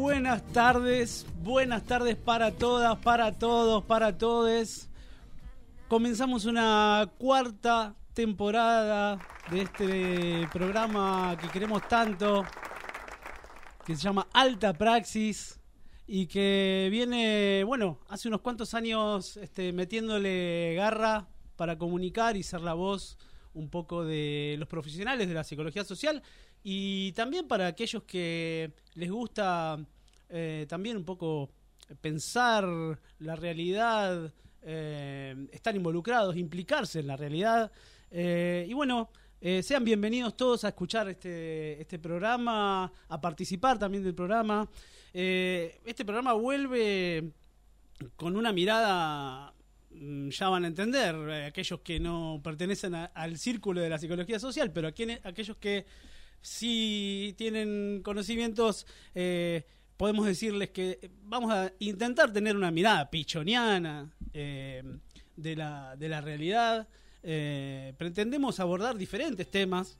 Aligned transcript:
buenas 0.00 0.42
tardes, 0.54 1.26
buenas 1.42 1.84
tardes 1.84 2.16
para 2.16 2.52
todas, 2.52 2.98
para 3.00 3.38
todos, 3.38 3.84
para 3.84 4.16
todes. 4.16 4.88
Comenzamos 5.88 6.46
una 6.46 7.12
cuarta 7.18 7.94
temporada 8.14 9.18
de 9.50 9.60
este 9.60 10.48
programa 10.50 11.36
que 11.38 11.48
queremos 11.48 11.86
tanto, 11.86 12.46
que 13.84 13.94
se 13.94 14.00
llama 14.00 14.26
Alta 14.32 14.72
Praxis 14.72 15.60
y 16.06 16.26
que 16.26 16.88
viene, 16.90 17.62
bueno, 17.64 17.98
hace 18.08 18.28
unos 18.28 18.40
cuantos 18.40 18.72
años 18.72 19.36
este, 19.36 19.70
metiéndole 19.74 20.76
garra 20.76 21.28
para 21.56 21.76
comunicar 21.76 22.38
y 22.38 22.42
ser 22.42 22.62
la 22.62 22.72
voz 22.72 23.18
un 23.52 23.68
poco 23.68 24.02
de 24.04 24.56
los 24.58 24.66
profesionales 24.66 25.28
de 25.28 25.34
la 25.34 25.44
psicología 25.44 25.84
social 25.84 26.22
y 26.62 27.12
también 27.12 27.48
para 27.48 27.66
aquellos 27.66 28.02
que 28.04 28.72
les 28.94 29.10
gusta 29.10 29.78
eh, 30.30 30.66
también 30.68 30.96
un 30.96 31.04
poco 31.04 31.50
pensar 32.00 32.64
la 33.18 33.34
realidad, 33.34 34.32
eh, 34.62 35.48
estar 35.50 35.74
involucrados, 35.74 36.36
implicarse 36.36 37.00
en 37.00 37.08
la 37.08 37.16
realidad. 37.16 37.72
Eh, 38.10 38.66
y 38.68 38.72
bueno, 38.72 39.10
sean 39.62 39.84
bienvenidos 39.84 40.36
todos 40.36 40.64
a 40.64 40.68
escuchar 40.68 41.08
este, 41.08 41.80
este 41.80 41.98
programa, 41.98 42.92
a 43.08 43.20
participar 43.20 43.78
también 43.78 44.04
del 44.04 44.14
programa. 44.14 44.68
este 45.12 46.04
programa 46.04 46.34
vuelve 46.34 47.32
con 48.16 48.36
una 48.36 48.52
mirada 48.52 49.54
mm, 49.90 50.28
ya 50.28 50.48
van 50.50 50.64
a 50.64 50.68
entender, 50.68 51.16
aquellos 51.46 51.80
que 51.80 51.98
no 51.98 52.40
pertenecen 52.44 52.94
al 52.94 53.38
círculo 53.38 53.80
de 53.80 53.88
la 53.88 53.98
psicología 53.98 54.38
social, 54.38 54.70
pero 54.72 54.88
aquellos 54.88 55.56
que 55.56 55.86
si 56.42 57.34
tienen 57.38 58.02
conocimientos, 58.04 58.86
podemos 60.00 60.24
decirles 60.24 60.70
que 60.70 61.10
vamos 61.24 61.52
a 61.52 61.70
intentar 61.78 62.32
tener 62.32 62.56
una 62.56 62.70
mirada 62.70 63.10
pichoniana 63.10 64.10
eh, 64.32 64.82
de, 65.36 65.54
la, 65.54 65.94
de 65.94 66.08
la 66.08 66.22
realidad. 66.22 66.88
Eh, 67.22 67.92
pretendemos 67.98 68.60
abordar 68.60 68.96
diferentes 68.96 69.50
temas 69.50 69.98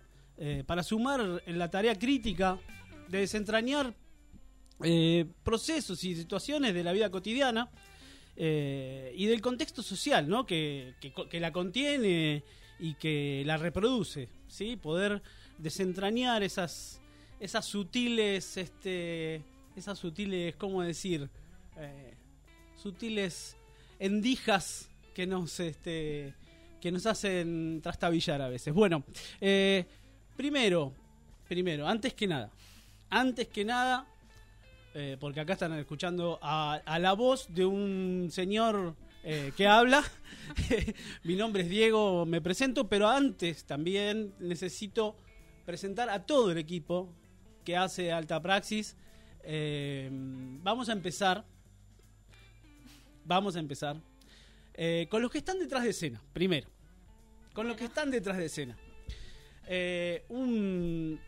para 0.67 0.83
sumar 0.83 1.43
en 1.45 1.59
la 1.59 1.71
tarea 1.71 1.99
crítica 1.99 2.59
de 3.09 3.19
desentrañar 3.19 3.93
procesos 5.43 6.03
y 6.03 6.17
situaciones 6.17 6.73
de 6.73 6.83
la 6.83 6.93
vida 6.93 7.11
cotidiana 7.11 7.69
y 8.37 9.27
del 9.27 9.43
contexto 9.43 9.83
social 9.83 10.31
¿no? 10.31 10.47
que, 10.47 10.95
que, 11.29 11.41
la 11.41 11.53
contiene 11.53 12.43
y 12.79 12.95
que 12.95 13.43
la 13.45 13.59
reproduce. 13.59 14.31
¿sí? 14.49 14.77
Poder 14.77 15.21
desentrañar 15.59 16.43
esas, 16.43 17.03
esas 17.39 17.67
sutiles, 17.67 18.57
este, 18.57 19.45
esas 19.81 19.99
sutiles, 19.99 20.57
¿cómo 20.57 20.83
decir? 20.83 21.31
Eh, 21.79 22.15
sutiles 22.77 23.57
endijas 23.99 24.91
que 25.15 25.27
nos, 25.27 25.59
este, 25.59 26.35
que 26.83 26.93
nos 26.93 27.07
hacen 27.07 27.81
trastabillar 27.83 28.43
a 28.43 28.51
veces. 28.51 28.75
Bueno, 28.75 29.05
eh, 29.41 29.87
primero, 30.37 30.93
primero, 31.49 31.89
antes 31.89 32.13
que 32.13 32.27
nada, 32.27 32.51
antes 33.09 33.49
que 33.49 33.65
nada, 33.65 34.07
eh, 34.93 35.17
porque 35.19 35.41
acá 35.41 35.55
están 35.55 35.73
escuchando 35.79 36.39
a, 36.43 36.75
a, 36.85 36.99
la 36.99 37.15
voz 37.15 37.49
de 37.49 37.65
un 37.65 38.29
señor 38.31 38.95
que 39.57 39.67
habla. 39.67 40.03
Mi 41.25 41.37
nombre 41.37 41.63
es 41.63 41.69
Diego, 41.69 42.25
me 42.27 42.41
presento, 42.41 42.89
pero 42.89 43.09
antes 43.09 43.65
también 43.65 44.35
necesito 44.39 45.17
presentar 45.65 46.09
a 46.09 46.25
todo 46.25 46.53
el 46.53 46.59
equipo 46.59 47.09
que 47.65 47.77
hace 47.77 48.13
Alta 48.13 48.41
Praxis. 48.41 48.97
Eh, 49.43 50.09
vamos 50.11 50.89
a 50.89 50.93
empezar. 50.93 51.45
Vamos 53.25 53.57
a 53.57 53.61
empezar. 53.61 53.97
Eh, 54.75 55.07
con 55.11 55.23
los 55.23 55.31
que 55.31 55.39
están 55.39 55.59
detrás 55.59 55.83
de 55.83 55.91
escena, 55.91 56.23
primero. 56.33 56.69
Con 57.53 57.69
los 57.69 57.77
que 57.77 57.85
están 57.85 58.11
detrás 58.11 58.39
de 58.39 58.47
escena. 58.47 58.77
Eh, 59.67 60.25
un. 60.29 61.21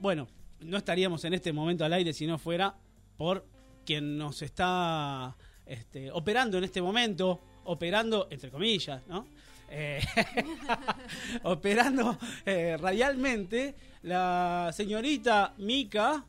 Bueno, 0.00 0.28
no 0.60 0.76
estaríamos 0.76 1.24
en 1.24 1.34
este 1.34 1.52
momento 1.52 1.84
al 1.84 1.92
aire 1.92 2.12
si 2.12 2.26
no 2.26 2.38
fuera 2.38 2.76
por 3.16 3.46
quien 3.84 4.18
nos 4.18 4.42
está 4.42 5.36
este, 5.64 6.10
operando 6.10 6.58
en 6.58 6.64
este 6.64 6.82
momento, 6.82 7.40
operando 7.64 8.28
entre 8.30 8.50
comillas, 8.50 9.06
¿no? 9.06 9.26
Operando 11.42 12.16
radialmente, 12.44 13.74
la 14.02 14.70
señorita 14.72 15.54
Mica. 15.58 16.24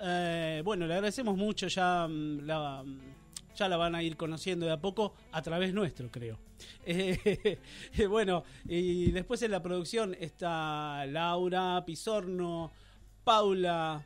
Eh, 0.00 0.62
bueno, 0.64 0.86
le 0.86 0.94
agradecemos 0.94 1.36
mucho, 1.36 1.68
ya 1.68 2.06
mm, 2.08 2.46
la, 2.46 2.82
mm, 2.84 3.00
ya 3.54 3.68
la 3.68 3.76
van 3.76 3.94
a 3.94 4.02
ir 4.02 4.16
conociendo 4.16 4.66
de 4.66 4.72
a 4.72 4.80
poco 4.80 5.14
a 5.32 5.42
través 5.42 5.74
nuestro, 5.74 6.10
creo. 6.10 6.38
bueno, 8.08 8.44
y 8.66 9.10
después 9.10 9.42
en 9.42 9.50
la 9.50 9.62
producción 9.62 10.16
está 10.18 11.04
Laura 11.06 11.82
Pisorno, 11.86 12.72
Paula 13.24 14.04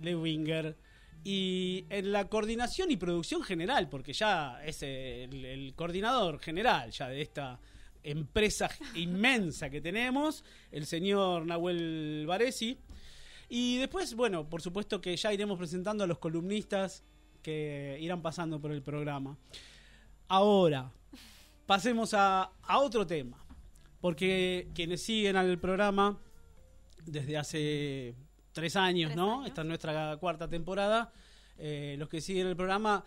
Lewinger. 0.00 0.76
Y 1.24 1.86
en 1.90 2.12
la 2.12 2.28
coordinación 2.28 2.92
y 2.92 2.96
producción 2.96 3.42
general, 3.42 3.88
porque 3.88 4.12
ya 4.12 4.62
es 4.64 4.82
el 4.84 5.72
coordinador 5.74 6.38
general 6.38 6.92
ya 6.92 7.08
de 7.08 7.20
esta 7.20 7.58
empresa 8.06 8.70
inmensa 8.94 9.68
que 9.68 9.80
tenemos, 9.80 10.44
el 10.70 10.86
señor 10.86 11.44
Nahuel 11.46 12.24
Varesi. 12.26 12.78
Y 13.48 13.78
después, 13.78 14.14
bueno, 14.14 14.48
por 14.48 14.60
supuesto 14.60 15.00
que 15.00 15.16
ya 15.16 15.32
iremos 15.32 15.58
presentando 15.58 16.04
a 16.04 16.06
los 16.06 16.18
columnistas 16.18 17.04
que 17.42 17.96
irán 18.00 18.22
pasando 18.22 18.60
por 18.60 18.72
el 18.72 18.82
programa. 18.82 19.36
Ahora, 20.28 20.90
pasemos 21.64 22.12
a, 22.14 22.50
otro 22.68 23.06
tema, 23.06 23.44
porque 24.00 24.68
quienes 24.74 25.02
siguen 25.02 25.36
al 25.36 25.58
programa 25.58 26.18
desde 27.04 27.36
hace 27.36 28.14
tres 28.52 28.74
años, 28.74 29.14
¿no? 29.14 29.46
Esta 29.46 29.60
es 29.60 29.66
nuestra 29.68 30.16
cuarta 30.16 30.48
temporada. 30.48 31.12
Eh, 31.58 31.94
los 31.98 32.08
que 32.08 32.20
siguen 32.20 32.48
el 32.48 32.56
programa 32.56 33.04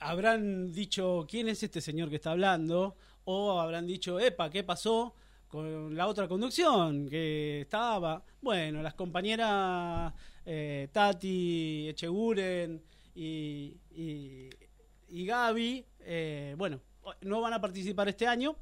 habrán 0.00 0.72
dicho 0.72 1.26
quién 1.28 1.48
es 1.48 1.62
este 1.62 1.80
señor 1.80 2.08
que 2.08 2.16
está 2.16 2.30
hablando 2.30 2.96
o 3.24 3.60
habrán 3.60 3.86
dicho, 3.86 4.18
epa, 4.18 4.50
¿qué 4.50 4.64
pasó 4.64 5.14
con 5.54 5.94
la 5.94 6.08
otra 6.08 6.26
conducción 6.26 7.08
que 7.08 7.60
estaba? 7.60 8.24
Bueno, 8.40 8.82
las 8.82 8.94
compañeras 8.94 10.12
eh, 10.44 10.88
Tati, 10.90 11.90
Echeguren 11.90 12.82
y, 13.14 13.78
y, 13.92 15.24
Gaby, 15.24 15.86
eh, 16.00 16.56
bueno, 16.58 16.80
no 17.20 17.40
van 17.40 17.52
a 17.52 17.60
participar 17.60 18.08
este 18.08 18.26
año, 18.26 18.56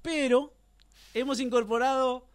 pero 0.00 0.54
hemos 1.12 1.40
incorporado 1.40 2.28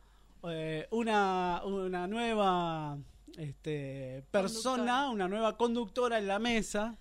eh, 0.49 0.85
una, 0.91 1.61
una 1.63 2.05
nueva 2.05 2.97
este, 3.37 4.25
persona, 4.31 5.11
una 5.11 5.29
nueva 5.29 5.55
conductora 5.55 6.17
en 6.17 6.27
la 6.27 6.39
mesa. 6.39 6.97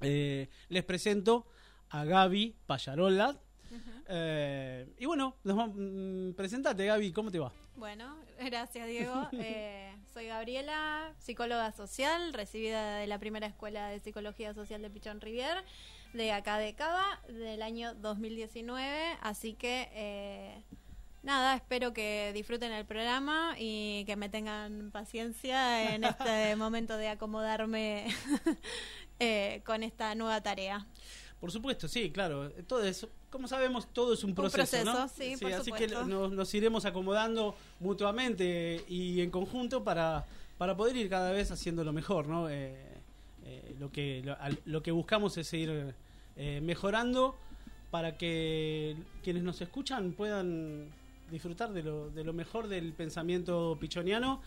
les 0.00 0.84
presento 0.84 1.48
a 1.88 2.04
Gaby 2.04 2.54
Payarola, 2.66 3.36
eh, 4.08 4.86
y 4.98 5.06
bueno, 5.06 5.36
mm, 5.44 6.32
presentate 6.32 6.86
Gaby, 6.86 7.12
¿cómo 7.12 7.30
te 7.30 7.38
va? 7.38 7.52
Bueno, 7.76 8.16
gracias 8.40 8.86
Diego. 8.86 9.28
Eh, 9.32 9.92
soy 10.12 10.26
Gabriela, 10.26 11.12
psicóloga 11.18 11.72
social, 11.72 12.32
recibida 12.32 12.96
de 12.98 13.06
la 13.06 13.18
primera 13.18 13.46
escuela 13.46 13.88
de 13.88 14.00
psicología 14.00 14.54
social 14.54 14.80
de 14.82 14.90
Pichón 14.90 15.20
Rivier, 15.20 15.64
de 16.12 16.32
acá 16.32 16.58
de 16.58 16.74
Cava, 16.74 17.20
del 17.28 17.62
año 17.62 17.94
2019. 17.94 19.16
Así 19.20 19.54
que 19.54 19.88
eh, 19.92 20.62
nada, 21.22 21.56
espero 21.56 21.92
que 21.92 22.30
disfruten 22.32 22.70
el 22.72 22.86
programa 22.86 23.56
y 23.58 24.04
que 24.06 24.16
me 24.16 24.28
tengan 24.28 24.90
paciencia 24.92 25.94
en 25.94 26.04
este 26.04 26.54
momento 26.56 26.96
de 26.96 27.08
acomodarme 27.08 28.06
con 29.64 29.82
esta 29.82 30.14
nueva 30.14 30.40
tarea. 30.42 30.86
Por 31.40 31.50
supuesto, 31.52 31.88
sí, 31.88 32.10
claro. 32.10 32.50
Todo 32.66 32.84
eso, 32.84 33.10
como 33.34 33.48
sabemos, 33.48 33.88
todo 33.92 34.14
es 34.14 34.22
un 34.22 34.32
proceso, 34.32 34.84
¿no? 34.84 35.08
Sí, 35.08 35.34
así 35.52 35.72
que 35.72 35.88
nos, 35.88 36.54
iremos 36.54 36.84
acomodando 36.84 37.56
mutuamente 37.80 38.84
y 38.88 39.20
en 39.22 39.32
conjunto 39.32 39.82
para, 39.82 40.24
para 40.56 40.76
poder 40.76 40.94
ir 40.94 41.10
cada 41.10 41.32
vez 41.32 41.50
haciendo 41.50 41.82
lo 41.82 41.92
mejor, 41.92 42.28
¿no? 42.28 42.48
Eh, 42.48 42.76
eh, 43.44 43.74
lo, 43.80 43.90
que, 43.90 44.22
lo, 44.66 44.82
que 44.84 44.92
buscamos 44.92 45.36
es 45.36 45.52
ir 45.52 45.96
eh, 46.36 46.60
mejorando 46.62 47.36
para 47.90 48.16
que 48.16 48.94
quienes 49.24 49.42
nos 49.42 49.60
escuchan 49.60 50.12
puedan 50.12 50.92
disfrutar 51.32 51.72
de 51.72 51.82
lo, 51.82 52.10
de 52.10 52.22
lo 52.22 52.34
mejor 52.34 52.68
del 52.68 52.92
pensamiento 52.92 53.76
pichoniano 53.80 54.42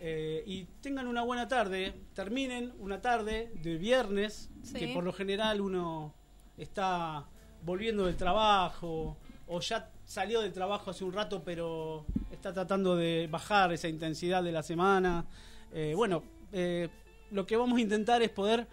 y 0.00 0.64
tengan 0.80 1.06
una 1.06 1.22
buena 1.22 1.46
tarde, 1.46 1.94
terminen 2.12 2.72
una 2.80 3.00
tarde 3.00 3.52
de 3.62 3.76
viernes, 3.76 4.50
que 4.76 4.88
por 4.88 5.04
lo 5.04 5.12
general 5.12 5.60
uno 5.60 6.12
está 6.58 7.24
volviendo 7.62 8.06
del 8.06 8.16
trabajo 8.16 9.16
o 9.48 9.60
ya 9.60 9.90
salió 10.04 10.40
del 10.40 10.52
trabajo 10.52 10.90
hace 10.90 11.04
un 11.04 11.12
rato 11.12 11.42
pero 11.44 12.06
está 12.30 12.52
tratando 12.52 12.96
de 12.96 13.28
bajar 13.30 13.72
esa 13.72 13.88
intensidad 13.88 14.42
de 14.42 14.52
la 14.52 14.62
semana. 14.62 15.24
Eh, 15.72 15.94
bueno, 15.96 16.22
eh, 16.52 16.88
lo 17.30 17.46
que 17.46 17.56
vamos 17.56 17.78
a 17.78 17.80
intentar 17.80 18.22
es 18.22 18.30
poder 18.30 18.66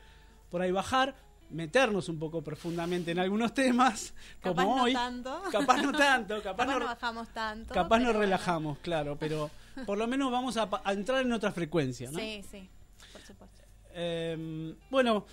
por 0.50 0.62
ahí 0.62 0.72
bajar, 0.72 1.16
meternos 1.50 2.10
un 2.10 2.18
poco 2.20 2.42
profundamente 2.44 3.12
en 3.12 3.20
algunos 3.20 3.54
temas, 3.54 4.14
Capaz 4.42 4.64
como 4.64 4.78
no 4.78 4.84
hoy. 4.84 4.94
tanto. 4.94 5.42
Capaz 5.52 5.82
no 5.82 5.92
tanto, 5.92 6.36
capaz, 6.44 6.58
Capaz 6.66 6.66
no, 6.74 6.80
no 6.80 6.86
bajamos 6.86 7.28
tanto. 7.30 7.74
capaz 7.74 7.98
bueno. 8.00 8.14
relajamos, 8.14 8.78
claro, 8.80 9.18
pero 9.20 9.50
por 9.86 9.98
lo 9.98 10.08
menos 10.08 10.32
vamos 10.32 10.58
a, 10.58 10.70
a 10.84 10.94
entrar 10.94 11.22
en 11.24 11.32
otra 11.32 11.52
frecuencia, 11.52 12.12
¿no? 12.12 12.20
Sí, 12.20 12.44
sí, 12.50 12.70
por 13.12 13.22
supuesto. 13.22 13.62
Eh, 13.96 14.76
bueno, 14.90 15.26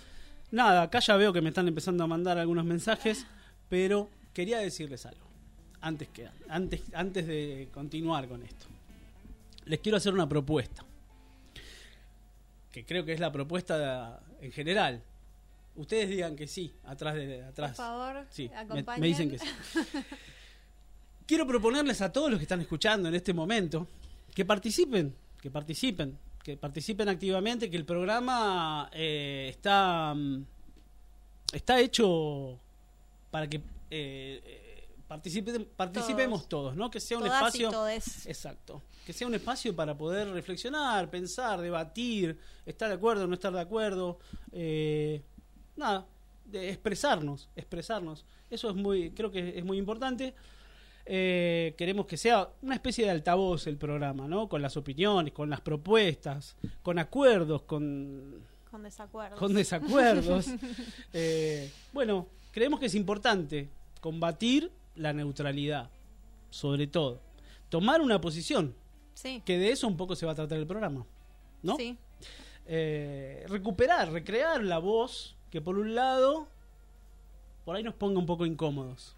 nada, 0.51 0.83
acá 0.83 0.99
ya 0.99 1.15
veo 1.15 1.31
que 1.33 1.41
me 1.41 1.49
están 1.49 1.67
empezando 1.67 2.03
a 2.03 2.07
mandar 2.07 2.37
algunos 2.39 2.65
mensajes, 2.65 3.25
pero 3.71 4.09
quería 4.33 4.57
decirles 4.59 5.05
algo. 5.05 5.21
Antes 5.79 6.09
que 6.09 6.27
antes 6.49 6.81
antes 6.93 7.25
de 7.25 7.69
continuar 7.73 8.27
con 8.27 8.43
esto. 8.43 8.65
Les 9.65 9.79
quiero 9.79 9.97
hacer 9.97 10.13
una 10.13 10.27
propuesta. 10.27 10.83
Que 12.71 12.83
creo 12.85 13.05
que 13.05 13.13
es 13.13 13.19
la 13.21 13.31
propuesta 13.31 13.77
de- 13.79 14.45
en 14.45 14.51
general. 14.51 15.01
Ustedes 15.77 16.09
digan 16.09 16.35
que 16.35 16.47
sí, 16.47 16.73
atrás 16.83 17.15
de 17.15 17.43
atrás. 17.43 17.77
Por 17.77 17.85
favor, 17.85 18.25
Sí, 18.29 18.51
me 18.99 19.07
dicen 19.07 19.29
que 19.31 19.39
sí. 19.39 19.45
Quiero 21.25 21.47
proponerles 21.47 22.01
a 22.01 22.11
todos 22.11 22.29
los 22.29 22.37
que 22.39 22.43
están 22.43 22.59
escuchando 22.59 23.07
en 23.07 23.15
este 23.15 23.33
momento 23.33 23.87
que 24.35 24.43
participen, 24.43 25.15
que 25.41 25.49
participen, 25.49 26.17
que 26.43 26.57
participen 26.57 27.07
activamente, 27.07 27.69
que 27.69 27.77
el 27.77 27.85
programa 27.85 28.89
eh, 28.91 29.47
está, 29.49 30.13
mm, 30.13 30.43
está 31.53 31.79
hecho 31.79 32.59
para 33.31 33.47
que 33.49 33.57
eh, 33.57 33.61
eh, 33.89 34.87
participen, 35.07 35.67
participemos 35.75 36.47
todos. 36.47 36.75
¿no? 36.75 36.91
Que 36.91 36.99
sea 36.99 37.17
un 37.17 37.23
Todas 37.23 37.37
espacio... 37.41 37.69
y 37.69 37.71
todes. 37.71 38.25
Exacto. 38.27 38.83
Que 39.05 39.13
sea 39.13 39.27
un 39.27 39.33
espacio 39.33 39.75
para 39.75 39.97
poder 39.97 40.29
reflexionar, 40.29 41.09
pensar, 41.09 41.59
debatir, 41.59 42.37
estar 42.65 42.87
de 42.89 42.95
acuerdo, 42.95 43.25
no 43.27 43.33
estar 43.33 43.51
de 43.51 43.61
acuerdo. 43.61 44.19
eh, 44.51 45.21
nada, 45.75 46.05
de 46.45 46.69
expresarnos, 46.69 47.49
expresarnos. 47.55 48.25
Eso 48.49 48.69
es 48.69 48.75
muy, 48.75 49.11
creo 49.11 49.31
que 49.31 49.57
es 49.57 49.63
muy 49.65 49.77
importante. 49.77 50.33
Eh, 51.05 51.73
queremos 51.77 52.05
que 52.05 52.17
sea 52.17 52.49
una 52.61 52.75
especie 52.75 53.05
de 53.05 53.11
altavoz 53.11 53.65
el 53.67 53.77
programa, 53.77 54.27
¿no? 54.27 54.47
Con 54.47 54.61
las 54.61 54.77
opiniones, 54.77 55.33
con 55.33 55.49
las 55.49 55.61
propuestas, 55.61 56.55
con 56.83 56.99
acuerdos, 56.99 57.63
con, 57.63 58.45
Con 58.69 58.83
desacuerdos. 58.83 59.39
con 59.39 59.53
desacuerdos. 59.53 60.47
Eh, 61.13 61.71
bueno, 61.91 62.27
creemos 62.51 62.79
que 62.79 62.85
es 62.87 62.95
importante 62.95 63.69
combatir 64.01 64.71
la 64.95 65.13
neutralidad, 65.13 65.89
sobre 66.49 66.87
todo. 66.87 67.21
Tomar 67.69 68.01
una 68.01 68.19
posición, 68.21 68.75
Sí. 69.13 69.41
que 69.45 69.57
de 69.57 69.71
eso 69.71 69.87
un 69.87 69.97
poco 69.97 70.15
se 70.15 70.25
va 70.25 70.31
a 70.33 70.35
tratar 70.35 70.57
el 70.57 70.67
programa, 70.67 71.05
¿no? 71.63 71.75
Sí. 71.77 71.97
Eh, 72.65 73.45
recuperar, 73.47 74.11
recrear 74.11 74.63
la 74.63 74.77
voz 74.79 75.35
que 75.49 75.61
por 75.61 75.77
un 75.77 75.95
lado 75.95 76.47
por 77.65 77.75
ahí 77.75 77.83
nos 77.83 77.93
ponga 77.95 78.19
un 78.19 78.25
poco 78.25 78.45
incómodos, 78.45 79.15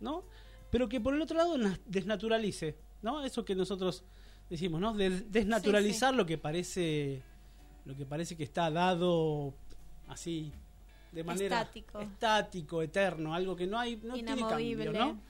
¿no? 0.00 0.24
Pero 0.70 0.88
que 0.88 1.00
por 1.00 1.14
el 1.14 1.22
otro 1.22 1.36
lado 1.36 1.58
na- 1.58 1.78
desnaturalice, 1.86 2.76
¿no? 3.02 3.24
Eso 3.24 3.44
que 3.44 3.54
nosotros 3.54 4.04
decimos, 4.48 4.80
¿no? 4.80 4.92
De- 4.94 5.10
desnaturalizar 5.10 6.14
lo 6.14 6.26
que 6.26 6.38
parece 6.38 7.22
lo 7.84 7.96
que 7.96 8.06
parece 8.06 8.36
que 8.36 8.44
está 8.44 8.70
dado 8.70 9.54
así 10.06 10.52
de 11.12 11.24
manera 11.24 11.60
Estático. 11.60 12.00
estático, 12.00 12.82
eterno, 12.82 13.34
algo 13.34 13.54
que 13.54 13.66
no 13.66 13.78
hay 13.78 13.96
no 13.96 14.14
tiene 14.14 14.32
Inamovible. 14.32 14.84
cambio, 14.86 15.00
¿no? 15.06 15.20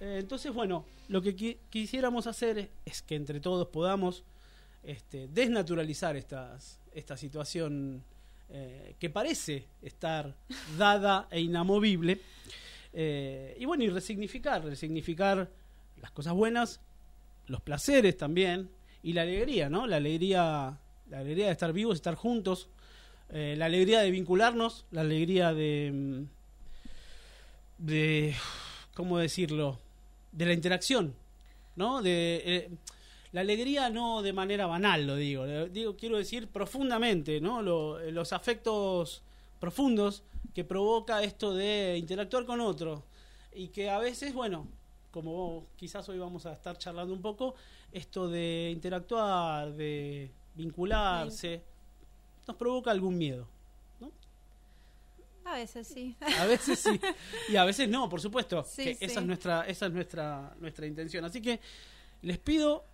Eh, 0.00 0.18
entonces, 0.20 0.52
bueno, 0.52 0.84
lo 1.08 1.22
que 1.22 1.36
qui- 1.36 1.58
quisiéramos 1.70 2.26
hacer 2.26 2.58
es, 2.58 2.68
es 2.84 3.02
que 3.02 3.14
entre 3.14 3.38
todos 3.40 3.68
podamos 3.68 4.24
este, 4.82 5.28
desnaturalizar 5.28 6.16
estas, 6.16 6.80
esta 6.92 7.16
situación 7.16 8.02
eh, 8.50 8.96
que 8.98 9.08
parece 9.10 9.68
estar 9.80 10.34
dada 10.76 11.28
e 11.30 11.40
inamovible. 11.40 12.20
Eh, 12.92 13.56
y 13.58 13.64
bueno, 13.64 13.84
y 13.84 13.88
resignificar, 13.90 14.62
resignificar 14.64 15.48
las 16.00 16.10
cosas 16.10 16.34
buenas, 16.34 16.80
los 17.46 17.60
placeres 17.60 18.16
también, 18.16 18.68
y 19.04 19.12
la 19.12 19.22
alegría, 19.22 19.70
¿no? 19.70 19.86
La 19.86 19.96
alegría, 19.96 20.78
la 21.08 21.18
alegría 21.18 21.46
de 21.46 21.52
estar 21.52 21.72
vivos, 21.72 21.94
estar 21.96 22.14
juntos, 22.16 22.68
eh, 23.32 23.54
la 23.56 23.64
alegría 23.64 24.00
de 24.00 24.10
vincularnos, 24.10 24.84
la 24.90 25.00
alegría 25.00 25.54
de, 25.54 25.90
mm, 25.92 26.22
de, 27.78 28.34
¿cómo 28.94 29.18
decirlo? 29.18 29.80
De 30.32 30.44
la 30.44 30.52
interacción, 30.52 31.14
¿no? 31.76 32.02
De 32.02 32.42
eh, 32.44 32.70
la 33.32 33.40
alegría 33.40 33.88
no 33.88 34.20
de 34.20 34.34
manera 34.34 34.66
banal, 34.66 35.06
lo 35.06 35.16
digo, 35.16 35.46
digo 35.68 35.96
quiero 35.96 36.18
decir 36.18 36.48
profundamente, 36.48 37.40
¿no? 37.40 37.98
Eh, 37.98 38.12
los 38.12 38.34
afectos 38.34 39.22
profundos 39.58 40.24
que 40.54 40.64
provoca 40.64 41.22
esto 41.22 41.54
de 41.54 41.96
interactuar 41.98 42.44
con 42.44 42.60
otro 42.60 43.04
y 43.54 43.68
que 43.68 43.88
a 43.88 43.98
veces, 43.98 44.34
bueno, 44.34 44.68
como 45.10 45.66
quizás 45.76 46.06
hoy 46.10 46.18
vamos 46.18 46.44
a 46.44 46.52
estar 46.52 46.76
charlando 46.76 47.14
un 47.14 47.22
poco, 47.22 47.54
esto 47.92 48.28
de 48.28 48.70
interactuar, 48.70 49.72
de 49.72 50.30
vincularse, 50.54 51.62
nos 52.46 52.56
provoca 52.56 52.90
algún 52.90 53.16
miedo. 53.18 53.48
A 55.44 55.54
veces 55.54 55.88
sí. 55.88 56.14
A 56.38 56.46
veces 56.46 56.78
sí 56.78 57.00
y 57.48 57.56
a 57.56 57.64
veces 57.64 57.88
no, 57.88 58.08
por 58.08 58.20
supuesto. 58.20 58.64
Sí, 58.64 58.84
que 58.84 58.94
sí. 58.94 59.04
Esa 59.04 59.20
es 59.20 59.26
nuestra, 59.26 59.66
esa 59.66 59.86
es 59.86 59.92
nuestra, 59.92 60.54
nuestra 60.60 60.86
intención. 60.86 61.24
Así 61.24 61.42
que 61.42 61.60
les 62.22 62.38
pido 62.38 62.84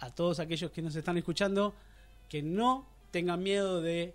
a 0.00 0.10
todos 0.10 0.40
aquellos 0.40 0.70
que 0.70 0.82
nos 0.82 0.96
están 0.96 1.18
escuchando 1.18 1.74
que 2.28 2.42
no 2.42 2.86
tengan 3.10 3.42
miedo 3.42 3.82
de 3.82 4.14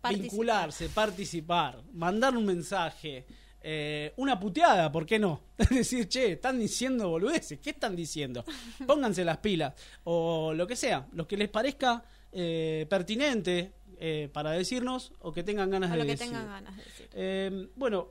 Participar. 0.00 0.30
vincularse, 0.30 0.88
participar, 0.90 1.82
mandar 1.94 2.36
un 2.36 2.44
mensaje, 2.44 3.24
eh, 3.62 4.12
una 4.16 4.38
puteada, 4.38 4.92
¿por 4.92 5.06
qué 5.06 5.18
no? 5.18 5.40
Es 5.58 5.70
decir, 5.70 6.08
che, 6.08 6.32
están 6.32 6.58
diciendo 6.58 7.08
boludeces, 7.08 7.58
¿qué 7.60 7.70
están 7.70 7.96
diciendo? 7.96 8.44
Pónganse 8.86 9.24
las 9.24 9.38
pilas, 9.38 9.74
o 10.04 10.52
lo 10.54 10.66
que 10.66 10.76
sea, 10.76 11.06
lo 11.12 11.26
que 11.26 11.36
les 11.36 11.48
parezca 11.48 12.04
eh, 12.38 12.86
pertinente 12.90 13.72
eh, 13.98 14.28
para 14.32 14.50
decirnos 14.50 15.10
o 15.20 15.32
que 15.32 15.42
tengan 15.42 15.70
ganas 15.70 15.90
de 15.90 15.96
lo 15.96 16.02
que 16.04 16.10
decir. 16.10 16.26
tengan 16.26 16.46
ganas 16.46 16.76
de 16.76 16.84
decir. 16.84 17.08
Eh, 17.14 17.68
bueno, 17.76 18.08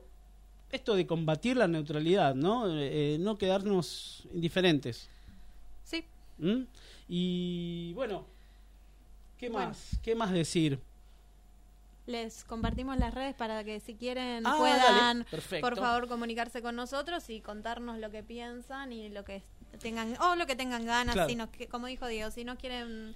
esto 0.72 0.96
de 0.96 1.06
combatir 1.06 1.56
la 1.56 1.68
neutralidad, 1.68 2.34
¿no? 2.34 2.64
Eh, 2.68 3.18
no 3.20 3.38
quedarnos 3.38 4.26
indiferentes. 4.34 5.08
Sí. 5.84 6.04
¿Mm? 6.38 6.62
Y 7.08 7.92
bueno, 7.94 8.26
¿qué 9.38 9.48
Bueno. 9.48 9.68
más? 9.68 9.90
¿Qué 10.02 10.14
más 10.16 10.32
decir? 10.32 10.80
Les 12.06 12.44
compartimos 12.44 12.96
las 12.98 13.14
redes 13.14 13.34
para 13.34 13.62
que 13.64 13.80
si 13.80 13.94
quieren 13.94 14.44
Ah, 14.46 14.56
puedan, 14.58 15.26
por 15.60 15.76
favor, 15.76 16.06
comunicarse 16.08 16.62
con 16.62 16.74
nosotros 16.76 17.28
y 17.30 17.40
contarnos 17.40 17.98
lo 17.98 18.10
que 18.10 18.22
piensan 18.22 18.92
y 18.92 19.08
lo 19.08 19.24
que 19.24 19.42
tengan, 19.80 20.16
o 20.20 20.36
lo 20.36 20.46
que 20.46 20.54
tengan 20.56 20.84
ganas, 20.86 21.14
Claro. 21.14 21.28
si 21.28 21.34
nos, 21.36 21.48
como 21.70 21.86
dijo 21.88 22.06
Diego, 22.06 22.30
si 22.30 22.44
no 22.44 22.56
quieren 22.58 23.14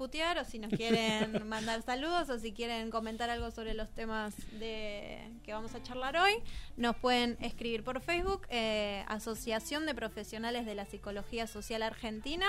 putear 0.00 0.38
o 0.38 0.44
si 0.46 0.58
nos 0.58 0.72
quieren 0.72 1.44
mandar 1.46 1.82
saludos 1.82 2.30
o 2.30 2.38
si 2.38 2.54
quieren 2.54 2.90
comentar 2.90 3.28
algo 3.28 3.50
sobre 3.50 3.74
los 3.74 3.90
temas 3.90 4.34
de 4.58 5.30
que 5.42 5.52
vamos 5.52 5.74
a 5.74 5.82
charlar 5.82 6.16
hoy, 6.16 6.32
nos 6.78 6.96
pueden 6.96 7.36
escribir 7.42 7.84
por 7.84 8.00
Facebook, 8.00 8.46
eh, 8.48 9.04
Asociación 9.08 9.84
de 9.84 9.94
Profesionales 9.94 10.64
de 10.64 10.74
la 10.74 10.86
Psicología 10.86 11.46
Social 11.46 11.82
Argentina, 11.82 12.46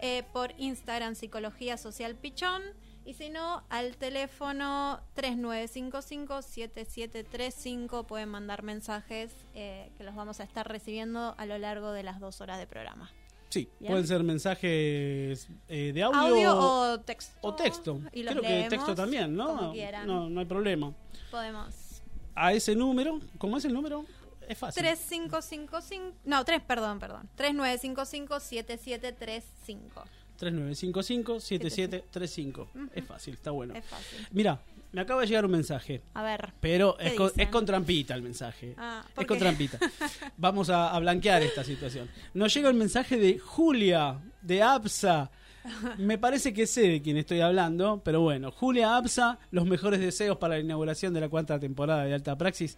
eh, 0.00 0.24
por 0.32 0.54
Instagram 0.58 1.14
Psicología 1.14 1.76
Social 1.76 2.16
Pichón 2.16 2.60
y 3.04 3.14
si 3.14 3.30
no, 3.30 3.62
al 3.68 3.96
teléfono 3.96 4.98
3955-7735 5.14 8.06
pueden 8.06 8.28
mandar 8.28 8.64
mensajes 8.64 9.32
eh, 9.54 9.92
que 9.96 10.02
los 10.02 10.16
vamos 10.16 10.40
a 10.40 10.42
estar 10.42 10.68
recibiendo 10.68 11.36
a 11.38 11.46
lo 11.46 11.58
largo 11.58 11.92
de 11.92 12.02
las 12.02 12.18
dos 12.18 12.40
horas 12.40 12.58
de 12.58 12.66
programa. 12.66 13.08
Sí, 13.52 13.68
Bien. 13.78 13.92
pueden 13.92 14.06
ser 14.06 14.24
mensajes 14.24 15.46
eh, 15.68 15.92
de 15.92 16.02
audio, 16.02 16.18
Audio 16.18 16.56
o 16.56 16.98
texto. 17.00 17.36
o 17.42 17.54
texto. 17.54 18.00
Y 18.10 18.24
Creo 18.24 18.40
que 18.40 18.66
texto 18.70 18.94
también, 18.94 19.36
¿no? 19.36 19.48
Como 19.48 19.72
quieran. 19.72 20.06
No, 20.06 20.30
no 20.30 20.40
hay 20.40 20.46
problema. 20.46 20.94
Podemos. 21.30 22.00
A 22.34 22.54
ese 22.54 22.74
número, 22.74 23.20
¿cómo 23.36 23.58
es 23.58 23.66
el 23.66 23.74
número? 23.74 24.06
Es 24.48 24.56
fácil. 24.56 24.82
3555. 24.82 26.16
No, 26.24 26.42
3, 26.46 26.62
perdón, 26.62 26.98
perdón. 26.98 27.28
3955-7735. 27.36 29.42
3955-7735. 30.42 32.66
Es 32.94 33.04
fácil, 33.04 33.34
está 33.34 33.50
bueno. 33.50 33.74
Es 33.74 33.84
fácil. 33.84 34.26
Mira, 34.32 34.60
me 34.92 35.00
acaba 35.00 35.22
de 35.22 35.26
llegar 35.26 35.44
un 35.44 35.52
mensaje. 35.52 36.02
A 36.14 36.22
ver. 36.22 36.52
Pero 36.60 36.96
¿Qué 36.98 37.08
es 37.08 37.14
con, 37.14 37.30
es 37.36 37.48
con 37.48 37.64
trampita 37.64 38.14
el 38.14 38.22
mensaje. 38.22 38.74
Ah, 38.76 39.04
¿por 39.14 39.24
es 39.24 39.28
con 39.28 39.38
trampita. 39.38 39.78
Vamos 40.36 40.70
a, 40.70 40.94
a 40.94 40.98
blanquear 40.98 41.42
esta 41.42 41.64
situación. 41.64 42.08
Nos 42.34 42.52
llega 42.54 42.68
el 42.68 42.74
mensaje 42.74 43.16
de 43.16 43.38
Julia, 43.38 44.18
de 44.40 44.62
APSA. 44.62 45.30
Me 45.98 46.18
parece 46.18 46.52
que 46.52 46.66
sé 46.66 46.88
de 46.88 47.02
quién 47.02 47.16
estoy 47.16 47.40
hablando, 47.40 48.02
pero 48.04 48.20
bueno, 48.20 48.50
Julia 48.50 48.96
APSA, 48.96 49.38
los 49.52 49.64
mejores 49.64 50.00
deseos 50.00 50.36
para 50.38 50.54
la 50.54 50.60
inauguración 50.60 51.14
de 51.14 51.20
la 51.20 51.28
cuarta 51.28 51.60
temporada 51.60 52.04
de 52.04 52.14
Alta 52.14 52.36
Praxis. 52.36 52.76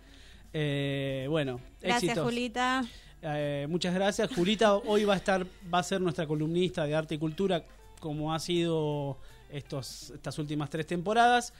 Eh, 0.52 1.26
bueno, 1.30 1.60
Gracias, 1.80 2.02
éxitos. 2.04 2.24
Julita. 2.24 2.84
Eh, 3.26 3.66
muchas 3.70 3.94
gracias. 3.94 4.30
Julita 4.34 4.74
hoy 4.76 5.04
va 5.04 5.14
a 5.14 5.16
estar, 5.16 5.46
va 5.72 5.78
a 5.78 5.82
ser 5.82 6.00
nuestra 6.00 6.26
columnista 6.26 6.84
de 6.84 6.94
arte 6.94 7.14
y 7.14 7.18
cultura 7.18 7.64
como 8.00 8.34
ha 8.34 8.38
sido 8.38 9.16
estos, 9.50 10.10
estas 10.10 10.38
últimas 10.38 10.68
tres 10.68 10.86
temporadas. 10.86 11.52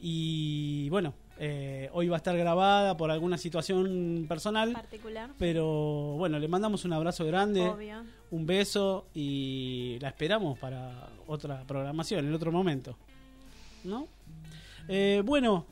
Y 0.00 0.88
bueno, 0.90 1.14
eh, 1.38 1.88
hoy 1.92 2.08
va 2.08 2.16
a 2.16 2.18
estar 2.18 2.36
grabada 2.36 2.96
por 2.96 3.10
alguna 3.12 3.38
situación 3.38 4.26
personal. 4.28 4.72
Particular. 4.72 5.30
Pero 5.38 6.16
bueno, 6.18 6.40
le 6.40 6.48
mandamos 6.48 6.84
un 6.84 6.92
abrazo 6.92 7.24
grande, 7.24 7.60
Obvio. 7.68 8.02
un 8.32 8.44
beso 8.44 9.06
y 9.14 9.98
la 10.00 10.08
esperamos 10.08 10.58
para 10.58 11.08
otra 11.28 11.62
programación, 11.68 12.26
en 12.26 12.34
otro 12.34 12.50
momento. 12.50 12.96
¿No? 13.84 14.08
Eh, 14.88 15.22
bueno, 15.24 15.64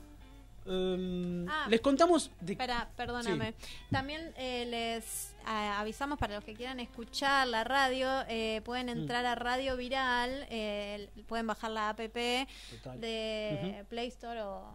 em, 0.65 1.45
Ah. 1.49 1.67
les 1.69 1.81
contamos 1.81 2.31
de 2.39 2.53
Espera, 2.53 2.89
perdóname. 2.95 3.53
También 3.89 4.31
eh, 4.37 4.65
les 4.69 5.30
avisamos 5.45 6.17
para 6.19 6.35
los 6.35 6.43
que 6.43 6.53
quieran 6.53 6.79
escuchar 6.79 7.47
la 7.47 7.63
radio, 7.63 8.07
eh, 8.27 8.61
pueden 8.65 8.87
Mm. 8.87 8.89
entrar 9.01 9.25
a 9.25 9.35
Radio 9.35 9.75
Viral, 9.77 10.45
eh, 10.49 11.09
pueden 11.27 11.47
bajar 11.47 11.71
la 11.71 11.89
app 11.89 11.99
Total. 11.99 12.99
de 13.01 13.85
Play 13.89 14.07
Store 14.07 14.41
o 14.41 14.73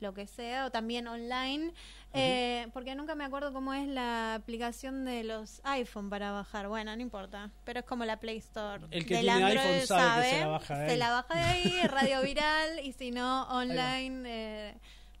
lo 0.00 0.14
que 0.14 0.28
sea, 0.28 0.66
o 0.66 0.70
también 0.70 1.08
online, 1.08 1.72
eh, 2.14 2.68
porque 2.72 2.94
nunca 2.94 3.16
me 3.16 3.24
acuerdo 3.24 3.52
cómo 3.52 3.74
es 3.74 3.88
la 3.88 4.34
aplicación 4.34 5.04
de 5.04 5.24
los 5.24 5.60
iPhone 5.64 6.08
para 6.08 6.30
bajar. 6.30 6.68
Bueno, 6.68 6.94
no 6.94 7.02
importa, 7.02 7.50
pero 7.64 7.80
es 7.80 7.84
como 7.86 8.04
la 8.04 8.20
Play 8.20 8.36
Store. 8.38 8.84
El 8.92 9.04
que 9.04 9.14
del 9.16 9.24
tiene 9.26 9.44
Android 9.44 9.58
iPhone 9.58 9.86
sabe 9.88 10.22
que 10.22 10.30
se 10.30 10.40
la 10.40 10.46
baja 10.48 10.78
de 10.78 10.86
Se 10.86 10.92
ahí. 10.92 10.98
la 10.98 11.10
baja 11.10 11.34
de 11.34 11.40
ahí, 11.44 11.80
Radio 11.88 12.22
Viral, 12.22 12.78
y 12.84 12.92
si 12.92 13.10
no, 13.10 13.48
online, 13.48 14.22
eh, 14.26 14.74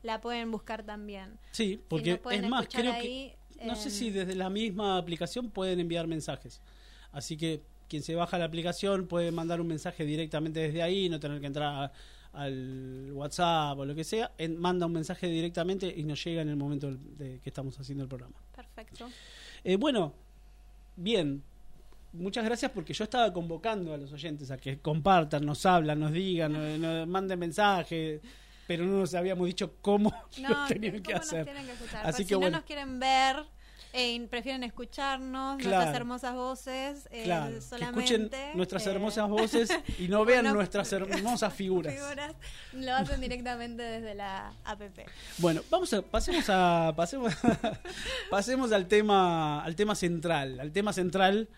la 0.04 0.20
pueden 0.20 0.52
buscar 0.52 0.84
también. 0.84 1.38
Sí, 1.50 1.82
porque 1.88 2.20
es 2.30 2.48
más, 2.48 2.68
creo 2.68 2.92
que 3.00 3.36
no 3.66 3.74
sé 3.76 3.90
si 3.90 4.10
desde 4.10 4.34
la 4.34 4.50
misma 4.50 4.96
aplicación 4.98 5.50
pueden 5.50 5.80
enviar 5.80 6.06
mensajes. 6.06 6.60
Así 7.12 7.36
que 7.36 7.62
quien 7.88 8.02
se 8.02 8.14
baja 8.14 8.38
la 8.38 8.44
aplicación 8.44 9.06
puede 9.06 9.32
mandar 9.32 9.60
un 9.60 9.66
mensaje 9.66 10.04
directamente 10.04 10.60
desde 10.60 10.82
ahí, 10.82 11.08
no 11.08 11.18
tener 11.18 11.40
que 11.40 11.46
entrar 11.46 11.84
a- 11.84 11.92
al 12.34 13.10
WhatsApp 13.14 13.78
o 13.78 13.84
lo 13.86 13.94
que 13.94 14.04
sea, 14.04 14.32
en- 14.38 14.58
manda 14.58 14.84
un 14.86 14.92
mensaje 14.92 15.26
directamente 15.28 15.92
y 15.96 16.04
nos 16.04 16.22
llega 16.22 16.42
en 16.42 16.50
el 16.50 16.56
momento 16.56 16.90
de 17.16 17.40
que 17.40 17.48
estamos 17.50 17.78
haciendo 17.80 18.04
el 18.04 18.08
programa. 18.08 18.36
Perfecto. 18.54 19.08
Eh, 19.64 19.76
bueno, 19.76 20.12
bien. 20.96 21.42
Muchas 22.12 22.44
gracias 22.44 22.70
porque 22.70 22.92
yo 22.94 23.04
estaba 23.04 23.32
convocando 23.32 23.92
a 23.92 23.96
los 23.98 24.12
oyentes 24.12 24.50
a 24.50 24.56
que 24.56 24.78
compartan, 24.78 25.44
nos 25.44 25.64
hablan, 25.66 26.00
nos 26.00 26.12
digan, 26.12 26.52
nos, 26.52 26.78
nos 26.78 27.06
manden 27.06 27.38
mensajes, 27.38 28.20
pero 28.68 28.84
no 28.84 28.98
nos 28.98 29.14
habíamos 29.14 29.46
dicho 29.48 29.74
cómo 29.80 30.14
No, 30.40 30.48
lo 30.50 30.66
tenían 30.68 31.00
que 31.00 31.02
¿cómo 31.02 31.16
nos 31.18 31.26
hacer. 31.26 31.44
tienen 31.44 31.66
que 31.66 31.72
escuchar? 31.72 32.06
Así 32.06 32.12
Pues 32.12 32.16
que 32.18 32.24
si 32.28 32.34
bueno. 32.36 32.50
no 32.52 32.56
nos 32.58 32.64
quieren 32.66 33.00
ver 33.00 33.36
eh, 33.94 34.26
prefieren 34.28 34.62
escucharnos, 34.64 35.56
Claro. 35.56 35.76
nuestras 35.78 35.96
hermosas 35.96 36.34
voces, 36.34 37.08
eh, 37.10 37.22
Claro, 37.24 37.54
que 37.54 37.60
solamente, 37.62 38.00
escuchen 38.04 38.30
nuestras 38.54 38.86
eh, 38.86 38.90
hermosas 38.90 39.28
voces 39.30 39.70
y 39.98 40.08
no 40.08 40.26
vean 40.26 40.42
bueno, 40.42 40.54
nuestras 40.56 40.92
hermosas 40.92 41.54
figuras. 41.54 41.94
figuras, 41.94 42.34
lo 42.74 42.94
hacen 42.94 43.18
directamente 43.22 43.82
desde 43.82 44.14
la 44.14 44.52
app. 44.66 44.82
Bueno, 45.38 45.62
vamos 45.70 45.90
a 45.94 46.02
pasemos 46.02 46.44
a 46.50 46.92
pasemos 46.94 47.32
pasemos 48.30 48.72
al 48.72 48.86
tema 48.88 49.64
al 49.64 49.74
tema 49.74 49.94
central, 49.94 50.60
al 50.60 50.70
tema 50.70 50.92
central. 50.92 51.48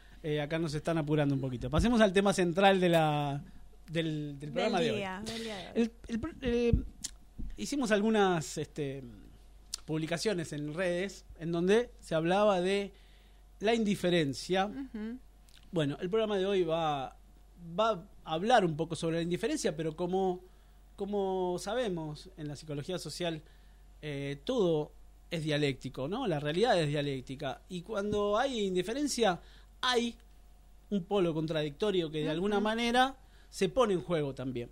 acá 0.40 0.58
nos 0.60 0.72
están 0.74 0.98
apurando 0.98 1.34
un 1.34 1.40
poquito. 1.40 1.68
Pasemos 1.68 2.00
al 2.00 2.12
tema 2.12 2.32
central 2.32 2.78
de 2.78 2.88
la 2.90 3.42
del, 3.90 4.38
del 4.38 4.52
programa 4.52 4.78
del 4.80 4.86
de 4.86 4.92
hoy. 4.92 4.98
día, 4.98 5.22
del 5.24 5.42
día 5.44 5.56
de 5.56 5.66
hoy. 5.82 5.90
El- 6.08 6.20
el 6.20 6.20
eh, 6.42 6.72
hicimos 7.56 7.90
algunas 7.90 8.56
este, 8.58 9.02
publicaciones 9.84 10.52
en 10.52 10.72
redes 10.74 11.24
en 11.38 11.52
donde 11.52 11.90
se 12.00 12.14
hablaba 12.14 12.60
de 12.60 12.92
la 13.60 13.74
indiferencia. 13.74 14.70
Bueno, 15.72 15.96
el 16.00 16.08
programa 16.08 16.36
de 16.38 16.46
hoy 16.46 16.62
va, 16.64 17.16
va 17.78 17.90
a 18.24 18.32
hablar 18.34 18.64
un 18.64 18.76
poco 18.76 18.96
sobre 18.96 19.16
la 19.16 19.22
indiferencia, 19.22 19.76
pero 19.76 19.94
como, 19.96 20.40
como 20.96 21.56
sabemos 21.58 22.30
en 22.36 22.48
la 22.48 22.56
psicología 22.56 22.98
social, 22.98 23.42
eh, 24.02 24.38
todo 24.44 24.92
es 25.30 25.44
dialéctico, 25.44 26.08
¿no? 26.08 26.26
La 26.26 26.40
realidad 26.40 26.80
es 26.80 26.88
dialéctica. 26.88 27.60
Y 27.68 27.82
cuando 27.82 28.36
hay 28.38 28.60
indiferencia, 28.60 29.38
hay 29.80 30.14
un 30.90 31.04
polo 31.04 31.32
contradictorio 31.34 32.10
que 32.10 32.22
de 32.22 32.30
alguna 32.30 32.58
manera 32.60 33.14
se 33.50 33.68
pone 33.68 33.94
en 33.94 34.02
juego 34.02 34.34
también. 34.34 34.70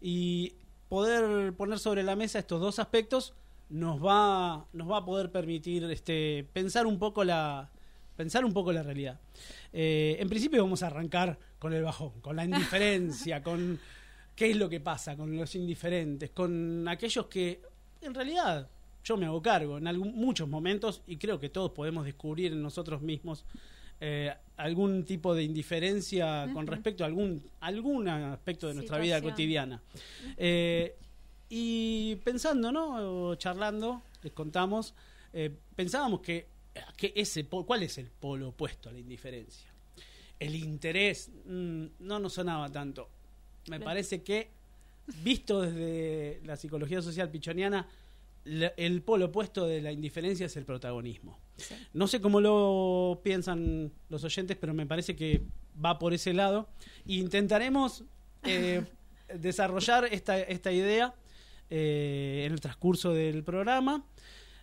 Y 0.00 0.54
poder 0.88 1.52
poner 1.54 1.78
sobre 1.78 2.02
la 2.02 2.16
mesa 2.16 2.38
estos 2.38 2.60
dos 2.60 2.78
aspectos 2.78 3.34
nos 3.68 4.04
va, 4.04 4.66
nos 4.72 4.90
va 4.90 4.98
a 4.98 5.04
poder 5.04 5.30
permitir 5.30 5.84
este, 5.84 6.46
pensar 6.52 6.86
un 6.86 6.98
poco 6.98 7.24
la 7.24 7.70
pensar 8.16 8.44
un 8.44 8.52
poco 8.52 8.72
la 8.72 8.82
realidad. 8.82 9.20
Eh, 9.72 10.16
en 10.18 10.28
principio 10.28 10.62
vamos 10.62 10.82
a 10.82 10.86
arrancar 10.86 11.38
con 11.58 11.74
el 11.74 11.82
bajón, 11.82 12.12
con 12.22 12.34
la 12.34 12.44
indiferencia, 12.44 13.42
con 13.44 13.78
qué 14.34 14.50
es 14.50 14.56
lo 14.56 14.68
que 14.68 14.80
pasa 14.80 15.16
con 15.16 15.36
los 15.36 15.54
indiferentes, 15.54 16.30
con 16.30 16.88
aquellos 16.88 17.26
que 17.26 17.60
en 18.00 18.14
realidad 18.14 18.68
yo 19.04 19.16
me 19.16 19.26
hago 19.26 19.42
cargo 19.42 19.78
en 19.78 19.86
algún, 19.86 20.14
muchos 20.14 20.48
momentos 20.48 21.02
y 21.06 21.16
creo 21.16 21.38
que 21.38 21.50
todos 21.50 21.72
podemos 21.72 22.04
descubrir 22.04 22.52
en 22.52 22.62
nosotros 22.62 23.02
mismos 23.02 23.44
eh, 24.00 24.32
algún 24.56 25.04
tipo 25.04 25.34
de 25.34 25.42
indiferencia 25.42 26.48
con 26.52 26.66
respecto 26.66 27.04
a 27.04 27.06
algún, 27.06 27.42
algún 27.60 28.08
aspecto 28.08 28.68
de 28.68 28.74
nuestra 28.74 28.98
vida 28.98 29.20
cotidiana. 29.20 29.82
Eh, 30.36 30.96
y 31.48 32.16
pensando, 32.16 32.72
¿no? 32.72 33.30
O 33.30 33.34
charlando, 33.36 34.02
les 34.22 34.32
contamos, 34.32 34.94
eh, 35.32 35.50
pensábamos 35.74 36.20
que, 36.20 36.46
que 36.96 37.12
ese 37.14 37.46
¿cuál 37.46 37.82
es 37.82 37.98
el 37.98 38.06
polo 38.06 38.48
opuesto 38.48 38.88
a 38.88 38.92
la 38.92 38.98
indiferencia? 38.98 39.70
El 40.38 40.54
interés 40.54 41.30
mm, 41.46 41.86
no 42.00 42.18
nos 42.18 42.34
sonaba 42.34 42.70
tanto. 42.70 43.08
Me 43.68 43.80
parece 43.80 44.22
que, 44.22 44.50
visto 45.22 45.62
desde 45.62 46.40
la 46.44 46.56
psicología 46.56 47.02
social 47.02 47.30
pichoniana, 47.30 47.86
el 48.44 49.02
polo 49.02 49.26
opuesto 49.26 49.66
de 49.66 49.80
la 49.80 49.92
indiferencia 49.92 50.46
es 50.46 50.56
el 50.56 50.64
protagonismo. 50.64 51.38
Sí. 51.56 51.74
No 51.94 52.06
sé 52.06 52.20
cómo 52.20 52.40
lo 52.40 53.20
piensan 53.22 53.90
los 54.08 54.24
oyentes, 54.24 54.56
pero 54.60 54.74
me 54.74 54.86
parece 54.86 55.16
que 55.16 55.42
va 55.84 55.98
por 55.98 56.12
ese 56.14 56.32
lado. 56.34 56.68
Intentaremos 57.06 58.04
eh, 58.42 58.82
desarrollar 59.34 60.04
esta, 60.12 60.38
esta 60.38 60.70
idea 60.72 61.14
eh, 61.70 62.44
en 62.46 62.52
el 62.52 62.60
transcurso 62.60 63.12
del 63.12 63.42
programa. 63.42 64.04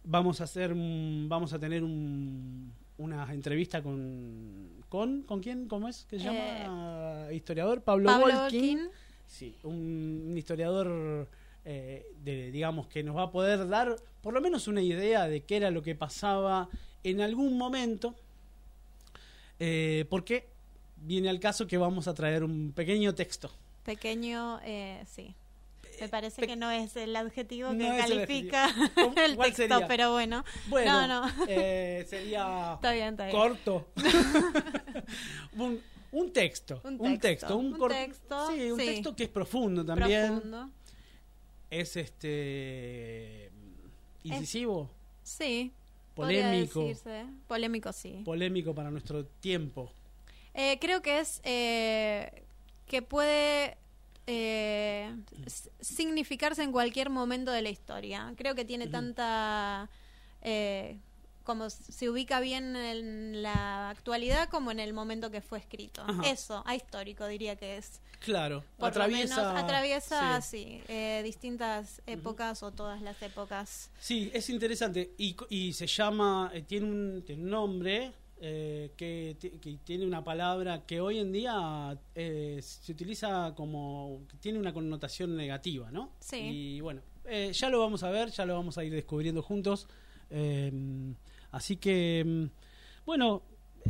Vamos 0.03 0.41
a 0.41 0.45
hacer, 0.45 0.73
vamos 0.75 1.53
a 1.53 1.59
tener 1.59 1.83
un- 1.83 2.73
una 2.97 3.33
entrevista 3.33 3.81
con, 3.81 4.69
con, 4.87 5.23
¿con 5.23 5.39
quién? 5.41 5.67
¿Cómo 5.67 5.87
es? 5.89 6.05
¿Qué 6.09 6.19
se 6.19 6.25
llama? 6.25 7.27
Historiador 7.33 7.81
Pablo, 7.81 8.05
Pablo 8.05 8.25
Volkin. 8.41 8.77
Volkin. 8.77 8.89
Sí, 9.25 9.55
un, 9.63 10.25
un 10.27 10.37
historiador, 10.37 11.27
eh, 11.65 12.05
de, 12.23 12.51
digamos, 12.51 12.87
que 12.87 13.03
nos 13.03 13.15
va 13.15 13.23
a 13.23 13.31
poder 13.31 13.67
dar 13.67 13.95
por 14.21 14.33
lo 14.33 14.41
menos 14.41 14.67
una 14.67 14.81
idea 14.81 15.27
de 15.27 15.41
qué 15.41 15.57
era 15.57 15.71
lo 15.71 15.81
que 15.81 15.95
pasaba 15.95 16.69
en 17.03 17.21
algún 17.21 17.57
momento, 17.57 18.15
eh, 19.59 20.05
porque 20.09 20.47
viene 20.97 21.29
al 21.29 21.39
caso 21.39 21.67
que 21.67 21.77
vamos 21.77 22.07
a 22.07 22.13
traer 22.13 22.43
un 22.43 22.71
pequeño 22.73 23.13
texto. 23.13 23.51
Pequeño, 23.85 24.59
eh, 24.63 25.03
sí. 25.13 25.35
Me 26.01 26.09
parece 26.09 26.41
pe- 26.41 26.47
que 26.47 26.55
no 26.55 26.71
es 26.71 26.95
el 26.95 27.15
adjetivo 27.15 27.71
No 27.71 27.77
que 27.79 27.87
el 27.91 27.97
califica 27.97 28.67
¿Cómo- 28.95 29.13
el 29.23 29.35
cuál 29.35 29.49
texto, 29.53 29.73
sería? 29.75 29.87
pero 29.87 30.11
bueno. 30.11 30.43
Bueno, 30.67 31.07
No, 31.07 31.21
no. 31.27 31.31
eh, 31.47 32.05
sería 32.09 32.73
Está 32.75 32.91
bien, 32.93 33.09
está 33.09 33.25
bien. 33.25 33.37
corto. 33.37 33.87
un, 35.57 35.79
un 36.11 36.33
texto, 36.33 36.81
Un 36.83 36.99
un 36.99 37.19
texto, 37.19 37.57
un, 37.57 37.87
texto, 37.89 38.47
sí, 38.51 38.71
un 38.71 38.79
sí. 38.79 38.85
texto 38.85 39.15
que 39.15 39.23
es 39.25 39.29
profundo 39.29 39.85
también. 39.85 40.27
Profundo. 40.39 40.69
Es 41.79 41.97
este 41.97 43.49
incisivo, 44.23 44.91
Sí. 45.23 45.71
polémico, 46.13 46.81
decirse. 46.81 47.25
Polémico, 47.47 47.91
sí. 47.91 48.21
polémico 48.23 48.75
para 48.75 48.91
nuestro 48.91 49.25
tiempo. 49.25 49.91
Eh, 50.53 50.77
creo 50.79 51.01
que 51.01 51.19
es 51.19 51.41
eh, 51.43 52.43
que 52.85 53.01
puede 53.01 53.77
eh, 54.27 55.15
significarse 55.79 56.61
en 56.61 56.71
cualquier 56.71 57.09
momento 57.09 57.51
de 57.51 57.63
la 57.63 57.69
historia. 57.71 58.33
Creo 58.37 58.53
que 58.53 58.65
tiene 58.65 58.85
tanta... 58.87 59.89
como 61.43 61.69
se 61.69 62.09
ubica 62.09 62.39
bien 62.39 62.75
en 62.75 63.41
la 63.41 63.89
actualidad 63.89 64.49
como 64.49 64.71
en 64.71 64.79
el 64.79 64.93
momento 64.93 65.29
que 65.31 65.41
fue 65.41 65.59
escrito. 65.59 66.01
Ajá. 66.07 66.21
Eso, 66.29 66.63
ahistórico 66.65 67.27
diría 67.27 67.55
que 67.55 67.77
es. 67.77 68.01
Claro, 68.19 68.63
Por 68.77 68.89
atraviesa, 68.89 69.35
lo 69.41 69.47
menos 69.49 69.63
atraviesa, 69.63 70.41
sí. 70.41 70.57
sí, 70.57 70.81
eh, 70.87 71.21
distintas 71.25 72.01
épocas 72.05 72.63
o 72.63 72.71
todas 72.71 73.01
las 73.01 73.21
épocas. 73.21 73.91
Sí, 73.99 74.31
es 74.33 74.49
interesante 74.49 75.13
y, 75.17 75.35
y 75.49 75.73
se 75.73 75.87
llama, 75.87 76.49
eh, 76.53 76.61
tiene, 76.61 76.85
un, 76.85 77.23
tiene 77.25 77.43
un 77.43 77.49
nombre 77.49 78.13
eh, 78.39 78.91
que, 78.95 79.35
que 79.61 79.77
tiene 79.83 80.05
una 80.05 80.23
palabra 80.23 80.85
que 80.85 81.01
hoy 81.01 81.19
en 81.19 81.33
día 81.33 81.97
eh, 82.15 82.59
se 82.61 82.93
utiliza 82.93 83.53
como, 83.57 84.21
que 84.29 84.37
tiene 84.37 84.57
una 84.57 84.71
connotación 84.73 85.35
negativa, 85.35 85.91
¿no? 85.91 86.11
Sí. 86.21 86.37
Y 86.37 86.79
bueno, 86.81 87.01
eh, 87.25 87.51
ya 87.53 87.69
lo 87.69 87.79
vamos 87.79 88.03
a 88.03 88.09
ver, 88.09 88.31
ya 88.31 88.45
lo 88.45 88.53
vamos 88.55 88.77
a 88.77 88.85
ir 88.85 88.93
descubriendo 88.93 89.41
juntos. 89.41 89.87
eh, 90.29 90.71
así 91.53 91.77
que, 91.77 92.23
mm, 92.25 93.05
bueno, 93.05 93.43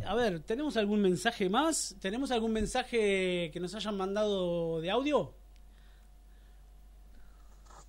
a 0.06 0.14
ver, 0.14 0.40
¿tenemos 0.40 0.76
algún 0.76 1.00
mensaje 1.00 1.48
más? 1.48 1.96
¿Tenemos 2.00 2.30
algún 2.30 2.52
mensaje 2.52 3.50
que 3.52 3.60
nos 3.60 3.74
hayan 3.74 3.96
mandado 3.96 4.80
de 4.80 4.90
audio? 4.90 5.34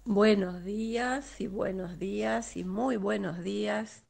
Buenos 0.03 0.63
días 0.63 1.41
y 1.41 1.47
buenos 1.47 1.99
días 1.99 2.57
y 2.57 2.63
muy 2.63 2.95
buenos 2.97 3.43
días 3.43 4.05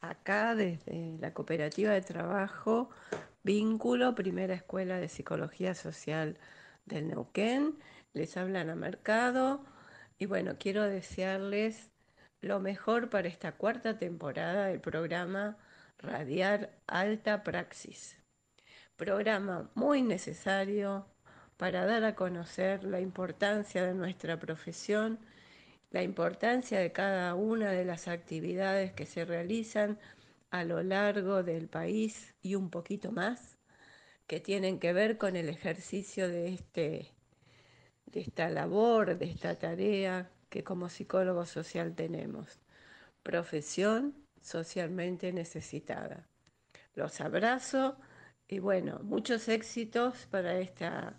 acá 0.00 0.54
desde 0.54 1.16
la 1.18 1.32
cooperativa 1.32 1.92
de 1.92 2.02
trabajo 2.02 2.90
Vínculo, 3.42 4.14
primera 4.14 4.54
escuela 4.54 4.98
de 4.98 5.08
psicología 5.08 5.74
social 5.74 6.36
del 6.84 7.08
Neuquén. 7.08 7.78
Les 8.12 8.36
hablan 8.36 8.68
a 8.68 8.74
Mercado 8.74 9.64
y 10.18 10.26
bueno, 10.26 10.56
quiero 10.58 10.84
desearles 10.84 11.89
lo 12.40 12.58
mejor 12.58 13.10
para 13.10 13.28
esta 13.28 13.52
cuarta 13.52 13.98
temporada 13.98 14.66
del 14.66 14.80
programa 14.80 15.58
Radiar 15.98 16.70
Alta 16.86 17.42
Praxis. 17.42 18.16
Programa 18.96 19.70
muy 19.74 20.02
necesario 20.02 21.06
para 21.56 21.84
dar 21.84 22.04
a 22.04 22.14
conocer 22.14 22.84
la 22.84 23.00
importancia 23.00 23.84
de 23.84 23.92
nuestra 23.92 24.38
profesión, 24.38 25.18
la 25.90 26.02
importancia 26.02 26.78
de 26.78 26.92
cada 26.92 27.34
una 27.34 27.72
de 27.72 27.84
las 27.84 28.08
actividades 28.08 28.92
que 28.92 29.04
se 29.04 29.24
realizan 29.26 29.98
a 30.50 30.64
lo 30.64 30.82
largo 30.82 31.42
del 31.42 31.68
país 31.68 32.34
y 32.42 32.54
un 32.54 32.70
poquito 32.70 33.12
más, 33.12 33.58
que 34.26 34.40
tienen 34.40 34.78
que 34.78 34.92
ver 34.92 35.18
con 35.18 35.36
el 35.36 35.48
ejercicio 35.48 36.28
de, 36.28 36.54
este, 36.54 37.12
de 38.06 38.20
esta 38.20 38.48
labor, 38.48 39.18
de 39.18 39.26
esta 39.26 39.58
tarea 39.58 40.30
que 40.50 40.62
como 40.64 40.88
psicólogo 40.88 41.46
social 41.46 41.94
tenemos. 41.94 42.60
Profesión 43.22 44.14
socialmente 44.42 45.32
necesitada. 45.32 46.26
Los 46.94 47.20
abrazo 47.20 47.96
y 48.48 48.58
bueno, 48.58 49.00
muchos 49.04 49.48
éxitos 49.48 50.26
para 50.26 50.58
esta 50.58 51.16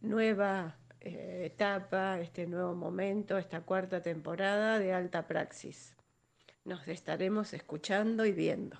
nueva 0.00 0.76
eh, 1.00 1.42
etapa, 1.44 2.18
este 2.20 2.46
nuevo 2.46 2.74
momento, 2.74 3.36
esta 3.36 3.60
cuarta 3.60 4.02
temporada 4.02 4.78
de 4.78 4.92
Alta 4.92 5.26
Praxis. 5.26 5.94
Nos 6.64 6.88
estaremos 6.88 7.52
escuchando 7.52 8.24
y 8.24 8.32
viendo. 8.32 8.78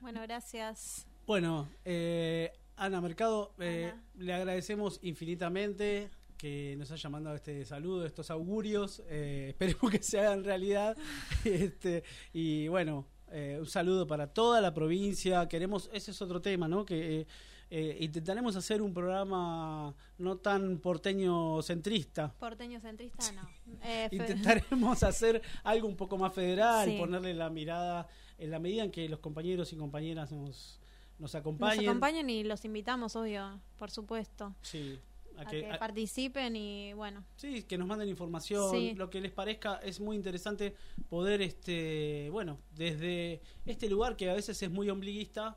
Bueno, 0.00 0.22
gracias. 0.22 1.06
Bueno, 1.26 1.68
eh, 1.84 2.52
Ana 2.76 3.00
Mercado, 3.02 3.54
eh, 3.58 3.92
le 4.14 4.32
agradecemos 4.32 4.98
infinitamente 5.02 6.10
que 6.44 6.76
nos 6.76 6.90
haya 6.90 7.08
mandado 7.08 7.36
este 7.36 7.64
saludo, 7.64 8.04
estos 8.04 8.30
augurios. 8.30 9.02
Eh, 9.08 9.46
esperemos 9.58 9.90
que 9.90 10.02
se 10.02 10.20
hagan 10.20 10.44
realidad. 10.44 10.94
este, 11.44 12.04
y 12.34 12.68
bueno, 12.68 13.06
eh, 13.30 13.56
un 13.58 13.66
saludo 13.66 14.06
para 14.06 14.26
toda 14.26 14.60
la 14.60 14.74
provincia. 14.74 15.48
Queremos, 15.48 15.88
ese 15.90 16.10
es 16.10 16.20
otro 16.20 16.42
tema, 16.42 16.68
¿no? 16.68 16.84
Que 16.84 17.26
eh, 17.70 17.96
intentaremos 17.98 18.56
hacer 18.56 18.82
un 18.82 18.92
programa 18.92 19.94
no 20.18 20.36
tan 20.36 20.80
porteño 20.80 21.62
centrista. 21.62 22.34
Porteño 22.38 22.78
centrista, 22.78 23.24
no. 23.32 23.48
intentaremos 24.10 25.02
hacer 25.02 25.40
algo 25.62 25.88
un 25.88 25.96
poco 25.96 26.18
más 26.18 26.34
federal, 26.34 26.94
ponerle 26.98 27.32
la 27.32 27.48
mirada 27.48 28.06
en 28.36 28.50
la 28.50 28.58
medida 28.58 28.84
en 28.84 28.90
que 28.90 29.08
los 29.08 29.20
compañeros 29.20 29.72
y 29.72 29.76
compañeras 29.76 30.30
nos, 30.30 30.78
nos 31.18 31.34
acompañen. 31.34 31.86
Nos 31.86 31.86
acompañen 31.86 32.28
y 32.28 32.44
los 32.44 32.66
invitamos, 32.66 33.16
obvio, 33.16 33.62
por 33.78 33.90
supuesto. 33.90 34.54
Sí 34.60 35.00
a, 35.36 35.44
que, 35.44 35.62
participen 35.78 36.56
y 36.56 36.92
bueno. 36.92 37.24
Sí, 37.36 37.62
que 37.62 37.78
nos 37.78 37.86
manden 37.86 38.08
información, 38.08 38.96
lo 38.96 39.10
que 39.10 39.20
les 39.20 39.32
parezca. 39.32 39.76
Es 39.76 40.00
muy 40.00 40.16
interesante 40.16 40.74
poder, 41.08 41.42
este 41.42 42.28
bueno, 42.30 42.58
desde 42.74 43.40
este 43.66 43.88
lugar 43.88 44.16
que 44.16 44.30
a 44.30 44.34
veces 44.34 44.62
es 44.62 44.70
muy 44.70 44.90
ombliguista, 44.90 45.56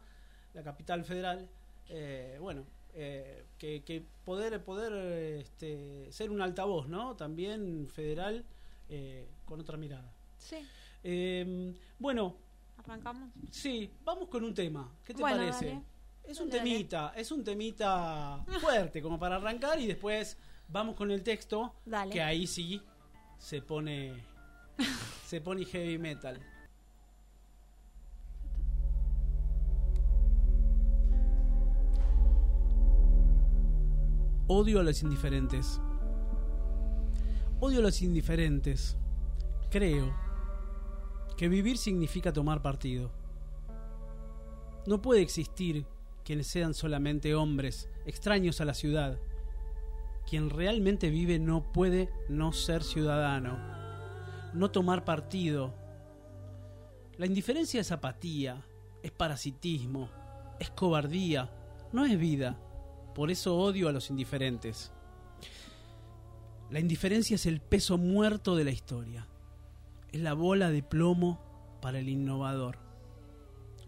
la 0.54 0.64
capital 0.64 1.04
federal, 1.04 1.50
eh, 1.90 2.38
bueno, 2.40 2.66
eh, 2.94 3.46
que, 3.58 4.04
poder 4.26 4.64
poder 4.64 4.94
este, 5.40 6.12
ser 6.12 6.32
un 6.32 6.42
altavoz, 6.42 6.88
¿no? 6.88 7.16
También 7.16 7.88
federal 7.88 8.44
eh, 8.90 9.28
con 9.46 9.60
otra 9.60 9.78
mirada. 9.78 10.12
Sí. 10.38 10.58
Em, 11.04 11.76
bueno. 12.00 12.36
¿Arrancamos? 12.78 13.30
Sí, 13.52 13.92
vamos 14.04 14.30
con 14.30 14.44
un 14.44 14.54
tema. 14.54 14.92
¿Qué 15.04 15.14
te 15.14 15.22
parece? 15.22 15.82
Es 16.28 16.42
un 16.42 16.50
temita, 16.50 17.14
es 17.16 17.32
un 17.32 17.42
temita 17.42 18.44
fuerte 18.60 19.02
como 19.02 19.18
para 19.18 19.38
arrancar 19.38 19.80
y 19.80 19.88
después 19.88 20.38
vamos 20.68 20.96
con 20.96 21.10
el 21.10 21.24
texto 21.24 21.74
que 22.12 22.22
ahí 22.22 22.46
sí 22.46 22.82
se 23.38 23.62
pone 23.62 24.26
se 25.26 25.40
pone 25.40 25.64
heavy 25.64 25.98
metal. 25.98 26.38
Odio 34.48 34.82
a 34.82 34.84
los 34.84 35.02
indiferentes. 35.04 35.80
Odio 37.62 37.80
a 37.80 37.84
los 37.84 38.02
indiferentes. 38.02 38.98
Creo 39.70 40.14
que 41.38 41.48
vivir 41.48 41.78
significa 41.78 42.34
tomar 42.34 42.62
partido. 42.62 43.12
No 44.86 45.02
puede 45.02 45.22
existir 45.22 45.86
quienes 46.28 46.48
sean 46.48 46.74
solamente 46.74 47.36
hombres, 47.36 47.88
extraños 48.06 48.60
a 48.60 48.66
la 48.66 48.74
ciudad. 48.74 49.18
Quien 50.30 50.50
realmente 50.50 51.10
vive 51.10 51.40
no 51.40 51.72
puede 51.72 52.10
no 52.28 52.52
ser 52.52 52.84
ciudadano, 52.84 53.58
no 54.54 54.70
tomar 54.70 55.06
partido. 55.06 55.74
La 57.16 57.28
indiferencia 57.28 57.80
es 57.80 57.94
apatía, 57.94 58.68
es 59.04 59.12
parasitismo, 59.12 60.10
es 60.60 60.70
cobardía, 60.70 61.50
no 61.94 62.06
es 62.06 62.20
vida. 62.20 62.60
Por 63.16 63.32
eso 63.32 63.58
odio 63.58 63.88
a 63.88 63.94
los 63.94 64.10
indiferentes. 64.10 64.92
La 66.70 66.82
indiferencia 66.82 67.36
es 67.36 67.46
el 67.46 67.62
peso 67.62 67.98
muerto 67.98 68.58
de 68.58 68.66
la 68.66 68.72
historia. 68.72 69.30
Es 70.12 70.20
la 70.20 70.34
bola 70.34 70.72
de 70.72 70.84
plomo 70.84 71.40
para 71.82 72.00
el 72.00 72.10
innovador. 72.10 72.80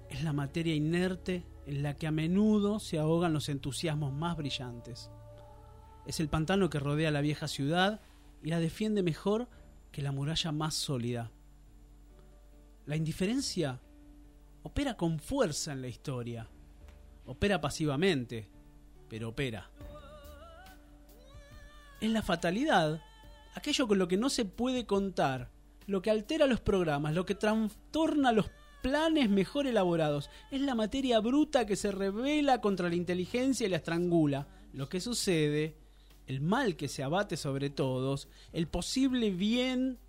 Es 0.10 0.23
la 0.23 0.32
materia 0.32 0.73
inerte 0.73 1.43
en 1.70 1.84
la 1.84 1.94
que 1.94 2.08
a 2.08 2.12
menudo 2.12 2.80
se 2.80 2.98
ahogan 2.98 3.32
los 3.32 3.48
entusiasmos 3.48 4.12
más 4.12 4.36
brillantes. 4.36 5.12
Es 6.08 6.20
el 6.20 6.28
pantano 6.28 6.68
que 6.72 6.80
rodea 6.80 7.12
la 7.12 7.22
vieja 7.22 7.48
ciudad 7.48 8.02
y 8.42 8.50
la 8.50 8.60
defiende 8.60 9.04
mejor 9.04 9.48
que 9.92 10.02
la 10.02 10.12
muralla 10.12 10.52
más 10.52 10.74
sólida. 10.74 11.30
La 12.88 12.96
indiferencia 12.96 13.80
opera 14.64 14.98
con 14.98 15.20
fuerza 15.20 15.72
en 15.72 15.84
la 15.84 15.90
historia. 15.90 16.48
Opera 17.28 17.62
pasivamente, 17.62 18.50
pero 19.08 19.30
opera. 19.30 19.70
Es 22.02 22.10
la 22.10 22.24
fatalidad, 22.24 23.00
aquello 23.54 23.88
con 23.88 24.00
lo 24.00 24.08
que 24.08 24.18
no 24.18 24.32
se 24.32 24.44
puede 24.44 24.88
contar, 24.88 25.52
lo 25.86 26.02
que 26.02 26.10
altera 26.10 26.48
los 26.48 26.62
programas, 26.62 27.14
lo 27.14 27.28
que 27.28 27.36
trastorna 27.36 28.32
los 28.32 28.50
planes 28.82 29.30
mejor 29.30 29.68
elaborados. 29.68 30.30
Es 30.52 30.62
la 30.62 30.76
materia 30.76 31.20
bruta 31.20 31.65
que 31.65 31.76
se 31.76 31.92
revela 31.92 32.62
contra 32.62 32.89
la 32.89 32.96
inteligencia 32.96 33.68
y 33.68 33.70
la 33.70 33.78
estrangula. 33.78 34.48
Lo 34.74 34.89
que 34.89 35.02
sucede, 35.02 35.76
el 36.28 36.42
mal 36.42 36.76
que 36.76 36.88
se 36.88 37.04
abate 37.04 37.38
sobre 37.38 37.70
todos, 37.70 38.28
el 38.54 38.68
posible 38.68 39.32
bien 39.32 40.00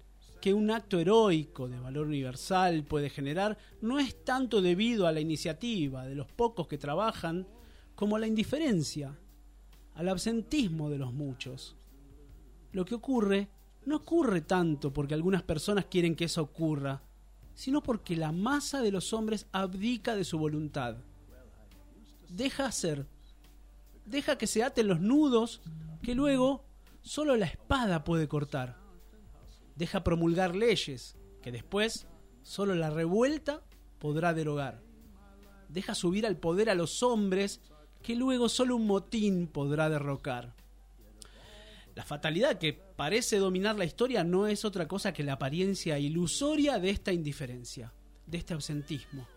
que 0.40 0.54
un 0.54 0.70
acto 0.70 0.98
heroico 0.98 1.68
de 1.68 1.78
valor 1.78 2.06
universal 2.06 2.85
puede 2.85 3.11
generar, 3.11 3.59
no 3.80 3.98
es 3.98 4.24
tanto 4.24 4.62
debido 4.62 5.06
a 5.06 5.12
la 5.12 5.20
iniciativa 5.20 6.06
de 6.06 6.14
los 6.14 6.33
pocos 6.33 6.66
que 6.66 6.78
trabajan, 6.78 7.46
como 7.94 8.16
a 8.16 8.18
la 8.18 8.26
indiferencia, 8.26 9.18
al 9.94 10.09
absentismo 10.09 10.88
de 10.88 10.98
los 10.98 11.12
muchos. 11.12 11.76
Lo 12.72 12.85
que 12.85 12.94
ocurre 12.94 13.50
no 13.85 13.96
ocurre 13.96 14.40
tanto 14.40 14.92
porque 14.92 15.14
algunas 15.14 15.42
personas 15.42 15.87
quieren 15.87 16.16
que 16.16 16.24
eso 16.24 16.42
ocurra, 16.42 17.02
sino 17.54 17.82
porque 17.82 18.16
la 18.16 18.32
masa 18.32 18.80
de 18.82 18.90
los 18.90 19.12
hombres 19.12 19.46
abdica 19.52 20.14
de 20.14 20.24
su 20.24 20.38
voluntad. 20.38 20.96
Deja 22.28 22.66
hacer, 22.66 23.06
deja 24.04 24.38
que 24.38 24.46
se 24.46 24.62
aten 24.62 24.88
los 24.88 25.00
nudos 25.00 25.60
que 26.02 26.14
luego 26.14 26.64
solo 27.02 27.36
la 27.36 27.46
espada 27.46 28.04
puede 28.04 28.28
cortar. 28.28 28.76
Deja 29.76 30.04
promulgar 30.04 30.54
leyes 30.54 31.16
que 31.42 31.52
después 31.52 32.06
solo 32.42 32.74
la 32.74 32.90
revuelta 32.90 33.62
podrá 33.98 34.34
derogar. 34.34 34.82
Deja 35.68 35.94
subir 35.94 36.26
al 36.26 36.36
poder 36.36 36.70
a 36.70 36.74
los 36.74 37.02
hombres 37.02 37.60
que 38.02 38.16
luego 38.16 38.48
solo 38.48 38.76
un 38.76 38.86
motín 38.86 39.46
podrá 39.46 39.88
derrocar. 39.88 40.54
La 42.00 42.06
fatalidad 42.06 42.56
que 42.56 42.72
parece 42.72 43.36
dominar 43.36 43.76
la 43.76 43.84
historia 43.84 44.24
no 44.24 44.46
es 44.46 44.64
otra 44.64 44.88
cosa 44.88 45.12
que 45.12 45.22
la 45.22 45.34
apariencia 45.34 45.98
ilusoria 45.98 46.78
de 46.78 46.88
esta 46.88 47.12
indiferencia, 47.12 47.92
de 48.26 48.38
este 48.38 48.54
ausentismo. 48.54 49.28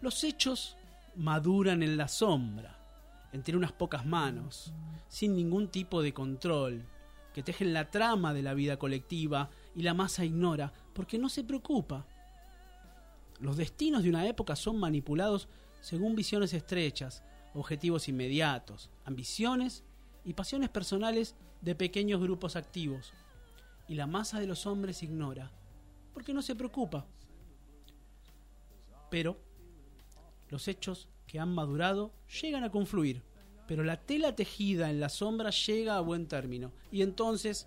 Los 0.00 0.22
hechos 0.22 0.76
maduran 1.16 1.82
en 1.82 1.96
la 1.96 2.06
sombra, 2.06 2.78
entre 3.32 3.56
unas 3.56 3.72
pocas 3.72 4.06
manos, 4.06 4.72
sin 5.08 5.34
ningún 5.34 5.72
tipo 5.72 6.00
de 6.00 6.14
control, 6.14 6.84
que 7.34 7.42
tejen 7.42 7.72
la 7.72 7.90
trama 7.90 8.32
de 8.32 8.42
la 8.42 8.54
vida 8.54 8.78
colectiva 8.78 9.50
y 9.74 9.82
la 9.82 9.92
masa 9.92 10.24
ignora 10.24 10.72
porque 10.92 11.18
no 11.18 11.28
se 11.28 11.42
preocupa. 11.42 12.06
Los 13.40 13.56
destinos 13.56 14.04
de 14.04 14.10
una 14.10 14.24
época 14.28 14.54
son 14.54 14.78
manipulados 14.78 15.48
según 15.80 16.14
visiones 16.14 16.54
estrechas, 16.54 17.24
objetivos 17.54 18.06
inmediatos, 18.06 18.88
ambiciones 19.04 19.82
y 20.24 20.34
pasiones 20.34 20.68
personales 20.68 21.34
de 21.60 21.74
pequeños 21.74 22.20
grupos 22.20 22.56
activos. 22.56 23.12
Y 23.88 23.94
la 23.94 24.06
masa 24.06 24.40
de 24.40 24.46
los 24.46 24.66
hombres 24.66 25.02
ignora, 25.02 25.50
porque 26.12 26.34
no 26.34 26.42
se 26.42 26.54
preocupa. 26.54 27.06
Pero 29.10 29.38
los 30.50 30.68
hechos 30.68 31.08
que 31.26 31.38
han 31.38 31.54
madurado 31.54 32.12
llegan 32.42 32.64
a 32.64 32.70
confluir, 32.70 33.22
pero 33.66 33.84
la 33.84 34.00
tela 34.00 34.34
tejida 34.34 34.90
en 34.90 35.00
la 35.00 35.08
sombra 35.08 35.50
llega 35.50 35.96
a 35.96 36.00
buen 36.00 36.26
término, 36.26 36.72
y 36.90 37.02
entonces 37.02 37.66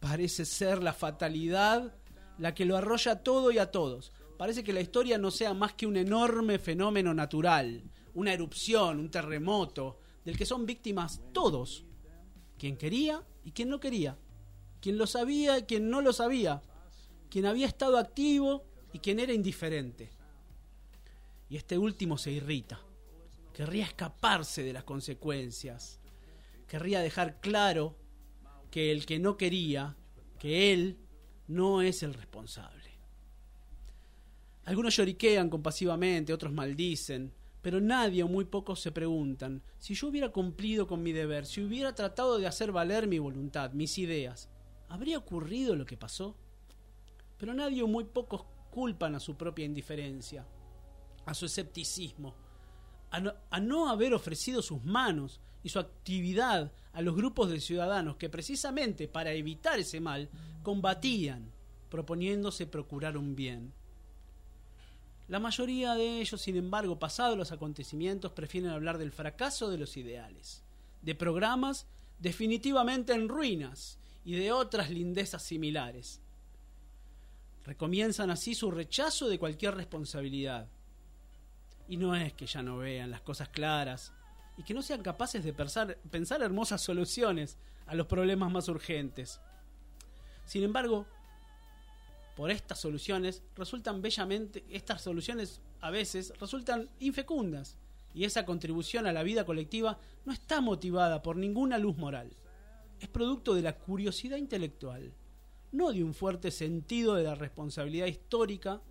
parece 0.00 0.44
ser 0.44 0.82
la 0.82 0.92
fatalidad 0.92 1.94
la 2.38 2.54
que 2.54 2.64
lo 2.64 2.76
arrolla 2.76 3.22
todo 3.22 3.50
y 3.50 3.58
a 3.58 3.70
todos. 3.70 4.12
Parece 4.36 4.62
que 4.62 4.72
la 4.72 4.80
historia 4.80 5.18
no 5.18 5.30
sea 5.30 5.52
más 5.52 5.74
que 5.74 5.86
un 5.86 5.96
enorme 5.96 6.58
fenómeno 6.58 7.12
natural, 7.12 7.82
una 8.14 8.32
erupción, 8.32 9.00
un 9.00 9.10
terremoto, 9.10 9.98
del 10.24 10.36
que 10.36 10.46
son 10.46 10.64
víctimas 10.64 11.20
todos, 11.32 11.84
quien 12.58 12.76
quería 12.76 13.24
y 13.44 13.52
quien 13.52 13.70
no 13.70 13.80
quería, 13.80 14.18
quien 14.80 14.98
lo 14.98 15.06
sabía 15.06 15.58
y 15.58 15.62
quien 15.62 15.88
no 15.90 16.02
lo 16.02 16.12
sabía, 16.12 16.62
quien 17.30 17.46
había 17.46 17.66
estado 17.66 17.98
activo 17.98 18.64
y 18.92 18.98
quien 18.98 19.20
era 19.20 19.32
indiferente. 19.32 20.10
Y 21.48 21.56
este 21.56 21.78
último 21.78 22.18
se 22.18 22.32
irrita, 22.32 22.80
querría 23.54 23.84
escaparse 23.84 24.62
de 24.62 24.72
las 24.72 24.84
consecuencias, 24.84 26.00
querría 26.66 27.00
dejar 27.00 27.40
claro 27.40 27.96
que 28.70 28.92
el 28.92 29.06
que 29.06 29.18
no 29.18 29.36
quería, 29.36 29.96
que 30.38 30.72
él 30.72 30.98
no 31.46 31.80
es 31.80 32.02
el 32.02 32.12
responsable. 32.12 32.78
Algunos 34.64 34.94
lloriquean 34.94 35.48
compasivamente, 35.48 36.34
otros 36.34 36.52
maldicen, 36.52 37.32
pero 37.62 37.80
nadie 37.80 38.22
o 38.22 38.28
muy 38.28 38.44
pocos 38.44 38.80
se 38.80 38.92
preguntan 38.92 39.62
si 39.78 39.94
yo 39.94 40.08
hubiera 40.08 40.30
cumplido 40.30 40.86
con 40.86 41.02
mi 41.02 41.12
deber, 41.12 41.46
si 41.46 41.62
hubiera 41.62 41.94
tratado 41.94 42.38
de 42.38 42.46
hacer 42.46 42.72
valer 42.72 43.06
mi 43.06 43.18
voluntad, 43.18 43.72
mis 43.72 43.98
ideas, 43.98 44.48
¿habría 44.88 45.18
ocurrido 45.18 45.74
lo 45.74 45.84
que 45.84 45.96
pasó? 45.96 46.36
Pero 47.36 47.54
nadie 47.54 47.82
o 47.82 47.86
muy 47.86 48.04
pocos 48.04 48.44
culpan 48.70 49.14
a 49.14 49.20
su 49.20 49.36
propia 49.36 49.64
indiferencia, 49.64 50.46
a 51.26 51.34
su 51.34 51.46
escepticismo, 51.46 52.34
a 53.10 53.20
no, 53.20 53.34
a 53.50 53.60
no 53.60 53.88
haber 53.88 54.14
ofrecido 54.14 54.62
sus 54.62 54.84
manos 54.84 55.40
y 55.62 55.68
su 55.68 55.78
actividad 55.78 56.72
a 56.92 57.02
los 57.02 57.16
grupos 57.16 57.50
de 57.50 57.60
ciudadanos 57.60 58.16
que 58.16 58.28
precisamente 58.28 59.08
para 59.08 59.32
evitar 59.32 59.78
ese 59.78 60.00
mal 60.00 60.28
combatían, 60.62 61.52
proponiéndose 61.88 62.66
procurar 62.66 63.16
un 63.16 63.34
bien. 63.34 63.72
La 65.28 65.38
mayoría 65.38 65.94
de 65.94 66.20
ellos, 66.20 66.40
sin 66.40 66.56
embargo, 66.56 66.98
pasados 66.98 67.36
los 67.36 67.52
acontecimientos, 67.52 68.32
prefieren 68.32 68.70
hablar 68.70 68.96
del 68.96 69.12
fracaso 69.12 69.70
de 69.70 69.76
los 69.76 69.96
ideales, 69.98 70.62
de 71.02 71.14
programas 71.14 71.86
definitivamente 72.18 73.12
en 73.12 73.28
ruinas 73.28 73.98
y 74.24 74.32
de 74.34 74.52
otras 74.52 74.90
lindezas 74.90 75.42
similares. 75.42 76.22
Recomienzan 77.66 78.30
así 78.30 78.54
su 78.54 78.70
rechazo 78.70 79.28
de 79.28 79.38
cualquier 79.38 79.74
responsabilidad. 79.74 80.66
Y 81.88 81.98
no 81.98 82.14
es 82.14 82.32
que 82.32 82.46
ya 82.46 82.62
no 82.62 82.78
vean 82.78 83.10
las 83.10 83.20
cosas 83.20 83.50
claras 83.50 84.12
y 84.56 84.62
que 84.62 84.72
no 84.72 84.80
sean 84.80 85.02
capaces 85.02 85.44
de 85.44 85.52
pensar, 85.52 85.98
pensar 86.10 86.42
hermosas 86.42 86.80
soluciones 86.80 87.58
a 87.86 87.94
los 87.94 88.06
problemas 88.06 88.50
más 88.50 88.68
urgentes. 88.68 89.40
Sin 90.46 90.64
embargo, 90.64 91.06
por 92.38 92.52
estas 92.52 92.78
soluciones 92.78 93.42
resultan 93.56 94.00
bellamente, 94.00 94.64
estas 94.70 95.02
soluciones 95.02 95.60
a 95.80 95.90
veces 95.90 96.32
resultan 96.38 96.88
infecundas 97.00 97.76
y 98.14 98.22
esa 98.22 98.46
contribución 98.46 99.08
a 99.08 99.12
la 99.12 99.24
vida 99.24 99.44
colectiva 99.44 99.98
no 100.24 100.32
está 100.32 100.60
motivada 100.60 101.20
por 101.20 101.36
ninguna 101.36 101.78
luz 101.78 101.96
moral. 101.96 102.30
Es 103.00 103.08
producto 103.08 103.54
de 103.54 103.62
la 103.62 103.76
curiosidad 103.76 104.36
intelectual, 104.36 105.12
no 105.72 105.90
de 105.90 106.04
un 106.04 106.14
fuerte 106.14 106.52
sentido 106.52 107.16
de 107.16 107.24
la 107.24 107.34
responsabilidad 107.34 108.06
histórica 108.06 108.82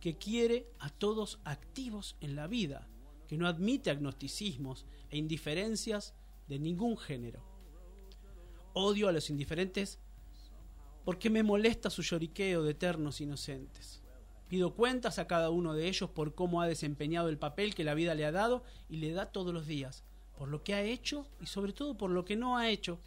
que 0.00 0.16
quiere 0.16 0.70
a 0.78 0.88
todos 0.88 1.40
activos 1.44 2.16
en 2.22 2.34
la 2.34 2.46
vida, 2.46 2.88
que 3.28 3.36
no 3.36 3.48
admite 3.48 3.90
agnosticismos 3.90 4.86
e 5.10 5.18
indiferencias 5.18 6.14
de 6.48 6.58
ningún 6.58 6.96
género. 6.96 7.44
Odio 8.72 9.08
a 9.08 9.12
los 9.12 9.28
indiferentes 9.28 9.98
porque 11.04 11.30
me 11.30 11.42
molesta 11.42 11.90
su 11.90 12.02
lloriqueo 12.02 12.62
de 12.62 12.72
eternos 12.72 13.20
inocentes. 13.20 14.02
Pido 14.48 14.74
cuentas 14.74 15.18
a 15.18 15.26
cada 15.26 15.50
uno 15.50 15.74
de 15.74 15.88
ellos 15.88 16.10
por 16.10 16.34
cómo 16.34 16.60
ha 16.60 16.68
desempeñado 16.68 17.28
el 17.28 17.38
papel 17.38 17.74
que 17.74 17.84
la 17.84 17.94
vida 17.94 18.14
le 18.14 18.24
ha 18.24 18.32
dado 18.32 18.62
y 18.88 18.96
le 18.96 19.12
da 19.12 19.26
todos 19.26 19.52
los 19.52 19.66
días, 19.66 20.04
por 20.36 20.48
lo 20.48 20.62
que 20.62 20.74
ha 20.74 20.82
hecho 20.82 21.26
y 21.40 21.46
sobre 21.46 21.72
todo 21.72 21.96
por 21.96 22.10
lo 22.10 22.24
que 22.24 22.36
no 22.36 22.56
ha 22.56 22.68
hecho. 22.68 23.00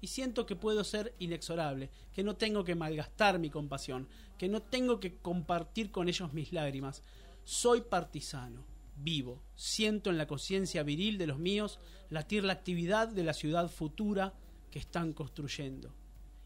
Y 0.00 0.08
siento 0.08 0.44
que 0.44 0.56
puedo 0.56 0.84
ser 0.84 1.14
inexorable, 1.18 1.90
que 2.12 2.22
no 2.22 2.36
tengo 2.36 2.64
que 2.64 2.74
malgastar 2.74 3.38
mi 3.38 3.50
compasión, 3.50 4.08
que 4.38 4.48
no 4.48 4.60
tengo 4.62 5.00
que 5.00 5.16
compartir 5.16 5.90
con 5.90 6.08
ellos 6.08 6.32
mis 6.32 6.52
lágrimas. 6.52 7.02
Soy 7.44 7.80
partisano, 7.82 8.64
vivo, 8.96 9.42
siento 9.54 10.10
en 10.10 10.18
la 10.18 10.26
conciencia 10.26 10.82
viril 10.82 11.18
de 11.18 11.26
los 11.26 11.38
míos 11.38 11.78
latir 12.10 12.44
la 12.44 12.52
actividad 12.52 13.08
de 13.08 13.24
la 13.24 13.32
ciudad 13.32 13.70
futura 13.70 14.34
que 14.70 14.78
están 14.78 15.12
construyendo. 15.12 15.94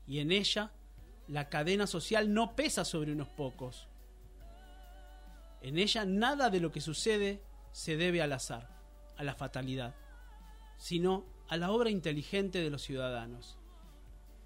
Y 0.06 0.20
en 0.20 0.32
ella 0.32 0.72
la 1.28 1.48
cadena 1.48 1.86
social 1.86 2.32
no 2.32 2.56
pesa 2.56 2.84
sobre 2.84 3.12
unos 3.12 3.28
pocos. 3.28 3.86
En 5.60 5.78
ella 5.78 6.04
nada 6.04 6.50
de 6.50 6.60
lo 6.60 6.72
que 6.72 6.80
sucede 6.80 7.42
se 7.72 7.96
debe 7.96 8.22
al 8.22 8.32
azar, 8.32 8.68
a 9.16 9.24
la 9.24 9.34
fatalidad, 9.34 9.94
sino 10.78 11.26
a 11.48 11.56
la 11.56 11.70
obra 11.70 11.90
inteligente 11.90 12.60
de 12.60 12.70
los 12.70 12.82
ciudadanos. 12.82 13.58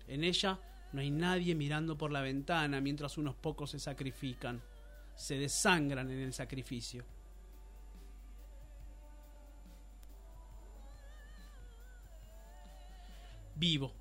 En 0.09 0.25
ella 0.25 0.61
no 0.92 1.01
hay 1.01 1.11
nadie 1.11 1.55
mirando 1.55 1.97
por 1.97 2.11
la 2.11 2.21
ventana 2.21 2.81
mientras 2.81 3.16
unos 3.16 3.37
pocos 3.37 3.71
se 3.71 3.79
sacrifican, 3.79 4.62
se 5.14 5.37
desangran 5.37 6.11
en 6.11 6.18
el 6.18 6.33
sacrificio. 6.33 7.05
Vivo, 13.55 13.92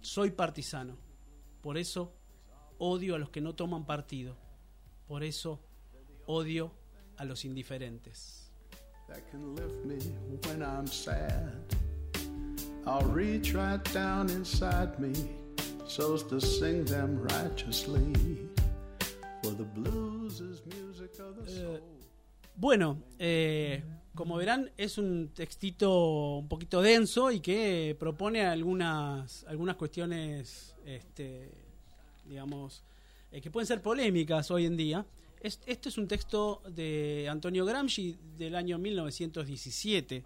soy 0.00 0.30
partisano 0.30 1.05
por 1.66 1.78
eso 1.78 2.12
odio 2.78 3.16
a 3.16 3.18
los 3.18 3.30
que 3.30 3.40
no 3.40 3.56
toman 3.56 3.86
partido. 3.86 4.36
Por 5.08 5.24
eso 5.24 5.58
odio 6.26 6.70
a 7.16 7.24
los 7.24 7.44
indiferentes. 7.44 8.52
bueno, 22.54 23.02
eh, 23.18 23.82
como 24.16 24.36
verán, 24.36 24.72
es 24.76 24.98
un 24.98 25.28
textito 25.28 26.38
un 26.38 26.48
poquito 26.48 26.82
denso 26.82 27.30
y 27.30 27.38
que 27.38 27.94
propone 27.98 28.44
algunas, 28.44 29.44
algunas 29.44 29.76
cuestiones 29.76 30.74
este, 30.84 31.52
digamos, 32.24 32.82
eh, 33.30 33.40
que 33.40 33.50
pueden 33.50 33.66
ser 33.66 33.82
polémicas 33.82 34.50
hoy 34.50 34.66
en 34.66 34.76
día. 34.76 35.06
este 35.40 35.88
es 35.88 35.98
un 35.98 36.08
texto 36.08 36.62
de 36.68 37.28
Antonio 37.30 37.64
Gramsci 37.64 38.16
del 38.36 38.56
año 38.56 38.78
1917. 38.78 40.24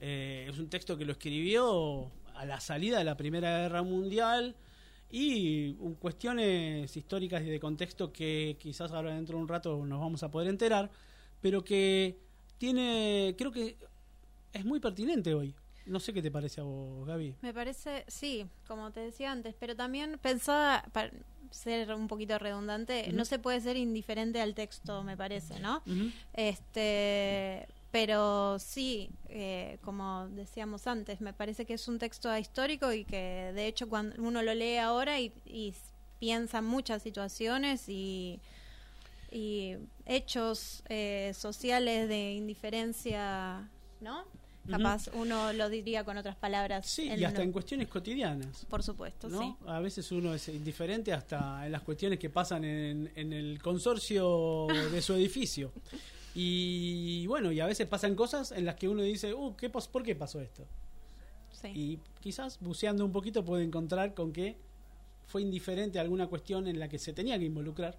Eh, 0.00 0.46
es 0.48 0.58
un 0.58 0.68
texto 0.68 0.96
que 0.96 1.04
lo 1.04 1.12
escribió 1.12 2.10
a 2.34 2.46
la 2.46 2.60
salida 2.60 2.98
de 2.98 3.04
la 3.04 3.16
Primera 3.16 3.62
Guerra 3.62 3.82
Mundial 3.82 4.54
y 5.10 5.74
cuestiones 5.98 6.96
históricas 6.96 7.42
y 7.42 7.46
de 7.46 7.58
contexto 7.58 8.12
que 8.12 8.56
quizás 8.58 8.92
ahora 8.92 9.14
dentro 9.14 9.36
de 9.36 9.42
un 9.42 9.48
rato 9.48 9.84
nos 9.84 10.00
vamos 10.00 10.22
a 10.22 10.30
poder 10.30 10.48
enterar, 10.48 10.90
pero 11.40 11.64
que 11.64 12.25
tiene, 12.58 13.34
creo 13.36 13.52
que 13.52 13.76
es 14.52 14.64
muy 14.64 14.80
pertinente 14.80 15.34
hoy. 15.34 15.54
No 15.86 16.00
sé 16.00 16.12
qué 16.12 16.20
te 16.20 16.30
parece 16.32 16.60
a 16.60 16.64
vos, 16.64 17.06
Gaby. 17.06 17.36
Me 17.42 17.54
parece, 17.54 18.04
sí, 18.08 18.44
como 18.66 18.90
te 18.90 19.00
decía 19.00 19.30
antes, 19.30 19.54
pero 19.58 19.76
también 19.76 20.18
pensaba, 20.20 20.84
para 20.92 21.12
ser 21.50 21.94
un 21.94 22.08
poquito 22.08 22.38
redundante, 22.38 23.12
no 23.12 23.24
se 23.24 23.38
puede 23.38 23.60
ser 23.60 23.76
indiferente 23.76 24.40
al 24.40 24.54
texto, 24.54 25.04
me 25.04 25.16
parece, 25.16 25.60
¿no? 25.60 25.82
Este, 26.32 27.68
pero 27.90 28.58
sí, 28.58 29.10
eh, 29.28 29.78
como 29.82 30.28
decíamos 30.28 30.86
antes, 30.86 31.20
me 31.20 31.32
parece 31.32 31.64
que 31.64 31.74
es 31.74 31.88
un 31.88 31.98
texto 31.98 32.36
histórico 32.36 32.92
y 32.92 33.04
que 33.04 33.52
de 33.54 33.66
hecho 33.66 33.88
cuando 33.88 34.20
uno 34.22 34.42
lo 34.42 34.54
lee 34.54 34.76
ahora 34.76 35.20
y, 35.20 35.32
piensa 36.18 36.58
en 36.58 36.64
muchas 36.64 37.02
situaciones 37.02 37.88
y, 37.88 38.40
y 39.30 39.76
hechos 40.04 40.82
eh, 40.88 41.32
sociales 41.34 42.08
de 42.08 42.32
indiferencia, 42.32 43.68
¿no? 44.00 44.24
Capaz 44.68 45.08
uno 45.14 45.52
lo 45.52 45.68
diría 45.68 46.02
con 46.02 46.16
otras 46.16 46.34
palabras. 46.34 46.86
Sí, 46.86 47.08
y 47.08 47.22
hasta 47.22 47.42
en 47.42 47.52
cuestiones 47.52 47.86
cotidianas. 47.86 48.64
Por 48.64 48.82
supuesto, 48.82 49.28
¿no? 49.28 49.40
sí. 49.40 49.54
A 49.66 49.78
veces 49.78 50.10
uno 50.10 50.34
es 50.34 50.48
indiferente 50.48 51.12
hasta 51.12 51.64
en 51.64 51.70
las 51.70 51.82
cuestiones 51.82 52.18
que 52.18 52.30
pasan 52.30 52.64
en, 52.64 53.12
en 53.14 53.32
el 53.32 53.62
consorcio 53.62 54.66
de 54.90 55.00
su 55.02 55.14
edificio. 55.14 55.72
Y 56.34 57.26
bueno, 57.28 57.50
y 57.52 57.60
a 57.60 57.66
veces 57.66 57.86
pasan 57.86 58.14
cosas 58.14 58.52
en 58.52 58.64
las 58.64 58.74
que 58.74 58.88
uno 58.88 59.02
dice, 59.02 59.32
uh, 59.32 59.56
¿qué 59.56 59.70
¿por 59.70 60.02
qué 60.02 60.14
pasó 60.14 60.40
esto? 60.40 60.66
Sí. 61.52 61.68
Y 61.68 61.98
quizás 62.20 62.58
buceando 62.60 63.04
un 63.04 63.12
poquito 63.12 63.44
puede 63.44 63.64
encontrar 63.64 64.14
con 64.14 64.32
que 64.32 64.56
fue 65.26 65.42
indiferente 65.42 65.98
a 65.98 66.02
alguna 66.02 66.26
cuestión 66.26 66.68
en 66.68 66.78
la 66.78 66.88
que 66.88 66.98
se 66.98 67.12
tenía 67.12 67.38
que 67.38 67.46
involucrar 67.46 67.96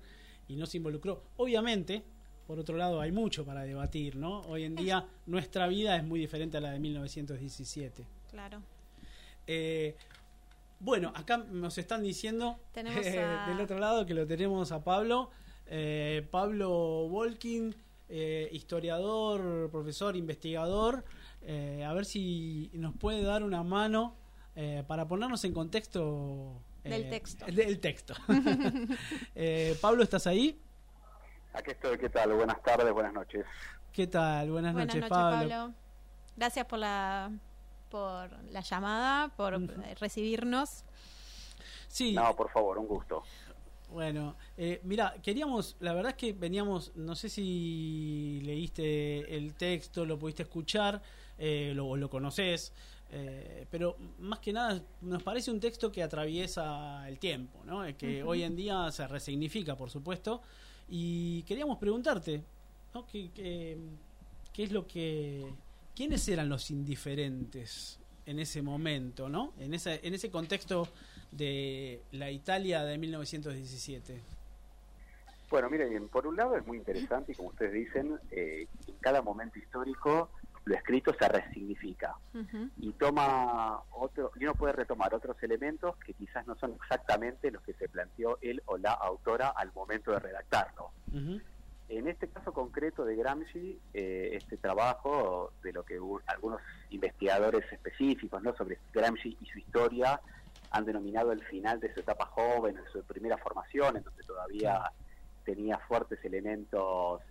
y 0.48 0.56
no 0.56 0.66
se 0.66 0.78
involucró. 0.78 1.24
Obviamente, 1.38 2.04
por 2.46 2.60
otro 2.60 2.78
lado, 2.78 3.02
hay 3.02 3.12
mucho 3.12 3.46
para 3.46 3.64
debatir, 3.64 4.16
¿no? 4.16 4.42
Hoy 4.42 4.64
en 4.64 4.76
día 4.76 5.06
nuestra 5.26 5.68
vida 5.68 5.96
es 5.98 6.04
muy 6.04 6.20
diferente 6.20 6.58
a 6.58 6.62
la 6.62 6.72
de 6.72 6.80
1917. 6.80 8.06
Claro. 8.32 8.62
Eh, 9.46 9.96
bueno, 10.80 11.12
acá 11.16 11.38
nos 11.38 11.78
están 11.78 12.04
diciendo 12.04 12.58
eh, 12.76 13.20
a- 13.20 13.50
del 13.50 13.60
otro 13.62 13.80
lado 13.80 14.06
que 14.06 14.14
lo 14.14 14.26
tenemos 14.28 14.72
a 14.72 14.84
Pablo. 14.84 15.30
Eh, 15.66 16.26
Pablo 16.32 16.70
Volkin, 17.10 17.76
eh, 18.10 18.48
historiador, 18.52 19.70
profesor, 19.72 20.16
investigador. 20.16 21.04
A 21.86 21.94
ver 21.94 22.04
si 22.06 22.70
nos 22.74 22.94
puede 22.98 23.22
dar 23.22 23.42
una 23.44 23.64
mano 23.64 24.16
para 24.88 25.08
ponernos 25.08 25.46
en 25.46 25.54
contexto 25.54 26.62
eh, 26.88 27.00
Del 27.00 27.10
texto. 27.10 27.46
Del 27.46 27.80
texto. 27.80 28.14
Eh, 29.36 29.78
Pablo, 29.82 30.04
¿estás 30.04 30.26
ahí? 30.28 30.60
Aquí 31.54 31.72
estoy, 31.72 31.98
¿qué 31.98 32.10
tal? 32.10 32.34
Buenas 32.34 32.62
tardes, 32.64 32.92
buenas 32.92 33.14
noches. 33.14 33.46
¿Qué 33.94 34.08
tal? 34.08 34.52
Buenas, 34.52 34.74
Buenas 34.74 34.96
noches, 34.96 35.10
noches, 35.10 35.10
Pablo. 35.10 35.50
Pablo. 35.50 35.74
Gracias 36.36 36.66
por 36.66 36.80
la 36.80 37.32
por 37.90 38.30
la 38.52 38.62
llamada, 38.62 39.30
por 39.36 39.54
eh, 39.56 39.96
recibirnos. 40.00 40.84
Sí, 41.88 42.14
No, 42.14 42.36
por 42.36 42.50
favor, 42.52 42.78
un 42.78 42.88
gusto. 42.88 43.24
Bueno, 43.90 44.36
eh, 44.58 44.82
mira, 44.84 45.16
queríamos, 45.24 45.78
la 45.80 45.94
verdad 45.94 46.12
es 46.12 46.18
que 46.18 46.34
veníamos, 46.34 46.92
no 46.96 47.16
sé 47.16 47.30
si 47.30 48.42
leíste 48.44 49.36
el 49.36 49.54
texto, 49.56 50.06
lo 50.06 50.20
pudiste 50.20 50.44
escuchar, 50.44 51.02
eh, 51.38 51.72
lo 51.74 52.10
conoces, 52.10 52.74
eh, 53.12 53.66
pero 53.72 53.96
más 54.20 54.40
que 54.40 54.52
nada 54.52 54.82
nos 55.02 55.24
parece 55.24 55.52
un 55.52 55.60
texto 55.60 55.92
que 55.92 56.04
atraviesa 56.04 57.08
el 57.08 57.20
tiempo, 57.20 57.60
¿no? 57.66 57.84
Que 57.98 58.24
hoy 58.24 58.44
en 58.44 58.56
día 58.56 58.92
se 58.92 59.08
resignifica, 59.08 59.76
por 59.76 59.90
supuesto, 59.90 60.42
y 60.90 61.44
queríamos 61.44 61.78
preguntarte, 61.78 62.42
¿no? 62.94 63.06
¿Qué, 63.06 63.30
qué, 63.34 63.78
qué 64.54 64.64
es 64.64 64.72
lo 64.72 64.86
que, 64.86 65.46
quiénes 65.96 66.28
eran 66.28 66.50
los 66.50 66.70
indiferentes 66.70 68.00
en 68.26 68.40
ese 68.40 68.62
momento, 68.62 69.30
¿no? 69.30 69.54
En 69.58 69.74
ese, 69.74 70.02
en 70.04 70.14
ese 70.14 70.30
contexto 70.30 70.88
de 71.32 72.02
la 72.12 72.30
Italia 72.30 72.84
de 72.84 72.98
1917. 72.98 74.22
Bueno, 75.50 75.70
miren, 75.70 76.10
por 76.10 76.28
un 76.28 76.36
lado 76.36 76.58
es 76.58 76.68
muy 76.68 76.78
interesante 76.78 77.32
y 77.32 77.36
como 77.36 77.50
ustedes 77.50 77.72
dicen, 77.72 78.20
eh, 78.32 78.68
en 78.86 78.96
cada 79.00 79.22
momento 79.22 79.58
histórico 79.58 80.30
lo 80.68 80.76
escrito 80.76 81.14
se 81.18 81.28
resignifica 81.28 82.16
y 82.78 82.92
toma 82.94 83.82
otro, 83.92 84.32
y 84.36 84.44
uno 84.44 84.54
puede 84.54 84.74
retomar 84.74 85.14
otros 85.14 85.42
elementos 85.42 85.96
que 85.98 86.14
quizás 86.14 86.46
no 86.46 86.56
son 86.56 86.74
exactamente 86.74 87.52
los 87.52 87.62
que 87.64 87.74
se 87.74 87.88
planteó 87.88 88.38
él 88.42 88.62
o 88.66 88.78
la 88.78 88.92
autora 88.92 89.50
al 89.50 89.72
momento 89.74 90.12
de 90.12 90.20
redactarlo. 90.20 90.92
En 91.90 92.08
este 92.10 92.28
caso 92.28 92.52
concreto 92.52 93.06
de 93.06 93.16
Gramsci, 93.16 93.80
eh, 93.94 94.32
este 94.34 94.58
trabajo 94.58 95.54
de 95.64 95.72
lo 95.72 95.84
que 95.84 95.98
algunos 96.28 96.62
investigadores 96.90 97.64
específicos 97.72 98.44
¿no? 98.44 98.54
sobre 98.58 98.78
Gramsci 98.94 99.38
y 99.40 99.46
su 99.46 99.60
historia 99.60 100.20
han 100.72 100.84
denominado 100.84 101.32
el 101.32 101.42
final 101.46 101.80
de 101.80 101.94
su 101.94 102.02
etapa 102.02 102.26
joven, 102.26 102.76
de 102.76 102.86
su 102.92 103.02
primera 103.04 103.38
formación, 103.38 103.96
en 103.96 104.04
donde 104.04 104.24
todavía 104.24 104.92
tenía 105.46 105.78
fuertes 105.88 106.20
elementos 106.26 107.22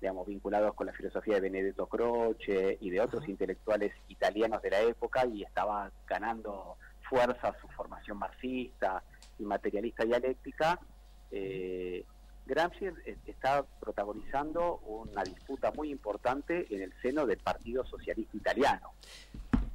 digamos, 0.00 0.26
vinculados 0.26 0.74
con 0.74 0.86
la 0.86 0.92
filosofía 0.92 1.36
de 1.36 1.40
Benedetto 1.42 1.86
Croce 1.86 2.76
y 2.80 2.90
de 2.90 3.00
otros 3.00 3.28
intelectuales 3.28 3.92
italianos 4.08 4.60
de 4.62 4.70
la 4.70 4.80
época 4.82 5.26
y 5.26 5.42
estaba 5.42 5.90
ganando 6.06 6.76
fuerza 7.08 7.54
su 7.60 7.68
formación 7.68 8.18
marxista 8.18 9.02
y 9.38 9.44
materialista 9.44 10.04
dialéctica. 10.04 10.78
Eh, 11.30 12.04
Gramsci 12.46 12.86
es- 12.86 13.16
está 13.26 13.64
protagonizando 13.80 14.76
una 14.86 15.24
disputa 15.24 15.72
muy 15.72 15.90
importante 15.90 16.66
en 16.74 16.82
el 16.82 16.92
seno 17.02 17.26
del 17.26 17.38
Partido 17.38 17.84
Socialista 17.86 18.36
Italiano. 18.36 18.92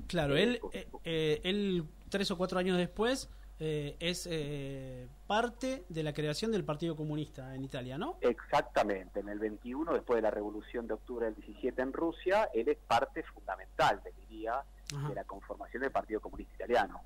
Claro, 0.07 0.35
él, 0.37 0.59
eh, 0.73 0.87
eh, 1.03 1.41
él 1.43 1.83
tres 2.09 2.29
o 2.31 2.37
cuatro 2.37 2.59
años 2.59 2.77
después 2.77 3.29
eh, 3.63 3.95
es 3.99 4.27
eh, 4.29 5.07
parte 5.27 5.83
de 5.87 6.01
la 6.01 6.13
creación 6.13 6.51
del 6.51 6.63
Partido 6.63 6.95
Comunista 6.95 7.53
en 7.53 7.63
Italia, 7.63 7.95
¿no? 7.95 8.17
Exactamente, 8.21 9.19
en 9.19 9.29
el 9.29 9.37
21, 9.37 9.93
después 9.93 10.17
de 10.17 10.23
la 10.23 10.31
revolución 10.31 10.87
de 10.87 10.95
octubre 10.95 11.25
del 11.27 11.35
17 11.35 11.79
en 11.79 11.93
Rusia, 11.93 12.49
él 12.55 12.67
es 12.69 12.77
parte 12.87 13.21
fundamental, 13.21 14.01
te 14.01 14.11
diría, 14.27 14.63
Ajá. 14.95 15.09
de 15.09 15.13
la 15.13 15.23
conformación 15.25 15.83
del 15.83 15.91
Partido 15.91 16.19
Comunista 16.21 16.55
Italiano. 16.55 17.01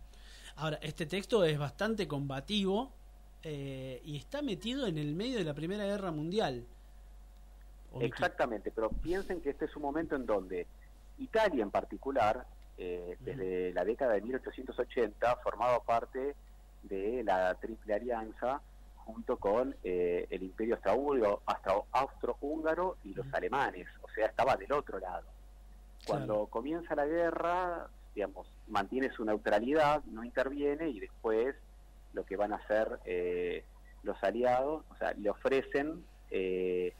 Ahora, 0.55 0.79
este 0.81 1.05
texto 1.05 1.43
es 1.43 1.59
bastante 1.59 2.07
combativo 2.07 2.93
eh, 3.43 4.01
y 4.05 4.15
está 4.15 4.41
metido 4.41 4.87
en 4.87 4.97
el 4.97 5.13
medio 5.13 5.37
de 5.37 5.43
la 5.43 5.53
Primera 5.53 5.83
Guerra 5.83 6.11
Mundial. 6.11 6.65
¿O 7.91 7.99
me 7.99 8.05
equi- 8.05 8.07
Exactamente, 8.13 8.71
pero 8.71 8.89
piensen 8.89 9.41
que 9.41 9.49
este 9.49 9.65
es 9.65 9.75
un 9.75 9.81
momento 9.81 10.15
en 10.15 10.25
donde 10.25 10.65
Italia 11.17 11.63
en 11.63 11.69
particular, 11.71 12.47
eh, 12.77 13.17
desde 13.19 13.73
la 13.73 13.83
década 13.83 14.13
de 14.13 14.21
1880, 14.21 15.35
formaba 15.43 15.81
parte 15.83 16.33
de 16.87 17.23
la 17.23 17.53
Triple 17.55 17.93
Alianza 17.93 18.61
junto 18.97 19.37
con 19.37 19.75
eh, 19.83 20.25
el 20.29 20.43
Imperio 20.43 20.75
Austrohúngaro, 20.75 21.41
austro- 21.45 21.85
austrohúngaro 21.91 22.97
y 23.03 23.13
los 23.13 23.25
alemanes, 23.33 23.87
o 24.01 24.09
sea, 24.09 24.25
estaba 24.27 24.55
del 24.55 24.71
otro 24.73 24.99
lado. 24.99 25.27
Cuando 26.07 26.33
Claro. 26.33 26.47
comienza 26.47 26.95
la 26.95 27.05
guerra, 27.05 27.87
digamos, 28.15 28.47
mantiene 28.67 29.11
su 29.11 29.23
neutralidad, 29.25 30.03
no 30.05 30.23
interviene 30.23 30.89
y 30.89 30.99
después 30.99 31.55
lo 32.13 32.25
que 32.25 32.35
van 32.35 32.53
a 32.53 32.57
hacer 32.57 32.99
eh, 33.05 33.63
los 34.03 34.21
aliados, 34.23 34.83
o 34.89 34.95
sea, 34.95 35.13
le 35.13 35.29
ofrecen, 35.29 36.03
eh, 36.31 36.93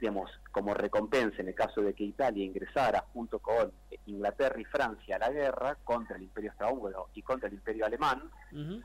digamos, 0.00 0.30
como 0.50 0.72
recompensa 0.74 1.42
en 1.42 1.48
el 1.48 1.54
caso 1.54 1.82
de 1.82 1.92
que 1.94 2.04
Italia 2.04 2.44
ingresara 2.44 3.04
junto 3.12 3.38
con 3.38 3.70
Inglaterra 4.06 4.58
y 4.60 4.64
Francia 4.64 5.16
a 5.16 5.18
la 5.18 5.30
guerra 5.30 5.76
contra 5.84 6.16
el 6.16 6.22
Imperio 6.22 6.50
Austrohúngaro 6.52 7.08
y 7.14 7.22
contra 7.22 7.48
el 7.48 7.54
Imperio 7.54 7.84
Alemán 7.86 8.30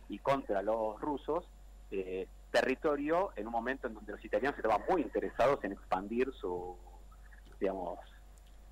y 0.10 0.20
contra 0.20 0.62
los 0.62 1.00
rusos, 1.00 1.46
eh, 1.92 2.28
territorio 2.52 3.32
en 3.36 3.48
un 3.48 3.52
momento 3.54 3.88
en 3.88 3.94
donde 3.94 4.12
los 4.14 4.24
italianos 4.26 4.58
estaban 4.58 4.82
muy 4.90 5.02
interesados 5.02 5.64
en 5.64 5.72
expandir 5.74 6.32
su, 6.34 6.76
digamos, 7.60 8.00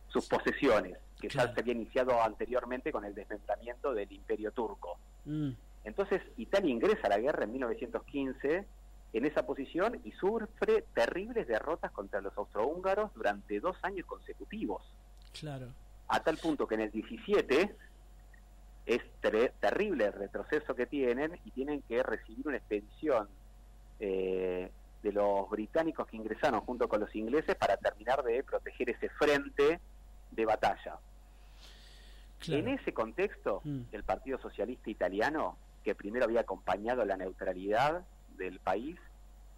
sus 0.09 0.27
posesiones, 0.27 0.97
que 1.19 1.27
Claro. 1.29 1.49
ya 1.49 1.55
se 1.55 1.61
había 1.61 1.73
iniciado 1.73 2.21
anteriormente 2.21 2.91
con 2.91 3.05
el 3.05 3.15
desmembramiento 3.15 3.93
del 3.93 4.11
Imperio 4.11 4.51
Turco. 4.51 4.97
Mm, 5.25 5.51
Entonces 5.85 6.21
Italia 6.37 6.71
ingresa 6.71 7.07
a 7.07 7.09
la 7.09 7.17
guerra 7.19 7.43
en 7.43 7.51
1915 7.53 8.65
en 9.13 9.25
esa 9.25 9.45
posición 9.45 10.01
y 10.03 10.11
sufre 10.11 10.83
terribles 10.93 11.47
derrotas 11.47 11.91
contra 11.91 12.19
los 12.21 12.35
austrohúngaros 12.37 13.13
durante 13.13 13.59
dos 13.59 13.77
años 13.83 14.05
consecutivos, 14.07 14.81
claro. 15.39 15.67
a 16.07 16.19
tal 16.21 16.37
punto 16.37 16.67
que 16.67 16.75
en 16.75 16.81
el 16.81 16.91
17 16.91 17.75
es 18.85 19.01
ter- 19.21 19.53
terrible 19.59 20.05
el 20.05 20.13
retroceso 20.13 20.75
que 20.75 20.85
tienen 20.87 21.39
y 21.45 21.51
tienen 21.51 21.81
que 21.83 22.01
recibir 22.03 22.47
una 22.47 22.57
expedición 22.57 23.29
eh, 23.99 24.69
de 25.03 25.11
los 25.11 25.49
británicos 25.49 26.07
que 26.07 26.17
ingresaron 26.17 26.61
junto 26.61 26.87
con 26.89 26.99
los 26.99 27.13
ingleses 27.15 27.55
para 27.55 27.77
terminar 27.77 28.23
de 28.23 28.43
proteger 28.43 28.89
ese 28.89 29.09
frente 29.09 29.79
de 30.31 30.45
batalla. 30.45 30.97
claro. 32.39 32.59
En 32.61 32.67
ese 32.69 32.93
contexto, 32.93 33.61
Mm. 33.63 33.81
el 33.91 34.03
Partido 34.03 34.37
Socialista 34.39 34.89
Italiano, 34.89 35.57
que 35.83 35.93
primero 35.95 36.25
había 36.25 36.41
acompañado 36.41 37.05
la 37.05 37.15
neutralidad 37.17 38.03
del 38.43 38.59
país, 38.59 38.97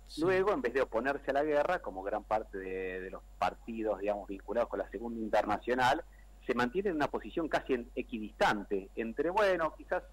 Sí. 0.07 0.21
luego, 0.21 0.53
en 0.53 0.61
vez 0.61 0.73
de 0.73 0.81
oponerse 0.81 1.31
a 1.31 1.33
la 1.33 1.43
guerra, 1.43 1.79
como 1.81 2.03
gran 2.03 2.23
parte 2.23 2.57
de, 2.59 3.01
de 3.01 3.09
los 3.09 3.23
partidos, 3.39 3.99
digamos, 3.99 4.27
vinculados 4.27 4.69
con 4.69 4.79
la 4.79 4.89
Segunda 4.89 5.19
Internacional, 5.19 6.03
se 6.45 6.53
mantiene 6.53 6.89
en 6.89 6.95
una 6.97 7.07
posición 7.07 7.47
casi 7.47 7.73
en- 7.73 7.89
equidistante 7.95 8.89
entre, 8.95 9.31
bueno, 9.31 9.73
quizás 9.75 10.03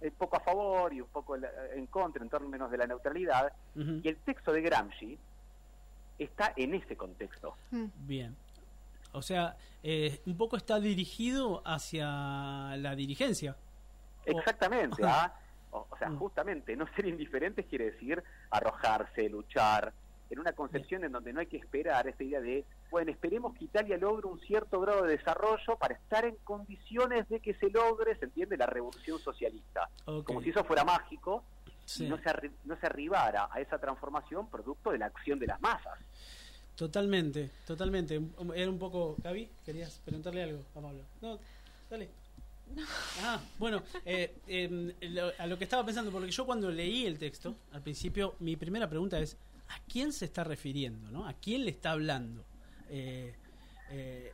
un 0.00 0.10
poco 0.12 0.36
a 0.36 0.40
favor 0.40 0.92
y 0.94 1.00
un 1.02 1.08
poco 1.08 1.36
en 1.36 1.44
en 1.74 1.86
contra 1.86 2.22
en 2.22 2.30
términos 2.30 2.70
de 2.70 2.78
la 2.78 2.86
neutralidad, 2.86 3.52
y 3.74 4.08
el 4.08 4.16
texto 4.18 4.52
de 4.52 4.62
Gramsci 4.62 5.18
está 6.18 6.52
en 6.56 6.74
ese 6.74 6.96
contexto. 6.96 7.54
Mm. 7.70 7.84
Bien. 8.06 8.36
O 9.12 9.20
sea, 9.22 9.56
eh, 9.82 10.20
un 10.26 10.36
poco 10.36 10.56
está 10.56 10.80
dirigido 10.80 11.62
hacia 11.66 12.06
la 12.76 12.94
dirigencia. 12.96 13.54
Exactamente. 14.24 15.02
¿ah? 15.04 15.32
O, 15.76 15.86
o 15.90 15.98
sea, 15.98 16.08
Mm. 16.08 16.18
justamente 16.18 16.76
no 16.76 16.86
ser 16.94 17.06
indiferentes 17.06 17.66
quiere 17.66 17.92
decir 17.92 18.22
arrojarse, 18.50 19.28
luchar, 19.28 19.92
en 20.28 20.40
una 20.40 20.52
concepción 20.52 21.04
en 21.04 21.12
donde 21.12 21.32
no 21.32 21.38
hay 21.40 21.46
que 21.46 21.56
esperar 21.56 22.08
esta 22.08 22.24
idea 22.24 22.40
de 22.40 22.64
bueno, 22.90 23.10
esperemos 23.10 23.54
que 23.56 23.64
Italia 23.64 23.96
logre 23.96 24.26
un 24.28 24.40
cierto 24.40 24.80
grado 24.80 25.02
de 25.02 25.16
desarrollo 25.16 25.76
para 25.76 25.94
estar 25.94 26.24
en 26.24 26.36
condiciones 26.44 27.28
de 27.28 27.40
que 27.40 27.54
se 27.54 27.68
logre, 27.70 28.16
se 28.16 28.26
entiende, 28.26 28.56
la 28.56 28.66
revolución 28.66 29.18
socialista. 29.18 29.88
Como 30.24 30.40
si 30.40 30.50
eso 30.50 30.62
fuera 30.64 30.84
mágico 30.84 31.42
y 31.98 32.04
no 32.04 32.16
se, 32.18 32.50
no 32.64 32.76
se 32.78 32.86
arribara 32.86 33.48
a 33.50 33.60
esa 33.60 33.78
transformación 33.78 34.48
producto 34.48 34.92
de 34.92 34.98
la 34.98 35.06
acción 35.06 35.38
de 35.40 35.46
las 35.48 35.60
masas. 35.60 35.98
Totalmente, 36.76 37.50
totalmente. 37.66 38.20
Era 38.54 38.70
un 38.70 38.78
poco... 38.78 39.16
Gaby, 39.22 39.50
¿querías 39.64 39.98
preguntarle 40.04 40.42
algo 40.44 40.62
a 40.76 40.80
Pablo? 40.80 41.02
No, 41.22 41.38
dale. 41.90 42.08
Ah, 43.22 43.40
bueno, 43.58 43.82
eh, 44.04 44.36
em, 44.46 44.92
a 45.38 45.46
lo 45.46 45.56
que 45.56 45.64
estaba 45.64 45.84
pensando, 45.84 46.10
porque 46.10 46.30
yo 46.30 46.44
cuando 46.44 46.70
leí 46.70 47.06
el 47.06 47.18
texto, 47.18 47.56
al 47.72 47.82
principio, 47.82 48.34
mi 48.40 48.56
primera 48.56 48.88
pregunta 48.88 49.18
es, 49.18 49.36
¿a 49.68 49.78
quién 49.88 50.12
se 50.12 50.26
está 50.26 50.44
refiriendo? 50.44 51.10
¿no? 51.10 51.26
¿A 51.26 51.32
quién 51.34 51.64
le 51.64 51.70
está 51.70 51.92
hablando? 51.92 52.44
Eh, 52.90 53.34
eh, 53.90 54.32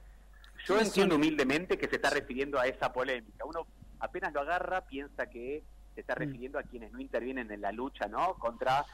yo 0.66 0.79
entiendo 0.79 1.16
humildemente 1.16 1.77
que 1.79 1.88
se 1.88 1.97
está 1.97 2.11
refiriendo 2.11 2.59
a 2.59 2.66
esa 2.66 2.92
polémica. 2.92 3.45
Uno 3.45 3.66
apenas 4.01 4.33
lo 4.33 4.40
agarra, 4.40 4.83
piensa 4.83 5.27
que 5.27 5.62
se 5.95 6.01
está 6.01 6.14
mm. 6.14 6.18
refiriendo 6.18 6.59
a 6.59 6.62
quienes 6.62 6.92
no 6.92 7.01
intervienen 7.01 7.51
en 7.51 7.61
la 7.61 7.73
lucha 7.73 8.07
no 8.07 8.35
contra 8.35 8.85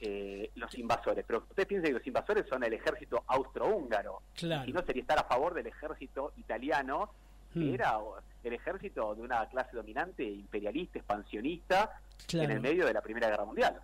eh, 0.00 0.50
los 0.54 0.76
invasores. 0.78 1.24
Pero 1.26 1.40
usted 1.48 1.66
piensa 1.66 1.88
que 1.88 1.94
los 1.94 2.06
invasores 2.06 2.46
son 2.48 2.64
el 2.64 2.72
ejército 2.72 3.24
austrohúngaro. 3.26 4.22
Claro. 4.34 4.64
Si 4.64 4.72
no, 4.72 4.82
sería 4.82 5.02
estar 5.02 5.18
a 5.18 5.24
favor 5.24 5.54
del 5.54 5.66
ejército 5.66 6.32
italiano, 6.36 7.10
que 7.52 7.60
mm. 7.60 7.74
era 7.74 7.98
el 8.48 8.54
ejército 8.54 9.14
de 9.14 9.22
una 9.22 9.46
clase 9.48 9.76
dominante, 9.76 10.24
imperialista, 10.24 10.98
expansionista, 10.98 12.00
en 12.32 12.50
el 12.50 12.60
medio 12.60 12.86
de 12.86 12.92
la 12.92 13.00
Primera 13.00 13.28
Guerra 13.28 13.44
Mundial. 13.44 13.80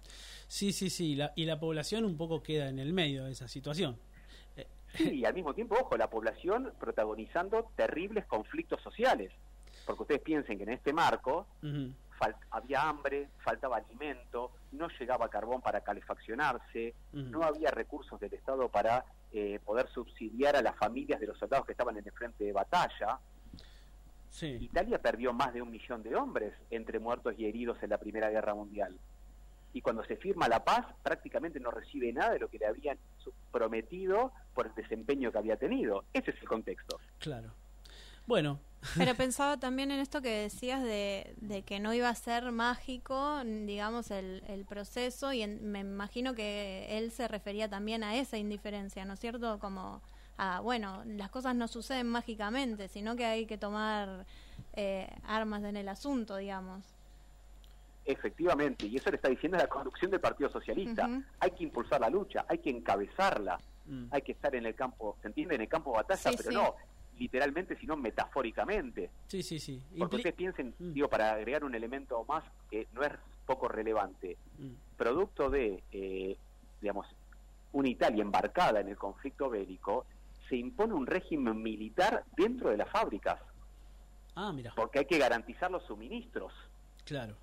Sí, 0.49 0.73
sí, 0.73 0.91
sí. 0.91 1.19
y 1.37 1.45
la 1.45 1.61
población 1.61 2.05
un 2.05 2.17
poco 2.17 2.43
queda 2.43 2.69
en 2.69 2.79
el 2.79 2.93
medio 2.93 3.25
de 3.25 3.33
esa 3.33 3.49
situación. 3.49 3.99
Sí, 4.97 5.11
y 5.11 5.25
al 5.25 5.35
mismo 5.35 5.55
tiempo, 5.55 5.77
ojo, 5.81 5.97
la 5.97 6.09
población 6.09 6.73
protagonizando 6.79 7.71
terribles 7.75 8.27
conflictos 8.27 8.81
sociales. 8.83 9.33
Porque 9.87 10.03
ustedes 10.03 10.21
piensen 10.23 10.57
que 10.57 10.65
en 10.65 10.71
este 10.71 10.93
marco 10.93 11.47
había 12.51 12.89
hambre, 12.89 13.29
faltaba 13.39 13.77
alimento, 13.77 14.53
no 14.73 14.89
llegaba 14.99 15.29
carbón 15.29 15.61
para 15.61 15.81
calefaccionarse, 15.81 16.95
no 17.13 17.43
había 17.43 17.71
recursos 17.71 18.19
del 18.21 18.33
Estado 18.33 18.69
para 18.69 19.05
eh, 19.33 19.59
poder 19.65 19.89
subsidiar 19.91 20.57
a 20.57 20.63
las 20.63 20.77
familias 20.77 21.21
de 21.21 21.27
los 21.27 21.39
soldados 21.39 21.67
que 21.67 21.73
estaban 21.73 21.97
en 21.99 22.07
el 22.07 22.13
frente 22.13 22.45
de 22.45 22.53
batalla. 22.53 23.19
Italia 24.43 25.01
perdió 25.01 25.33
más 25.33 25.55
de 25.55 25.63
un 25.63 25.71
millón 25.71 26.03
de 26.03 26.17
hombres 26.17 26.53
entre 26.71 26.99
muertos 26.99 27.35
y 27.39 27.47
heridos 27.47 27.83
en 27.83 27.91
la 27.91 27.99
Primera 27.99 28.31
Guerra 28.31 28.55
Mundial 28.55 28.99
y 29.75 29.83
cuando 29.83 30.05
se 30.05 30.17
firma 30.17 30.49
la 30.49 30.65
paz 30.65 30.87
prácticamente 31.03 31.61
no 31.61 31.71
recibe 31.71 32.13
nada 32.13 32.33
de 32.33 32.39
lo 32.39 32.49
que 32.49 32.59
le 32.59 32.67
habían 32.67 32.97
prometido 33.51 34.33
por 34.55 34.67
el 34.67 34.75
desempeño 34.75 35.33
que 35.33 35.39
había 35.39 35.57
tenido. 35.57 36.05
Ese 36.13 36.31
es 36.31 36.41
el 36.41 36.49
contexto. 36.49 36.99
Claro. 37.19 37.53
Bueno. 38.27 38.61
Pero 38.97 39.15
pensaba 39.17 39.59
también 39.59 39.91
en 39.91 39.99
esto 39.99 40.23
que 40.23 40.31
decías 40.31 40.83
de, 40.83 41.65
que 41.67 41.81
no 41.81 41.93
iba 41.93 42.09
a 42.09 42.15
ser 42.15 42.53
mágico, 42.53 43.43
digamos, 43.45 44.13
el, 44.13 44.45
el 44.47 44.65
proceso 44.65 45.33
y 45.33 45.45
me 45.45 45.81
imagino 45.81 46.35
que 46.35 46.97
él 46.97 47.11
se 47.11 47.27
refería 47.27 47.69
también 47.69 48.05
a 48.05 48.17
esa 48.17 48.39
indiferencia, 48.39 49.05
¿no 49.05 49.15
es 49.15 49.21
cierto? 49.21 49.59
Como 49.59 50.03
a, 50.39 50.61
bueno, 50.61 51.03
las 51.07 51.31
cosas 51.31 51.55
no 51.55 51.69
suceden 51.69 52.09
mágicamente, 52.09 52.89
sino 52.89 53.17
que 53.17 53.25
hay 53.25 53.47
que 53.47 53.59
tomar 53.59 54.27
eh, 54.75 55.09
armas 55.25 55.63
en 55.65 55.77
el 55.77 55.89
asunto, 55.89 56.37
digamos. 56.37 56.85
Efectivamente, 58.05 58.87
y 58.87 58.97
eso 58.97 59.11
le 59.11 59.17
está 59.17 59.29
diciendo 59.29 59.57
la 59.57 59.67
conducción 59.67 60.11
del 60.11 60.21
Partido 60.21 60.51
Socialista. 60.51 61.09
Hay 61.41 61.51
que 61.53 61.65
impulsar 61.65 62.01
la 62.01 62.11
lucha, 62.11 62.45
hay 62.49 62.59
que 62.59 62.71
encabezarla, 62.71 63.59
mm. 63.87 64.07
hay 64.11 64.23
que 64.23 64.33
estar 64.33 64.55
en 64.55 64.67
el 64.67 64.75
campo, 64.75 65.17
¿se 65.23 65.29
entiende? 65.29 65.55
En 65.55 65.63
el 65.63 65.69
campo 65.69 65.93
de 65.93 65.97
batalla, 65.97 66.31
pero 66.37 66.51
no 66.53 66.75
literalmente, 67.19 67.77
sino 67.77 67.97
metafóricamente. 67.97 69.11
Sí, 69.29 69.43
sí, 69.43 69.59
sí. 69.59 69.83
Porque 69.99 70.17
ustedes 70.17 70.35
piensen, 70.35 70.75
mm. 70.79 70.93
digo, 70.93 71.09
para 71.09 71.33
agregar 71.33 71.65
un 71.65 71.75
elemento 71.75 72.25
más 72.25 72.45
que 72.71 72.89
no 72.93 73.03
es 73.03 73.13
poco 73.47 73.69
relevante, 73.69 74.37
mm. 74.59 74.97
producto 74.97 75.51
de, 75.51 75.83
eh, 75.93 76.37
digamos, 76.81 77.07
una 77.73 77.89
Italia 77.89 78.23
embarcada 78.23 78.81
en 78.81 78.89
el 78.89 78.97
conflicto 78.97 79.51
bélico, 79.51 80.07
se 80.49 80.57
impone 80.57 80.95
un 80.95 81.07
régimen 81.07 81.63
militar 81.63 82.25
dentro 82.37 82.71
de 82.71 82.77
las 82.77 82.91
fábricas. 82.91 83.41
Ah, 84.35 84.53
mira. 84.53 84.73
Porque 84.75 85.01
hay 85.01 85.05
que 85.07 85.19
garantizar 85.19 85.71
los 85.71 85.85
suministros. 85.85 86.53
Claro. 87.05 87.37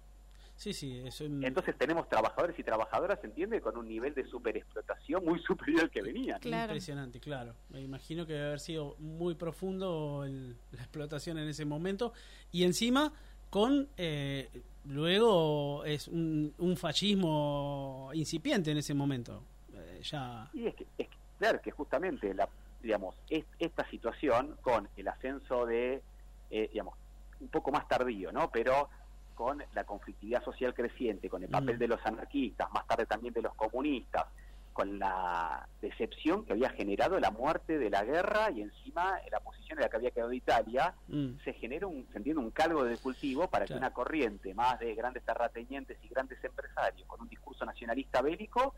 Sí, 0.61 0.73
sí, 0.73 1.03
Entonces 1.41 1.75
tenemos 1.75 2.07
trabajadores 2.07 2.57
y 2.59 2.63
trabajadoras, 2.63 3.17
¿entiende? 3.23 3.61
Con 3.61 3.77
un 3.77 3.87
nivel 3.87 4.13
de 4.13 4.23
superexplotación 4.27 5.25
muy 5.25 5.39
superior 5.47 5.81
al 5.81 5.89
que 5.89 6.03
venían. 6.03 6.39
Impresionante, 6.43 7.19
claro. 7.19 7.55
Me 7.69 7.81
imagino 7.81 8.27
que 8.27 8.33
debe 8.33 8.45
haber 8.45 8.59
sido 8.59 8.95
muy 8.99 9.33
profundo 9.33 10.23
la 10.71 10.81
explotación 10.81 11.39
en 11.39 11.47
ese 11.47 11.65
momento. 11.65 12.13
Y 12.51 12.63
encima, 12.63 13.11
con 13.49 13.89
eh, 13.97 14.49
luego 14.85 15.83
es 15.83 16.07
un, 16.07 16.53
fascismo 16.77 18.11
incipiente 18.13 18.69
en 18.69 18.77
ese 18.77 18.93
momento. 18.93 19.41
Eh, 19.73 20.01
ya... 20.03 20.47
Y 20.53 20.67
es 20.67 20.75
que, 20.75 20.85
es 20.95 21.07
claro, 21.39 21.59
que 21.59 21.71
justamente, 21.71 22.35
la, 22.35 22.47
digamos, 22.81 23.15
esta 23.29 23.89
situación 23.89 24.57
con 24.61 24.89
el 24.97 25.07
ascenso 25.07 25.65
de, 25.65 26.01
eh, 26.49 26.69
digamos, 26.71 26.95
un 27.39 27.49
poco 27.49 27.71
más 27.71 27.87
tardío, 27.87 28.31
¿no? 28.31 28.49
Pero 28.51 28.89
con 29.35 29.63
la 29.73 29.83
conflictividad 29.83 30.43
social 30.43 30.73
creciente, 30.73 31.29
con 31.29 31.43
el 31.43 31.49
papel 31.49 31.75
mm. 31.75 31.79
de 31.79 31.87
los 31.87 32.05
anarquistas, 32.05 32.71
más 32.71 32.85
tarde 32.87 33.05
también 33.05 33.33
de 33.33 33.41
los 33.41 33.55
comunistas, 33.55 34.27
con 34.73 34.99
la 34.99 35.67
decepción 35.81 36.45
que 36.45 36.53
había 36.53 36.69
generado 36.69 37.19
la 37.19 37.31
muerte 37.31 37.77
de 37.77 37.89
la 37.89 38.03
guerra 38.03 38.51
y 38.51 38.61
encima 38.61 39.19
la 39.29 39.39
posición 39.41 39.77
en 39.77 39.83
la 39.83 39.89
que 39.89 39.97
había 39.97 40.11
quedado 40.11 40.31
Italia, 40.31 40.93
mm. 41.07 41.43
se 41.43 41.53
genera 41.53 41.87
un, 41.87 42.07
se 42.11 42.17
entiende, 42.17 42.41
un 42.41 42.51
caldo 42.51 42.83
de 42.83 42.97
cultivo 42.97 43.47
para 43.49 43.65
que 43.65 43.73
una 43.73 43.91
corriente 43.91 44.53
más 44.53 44.79
de 44.79 44.95
grandes 44.95 45.23
terratenientes 45.23 45.97
y 46.03 46.07
grandes 46.07 46.41
empresarios 46.43 47.07
con 47.07 47.21
un 47.21 47.27
discurso 47.27 47.65
nacionalista 47.65 48.21
bélico 48.21 48.73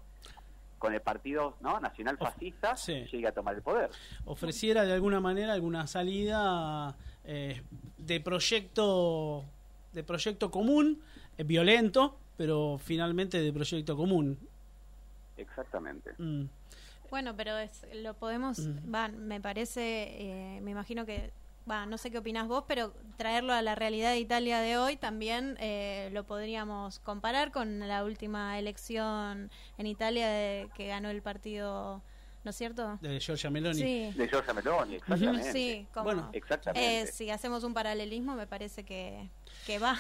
con 0.84 0.94
el 0.94 1.00
partido 1.00 1.56
¿no? 1.62 1.80
nacional 1.80 2.18
fascista 2.18 2.76
llegue 2.76 3.26
a 3.26 3.32
tomar 3.32 3.56
el 3.56 3.62
poder. 3.62 3.90
Ofreciera 4.26 4.84
de 4.84 4.92
alguna 4.92 5.22
manera 5.22 5.54
alguna 5.54 5.88
salida 5.88 6.94
eh, 7.24 7.62
de 7.98 8.20
proyecto 8.20 9.46
de 9.94 10.04
proyecto 10.04 10.52
común, 10.52 11.02
eh, 11.38 11.46
violento, 11.46 12.18
pero 12.36 12.78
finalmente 12.84 13.40
de 13.40 13.54
proyecto 13.54 13.96
común. 13.96 14.38
Exactamente. 15.38 16.16
Mm. 16.18 16.48
Bueno, 17.10 17.34
pero 17.38 17.58
es, 17.58 17.86
lo 17.94 18.16
podemos, 18.16 18.60
mm. 18.60 19.16
me 19.20 19.40
parece, 19.40 20.58
eh, 20.58 20.62
me 20.64 20.72
imagino 20.72 21.06
que, 21.06 21.32
va, 21.70 21.86
no 21.86 21.98
sé 21.98 22.12
qué 22.12 22.18
opinas 22.18 22.48
vos, 22.48 22.64
pero 22.68 22.94
traerlo 23.18 23.54
a 23.54 23.62
la 23.62 23.76
realidad 23.76 24.12
de 24.12 24.20
Italia 24.20 24.60
de 24.60 24.78
hoy 24.78 24.98
también 24.98 25.58
eh, 25.60 26.10
lo 26.12 26.26
podríamos 26.26 27.00
comparar 27.00 27.52
con 27.52 27.80
la 27.88 28.04
última 28.04 28.60
elección 28.60 29.52
en 29.78 29.88
Italia 29.88 30.28
de, 30.28 30.70
que 30.76 30.88
ganó 30.88 31.10
el 31.10 31.22
partido 31.22 32.02
¿no 32.44 32.50
es 32.50 32.58
cierto? 32.58 32.98
De 33.02 33.20
Giorgia 33.20 33.50
Meloni. 33.50 33.80
Sí. 33.80 34.12
De 34.18 34.28
Giorgia 34.28 34.54
Meloni, 34.54 34.96
exactamente. 34.96 35.52
Sí, 35.52 35.88
bueno, 35.96 36.30
exactamente. 36.34 37.02
Eh, 37.02 37.08
si 37.08 37.30
hacemos 37.30 37.64
un 37.64 37.74
paralelismo, 37.74 38.36
me 38.36 38.48
parece 38.48 38.84
que, 38.84 39.30
que 39.66 39.80
va. 39.80 39.98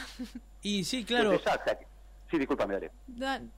Y 0.61 0.83
sí, 0.83 1.03
claro. 1.03 1.39
Sí, 2.33 2.39
discúlpame, 2.39 2.73
dale. 2.73 2.91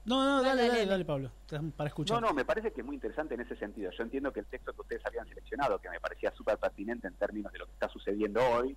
No, 0.03 0.25
no, 0.25 0.43
dale, 0.43 0.67
dale, 0.67 0.85
dale, 0.85 1.05
Pablo, 1.05 1.31
para 1.77 1.87
escuchar. 1.87 2.19
No, 2.19 2.27
no, 2.27 2.33
me 2.33 2.43
parece 2.43 2.73
que 2.73 2.81
es 2.81 2.85
muy 2.85 2.95
interesante 2.95 3.33
en 3.33 3.39
ese 3.39 3.55
sentido. 3.55 3.89
Yo 3.89 4.03
entiendo 4.03 4.33
que 4.33 4.41
el 4.41 4.47
texto 4.47 4.73
que 4.73 4.81
ustedes 4.81 5.05
habían 5.05 5.25
seleccionado, 5.29 5.79
que 5.79 5.89
me 5.89 6.01
parecía 6.01 6.29
súper 6.31 6.57
pertinente 6.57 7.07
en 7.07 7.13
términos 7.13 7.53
de 7.53 7.59
lo 7.59 7.67
que 7.67 7.71
está 7.71 7.87
sucediendo 7.87 8.41
hoy, 8.45 8.75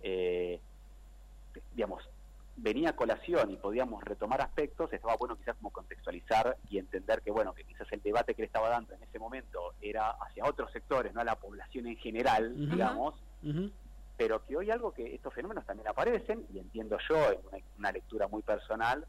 eh, 0.00 0.58
digamos, 1.74 2.08
venía 2.56 2.88
a 2.88 2.96
colación 2.96 3.50
y 3.50 3.58
podíamos 3.58 4.02
retomar 4.02 4.40
aspectos, 4.40 4.90
estaba 4.94 5.16
bueno 5.16 5.36
quizás 5.36 5.56
como 5.56 5.72
contextualizar 5.72 6.56
y 6.70 6.78
entender 6.78 7.20
que 7.20 7.30
bueno, 7.30 7.52
que 7.52 7.64
quizás 7.64 7.86
el 7.92 8.00
debate 8.00 8.34
que 8.34 8.40
le 8.40 8.46
estaba 8.46 8.70
dando 8.70 8.94
en 8.94 9.02
ese 9.02 9.18
momento 9.18 9.74
era 9.82 10.12
hacia 10.12 10.46
otros 10.46 10.72
sectores, 10.72 11.12
no 11.12 11.20
a 11.20 11.24
la 11.24 11.36
población 11.36 11.86
en 11.86 11.98
general, 11.98 12.54
digamos, 12.56 13.14
pero 14.18 14.44
que 14.44 14.56
hoy 14.56 14.70
algo 14.70 14.92
que 14.92 15.14
estos 15.14 15.32
fenómenos 15.32 15.64
también 15.64 15.88
aparecen, 15.88 16.44
y 16.52 16.58
entiendo 16.58 16.98
yo 17.08 17.30
en 17.30 17.62
una, 17.78 17.92
lectura 17.92 18.26
muy 18.26 18.42
personal, 18.42 19.06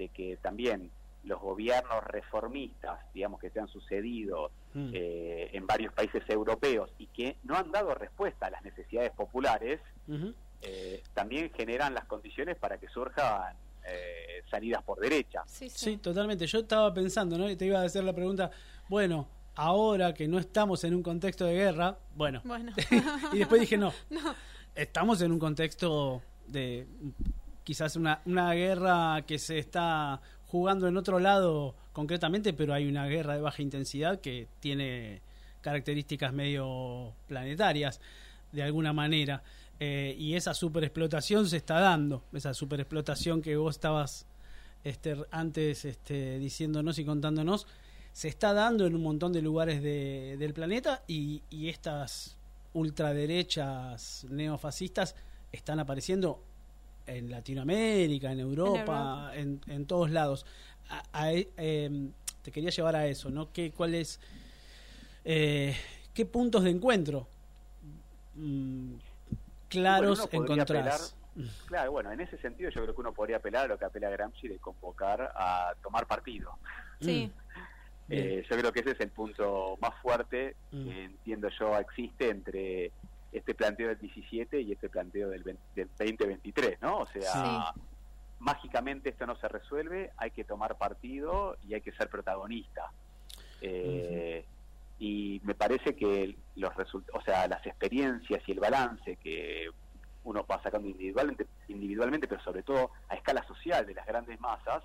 de 0.00 0.08
que 0.08 0.38
también 0.38 0.90
los 1.24 1.38
gobiernos 1.38 2.02
reformistas, 2.04 2.98
digamos, 3.12 3.38
que 3.38 3.50
se 3.50 3.60
han 3.60 3.68
sucedido 3.68 4.50
mm. 4.72 4.90
eh, 4.94 5.50
en 5.52 5.66
varios 5.66 5.92
países 5.92 6.22
europeos 6.26 6.90
y 6.96 7.06
que 7.08 7.36
no 7.44 7.54
han 7.54 7.70
dado 7.70 7.94
respuesta 7.94 8.46
a 8.46 8.50
las 8.50 8.64
necesidades 8.64 9.10
populares, 9.10 9.78
eh, 10.62 11.02
también 11.12 11.52
generan 11.52 11.92
las 11.92 12.06
condiciones 12.06 12.56
para 12.56 12.78
que 12.78 12.88
surjan 12.88 13.54
eh, 13.86 14.42
salidas 14.50 14.82
por 14.82 14.98
derecha. 14.98 15.42
Sí, 15.46 15.98
totalmente. 15.98 16.46
Yo 16.46 16.60
estaba 16.60 16.94
pensando, 16.94 17.36
¿no? 17.36 17.50
Y 17.50 17.56
te 17.56 17.66
iba 17.66 17.78
a 17.78 17.84
hacer 17.84 18.02
la 18.02 18.14
pregunta, 18.14 18.50
bueno, 18.88 19.28
ahora 19.56 20.14
que 20.14 20.26
no 20.26 20.38
estamos 20.38 20.82
en 20.84 20.94
un 20.94 21.02
contexto 21.02 21.44
de 21.44 21.52
guerra, 21.52 21.98
bueno. 22.14 22.40
y 23.34 23.38
después 23.38 23.60
dije, 23.60 23.76
no, 23.76 23.92
estamos 24.74 25.20
en 25.20 25.32
un 25.32 25.38
contexto 25.38 26.22
de 26.46 26.86
quizás 27.64 27.96
una, 27.96 28.20
una 28.26 28.52
guerra 28.54 29.22
que 29.26 29.38
se 29.38 29.58
está 29.58 30.20
jugando 30.46 30.88
en 30.88 30.96
otro 30.96 31.18
lado 31.18 31.74
concretamente, 31.92 32.52
pero 32.52 32.74
hay 32.74 32.88
una 32.88 33.06
guerra 33.06 33.34
de 33.34 33.40
baja 33.40 33.62
intensidad 33.62 34.20
que 34.20 34.48
tiene 34.60 35.22
características 35.60 36.32
medio 36.32 37.12
planetarias, 37.28 38.00
de 38.52 38.62
alguna 38.62 38.92
manera. 38.92 39.42
Eh, 39.78 40.14
y 40.18 40.34
esa 40.34 40.52
superexplotación 40.52 41.48
se 41.48 41.56
está 41.56 41.80
dando, 41.80 42.22
esa 42.32 42.52
superexplotación 42.52 43.40
que 43.40 43.56
vos 43.56 43.76
estabas 43.76 44.26
este, 44.84 45.16
antes 45.30 45.84
este, 45.84 46.38
diciéndonos 46.38 46.98
y 46.98 47.04
contándonos, 47.04 47.66
se 48.12 48.28
está 48.28 48.52
dando 48.52 48.86
en 48.86 48.94
un 48.94 49.02
montón 49.02 49.32
de 49.32 49.40
lugares 49.40 49.82
del 49.82 50.52
planeta 50.52 51.02
y, 51.06 51.42
estas 51.68 52.36
ultraderechas 52.72 54.26
neofascistas 54.30 55.16
están 55.50 55.80
apareciendo 55.80 56.42
en 57.06 57.30
Latinoamérica, 57.30 58.32
en 58.32 58.40
Europa, 58.40 59.32
en, 59.34 59.60
en, 59.66 59.86
todos 59.86 60.10
lados. 60.10 60.46
Em, 61.56 62.12
te 62.42 62.50
quería 62.50 62.70
llevar 62.70 62.96
a 62.96 63.06
eso, 63.06 63.30
¿no? 63.30 63.52
¿Qué, 63.52 63.72
¿Cuál 63.72 63.94
es, 63.94 64.20
eh, 65.24 65.76
¿Qué 66.14 66.26
puntos 66.26 66.64
de 66.64 66.70
encuentro 66.70 67.28
mm, 68.34 68.94
claros 69.68 70.28
encontrás? 70.32 71.16
Claro, 71.66 71.92
bueno, 71.92 72.10
en 72.12 72.20
ese 72.20 72.36
sentido 72.38 72.70
yo 72.70 72.82
creo 72.82 72.94
que 72.94 73.00
uno 73.00 73.12
podría 73.12 73.36
apelar 73.36 73.66
a 73.66 73.68
lo 73.68 73.78
que 73.78 73.84
apela 73.84 74.10
Gramsci 74.10 74.48
de 74.48 74.58
convocar 74.58 75.32
a 75.34 75.74
tomar 75.82 76.06
partido. 76.06 76.58
Sí. 77.00 77.30
Eh, 78.08 78.44
yo 78.50 78.56
creo 78.56 78.72
que 78.72 78.80
ese 78.80 78.90
es 78.90 79.00
el 79.00 79.10
punto 79.10 79.78
más 79.80 79.94
fuerte 80.02 80.56
mm. 80.72 80.84
que 80.84 81.04
entiendo 81.04 81.48
yo 81.58 81.78
existe 81.78 82.28
entre 82.28 82.90
este 83.32 83.54
planteo 83.54 83.88
del 83.88 83.98
17 83.98 84.60
y 84.60 84.72
este 84.72 84.88
planteo 84.88 85.28
del, 85.28 85.42
2023, 85.74 86.80
¿no? 86.82 86.98
O 86.98 87.06
sea, 87.06 87.72
mágicamente 88.40 89.10
esto 89.10 89.26
no 89.26 89.36
se 89.36 89.48
resuelve, 89.48 90.10
hay 90.16 90.30
que 90.30 90.44
tomar 90.44 90.76
partido 90.78 91.56
y 91.66 91.74
hay 91.74 91.80
que 91.80 91.92
ser 91.92 92.08
protagonista. 92.08 92.90
Eh, 93.60 94.44
y 94.98 95.40
me 95.44 95.54
parece 95.54 95.94
que 95.94 96.36
los 96.56 96.72
o 97.12 97.20
sea, 97.22 97.46
las 97.48 97.64
experiencias 97.66 98.42
y 98.46 98.52
el 98.52 98.60
balance 98.60 99.16
que 99.16 99.70
uno 100.24 100.44
va 100.50 100.62
sacando 100.62 100.88
individualmente, 100.88 101.46
individualmente, 101.68 102.28
pero 102.28 102.42
sobre 102.42 102.62
todo 102.62 102.90
a 103.08 103.14
escala 103.14 103.42
social 103.46 103.86
de 103.86 103.94
las 103.94 104.06
grandes 104.06 104.38
masas, 104.40 104.82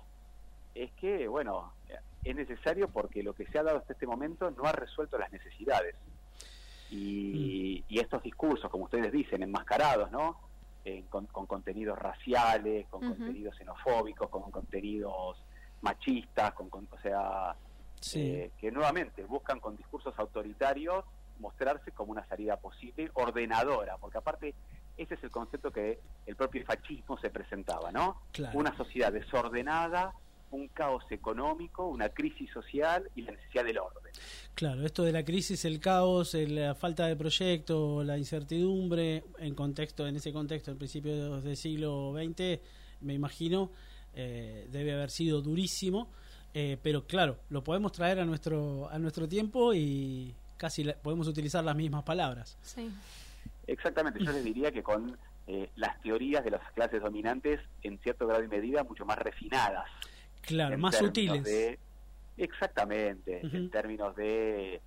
es 0.74 0.90
que, 0.92 1.26
bueno, 1.28 1.72
es 2.24 2.34
necesario 2.34 2.88
porque 2.88 3.22
lo 3.22 3.34
que 3.34 3.46
se 3.46 3.58
ha 3.58 3.62
dado 3.62 3.78
hasta 3.78 3.92
este 3.92 4.06
momento 4.06 4.50
no 4.50 4.64
ha 4.64 4.72
resuelto 4.72 5.18
las 5.18 5.30
necesidades. 5.32 5.94
Y, 6.90 7.84
mm. 7.88 7.98
estos 7.98 8.22
discursos, 8.22 8.70
como 8.70 8.84
ustedes 8.84 9.12
dicen, 9.12 9.42
enmascarados, 9.42 10.10
¿no? 10.10 10.38
con, 11.08 11.26
contenidos 11.26 11.98
raciales, 11.98 12.86
con 12.88 13.00
contenidos 13.00 13.56
xenofóbicos, 13.56 14.28
con 14.28 14.50
contenidos 14.50 15.42
machistas, 15.80 16.52
con, 16.52 16.68
o 16.72 16.98
sea, 17.02 17.56
eh, 18.14 18.50
que 18.58 18.70
nuevamente 18.70 19.24
buscan 19.24 19.58
con 19.60 19.76
discursos 19.76 20.14
autoritarios 20.18 21.04
mostrarse 21.38 21.92
como 21.92 22.12
una 22.12 22.26
salida 22.26 22.56
posible, 22.56 23.10
ordenadora, 23.14 23.96
porque 23.98 24.18
aparte 24.18 24.54
ese 24.96 25.14
es 25.14 25.24
el 25.24 25.30
concepto 25.30 25.70
que 25.70 26.00
el 26.24 26.36
propio 26.36 26.64
fascismo 26.64 27.18
se 27.18 27.30
presentaba, 27.30 27.92
¿no? 27.92 28.22
Una 28.54 28.74
sociedad 28.76 29.12
desordenada, 29.12 30.14
un 30.56 30.68
caos 30.68 31.04
económico, 31.10 31.86
una 31.86 32.08
crisis 32.08 32.50
social 32.50 33.08
y 33.14 33.22
la 33.22 33.32
necesidad 33.32 33.64
del 33.64 33.78
orden. 33.78 34.12
Claro, 34.54 34.84
esto 34.84 35.04
de 35.04 35.12
la 35.12 35.24
crisis, 35.24 35.64
el 35.64 35.80
caos, 35.80 36.34
la 36.34 36.74
falta 36.74 37.06
de 37.06 37.16
proyecto, 37.16 38.02
la 38.02 38.16
incertidumbre, 38.18 39.24
en 39.38 39.54
contexto, 39.54 40.06
en 40.06 40.16
ese 40.16 40.32
contexto, 40.32 40.70
en 40.70 40.78
principio 40.78 41.40
del 41.40 41.56
siglo 41.56 42.14
XX, 42.14 42.60
me 43.02 43.14
imagino, 43.14 43.70
eh, 44.14 44.66
debe 44.70 44.94
haber 44.94 45.10
sido 45.10 45.42
durísimo, 45.42 46.08
eh, 46.54 46.78
pero 46.82 47.06
claro, 47.06 47.38
lo 47.50 47.62
podemos 47.62 47.92
traer 47.92 48.18
a 48.18 48.24
nuestro 48.24 48.88
a 48.90 48.98
nuestro 48.98 49.28
tiempo 49.28 49.74
y 49.74 50.34
casi 50.56 50.84
podemos 51.02 51.28
utilizar 51.28 51.62
las 51.62 51.76
mismas 51.76 52.02
palabras. 52.02 52.56
Sí. 52.62 52.90
Exactamente, 53.66 54.24
yo 54.24 54.32
les 54.32 54.44
diría 54.44 54.70
que 54.70 54.82
con 54.82 55.18
eh, 55.48 55.70
las 55.76 56.00
teorías 56.02 56.44
de 56.44 56.50
las 56.50 56.72
clases 56.72 57.02
dominantes, 57.02 57.60
en 57.82 57.98
cierto 57.98 58.26
grado 58.26 58.42
y 58.42 58.48
medida, 58.48 58.82
mucho 58.84 59.04
más 59.04 59.18
refinadas. 59.18 59.88
Claro, 60.46 60.78
más 60.78 60.96
sutiles. 60.96 61.78
exactamente, 62.36 63.40
en 63.42 63.70
términos 63.70 64.14
de, 64.16 64.80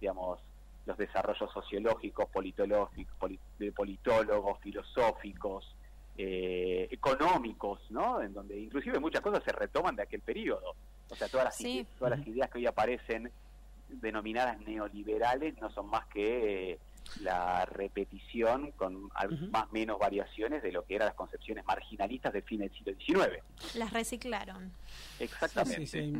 digamos, 0.00 0.40
los 0.86 0.96
desarrollos 0.96 1.52
sociológicos, 1.52 2.30
politológicos, 2.30 3.32
de 3.58 3.72
politólogos, 3.72 4.60
filosóficos, 4.60 5.74
eh, 6.16 6.88
económicos, 6.90 7.80
¿no? 7.90 8.22
En 8.22 8.32
donde 8.32 8.58
inclusive 8.58 8.98
muchas 9.00 9.20
cosas 9.20 9.42
se 9.44 9.52
retoman 9.52 9.96
de 9.96 10.02
aquel 10.02 10.20
periodo. 10.20 10.74
O 11.10 11.14
sea, 11.14 11.28
todas 11.28 11.46
las, 11.46 11.88
todas 11.98 12.18
las 12.18 12.26
ideas 12.26 12.48
que 12.50 12.58
hoy 12.58 12.66
aparecen 12.66 13.30
denominadas 13.88 14.58
neoliberales 14.60 15.60
no 15.60 15.70
son 15.70 15.88
más 15.88 16.06
que 16.06 16.72
eh, 16.72 16.78
la 17.20 17.64
repetición 17.64 18.72
con 18.72 19.08
más 19.50 19.64
o 19.64 19.72
menos 19.72 19.98
variaciones 19.98 20.62
de 20.62 20.72
lo 20.72 20.84
que 20.84 20.96
eran 20.96 21.06
las 21.06 21.14
concepciones 21.14 21.64
marginalistas 21.64 22.32
del 22.32 22.42
fin 22.42 22.60
del 22.60 22.70
siglo 22.72 22.92
XIX. 22.94 23.76
Las 23.76 23.92
reciclaron. 23.92 24.72
Exactamente. 25.18 26.12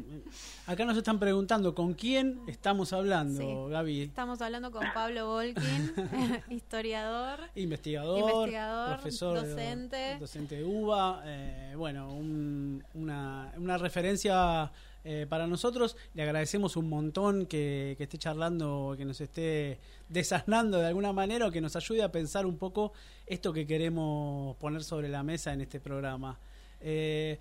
Acá 0.66 0.84
nos 0.84 0.96
están 0.96 1.18
preguntando 1.18 1.74
con 1.74 1.94
quién 1.94 2.40
estamos 2.46 2.92
hablando, 2.92 3.68
Gaby. 3.68 4.02
Estamos 4.02 4.40
hablando 4.40 4.70
con 4.70 4.84
Pablo 4.94 5.26
Volkin, 5.26 5.92
historiador, 6.50 7.40
investigador, 7.54 8.50
profesor, 8.94 9.36
docente, 9.36 10.18
docente 10.18 10.56
de 10.56 10.64
UBA. 10.64 11.22
Eh, 11.24 11.74
bueno, 11.76 12.12
una, 12.12 13.52
una 13.56 13.78
referencia 13.78 14.70
eh, 15.08 15.24
para 15.24 15.46
nosotros. 15.46 15.96
Le 16.14 16.24
agradecemos 16.24 16.74
un 16.74 16.88
montón 16.88 17.46
que, 17.46 17.96
esté 17.96 18.18
charlando, 18.18 18.96
que 18.98 19.04
nos 19.04 19.20
esté 19.20 19.78
desasnando 20.08 20.80
de 20.80 20.88
alguna 20.88 21.12
manera 21.12 21.46
o 21.46 21.52
que 21.52 21.60
nos 21.60 21.76
ayude 21.76 22.02
a 22.02 22.10
pensar 22.10 22.44
un 22.44 22.58
poco 22.58 22.92
esto 23.24 23.52
que 23.52 23.68
queremos 23.68 24.56
poner 24.56 24.82
sobre 24.82 25.08
la 25.08 25.22
mesa 25.22 25.52
en 25.52 25.60
este 25.60 25.78
programa. 25.78 26.40
Eh, 26.80 27.38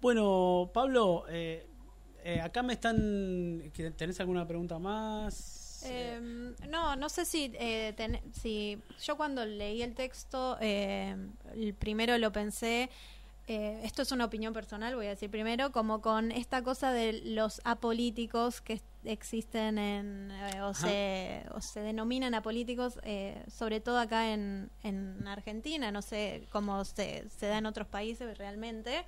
bueno, 0.00 0.72
Pablo, 0.74 1.26
eh, 1.28 1.64
acá 2.42 2.64
me 2.64 2.72
están... 2.72 3.70
¿Tenés 3.96 4.18
alguna 4.18 4.44
pregunta 4.48 4.80
más? 4.80 5.84
Em, 5.84 6.56
no, 6.68 6.96
no 6.96 7.08
sé 7.08 7.24
si, 7.24 7.52
si 8.32 8.82
yo 9.00 9.16
cuando 9.16 9.44
leí 9.46 9.82
el 9.82 9.94
texto, 9.94 10.58
el 10.58 11.74
primero 11.78 12.18
lo 12.18 12.32
pensé 12.32 12.90
eh, 13.52 13.80
esto 13.82 14.02
es 14.02 14.12
una 14.12 14.26
opinión 14.26 14.52
personal, 14.52 14.94
voy 14.94 15.06
a 15.06 15.08
decir 15.08 15.28
primero, 15.28 15.72
como 15.72 16.00
con 16.00 16.30
esta 16.30 16.62
cosa 16.62 16.92
de 16.92 17.20
los 17.24 17.60
apolíticos 17.64 18.60
que 18.60 18.80
existen 19.02 19.76
en, 19.76 20.30
eh, 20.30 20.62
o, 20.62 20.72
se, 20.72 21.44
o 21.52 21.60
se 21.60 21.80
denominan 21.80 22.34
apolíticos, 22.34 23.00
eh, 23.02 23.42
sobre 23.48 23.80
todo 23.80 23.98
acá 23.98 24.32
en, 24.32 24.70
en 24.84 25.26
Argentina, 25.26 25.90
no 25.90 26.00
sé 26.00 26.46
cómo 26.52 26.84
se, 26.84 27.28
se 27.28 27.48
da 27.48 27.58
en 27.58 27.66
otros 27.66 27.88
países 27.88 28.38
realmente. 28.38 29.04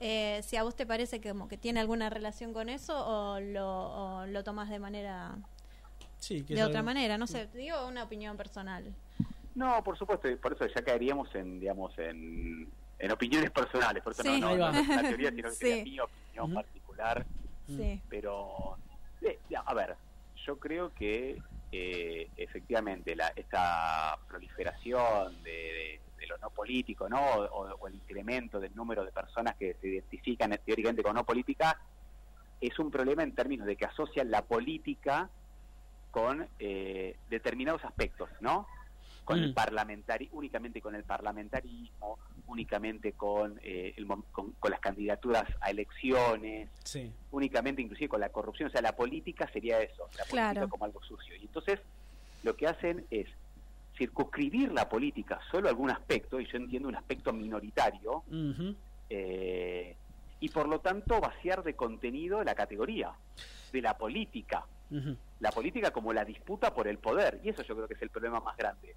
si 0.00 0.56
a 0.56 0.62
vos 0.62 0.74
te 0.74 0.86
parece 0.86 1.20
que 1.20 1.28
como 1.28 1.46
que 1.46 1.58
tiene 1.58 1.78
alguna 1.78 2.08
relación 2.08 2.54
con 2.54 2.70
eso 2.70 2.94
o 2.96 3.40
lo, 3.40 4.24
lo 4.24 4.42
tomas 4.42 4.70
de 4.70 4.78
manera 4.78 5.36
de 6.30 6.64
otra 6.64 6.82
manera, 6.82 7.18
no 7.18 7.26
sé, 7.26 7.46
digo 7.52 7.86
una 7.86 8.04
opinión 8.04 8.38
personal. 8.38 8.84
No, 9.54 9.84
por 9.84 9.98
supuesto, 9.98 10.28
por 10.40 10.54
eso 10.54 10.64
ya 10.74 10.82
caeríamos 10.82 11.34
en, 11.34 11.60
digamos, 11.60 11.92
en 11.98 12.70
en 13.02 13.10
opiniones 13.10 13.50
personales, 13.50 14.00
por 14.00 14.12
eso 14.12 14.22
no, 14.22 14.38
no, 14.38 14.56
no, 14.56 14.70
la 14.70 15.02
teoría, 15.02 15.30
sino 15.30 15.48
que 15.48 15.54
sería 15.56 15.84
mi 15.84 15.98
opinión 15.98 16.54
particular. 16.54 17.26
Pero, 18.08 18.76
eh, 19.20 19.40
a 19.52 19.74
ver, 19.74 19.96
yo 20.46 20.56
creo 20.56 20.94
que 20.94 21.42
eh, 21.72 22.30
efectivamente 22.36 23.16
la, 23.16 23.32
esta 23.34 24.16
proliferación 24.28 25.42
de, 25.42 26.00
lo 26.28 26.38
no 26.38 26.50
político, 26.50 27.08
¿no? 27.08 27.20
O, 27.20 27.88
el 27.88 27.96
incremento 27.96 28.60
del 28.60 28.72
número 28.76 29.04
de 29.04 29.10
personas 29.10 29.56
que 29.56 29.74
se 29.80 29.88
identifican 29.88 30.56
teóricamente 30.64 31.02
con 31.02 31.16
no 31.16 31.24
política 31.24 31.80
es 32.60 32.78
un 32.78 32.92
problema 32.92 33.24
en 33.24 33.34
términos 33.34 33.66
de 33.66 33.74
que 33.74 33.84
asocian 33.84 34.30
la 34.30 34.42
política 34.42 35.28
con 36.12 36.46
eh, 36.60 37.16
determinados 37.28 37.84
aspectos, 37.84 38.30
¿no? 38.40 38.68
Con 39.24 39.38
el 39.38 39.50
mm. 39.50 39.54
parlamentari 39.54 40.28
únicamente 40.32 40.80
con 40.80 40.94
el 40.94 41.04
parlamentarismo, 41.04 42.18
únicamente 42.48 43.12
con, 43.12 43.58
eh, 43.62 43.94
con, 44.32 44.70
las 44.70 44.80
candidaturas 44.80 45.44
a 45.60 45.70
elecciones, 45.70 46.68
únicamente 47.30 47.82
inclusive 47.82 48.08
con 48.08 48.20
la 48.20 48.30
corrupción. 48.30 48.68
O 48.68 48.72
sea, 48.72 48.82
la 48.82 48.96
política 48.96 49.48
sería 49.52 49.80
eso, 49.80 50.08
la 50.18 50.24
política 50.24 50.66
como 50.68 50.84
algo 50.84 51.02
sucio. 51.02 51.36
Y 51.36 51.42
entonces 51.42 51.80
lo 52.42 52.56
que 52.56 52.66
hacen 52.66 53.06
es 53.10 53.28
circunscribir 53.96 54.72
la 54.72 54.88
política 54.88 55.40
solo 55.50 55.68
a 55.68 55.70
algún 55.70 55.90
aspecto, 55.90 56.40
y 56.40 56.46
yo 56.46 56.56
entiendo 56.56 56.88
un 56.88 56.96
aspecto 56.96 57.32
minoritario, 57.32 58.24
eh, 59.08 59.96
y 60.40 60.48
por 60.48 60.68
lo 60.68 60.80
tanto 60.80 61.20
vaciar 61.20 61.62
de 61.62 61.74
contenido 61.74 62.42
la 62.42 62.54
categoría 62.54 63.12
de 63.72 63.82
la 63.82 63.96
política. 63.96 64.66
La 65.40 65.50
política 65.50 65.90
como 65.90 66.12
la 66.12 66.22
disputa 66.22 66.74
por 66.74 66.86
el 66.86 66.98
poder, 66.98 67.40
y 67.42 67.48
eso 67.48 67.62
yo 67.62 67.74
creo 67.74 67.88
que 67.88 67.94
es 67.94 68.02
el 68.02 68.10
problema 68.10 68.40
más 68.40 68.56
grande. 68.58 68.94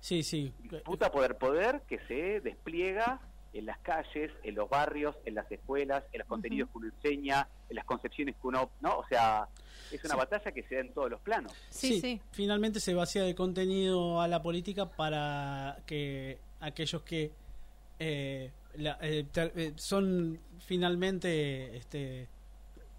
Sí, 0.00 0.22
sí. 0.22 0.52
Disputa 0.70 1.10
poder 1.10 1.36
poder 1.36 1.82
que 1.88 1.98
se 2.06 2.40
despliega 2.40 3.20
en 3.52 3.66
las 3.66 3.78
calles, 3.78 4.30
en 4.44 4.54
los 4.54 4.68
barrios, 4.68 5.16
en 5.24 5.34
las 5.34 5.50
escuelas, 5.50 6.04
en 6.12 6.20
los 6.20 6.28
contenidos 6.28 6.70
que 6.70 6.78
uno 6.78 6.88
enseña, 6.88 7.48
en 7.68 7.76
las 7.76 7.84
concepciones 7.84 8.36
que 8.40 8.46
uno, 8.46 8.70
¿no? 8.80 8.98
O 8.98 9.06
sea, 9.08 9.48
es 9.90 10.04
una 10.04 10.14
Sí. 10.14 10.18
batalla 10.18 10.52
que 10.52 10.62
se 10.64 10.74
da 10.76 10.80
en 10.82 10.92
todos 10.92 11.10
los 11.10 11.20
planos. 11.20 11.52
Sí, 11.70 12.00
sí. 12.00 12.20
Finalmente 12.30 12.78
se 12.78 12.94
vacía 12.94 13.22
de 13.22 13.34
contenido 13.34 14.20
a 14.20 14.28
la 14.28 14.42
política 14.42 14.88
para 14.90 15.78
que 15.86 16.38
aquellos 16.60 17.02
que 17.02 17.32
eh, 18.00 18.52
la- 18.76 18.98
eh, 19.02 19.24
ter- 19.32 19.52
eh, 19.56 19.72
son 19.74 20.38
finalmente, 20.60 21.76
este, 21.76 22.28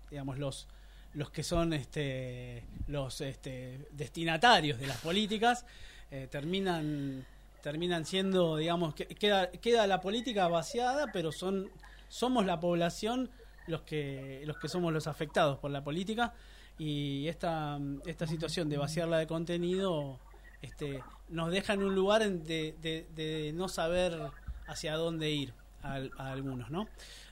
digamos, 0.09 0.37
los 0.37 0.67
los 1.13 1.31
que 1.31 1.41
son 1.41 1.73
este, 1.73 2.63
los 2.87 3.21
este, 3.21 3.87
destinatarios 3.91 4.77
de 4.79 4.85
las 4.87 4.97
políticas 4.97 5.65
eh, 6.11 6.27
terminan 6.29 7.25
terminan 7.61 8.05
siendo, 8.05 8.55
digamos, 8.55 8.95
que, 8.95 9.05
queda 9.07 9.51
queda 9.51 9.85
la 9.85 9.99
política 9.99 10.47
vaciada, 10.47 11.11
pero 11.11 11.31
son 11.31 11.69
somos 12.07 12.45
la 12.45 12.59
población 12.59 13.29
los 13.67 13.81
que 13.81 14.43
los 14.45 14.57
que 14.57 14.67
somos 14.69 14.93
los 14.93 15.07
afectados 15.07 15.59
por 15.59 15.69
la 15.71 15.83
política 15.83 16.33
y 16.77 17.27
esta 17.27 17.77
esta 18.05 18.25
situación 18.25 18.69
de 18.69 18.77
vaciarla 18.77 19.17
de 19.19 19.27
contenido 19.27 20.17
este 20.61 21.03
nos 21.27 21.51
deja 21.51 21.73
en 21.73 21.83
un 21.83 21.93
lugar 21.93 22.21
en 22.23 22.43
de, 22.45 22.73
de- 22.81 23.05
de 23.15 23.51
no 23.53 23.67
saber 23.67 24.17
hacia 24.67 24.95
dónde 24.95 25.29
ir 25.29 25.53
a, 25.83 25.99
a 26.17 26.31
algunos, 26.31 26.69
¿no? 26.71 26.87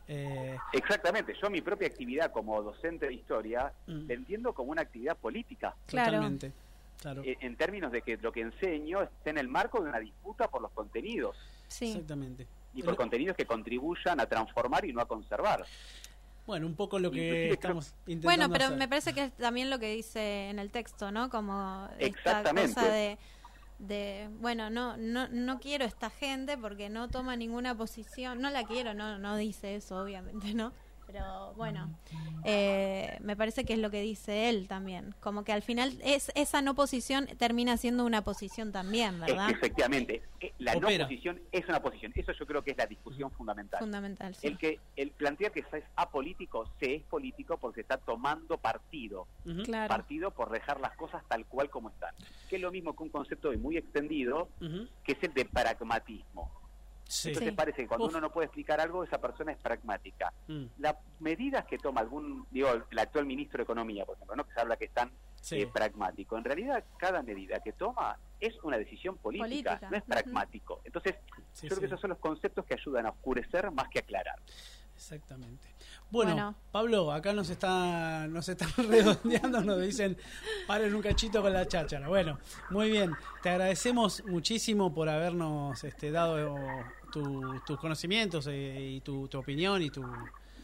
Eh, 0.08 0.58
Exactamente, 0.74 1.34
yo 1.42 1.50
mi 1.50 1.62
propia 1.62 1.88
actividad 1.88 2.32
como 2.32 2.62
docente 2.62 3.08
de 3.08 3.14
historia 3.14 3.72
Mm. 3.88 4.08
la 4.08 4.14
entiendo 4.14 4.54
como 4.54 4.72
una 4.72 4.82
actividad 4.82 5.18
política, 5.18 5.74
Claro. 5.88 6.12
Totalmente. 6.12 6.52
Claro. 7.02 7.22
eh, 7.24 7.38
en 7.42 7.56
términos 7.56 7.92
de 7.92 8.02
que 8.02 8.18
lo 8.18 8.32
que 8.32 8.42
enseño 8.42 9.02
está 9.04 9.30
en 9.30 9.38
el 9.38 9.48
marco 9.48 9.82
de 9.84 9.90
una 9.90 10.00
disputa 10.00 10.48
por 10.48 10.62
los 10.62 10.72
contenidos 10.72 11.38
Sí. 11.68 11.90
Exactamente. 11.92 12.48
y 12.74 12.82
por 12.82 12.92
Lo- 12.92 12.98
contenidos 12.98 13.36
que 13.38 13.46
contribuyan 13.46 14.20
a 14.20 14.26
transformar 14.26 14.86
y 14.86 14.94
no 14.94 15.02
a 15.02 15.06
conservar. 15.08 15.66
Bueno, 16.46 16.66
un 16.66 16.76
poco 16.76 16.98
lo 16.98 17.12
que 17.12 17.18
Inclusive 17.26 17.54
estamos 17.54 17.94
intentando 18.08 18.24
Bueno, 18.28 18.50
pero 18.54 18.66
hacer. 18.66 18.78
me 18.78 18.88
parece 18.88 19.14
que 19.14 19.24
es 19.26 19.34
también 19.34 19.70
lo 19.70 19.80
que 19.80 19.94
dice 19.94 20.50
en 20.50 20.60
el 20.60 20.72
texto, 20.72 21.12
¿no? 21.12 21.30
Como 21.30 21.90
esta 22.00 22.06
Exactamente. 22.06 22.74
cosa 22.74 22.88
de, 22.90 23.18
de 23.80 24.30
bueno, 24.40 24.70
no, 24.70 24.96
no, 24.98 25.28
no 25.28 25.60
quiero 25.60 25.84
esta 25.86 26.10
gente 26.10 26.58
porque 26.58 26.88
no 26.90 27.10
toma 27.10 27.36
ninguna 27.36 27.76
posición. 27.76 28.40
No 28.42 28.50
la 28.50 28.64
quiero, 28.64 28.94
no, 28.94 29.18
no 29.20 29.36
dice 29.36 29.76
eso, 29.76 29.98
obviamente, 30.02 30.54
¿no? 30.54 30.72
Pero 31.08 31.54
bueno, 31.56 31.90
eh, 32.44 33.18
me 33.22 33.38
parece 33.38 33.64
que 33.64 33.74
es 33.74 33.80
lo 33.80 33.90
que 33.90 34.02
dice 34.02 34.50
él 34.50 34.68
también. 34.68 35.16
Como 35.22 35.46
que 35.46 35.54
al 35.54 35.62
final 35.62 35.98
es 36.04 36.32
esa 36.36 36.62
no 36.62 36.76
posición 36.76 37.28
termina 37.38 37.78
siendo 37.78 38.06
una 38.06 38.24
posición 38.24 38.74
también, 38.74 39.20
¿verdad? 39.22 39.50
efectivamente, 39.50 40.22
la 40.60 40.74
Opera. 40.74 40.98
no 40.98 41.06
posición 41.06 41.42
es 41.52 41.68
una 41.68 41.82
posición. 41.82 42.12
Eso 42.14 42.34
yo 42.34 42.46
creo 42.46 42.62
que 42.62 42.72
es 42.72 42.78
la 42.78 42.86
discusión 42.86 43.32
fundamental. 43.32 43.80
Fundamental, 43.80 44.36
sí. 44.36 44.48
El 44.48 44.58
que 44.58 44.80
el 44.98 45.12
plantear 45.12 45.54
que 45.54 45.64
se 45.72 45.78
es 45.78 45.86
apolítico, 45.96 46.70
se 46.80 46.96
es 46.96 47.04
político 47.04 47.58
porque 47.58 47.82
está 47.82 47.98
tomando 47.98 48.58
partido. 48.58 49.28
Claro. 49.64 49.88
Partido 49.88 50.32
por 50.32 50.52
dejar 50.52 50.82
las 50.82 50.96
cosas 50.98 51.24
tal 51.30 51.46
cual 51.46 51.70
como 51.70 51.90
están. 51.90 52.14
Que 52.50 52.58
es 52.58 52.62
lo 52.62 52.72
mismo 52.72 52.96
que 52.96 53.04
un 53.04 53.10
concepto 53.10 53.50
de 53.50 53.58
muy 53.58 53.78
extendido, 53.78 54.50
que 55.04 55.14
es 55.14 55.24
el 55.24 55.34
de 55.34 55.46
pragmatismo. 55.46 56.52
Sí. 57.08 57.30
Entonces 57.30 57.52
Sí. 57.52 57.56
parece 57.56 57.82
que 57.84 57.88
cuando 57.88 58.06
Uf. 58.06 58.12
uno 58.12 58.22
no 58.22 58.32
puede 58.32 58.46
explicar 58.46 58.80
algo, 58.82 59.04
esa 59.04 59.20
persona 59.20 59.52
es 59.54 59.58
pragmática. 59.58 60.34
Mm, 60.48 60.66
Las 60.80 60.96
medidas 61.20 61.66
que 61.66 61.78
toma 61.78 62.02
algún, 62.02 62.46
digo, 62.52 62.70
el 62.90 63.00
actual 63.00 63.26
ministro 63.26 63.58
de 63.58 63.64
Economía, 63.64 64.06
por 64.06 64.16
ejemplo, 64.16 64.36
¿no? 64.36 64.44
que 64.46 64.54
se 64.54 64.60
habla 64.60 64.76
que 64.78 64.86
es 64.86 64.92
tan 64.92 65.12
sí. 65.42 65.62
eh, 65.62 65.68
pragmático. 65.68 66.38
En 66.38 66.44
realidad, 66.44 66.84
cada 66.98 67.24
medida 67.24 67.60
que 67.62 67.72
toma 67.74 68.18
es 68.40 68.56
una 68.64 68.78
decisión 68.78 69.18
política, 69.18 69.48
Política, 69.48 69.90
no 69.90 69.98
es 69.98 70.04
pragmático. 70.04 70.82
Entonces, 70.84 71.16
Sí, 71.54 71.68
yo 71.68 71.70
creo 71.70 71.76
sí. 71.76 71.80
que 71.82 71.86
esos 71.88 72.02
son 72.02 72.10
los 72.12 72.20
conceptos 72.20 72.66
que 72.66 72.74
ayudan 72.76 73.06
a 73.08 73.10
oscurecer 73.10 73.72
más 73.72 73.88
que 73.90 74.00
aclarar. 74.00 74.40
Exactamente. 74.98 75.68
Bueno, 76.10 76.32
Bueno. 76.34 76.56
Pablo, 76.72 77.12
acá 77.12 77.32
nos 77.34 77.50
está, 77.52 78.26
nos 78.28 78.50
están 78.50 78.70
redondeando, 78.90 79.62
nos 79.62 79.80
dicen, 79.80 80.18
paren 80.66 80.94
un 80.96 81.02
cachito 81.04 81.42
con 81.42 81.54
la 81.54 81.68
cháchara. 81.68 82.08
Bueno, 82.08 82.40
muy 82.72 82.90
bien. 82.90 83.16
Te 83.44 83.50
agradecemos 83.50 84.24
muchísimo 84.26 84.92
por 84.94 85.08
habernos 85.08 85.84
este, 85.84 86.12
dado 86.12 86.58
tu- 87.12 87.60
tus 87.66 87.80
conocimientos 87.80 88.48
eh, 88.50 88.94
y 88.96 89.02
tu, 89.02 89.28
tu 89.28 89.38
opinión 89.38 89.82
y 89.84 89.90
tu, 89.92 90.02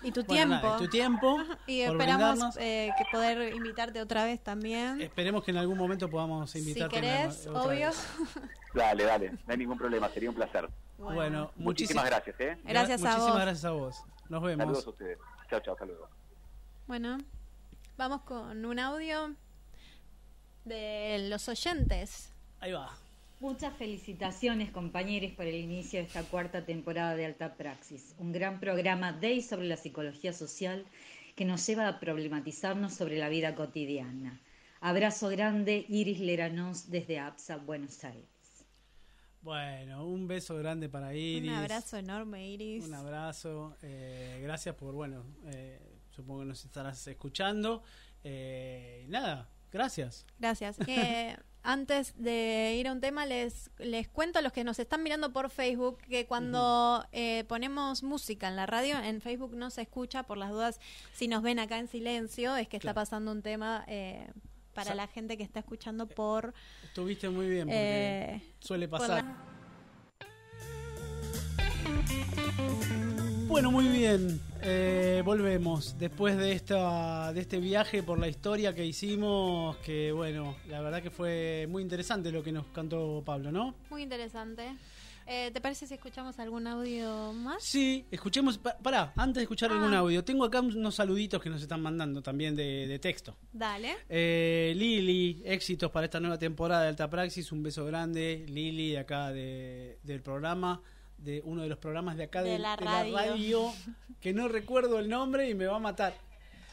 Y 0.01 0.11
tu 0.11 0.23
bueno, 0.23 0.33
tiempo. 0.47 0.65
nada, 0.67 0.77
y 0.77 0.83
tu 0.83 0.87
tiempo. 0.89 1.37
Y 1.67 1.81
esperamos 1.81 2.57
eh, 2.57 2.89
que 2.97 3.03
poder 3.11 3.53
invitarte 3.53 4.01
otra 4.01 4.25
vez 4.25 4.43
también. 4.43 4.99
Esperemos 4.99 5.43
que 5.43 5.51
en 5.51 5.57
algún 5.57 5.77
momento 5.77 6.09
podamos 6.09 6.49
si 6.49 6.59
invitarte. 6.59 6.95
querés, 6.99 7.45
otra 7.47 7.61
obvio. 7.61 7.87
vez. 7.87 8.07
Dale, 8.73 9.03
dale, 9.03 9.29
no 9.29 9.37
hay 9.49 9.57
ningún 9.57 9.77
problema, 9.77 10.09
sería 10.09 10.31
un 10.31 10.35
placer. 10.35 10.67
Bueno, 10.97 11.51
Muchísimas 11.57 11.63
muchísimas 11.65 12.05
gracias, 12.05 12.35
¿eh? 12.39 12.57
Gracias 12.63 13.01
a 13.03 13.05
muchísimas 13.09 13.33
vos. 13.33 13.41
gracias 13.41 13.65
a 13.65 13.71
vos. 13.71 14.03
Nos 14.33 14.41
vemos. 14.41 14.65
Saludos 14.65 14.87
a 14.87 14.89
ustedes. 14.89 15.19
Chao, 15.47 15.59
chao, 15.59 15.77
saludos. 15.77 16.09
Bueno, 16.87 17.19
vamos 17.97 18.21
con 18.21 18.65
un 18.65 18.79
audio 18.79 19.35
de 20.65 21.27
los 21.29 21.47
oyentes. 21.47 22.33
Ahí 22.59 22.71
va. 22.71 22.97
Muchas 23.39 23.77
felicitaciones 23.77 24.71
compañeros 24.71 25.33
por 25.33 25.45
el 25.45 25.53
inicio 25.53 25.99
de 25.99 26.07
esta 26.07 26.23
cuarta 26.23 26.65
temporada 26.65 27.15
de 27.15 27.27
Alta 27.27 27.53
Praxis, 27.53 28.15
un 28.17 28.31
gran 28.31 28.59
programa 28.59 29.11
de 29.11 29.33
y 29.33 29.41
sobre 29.43 29.67
la 29.67 29.77
psicología 29.77 30.33
social 30.33 30.83
que 31.35 31.45
nos 31.45 31.67
lleva 31.67 31.87
a 31.87 31.99
problematizarnos 31.99 32.95
sobre 32.95 33.19
la 33.19 33.29
vida 33.29 33.53
cotidiana. 33.53 34.41
Abrazo 34.81 35.29
grande, 35.29 35.85
Iris 35.89 36.19
Leranos 36.19 36.89
desde 36.89 37.19
APSA, 37.19 37.57
Buenos 37.57 38.03
Aires. 38.03 38.32
Bueno, 39.43 40.05
un 40.05 40.25
beso 40.25 40.55
grande 40.55 40.87
para 40.87 41.13
Iris. 41.13 41.51
Un 41.51 41.57
abrazo 41.57 41.97
enorme, 41.97 42.47
Iris. 42.49 42.85
Un 42.85 42.93
abrazo. 42.93 43.75
eh, 43.81 44.39
gracias 44.41 44.73
por, 44.75 44.93
bueno, 44.93 45.25
eh, 45.47 45.79
supongo 46.11 46.39
que 46.41 46.45
nos 46.45 46.63
estarás 46.63 47.05
escuchando. 47.07 47.83
Eh, 48.23 49.05
nada, 49.09 49.49
gracias. 49.71 50.25
Gracias. 50.39 50.77
Eh, 50.87 51.37
antes 51.65 52.13
de 52.17 52.75
ir 52.77 52.87
a 52.89 52.91
un 52.91 52.99
tema, 52.99 53.25
les, 53.25 53.71
les 53.77 54.09
cuento 54.09 54.39
a 54.39 54.41
los 54.41 54.51
que 54.51 54.65
nos 54.65 54.79
están 54.79 55.01
mirando 55.01 55.31
por 55.31 55.49
Facebook 55.49 55.97
que 55.99 56.25
cuando 56.25 57.05
eh, 57.13 57.45
ponemos 57.47 58.03
música 58.03 58.49
en 58.49 58.57
la 58.57 58.65
radio, 58.65 58.99
en 58.99 59.21
Facebook 59.21 59.55
no 59.55 59.69
se 59.69 59.83
escucha, 59.83 60.23
por 60.23 60.37
las 60.37 60.51
dudas, 60.51 60.81
si 61.13 61.29
nos 61.29 61.41
ven 61.41 61.59
acá 61.59 61.79
en 61.79 61.87
silencio, 61.87 62.57
es 62.57 62.67
que 62.67 62.75
está 62.75 62.93
pasando 62.93 63.31
un 63.31 63.41
tema 63.41 63.85
eh, 64.73 64.75
para 64.75 64.95
la 64.95 65.07
gente 65.07 65.37
que 65.37 65.43
está 65.43 65.59
escuchando 65.59 66.07
por... 66.07 66.53
Estuviste 66.83 67.29
muy 67.29 67.47
bien 67.49 67.67
porque 67.67 67.77
eh, 67.79 68.41
suele 68.59 68.87
por 68.87 68.99
pasar. 68.99 69.23
la- 69.23 69.37
Bueno, 73.47 73.69
muy 73.71 73.87
bien. 73.87 74.41
Eh, 74.63 75.21
volvemos 75.23 75.97
después 75.99 76.37
de 76.37 76.53
esta 76.53 77.31
de 77.33 77.41
este 77.41 77.59
viaje 77.59 78.01
por 78.01 78.17
la 78.17 78.27
historia 78.27 78.73
que 78.73 78.83
hicimos, 78.85 79.75
que 79.77 80.11
bueno, 80.11 80.55
la 80.69 80.81
verdad 80.81 81.03
que 81.03 81.11
fue 81.11 81.67
muy 81.69 81.83
interesante 81.83 82.31
lo 82.31 82.41
que 82.41 82.51
nos 82.51 82.65
cantó 82.67 83.21
Pablo, 83.25 83.51
¿no? 83.51 83.75
Muy 83.91 84.01
interesante. 84.01 84.73
Eh, 85.25 85.51
¿Te 85.53 85.61
parece 85.61 85.87
si 85.87 85.93
escuchamos 85.93 86.37
algún 86.39 86.67
audio 86.67 87.31
más? 87.33 87.63
Sí, 87.63 88.05
escuchemos, 88.11 88.57
pa- 88.57 88.77
pará, 88.77 89.13
antes 89.15 89.35
de 89.35 89.41
escuchar 89.43 89.71
Ah. 89.71 89.75
algún 89.75 89.93
audio, 89.93 90.23
tengo 90.23 90.43
acá 90.43 90.59
unos 90.59 90.95
saluditos 90.95 91.41
que 91.41 91.49
nos 91.49 91.61
están 91.61 91.81
mandando 91.81 92.21
también 92.21 92.55
de, 92.55 92.87
de 92.87 92.99
texto. 92.99 93.35
Dale. 93.51 93.95
Eh, 94.09 94.73
Lili, 94.75 95.41
éxitos 95.45 95.89
para 95.91 96.05
esta 96.05 96.19
nueva 96.19 96.37
temporada 96.37 96.83
de 96.83 96.89
Alta 96.89 97.09
Praxis, 97.09 97.51
un 97.51 97.63
beso 97.63 97.85
grande, 97.85 98.45
Lili 98.49 98.91
de 98.91 98.99
acá 98.99 99.31
de, 99.31 99.99
del 100.03 100.21
programa, 100.21 100.81
de 101.17 101.41
uno 101.45 101.61
de 101.61 101.69
los 101.69 101.77
programas 101.77 102.17
de 102.17 102.23
acá 102.23 102.43
De 102.43 102.51
de, 102.51 102.59
la 102.59 102.75
de 102.75 102.85
radio. 102.85 103.15
radio, 103.15 103.71
que 104.19 104.33
no 104.33 104.47
recuerdo 104.49 104.99
el 104.99 105.07
nombre 105.09 105.49
y 105.49 105.55
me 105.55 105.65
va 105.67 105.77
a 105.77 105.79
matar. 105.79 106.13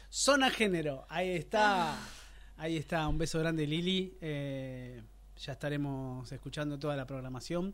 Zona 0.09 0.49
Género, 0.49 1.05
ahí 1.07 1.29
está, 1.29 1.97
ahí 2.57 2.75
está, 2.75 3.07
un 3.07 3.17
beso 3.17 3.39
grande 3.39 3.65
Lili, 3.65 4.17
eh, 4.19 5.01
ya 5.37 5.53
estaremos 5.53 6.29
escuchando 6.33 6.77
toda 6.77 6.97
la 6.97 7.05
programación 7.07 7.73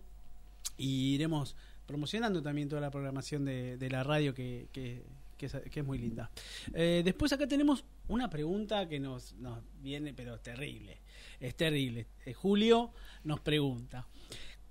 y 0.78 1.14
iremos 1.16 1.56
promocionando 1.86 2.42
también 2.42 2.68
toda 2.68 2.82
la 2.82 2.92
programación 2.92 3.46
de, 3.46 3.78
de 3.78 3.90
la 3.90 4.04
radio 4.04 4.34
que, 4.34 4.68
que- 4.72 5.04
que 5.38 5.46
es, 5.46 5.54
que 5.72 5.82
es 5.82 5.86
muy 5.86 6.00
linda. 6.00 6.32
Eh, 6.74 7.04
después 7.06 7.32
acá 7.32 7.46
tenemos 7.46 7.86
una 8.08 8.28
pregunta 8.28 8.90
que 8.90 9.00
nos, 9.00 9.34
nos 9.34 9.60
viene, 9.82 10.12
pero 10.16 10.40
terrible. 10.40 10.98
Es 11.40 11.56
terrible. 11.56 12.08
Eh, 12.26 12.34
Julio 12.34 12.92
nos 13.24 13.40
pregunta, 13.42 14.08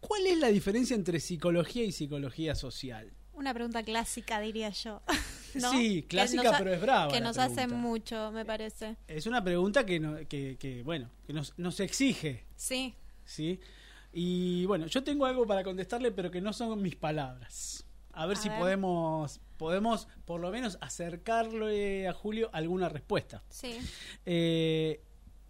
¿cuál 0.01 0.27
es 0.27 0.37
la 0.39 0.49
diferencia 0.49 0.97
entre 0.97 1.21
psicología 1.21 1.85
y 1.85 1.93
psicología 1.93 2.57
social? 2.57 3.13
Una 3.33 3.55
pregunta 3.55 3.85
clásica, 3.85 4.41
diría 4.41 4.71
yo. 4.71 5.03
¿No? 5.55 5.71
Sí, 5.71 6.03
clásica, 6.09 6.57
ha- 6.57 6.59
pero 6.59 6.75
es 6.75 6.81
brava. 6.81 7.13
Que 7.13 7.21
nos 7.21 7.39
hace 7.39 7.69
mucho, 7.69 8.33
me 8.33 8.45
parece. 8.45 8.97
Es 9.07 9.27
una 9.27 9.45
pregunta 9.45 9.87
que, 9.87 10.01
no- 10.01 10.17
que, 10.29 10.57
que, 10.59 10.83
bueno, 10.83 11.09
que 11.29 11.33
nos, 11.33 11.57
nos 11.59 11.79
exige, 11.79 12.45
Sí. 12.57 12.93
¿sí? 13.25 13.61
Y 14.13 14.65
bueno, 14.67 14.87
yo 14.87 15.03
tengo 15.05 15.27
algo 15.27 15.47
para 15.47 15.63
contestarle, 15.63 16.11
pero 16.11 16.31
que 16.31 16.41
no 16.41 16.53
son 16.53 16.81
mis 16.83 16.97
palabras. 16.97 17.85
A 18.13 18.27
ver 18.27 18.37
A 18.39 18.41
si 18.41 18.49
ver. 18.49 18.59
podemos 18.59 19.41
podemos 19.57 20.07
por 20.27 20.41
lo 20.41 20.51
menos 20.51 20.79
acercarle 20.81 22.09
a 22.09 22.13
Julio 22.13 22.51
alguna 22.53 22.89
respuesta. 22.89 23.43
Sí. 23.49 23.79
Eh, 24.27 25.01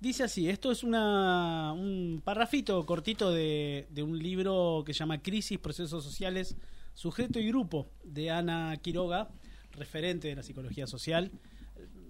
dice 0.00 0.24
así, 0.24 0.48
esto 0.48 0.70
es 0.70 0.84
una, 0.84 1.72
un 1.72 2.22
parrafito 2.24 2.84
cortito 2.86 3.32
de, 3.32 3.86
de 3.90 4.02
un 4.02 4.18
libro 4.18 4.82
que 4.86 4.94
se 4.94 5.00
llama 5.00 5.22
Crisis, 5.22 5.58
Procesos 5.58 6.04
Sociales 6.04 6.56
Sujeto 6.94 7.38
y 7.38 7.48
Grupo 7.48 7.90
de 8.04 8.30
Ana 8.30 8.76
Quiroga, 8.80 9.28
referente 9.72 10.28
de 10.28 10.36
la 10.36 10.42
psicología 10.42 10.86
social. 10.86 11.30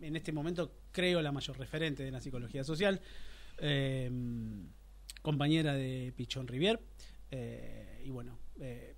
En 0.01 0.14
este 0.16 0.32
momento 0.32 0.72
creo 0.92 1.20
la 1.22 1.32
mayor 1.32 1.59
referente 1.59 2.05
de 2.05 2.11
la 2.12 2.20
psicología 2.20 2.62
social. 2.62 3.01
Eh, 3.59 4.11
compañera 5.26 5.74
de 5.74 6.12
Pichón 6.16 6.46
Rivier. 6.46 6.80
Eh, 7.32 8.00
y 8.04 8.10
bueno, 8.10 8.38
eh, 8.60 8.94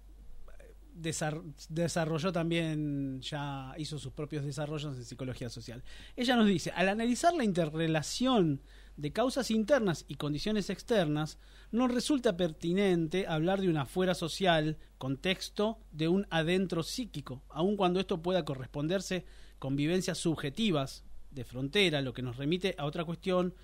desarrolló 0.95 2.31
también, 2.33 3.23
ya 3.23 3.73
hizo 3.79 3.99
sus 3.99 4.13
propios 4.13 4.45
desarrollos 4.45 4.95
en 4.95 5.05
psicología 5.07 5.49
social. 5.49 5.83
Ella 6.17 6.37
nos 6.37 6.47
dice, 6.47 6.71
al 6.73 6.91
analizar 6.91 7.33
la 7.33 7.45
interrelación 7.45 8.61
de 8.99 9.11
causas 9.11 9.51
internas 9.51 10.05
y 10.07 10.17
condiciones 10.17 10.69
externas, 10.69 11.39
no 11.71 11.89
resulta 11.89 12.37
pertinente 12.37 13.27
hablar 13.27 13.63
de 13.63 13.71
una 13.71 13.87
fuera 13.87 14.15
social, 14.15 14.77
contexto, 14.99 15.79
de 15.93 16.09
un 16.09 16.27
adentro 16.29 16.83
psíquico, 16.83 17.43
aun 17.49 17.79
cuando 17.79 18.01
esto 18.01 18.21
pueda 18.21 18.45
corresponderse 18.45 19.25
con 19.59 19.77
vivencias 19.77 20.19
subjetivas 20.19 21.05
de 21.31 21.45
frontera, 21.45 22.03
lo 22.03 22.13
que 22.13 22.21
nos 22.21 22.37
remite 22.37 22.75
a 22.77 22.85
otra 22.85 23.07
cuestión, 23.07 23.55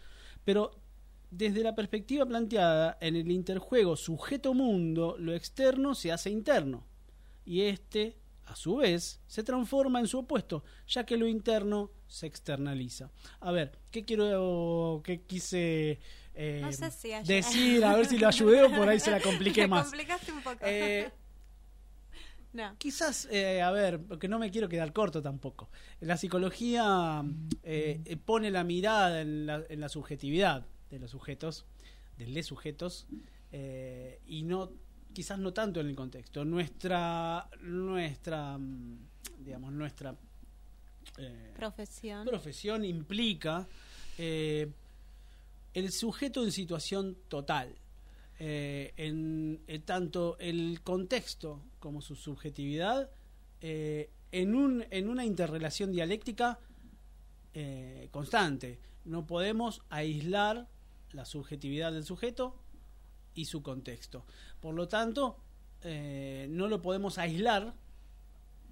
pero 0.47 0.84
desde 1.37 1.65
la 1.65 1.75
perspectiva 1.75 2.25
planteada 2.27 2.97
en 3.01 3.17
el 3.17 3.31
interjuego 3.31 3.97
sujeto-mundo, 3.97 5.17
lo 5.19 5.35
externo 5.35 5.95
se 5.95 6.13
hace 6.13 6.31
interno 6.31 6.87
y 7.45 7.63
este, 7.63 8.17
a 8.45 8.55
su 8.55 8.77
vez, 8.77 9.21
se 9.27 9.43
transforma 9.43 9.99
en 9.99 10.07
su 10.07 10.21
opuesto, 10.21 10.65
ya 10.87 11.05
que 11.05 11.17
lo 11.17 11.27
interno 11.27 11.91
se 12.07 12.27
externaliza. 12.27 13.11
A 13.41 13.51
ver, 13.51 13.79
¿qué 13.91 14.05
quiero, 14.05 15.03
qué 15.05 15.23
quise 15.23 15.99
eh, 16.35 16.71
decir? 17.25 17.85
A 17.85 17.97
ver 17.97 18.07
si 18.07 18.19
lo 18.19 18.29
ayudé 18.29 18.63
o 18.63 18.71
por 18.71 18.89
ahí 18.89 19.01
se 19.01 19.11
la 19.11 19.21
compliqué 19.21 19.67
más. 19.69 19.87
complicaste 19.87 20.33
un 20.33 20.43
poco. 20.43 20.59
Eh, 20.63 21.11
no. 22.53 22.77
Quizás, 22.79 23.27
eh, 23.31 23.61
a 23.61 23.73
ver, 23.73 24.01
porque 24.01 24.29
no 24.29 24.39
me 24.39 24.53
quiero 24.53 24.69
quedar 24.69 24.93
corto 24.93 25.21
tampoco. 25.21 25.69
La 25.99 26.17
psicología 26.17 27.25
pone 28.25 28.53
la 28.53 28.63
mirada 28.63 29.21
en 29.21 29.47
la, 29.47 29.65
en 29.69 29.81
la, 29.81 29.89
subjetividad 29.89 30.65
de 30.95 31.01
los 31.01 31.11
sujetos, 31.11 31.67
de 32.17 32.27
los 32.29 32.47
sujetos, 32.47 33.07
y 34.27 34.43
no 34.43 34.71
quizás 35.15 35.39
no 35.39 35.55
tanto 35.55 35.81
en 35.81 35.89
el 35.89 35.97
contexto. 35.97 36.45
Nuestra, 36.45 37.49
nuestra, 37.61 38.59
mm, 38.59 38.99
digamos, 39.39 39.73
nuestra 39.73 40.15
eh, 41.17 41.53
profesión. 41.57 42.27
profesión 42.27 42.85
implica 42.85 43.67
eh, 44.19 44.71
el 45.73 45.93
sujeto 45.93 46.45
en 46.45 46.53
situación 46.53 47.17
total. 47.29 47.75
Eh, 48.41 48.93
en, 48.97 49.63
tanto 49.85 50.37
el 50.41 50.81
contexto 50.83 51.63
como 51.79 52.03
su 52.03 52.17
subjetividad 52.17 53.09
en, 53.61 54.55
un, 54.57 54.85
en 54.91 55.09
una 55.09 55.25
interrelación 55.25 55.93
dialéctica 55.93 56.59
constante. 58.11 58.81
No 59.05 59.25
podemos 59.25 59.81
aislar 59.89 60.69
la 61.15 61.25
subjetividad 61.25 61.93
del 61.93 62.05
sujeto 62.05 62.61
y 63.35 63.47
su 63.47 63.63
contexto. 63.63 64.25
Por 64.61 64.75
lo 64.75 64.89
tanto, 64.89 65.39
eh, 65.83 66.47
no 66.51 66.69
lo 66.69 66.83
podemos 66.83 67.19
aislar 67.19 67.75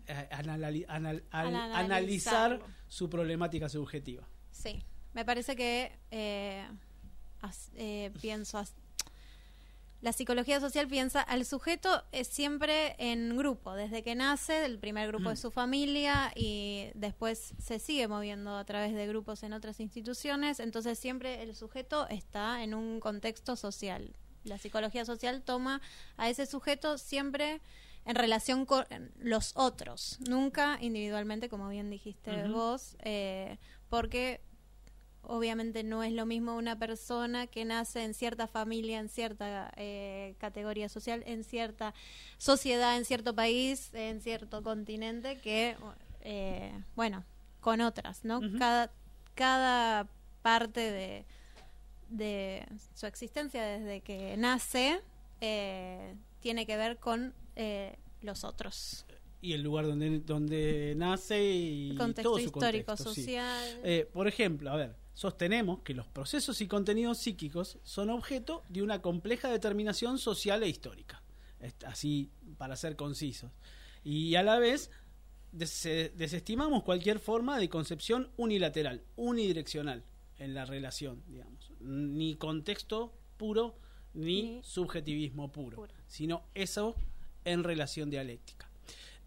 eh, 0.06 0.28
al, 0.30 1.24
analizar 1.30 2.60
su 2.88 3.08
problemática 3.08 3.68
subjetiva. 3.68 4.26
Sí, 4.50 4.82
me 5.14 5.24
parece 5.24 5.56
que 5.56 5.98
eh, 6.10 6.68
pienso 8.20 8.58
la 10.02 10.12
psicología 10.12 10.60
social 10.60 10.86
piensa 10.88 11.22
al 11.22 11.46
sujeto 11.46 12.04
es 12.12 12.28
siempre 12.28 12.96
en 12.98 13.36
grupo, 13.36 13.72
desde 13.72 14.02
que 14.02 14.14
nace, 14.14 14.66
el 14.66 14.78
primer 14.78 15.08
grupo 15.08 15.30
de 15.30 15.36
mm. 15.36 15.38
su 15.38 15.50
familia 15.50 16.32
y 16.34 16.88
después 16.94 17.54
se 17.58 17.78
sigue 17.78 18.06
moviendo 18.08 18.56
a 18.56 18.64
través 18.64 18.92
de 18.94 19.06
grupos 19.06 19.42
en 19.42 19.54
otras 19.54 19.80
instituciones, 19.80 20.60
entonces 20.60 20.98
siempre 20.98 21.42
el 21.42 21.54
sujeto 21.54 22.06
está 22.08 22.62
en 22.62 22.74
un 22.74 23.00
contexto 23.00 23.56
social 23.56 24.14
la 24.44 24.58
psicología 24.58 25.04
social 25.04 25.42
toma 25.42 25.80
a 26.16 26.28
ese 26.28 26.46
sujeto 26.46 26.98
siempre 26.98 27.60
en 28.04 28.16
relación 28.16 28.66
con 28.66 28.84
los 29.18 29.52
otros, 29.56 30.18
nunca 30.28 30.78
individualmente, 30.80 31.48
como 31.48 31.68
bien 31.68 31.88
dijiste 31.88 32.48
vos, 32.48 32.96
eh, 33.04 33.58
porque 33.88 34.40
obviamente 35.22 35.82
no 35.84 36.02
es 36.02 36.12
lo 36.12 36.26
mismo 36.26 36.56
una 36.56 36.78
persona 36.78 37.46
que 37.46 37.64
nace 37.64 38.04
en 38.04 38.14
cierta 38.14 38.46
familia, 38.46 38.98
en 38.98 39.08
cierta 39.08 39.72
eh, 39.76 40.34
categoría 40.38 40.88
social, 40.88 41.22
en 41.26 41.44
cierta 41.44 41.94
sociedad, 42.38 42.96
en 42.96 43.04
cierto 43.04 43.34
país, 43.34 43.90
en 43.94 44.20
cierto 44.20 44.62
continente, 44.62 45.38
que, 45.38 45.76
eh, 46.20 46.72
bueno, 46.96 47.24
con 47.60 47.80
otras, 47.80 48.24
¿no? 48.24 48.40
Cada, 48.58 48.90
cada 49.34 50.08
parte 50.42 50.80
de 50.80 51.24
de 52.12 52.66
su 52.94 53.06
existencia 53.06 53.64
desde 53.64 54.00
que 54.02 54.36
nace 54.36 55.00
eh, 55.40 56.14
tiene 56.40 56.66
que 56.66 56.76
ver 56.76 56.98
con 56.98 57.34
eh, 57.56 57.96
los 58.20 58.44
otros. 58.44 59.06
Y 59.40 59.54
el 59.54 59.62
lugar 59.62 59.86
donde, 59.86 60.20
donde 60.20 60.94
nace 60.96 61.42
y 61.42 61.96
contexto 61.96 62.38
histórico, 62.38 62.96
social. 62.96 63.80
Eh, 63.82 64.08
por 64.12 64.28
ejemplo, 64.28 64.70
a 64.70 64.76
ver, 64.76 64.94
sostenemos 65.14 65.80
que 65.82 65.94
los 65.94 66.06
procesos 66.06 66.60
y 66.60 66.68
contenidos 66.68 67.18
psíquicos 67.18 67.78
son 67.82 68.10
objeto 68.10 68.62
de 68.68 68.82
una 68.82 69.02
compleja 69.02 69.48
determinación 69.48 70.18
social 70.18 70.62
e 70.62 70.68
histórica. 70.68 71.22
Así, 71.86 72.30
para 72.58 72.76
ser 72.76 72.96
concisos. 72.96 73.52
Y 74.02 74.34
a 74.34 74.42
la 74.42 74.58
vez 74.58 74.90
desestimamos 75.52 76.82
cualquier 76.82 77.18
forma 77.18 77.58
de 77.58 77.68
concepción 77.68 78.30
unilateral, 78.36 79.04
unidireccional 79.16 80.04
en 80.38 80.54
la 80.54 80.64
relación, 80.64 81.22
digamos. 81.28 81.70
Ni 81.80 82.34
contexto 82.36 83.12
puro, 83.36 83.78
ni, 84.14 84.60
subjetivismo 84.64 85.52
puro, 85.52 85.86
sino 86.06 86.42
eso 86.54 86.96
en 87.44 87.62
relación 87.64 88.10
dialéctica. 88.10 88.71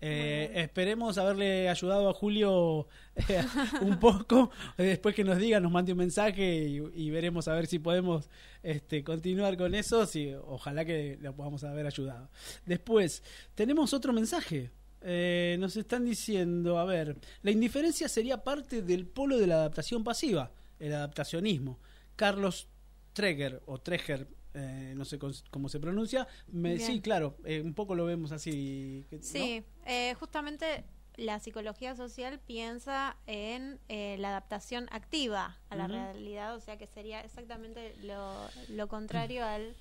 Eh, 0.08 0.52
esperemos 0.62 1.18
haberle 1.18 1.68
ayudado 1.68 2.10
a 2.10 2.14
Julio 2.14 2.88
eh, 3.16 3.44
un 3.82 4.00
poco. 4.00 4.52
después 4.78 5.16
que 5.16 5.24
nos 5.24 5.40
diga, 5.40 5.60
nos 5.60 5.72
mande 5.72 5.94
un 5.94 5.98
mensaje 5.98 6.68
y, 6.94 7.10
veremos 7.10 7.48
a 7.48 7.54
ver 7.54 7.66
si 7.66 7.80
podemos 7.80 8.30
este, 8.62 9.04
continuar 9.04 9.58
con 9.58 9.74
eso. 9.74 10.06
Si, 10.06 10.32
ojalá 10.34 10.86
que 10.86 11.18
lo 11.20 11.36
podamos 11.36 11.64
haber 11.64 11.88
ayudado. 11.88 12.30
Después, 12.66 13.24
tenemos 13.56 13.94
otro 13.94 14.14
mensaje. 14.14 14.70
Eh, 15.02 15.58
nos 15.60 15.76
están 15.76 16.06
diciendo, 16.06 16.78
a 16.78 16.86
ver, 16.86 17.18
la 17.42 17.50
indiferencia 17.52 18.08
sería 18.08 18.44
parte 18.44 18.84
del 18.84 19.08
polo 19.08 19.40
de 19.40 19.48
la 19.48 19.56
adaptación 19.56 20.04
pasiva 20.04 20.52
el 20.80 20.94
adaptacionismo. 20.94 21.80
Carlos 22.16 22.68
Treger 23.14 23.62
o 23.66 23.80
Treger, 23.80 24.28
eh, 24.56 24.94
no 24.96 25.06
sé 25.06 25.20
cómo 25.20 25.70
se 25.70 25.80
pronuncia, 25.80 26.28
me, 26.48 26.80
sí, 26.80 27.02
claro, 27.02 27.36
eh, 27.44 27.62
un 27.62 27.74
poco 27.74 27.94
lo 27.96 28.06
vemos 28.06 28.32
así. 28.32 29.06
Sí, 29.22 29.64
eh, 29.86 30.16
justamente 30.20 30.86
la 31.18 31.40
psicología 31.40 31.96
social 31.96 32.40
piensa 32.40 33.18
en 33.28 33.80
la 33.88 34.30
adaptación 34.30 34.88
activa 34.92 35.58
a 35.70 35.76
la 35.76 35.88
realidad, 35.88 36.56
o 36.56 36.60
sea 36.60 36.78
que 36.78 36.88
sería 36.88 37.22
exactamente 37.22 37.96
lo, 38.04 38.88
contrario 38.88 39.46
al, 39.46 39.76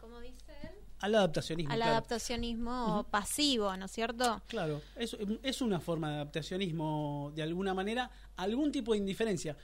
¿cómo 0.00 0.20
dice 0.20 0.52
Al 1.00 1.14
adaptacionismo. 1.14 1.72
Al 1.72 1.82
adaptacionismo 1.82 3.06
pasivo, 3.10 3.76
¿no 3.76 3.86
es 3.86 3.90
cierto? 3.92 4.42
Claro, 4.46 4.82
es, 4.96 5.16
es 5.42 5.62
una 5.62 5.80
forma 5.80 6.10
de 6.10 6.14
adaptacionismo 6.16 7.32
de 7.34 7.42
alguna 7.42 7.74
manera, 7.74 8.10
algún 8.36 8.70
tipo 8.70 8.92
de 8.92 8.98
indiferencia 8.98 9.56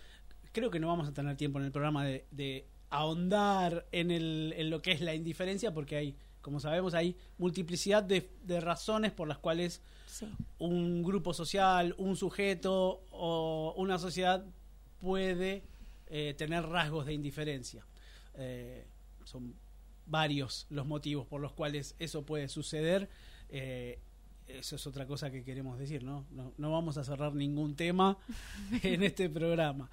creo 0.55 0.71
que 0.71 0.81
no 0.81 0.87
vamos 0.87 1.09
a 1.09 1.13
tener 1.13 1.37
tiempo 1.37 1.59
en 1.59 1.67
el 1.67 1.73
programa 1.73 2.05
de, 2.05 2.69
ahondar 2.95 3.87
en, 3.91 4.13
el, 4.13 4.55
en, 4.57 4.71
lo 4.71 4.81
que 4.81 4.93
es 4.93 5.01
la 5.01 5.15
indiferencia, 5.15 5.75
porque 5.75 5.97
hay, 5.97 6.17
como 6.41 6.61
sabemos, 6.61 6.95
hay 6.95 7.17
multiplicidad 7.39 8.05
de, 8.05 8.31
razones 8.61 9.11
por 9.11 9.27
las 9.27 9.39
cuales 9.39 9.83
un 10.59 11.03
grupo 11.03 11.35
social, 11.35 11.97
un 11.99 12.15
sujeto 12.15 13.03
o 13.11 13.75
una 13.77 13.99
sociedad 13.99 14.45
puede 15.01 15.65
eh, 16.07 16.35
tener 16.39 16.65
rasgos 16.67 17.07
de 17.07 17.15
indiferencia. 17.15 17.85
Eh, 18.35 18.87
son 19.25 19.57
varios 20.07 20.67
los 20.71 20.87
motivos 20.87 21.27
por 21.27 21.41
los 21.41 21.53
cuales 21.53 21.97
eso 21.99 22.25
puede 22.25 22.47
suceder. 22.47 23.11
Eh, 23.49 23.99
eso 24.47 24.77
es 24.77 24.87
otra 24.87 25.05
cosa 25.05 25.33
que 25.33 25.43
queremos 25.43 25.81
decir, 25.81 26.05
¿no? 26.05 26.27
No, 26.59 26.71
vamos 26.71 26.97
a 26.97 27.03
cerrar 27.03 27.35
ningún 27.35 27.75
tema 27.75 28.19
en 28.85 29.03
este 29.03 29.29
programa. 29.29 29.91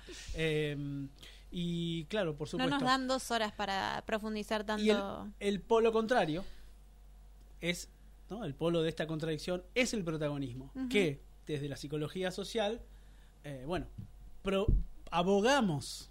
Y 1.51 2.05
claro, 2.05 2.35
por 2.35 2.47
supuesto. 2.47 2.69
No 2.69 2.79
nos 2.79 2.87
dan 2.87 3.07
dos 3.07 3.29
horas 3.29 3.51
para 3.51 4.03
profundizar 4.05 4.63
tanto. 4.63 5.27
el, 5.39 5.59
polo 5.61 5.91
contrario 5.91 6.45
es, 7.59 7.89
¿no? 8.29 8.45
El 8.45 8.55
polo 8.55 8.81
de 8.81 8.89
esta 8.89 9.05
contradicción 9.05 9.63
es 9.75 9.93
el 9.93 10.03
protagonismo, 10.03 10.71
que 10.89 11.21
desde 11.45 11.67
la 11.67 11.75
psicología 11.75 12.31
social, 12.31 12.81
eh, 13.43 13.63
bueno, 13.67 13.87
abogamos, 15.11 16.09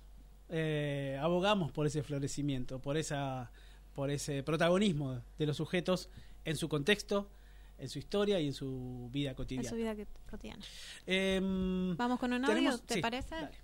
eh, 0.50 1.18
abogamos 1.20 1.72
por 1.72 1.86
ese 1.86 2.02
florecimiento, 2.02 2.80
por 2.80 2.96
esa, 2.98 3.50
por 3.94 4.10
ese 4.10 4.42
protagonismo 4.42 5.22
de 5.38 5.46
los 5.46 5.56
sujetos 5.56 6.10
en 6.44 6.56
su 6.56 6.68
contexto, 6.68 7.30
en 7.78 7.88
su 7.88 7.98
historia 7.98 8.38
y 8.40 8.46
en 8.48 8.52
su 8.52 9.08
vida 9.10 9.30
En 9.30 9.36
cotidiana. 9.36 9.68
su 9.70 9.76
vida 9.76 9.96
cotidiana. 10.30 10.62
Em, 11.06 11.96
Vamos 11.96 12.18
con 12.18 12.32
un 12.32 12.44
audio, 12.44 12.78
¿te 12.78 12.94
sí, 12.94 13.00
parece? 13.00 13.34
dale. 13.34 13.56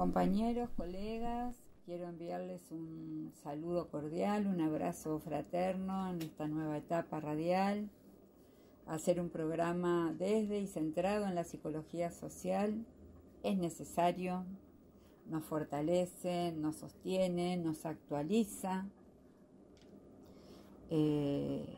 Compañeros, 0.00 0.70
colegas, 0.78 1.54
quiero 1.84 2.08
enviarles 2.08 2.62
un 2.70 3.34
saludo 3.42 3.90
cordial, 3.90 4.46
un 4.46 4.62
abrazo 4.62 5.18
fraterno 5.18 6.08
en 6.08 6.22
esta 6.22 6.48
nueva 6.48 6.78
etapa 6.78 7.20
radial, 7.20 7.90
hacer 8.86 9.20
un 9.20 9.28
programa 9.28 10.14
desde 10.18 10.58
y 10.58 10.68
centrado 10.68 11.26
en 11.26 11.34
la 11.34 11.44
psicología 11.44 12.10
social 12.12 12.86
es 13.42 13.58
necesario, 13.58 14.46
nos 15.28 15.44
fortalece, 15.44 16.52
nos 16.52 16.76
sostiene, 16.76 17.58
nos 17.58 17.84
actualiza. 17.84 18.86
Eh, 20.88 21.76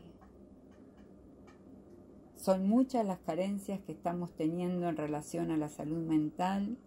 son 2.37 2.69
muchas 2.69 3.05
las 3.05 3.19
carencias 3.19 3.81
que 3.81 3.91
estamos 3.91 4.31
teniendo 4.31 4.87
en 4.87 4.95
relación 4.95 5.51
a 5.51 5.57
la 5.57 5.67
salud 5.67 6.07
mental 6.07 6.77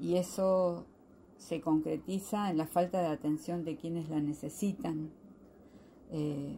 y 0.00 0.16
eso 0.16 0.86
se 1.36 1.60
concretiza 1.60 2.50
en 2.50 2.58
la 2.58 2.66
falta 2.66 3.00
de 3.00 3.08
atención 3.08 3.64
de 3.64 3.76
quienes 3.76 4.08
la 4.08 4.20
necesitan. 4.20 5.10
Eh, 6.10 6.56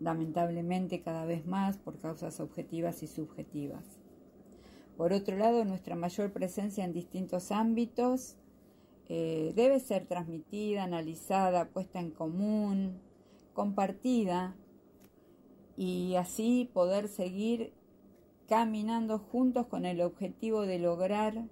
lamentablemente 0.00 1.02
cada 1.02 1.26
vez 1.26 1.46
más 1.46 1.76
por 1.76 1.98
causas 1.98 2.40
objetivas 2.40 3.02
y 3.02 3.06
subjetivas. 3.06 3.84
Por 4.96 5.12
otro 5.12 5.36
lado, 5.36 5.64
nuestra 5.64 5.94
mayor 5.94 6.32
presencia 6.32 6.84
en 6.84 6.92
distintos 6.92 7.52
ámbitos 7.52 8.36
eh, 9.08 9.52
debe 9.54 9.80
ser 9.80 10.06
transmitida, 10.06 10.84
analizada, 10.84 11.68
puesta 11.68 12.00
en 12.00 12.10
común, 12.10 12.98
compartida 13.54 14.56
y 15.76 16.16
así 16.16 16.70
poder 16.72 17.08
seguir 17.08 17.72
caminando 18.50 19.20
juntos 19.20 19.68
con 19.68 19.86
el 19.86 20.00
objetivo 20.00 20.62
de 20.62 20.80
lograr 20.80 21.44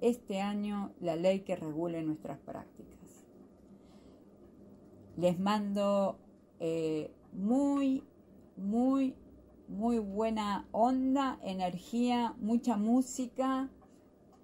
este 0.00 0.40
año 0.40 0.90
la 0.98 1.14
ley 1.14 1.42
que 1.42 1.54
regule 1.54 2.02
nuestras 2.02 2.40
prácticas. 2.40 3.24
Les 5.16 5.38
mando 5.38 6.18
eh, 6.58 7.12
muy, 7.32 8.02
muy, 8.56 9.14
muy 9.68 10.00
buena 10.00 10.66
onda, 10.72 11.38
energía, 11.44 12.34
mucha 12.40 12.76
música 12.76 13.70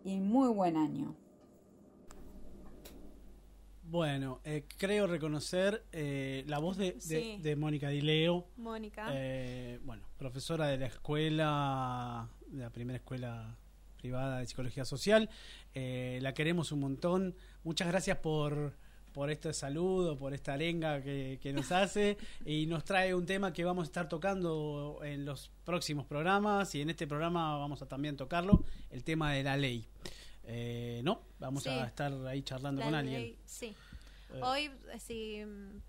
y 0.05 0.20
muy 0.20 0.47
buen 0.47 0.76
año. 0.76 1.16
Bueno, 3.91 4.41
eh, 4.45 4.66
creo 4.78 5.09
reconocer 5.09 5.84
eh, 5.91 6.45
la 6.47 6.61
voz 6.61 6.76
de, 6.76 6.95
Sí. 7.01 7.38
de 7.43 7.57
Mónica 7.57 7.88
Dileo, 7.88 8.47
Mónica. 8.57 9.09
eh, 9.12 9.80
bueno, 9.82 10.05
profesora 10.16 10.68
de 10.68 10.78
la 10.78 10.86
escuela, 10.86 12.28
de 12.47 12.62
la 12.62 12.70
primera 12.70 12.99
escuela 12.99 13.57
privada 13.97 14.38
de 14.38 14.47
psicología 14.47 14.84
social. 14.84 15.28
Eh, 15.74 16.20
la 16.22 16.34
queremos 16.34 16.70
un 16.70 16.78
montón. 16.80 17.34
Muchas 17.64 17.88
gracias 17.88 18.18
por, 18.18 18.76
por 19.12 19.28
este 19.28 19.53
saludo, 19.53 20.16
por 20.16 20.34
esta 20.34 20.53
arenga 20.53 21.03
que, 21.03 21.41
que 21.43 21.53
nos 21.53 21.72
hace 21.72 22.16
y 22.47 22.66
nos 22.66 22.84
trae 22.84 23.12
un 23.12 23.26
tema 23.26 23.53
que 23.53 23.64
vamos 23.64 23.82
a 23.82 23.86
estar 23.86 24.09
tocando 24.09 25.01
en 25.03 25.24
los 25.24 25.51
próximos 25.64 26.07
programas 26.07 26.76
y 26.76 26.80
en 26.80 26.91
este 26.91 27.09
programa 27.09 27.59
vamos 27.59 27.82
a 27.82 27.86
también 27.86 28.16
tocarlo, 28.16 28.62
el 28.91 29.03
tema 29.03 29.32
de 29.32 29.43
la 29.43 29.57
ley. 29.57 29.84
Eh, 30.45 31.01
¿No? 31.05 31.22
Vamos 31.38 31.62
Sí. 31.62 31.68
a 31.68 31.84
estar 31.86 32.12
ahí 32.26 32.43
charlando 32.43 32.80
La 32.80 32.86
con 32.86 32.95
alguien. 32.95 33.20
ley, 33.22 33.38
sí. 33.45 33.74
Eh, 34.32 34.41
Hoy, 34.43 34.70
eh, 34.93 34.99
si 34.99 35.43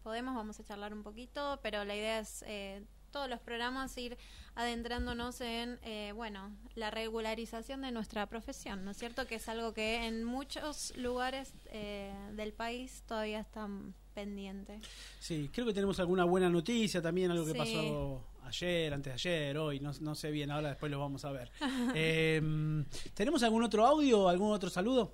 podemos, 0.04 0.36
vamos 0.36 0.60
a 0.60 0.64
charlar 0.64 0.94
un 0.94 1.04
poquito, 1.04 1.60
pero 1.62 1.84
la 1.86 1.96
idea 1.96 2.20
es 2.20 2.44
eh, 2.48 2.84
todos 3.12 3.30
los 3.30 3.40
programas 3.40 3.96
ir 3.98 4.18
adentrándonos 4.56 5.42
en, 5.42 5.80
eh, 5.84 6.12
bueno, 6.16 6.56
la 6.76 6.92
regularización 6.92 7.82
de 7.82 7.92
nuestra 7.92 8.28
profesión, 8.28 8.84
¿no 8.86 8.92
es 8.92 8.98
cierto? 8.98 9.28
Que 9.28 9.36
es 9.36 9.48
algo 9.50 9.74
que 9.74 10.06
en 10.08 10.24
muchos 10.24 10.96
lugares 10.98 11.54
eh, 11.68 12.14
del 12.34 12.54
país 12.54 13.04
todavía 13.08 13.40
están 13.42 13.94
pendientes. 14.12 14.82
Sí, 15.20 15.50
creo 15.54 15.66
que 15.68 15.74
tenemos 15.74 16.00
alguna 16.00 16.26
buena 16.26 16.50
noticia 16.50 17.02
también, 17.02 17.32
algo 17.32 17.46
que 17.46 17.52
Sí. 17.54 17.58
pasó 17.58 18.24
ayer, 18.44 18.94
antes 18.94 19.12
de 19.12 19.30
ayer, 19.30 19.58
hoy, 19.58 19.80
no, 19.80 19.92
no 20.02 20.14
sé 20.16 20.32
bien, 20.32 20.52
ahora 20.52 20.70
después 20.70 20.92
lo 20.92 21.00
vamos 21.00 21.24
a 21.26 21.32
ver. 21.32 21.50
Em, 21.96 22.86
¿Tenemos 23.14 23.42
algún 23.44 23.64
otro 23.64 23.86
audio, 23.86 24.28
algún 24.28 24.52
otro 24.52 24.70
saludo? 24.70 25.14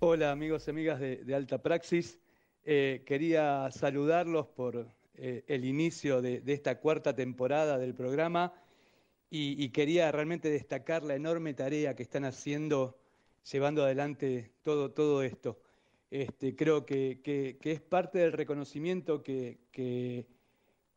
Hola 0.00 0.32
amigos 0.32 0.66
y 0.66 0.70
amigas 0.70 1.00
de, 1.00 1.18
de 1.24 1.34
Alta 1.34 1.62
Praxis. 1.62 2.18
Eh, 2.64 3.02
quería 3.06 3.70
saludarlos 3.70 4.46
por 4.48 4.88
eh, 5.14 5.44
el 5.46 5.64
inicio 5.64 6.20
de, 6.22 6.40
de 6.40 6.52
esta 6.52 6.78
cuarta 6.80 7.14
temporada 7.14 7.78
del 7.78 7.94
programa 7.94 8.52
y, 9.30 9.62
y 9.62 9.70
quería 9.70 10.10
realmente 10.12 10.50
destacar 10.50 11.02
la 11.04 11.14
enorme 11.14 11.54
tarea 11.54 11.94
que 11.94 12.02
están 12.02 12.24
haciendo 12.24 12.98
llevando 13.50 13.84
adelante 13.84 14.52
todo, 14.62 14.90
todo 14.92 15.22
esto. 15.22 15.60
Este, 16.12 16.54
creo 16.54 16.84
que, 16.84 17.22
que- 17.24 17.56
que 17.58 17.72
es 17.72 17.80
parte 17.80 18.18
del 18.18 18.32
reconocimiento 18.32 19.22
que, 19.22 19.60
que- 19.72 20.26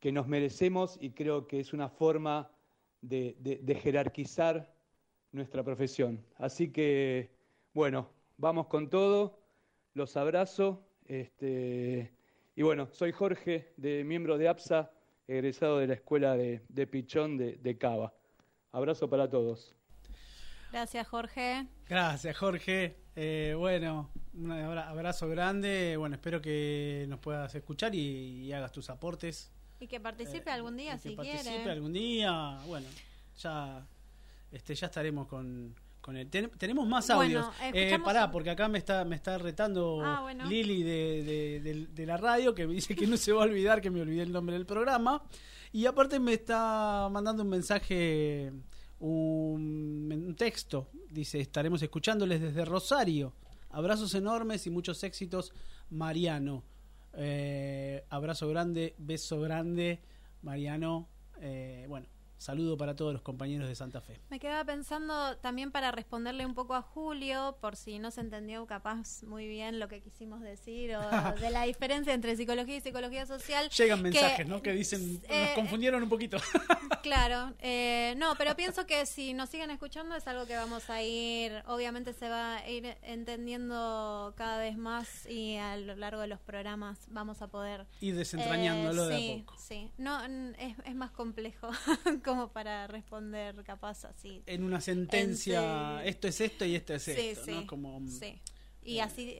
que 0.01 0.11
nos 0.11 0.27
merecemos 0.27 0.97
y 0.99 1.11
creo 1.11 1.47
que 1.47 1.61
es 1.61 1.71
una 1.71 1.87
forma 1.87 2.51
de, 3.01 3.37
de- 3.39 3.59
de 3.63 3.75
jerarquizar 3.75 4.73
nuestra 5.31 5.63
profesión. 5.63 6.21
Así 6.35 6.69
que, 6.69 7.29
bueno, 7.73 8.09
vamos 8.37 8.67
con 8.67 8.89
todo, 8.89 9.39
los 9.93 10.17
abrazo. 10.17 10.85
Este, 11.05 12.11
y 12.57 12.61
bueno, 12.63 12.89
soy 12.91 13.13
Jorge, 13.13 13.71
de, 13.77 14.03
miembro 14.03 14.37
de 14.37 14.49
APSA, 14.49 14.91
egresado 15.29 15.77
de 15.79 15.87
la 15.87 15.93
Escuela 15.93 16.35
de, 16.35 16.61
de 16.67 16.87
Pichón 16.87 17.37
de, 17.37 17.55
de 17.55 17.77
Cava. 17.77 18.13
Abrazo 18.73 19.09
para 19.09 19.29
todos. 19.29 19.73
Gracias, 20.73 21.07
Jorge. 21.07 21.67
Gracias, 21.87 22.37
Jorge. 22.37 22.97
Eh, 23.15 23.55
bueno, 23.57 24.09
un 24.37 24.51
abra- 24.51 24.89
abrazo 24.89 25.27
grande. 25.27 25.95
Bueno, 25.97 26.15
espero 26.15 26.41
que 26.41 27.05
nos 27.09 27.19
puedas 27.19 27.53
escuchar 27.55 27.93
y, 27.95 28.43
y 28.45 28.51
hagas 28.53 28.71
tus 28.71 28.89
aportes. 28.89 29.51
Y 29.79 29.87
que 29.87 29.99
participe 29.99 30.49
Eh, 30.49 30.53
algún 30.53 30.77
día, 30.77 30.93
y 30.93 30.97
que 30.97 31.09
si 31.09 31.15
participe 31.15 31.43
quiere. 31.53 31.71
algún 31.71 31.93
día. 31.93 32.57
Bueno, 32.67 32.87
ya, 33.39 33.85
este, 34.51 34.73
ya 34.75 34.87
estaremos 34.87 35.27
con, 35.27 35.75
con 36.01 36.15
él. 36.17 36.29
Ten- 36.29 36.49
tenemos 36.57 36.87
más 36.87 37.07
Bueno, 37.07 37.21
audios. 37.21 37.47
Eh, 37.61 37.71
escuchamos 37.73 38.05
pará, 38.05 38.31
porque 38.31 38.49
acá 38.51 38.67
me 38.67 38.77
está, 38.77 39.03
me 39.05 39.15
está 39.15 39.37
retando 39.37 40.01
Ah, 40.03 40.21
bueno. 40.21 40.45
Lili 40.45 40.83
de, 40.83 41.23
de- 41.23 41.59
de- 41.61 41.87
de 41.87 42.05
la 42.05 42.17
radio, 42.17 42.53
que 42.55 42.65
me 42.67 42.73
dice 42.73 42.95
que 42.95 43.05
no 43.07 43.17
se 43.17 43.31
va 43.33 43.41
a 43.41 43.45
olvidar 43.45 43.81
que 43.81 43.89
me 43.89 44.01
olvidé 44.01 44.23
el 44.23 44.31
nombre 44.31 44.55
del 44.55 44.65
programa. 44.65 45.23
Y 45.71 45.85
aparte 45.87 46.19
me 46.19 46.33
está 46.33 47.09
mandando 47.11 47.43
un 47.43 47.49
mensaje, 47.49 48.53
un, 48.99 50.09
un 50.27 50.35
texto. 50.35 50.87
Dice, 51.09 51.39
estaremos 51.41 51.81
escuchándoles 51.81 52.41
desde 52.41 52.63
Rosario. 52.65 53.33
Abrazos 53.75 54.15
enormes 54.15 54.65
y 54.67 54.69
muchos 54.69 55.03
éxitos, 55.03 55.51
Mariano. 55.89 56.63
Eh, 57.11 58.05
abrazo 58.09 58.47
grande, 58.47 58.95
beso 58.97 59.41
grande, 59.41 59.99
Mariano. 60.43 61.09
Eh, 61.41 61.85
bueno, 61.89 62.07
saludo 62.37 62.77
para 62.77 62.95
todos 62.95 63.13
los 63.13 63.21
compañeros 63.21 63.67
de 63.67 63.75
Santa 63.75 64.01
Fe. 64.01 64.19
Me 64.29 64.39
quedaba 64.39 64.63
pensando 64.65 65.37
también 65.37 65.71
para 65.71 65.91
responderle 65.91 66.45
un 66.45 66.53
poco 66.55 66.75
a 66.75 66.81
Julio, 66.81 67.57
por 67.61 67.75
si 67.75 67.99
no 67.99 68.11
se 68.11 68.21
entendió 68.21 68.65
capaz 68.65 69.23
muy 69.23 69.47
bien 69.47 69.79
lo 69.79 69.87
que 69.87 70.01
quisimos 70.01 70.41
decir, 70.41 70.95
o 70.95 71.01
de 71.39 71.49
la 71.49 71.63
diferencia 71.63 72.13
entre 72.13 72.35
psicología 72.35 72.77
y 72.77 72.81
psicología 72.81 73.25
social. 73.25 73.69
Llegan 73.69 73.99
que- 73.99 74.03
mensajes, 74.03 74.47
¿no? 74.47 74.61
Que 74.61 74.73
dicen, 74.73 75.13
nos 75.13 75.23
eh, 75.29 75.51
confundieron 75.55 76.03
un 76.03 76.09
poquito. 76.09 76.37
Claro, 77.01 77.53
eh, 77.59 78.15
no, 78.17 78.33
pero 78.35 78.55
pienso 78.55 78.87
que 78.87 79.05
si 79.05 79.35
nos 79.35 79.49
siguen 79.49 79.69
escuchando 79.69 80.15
es 80.15 80.27
algo 80.27 80.47
que 80.47 80.55
vamos 80.55 80.89
a 80.89 81.03
ir, 81.03 81.53
obviamente 81.67 82.13
se 82.13 82.27
va 82.29 82.55
a 82.57 82.67
ir 82.69 82.97
entendiendo 83.03 84.33
cada 84.35 84.57
vez 84.57 84.75
más 84.75 85.27
y 85.27 85.55
a 85.57 85.77
lo 85.77 85.95
largo 85.95 86.21
de 86.21 86.27
los 86.27 86.39
programas 86.39 86.97
vamos 87.11 87.43
a 87.43 87.47
poder 87.47 87.85
Ir 88.01 88.15
desentrañándolo 88.15 89.09
eh, 89.11 89.15
de 89.15 89.33
a 89.33 89.45
poco. 89.45 89.55
Sí, 89.59 89.91
no, 89.99 90.19
es 90.57 90.95
más 90.95 91.11
complejo 91.11 91.69
como 92.25 92.49
para 92.49 92.87
responder 92.87 93.63
capaz 93.63 94.03
así. 94.05 94.41
En 94.47 94.63
una 94.63 94.81
sentencia, 94.81 96.01
En 96.01 96.07
esto 96.09 96.27
es 96.27 96.41
esto 96.41 96.65
y 96.65 96.75
esto 96.75 96.93
es 96.95 97.03
Sí, 97.03 97.11
esto, 97.11 97.45
sí, 97.45 97.51
¿no? 97.51 97.67
Como 97.67 97.99
mm, 97.99 98.07
sí. 98.09 98.41
Y 98.83 98.99
así 98.99 99.39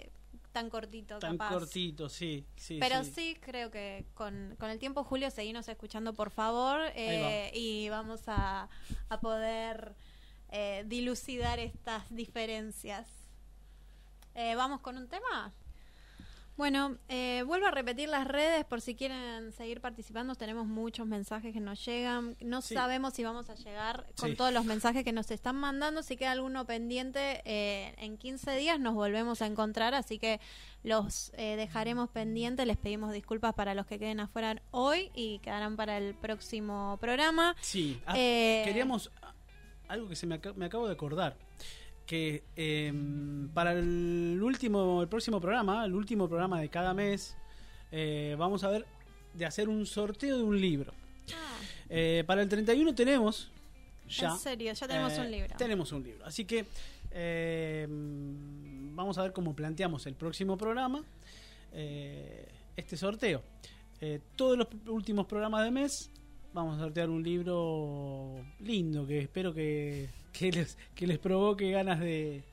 tan 0.51 0.69
cortito, 0.69 1.19
tan 1.19 1.37
capaz. 1.37 1.53
cortito, 1.53 2.07
sí, 2.07 2.45
sí. 2.55 2.77
Pero 2.79 3.03
sí. 3.03 3.35
creo 3.41 3.71
que 3.71 4.05
con, 4.13 4.55
con 4.57 4.69
el 4.69 4.79
tiempo, 4.79 5.03
Julio, 5.03 5.29
seguimos 5.29 5.67
escuchando, 5.67 6.13
por 6.13 6.29
favor, 6.29 6.79
eh, 6.95 7.51
y 7.53 7.89
vamos 7.89 8.21
a, 8.27 8.69
a 9.09 9.19
poder 9.19 9.95
eh, 10.49 10.85
dilucidar 10.87 11.59
estas 11.59 12.03
diferencias. 12.09 13.07
Eh, 14.35 14.55
¿Vamos 14.55 14.79
con 14.81 14.95
un 14.97 15.07
tema? 15.09 15.53
Bueno, 16.57 16.97
eh, 17.09 17.43
vuelvo 17.45 17.67
a 17.67 17.71
repetir 17.71 18.07
las 18.07 18.25
redes 18.25 18.63
por 18.63 18.79
si 18.79 18.95
quieren 18.95 19.51
seguir 19.51 19.81
participando. 19.81 20.35
Tenemos 20.35 20.65
muchos 20.65 21.05
mensajes 21.05 21.53
que 21.53 21.59
nos 21.59 21.83
llegan. 21.85 22.37
No 22.39 22.61
Sí. 22.61 22.73
sabemos 22.75 23.13
si 23.13 23.25
vamos 23.25 23.49
a 23.49 23.55
llegar 23.55 24.05
con 24.17 24.29
Sí. 24.29 24.35
todos 24.37 24.53
los 24.53 24.63
mensajes 24.63 25.03
que 25.03 25.11
nos 25.11 25.29
están 25.31 25.57
mandando. 25.57 26.01
Si 26.01 26.15
queda 26.15 26.31
alguno 26.31 26.65
pendiente, 26.65 27.41
eh, 27.43 27.93
en 27.97 28.17
15 28.17 28.55
días 28.55 28.79
nos 28.79 28.93
volvemos 28.93 29.41
a 29.41 29.47
encontrar. 29.47 29.93
Así 29.95 30.17
que 30.17 30.39
los 30.81 31.33
eh, 31.35 31.57
dejaremos 31.57 32.09
pendientes. 32.09 32.65
Les 32.65 32.77
pedimos 32.77 33.11
disculpas 33.11 33.53
para 33.53 33.73
los 33.75 33.85
que 33.85 33.99
queden 33.99 34.21
afuera 34.21 34.61
hoy 34.71 35.11
y 35.13 35.39
quedarán 35.39 35.75
para 35.75 35.97
el 35.97 36.15
próximo 36.15 36.97
programa. 37.01 37.53
Sí, 37.59 38.01
ah, 38.05 38.13
Eh, 38.15 38.61
queríamos 38.63 39.11
algo 39.89 40.07
que 40.07 40.15
se 40.15 40.25
me, 40.25 40.35
aca- 40.35 40.53
me 40.53 40.65
acabo 40.67 40.87
de 40.87 40.93
acordar. 40.93 41.35
Que 42.05 42.43
em, 42.55 43.47
para 43.49 43.71
el 43.73 44.39
último, 44.41 45.01
el 45.01 45.07
próximo 45.07 45.39
programa, 45.41 45.85
el 45.85 45.93
último 45.95 46.27
programa 46.27 46.59
de 46.61 46.69
cada 46.69 46.93
mes, 46.93 47.35
eh, 47.91 48.35
vamos 48.37 48.63
a 48.63 48.69
ver 48.69 48.85
de 49.33 49.45
hacer 49.45 49.67
un 49.69 49.85
sorteo 49.85 50.37
de 50.37 50.43
un 50.43 50.59
libro. 50.59 50.93
Ah, 51.33 51.57
Eh, 51.89 52.23
para 52.25 52.41
el 52.41 52.49
31 52.49 52.93
tenemos 52.95 53.51
ya. 54.07 54.29
en 54.33 54.37
serio, 54.39 54.73
ya 54.73 54.87
tenemos 54.87 55.13
eh, 55.13 55.21
un 55.21 55.31
libro. 55.31 55.55
Tenemos 55.57 55.91
un 55.91 56.03
libro. 56.03 56.25
Así 56.25 56.45
que 56.45 56.65
eh, 57.11 57.87
mm, 57.89 58.95
vamos 58.95 59.17
a 59.17 59.23
ver 59.23 59.33
cómo 59.33 59.55
planteamos 59.55 60.05
el 60.05 60.13
próximo 60.15 60.57
programa. 60.57 61.03
eh, 61.73 62.47
este 62.77 62.97
sorteo. 62.97 63.41
Eh, 64.01 64.19
todos 64.35 64.57
los 64.57 64.67
últimos 64.87 65.25
programas 65.27 65.63
de 65.63 65.71
mes 65.71 66.11
vamos 66.55 66.77
a 66.77 66.79
sortear 66.79 67.09
un 67.09 67.21
libro 67.21 68.43
lindo 68.59 69.05
que 69.05 69.19
espero 69.19 69.53
que, 69.53 70.09
que 70.31 70.51
les, 70.51 70.77
que 70.95 71.05
les 71.05 71.19
provoque 71.19 71.69
ganas 71.69 71.99
de, 71.99 72.43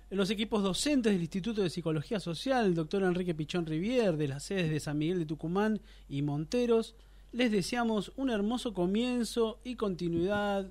los 0.09 0.29
equipos 0.31 0.63
docentes 0.63 1.13
del 1.13 1.21
Instituto 1.21 1.61
de 1.61 1.69
Psicología 1.69 2.19
Social, 2.19 2.65
el 2.65 2.73
doctor 2.73 3.03
Enrique 3.03 3.35
Pichón 3.35 3.65
Rivier, 3.65 4.17
de 4.17 4.27
las 4.27 4.43
sedes 4.43 4.69
de 4.71 4.79
San 4.79 4.97
Miguel 4.97 5.19
de 5.19 5.25
Tucumán 5.25 5.79
y 6.07 6.23
Monteros, 6.23 6.95
les 7.31 7.51
deseamos 7.51 8.11
un 8.15 8.31
hermoso 8.31 8.73
comienzo 8.73 9.59
y 9.63 9.75
continuidad 9.75 10.67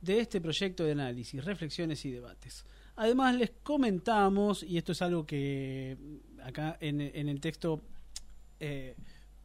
de 0.00 0.18
este 0.18 0.40
proyecto 0.40 0.82
de 0.84 0.92
análisis, 0.92 1.44
reflexiones 1.44 2.04
y 2.04 2.10
debates. 2.10 2.64
Además 2.96 3.36
les 3.36 3.50
comentamos, 3.62 4.64
y 4.64 4.78
esto 4.78 4.92
es 4.92 5.00
algo 5.00 5.26
que 5.26 5.96
acá 6.42 6.76
en, 6.80 7.00
el 7.00 7.40
texto 7.40 7.80
eh, 8.58 8.96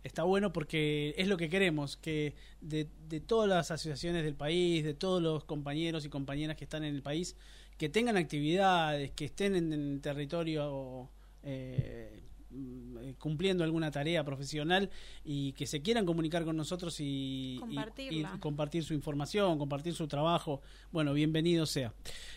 está 0.03 0.23
bueno 0.23 0.51
porque 0.51 1.13
es 1.15 1.27
lo 1.27 1.38
que 1.38 1.47
queremos, 1.47 1.95
que 1.95 2.33
de 2.59 2.85
todas 3.19 3.47
las 3.47 3.69
asociaciones 3.69 4.23
del 4.23 4.33
país, 4.33 4.83
de 4.83 4.95
todos 4.95 5.21
los 5.21 5.43
compañeros 5.43 6.05
y 6.05 6.09
compañeras 6.09 6.57
que 6.57 6.63
están 6.63 6.83
en 6.83 6.95
el 6.95 7.03
país, 7.03 7.35
que 7.78 7.89
tengan 7.89 8.17
actividades, 8.17 9.11
que 9.11 9.25
estén 9.25 9.55
en, 9.55 9.71
en 9.71 10.01
territorio 10.01 11.09
eh, 11.43 12.23
mm, 12.49 13.11
cumpliendo 13.19 13.63
alguna 13.63 13.91
tarea 13.91 14.23
profesional 14.23 14.89
y 15.23 15.53
que 15.53 15.67
se 15.67 15.82
quieran 15.82 16.05
comunicar 16.05 16.43
con 16.43 16.57
nosotros 16.57 16.99
y, 16.99 17.61
y 18.09 18.23
compartir 18.39 18.84
su 18.84 18.93
información, 18.93 19.57
compartir 19.59 19.93
su 19.93 20.07
trabajo, 20.07 20.61
bueno, 20.91 21.13
bienvenido 21.13 21.65
sea. 21.65 21.93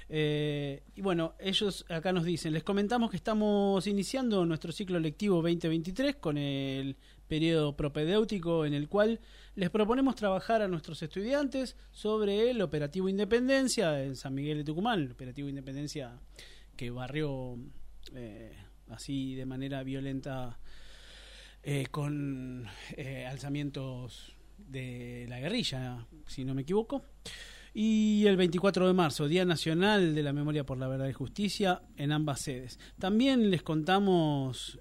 Eh, 0.08 0.82
y 0.94 1.00
bueno, 1.00 1.34
ellos 1.38 1.86
acá 1.88 2.12
nos 2.12 2.24
dicen, 2.24 2.52
les 2.52 2.62
comentamos 2.62 3.10
que 3.10 3.16
estamos 3.16 3.86
iniciando 3.86 4.44
nuestro 4.44 4.72
ciclo 4.72 4.98
lectivo 5.00 5.36
2023 5.36 6.16
con 6.16 6.36
el 6.36 6.96
periodo 7.28 7.76
propedéutico 7.76 8.66
en 8.66 8.74
el 8.74 8.88
cual 8.88 9.20
les 9.60 9.68
proponemos 9.68 10.14
trabajar 10.14 10.62
a 10.62 10.68
nuestros 10.68 11.02
estudiantes 11.02 11.76
sobre 11.90 12.50
el 12.50 12.62
operativo 12.62 13.10
Independencia 13.10 14.02
en 14.02 14.16
San 14.16 14.32
Miguel 14.32 14.56
de 14.56 14.64
Tucumán, 14.64 15.00
el 15.00 15.12
operativo 15.12 15.50
Independencia 15.50 16.18
que 16.74 16.90
barrió 16.90 17.58
eh, 18.14 18.56
así 18.88 19.34
de 19.34 19.44
manera 19.44 19.82
violenta 19.82 20.58
eh, 21.62 21.88
con 21.90 22.66
eh, 22.96 23.26
alzamientos 23.26 24.32
de 24.56 25.26
la 25.28 25.40
guerrilla, 25.40 26.06
si 26.26 26.46
no 26.46 26.54
me 26.54 26.62
equivoco. 26.62 27.04
Y 27.74 28.24
el 28.24 28.38
24 28.38 28.86
de 28.86 28.94
marzo, 28.94 29.28
Día 29.28 29.44
Nacional 29.44 30.14
de 30.14 30.22
la 30.22 30.32
Memoria 30.32 30.64
por 30.64 30.78
la 30.78 30.88
Verdad 30.88 31.08
y 31.08 31.12
Justicia, 31.12 31.82
en 31.98 32.12
ambas 32.12 32.40
sedes. 32.40 32.78
También 32.98 33.50
les 33.50 33.62
contamos 33.62 34.78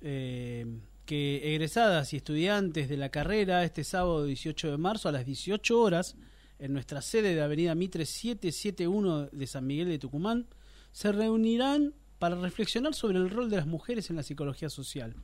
que 1.10 1.55
egresadas 1.55 2.14
y 2.14 2.18
estudiantes 2.18 2.88
de 2.88 2.95
la 2.95 3.10
carrera, 3.10 3.64
este 3.64 3.84
sábado 3.84 4.26
18 4.26 4.70
de 4.70 4.78
marzo 4.78 5.10
a 5.10 5.12
las 5.12 5.26
18 5.26 5.82
horas, 5.82 6.16
en 6.60 6.72
nuestra 6.72 7.01
sede 7.01 7.34
de 7.34 7.41
Avenida 7.41 7.74
Mitre 7.74 8.05
771 8.05 9.30
de 9.32 9.47
San 9.47 9.66
Miguel 9.66 9.88
de 9.88 9.97
Tucumán, 9.97 10.45
se 10.91 11.12
reunirán 11.12 11.95
para 12.20 12.36
reflexionar 12.36 12.93
sobre 12.93 13.18
el 13.18 13.32
rol 13.32 13.49
de 13.49 13.57
las 13.57 13.66
mujeres 13.66 14.12
en 14.12 14.18
la 14.18 14.22
psicología 14.22 14.70
social, 14.70 15.16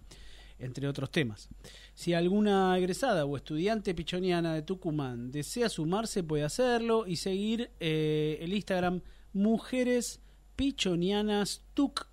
entre 0.57 0.88
otros 0.88 1.11
temas. 1.11 1.49
Si 1.93 2.15
alguna 2.15 2.75
egresada 2.79 3.23
o 3.25 3.38
estudiante 3.38 3.93
pichoniana 3.93 4.55
de 4.55 4.63
Tucumán 4.63 5.31
desea 5.31 5.69
sumarse, 5.69 6.23
puede 6.23 6.45
hacerlo 6.45 7.05
y 7.05 7.17
seguir 7.17 7.69
eh, 7.79 8.39
el 8.41 8.53
Instagram 8.53 9.01
Mujeres 9.33 10.19
Pichonianas 10.55 11.61
Tuc. 11.75 12.07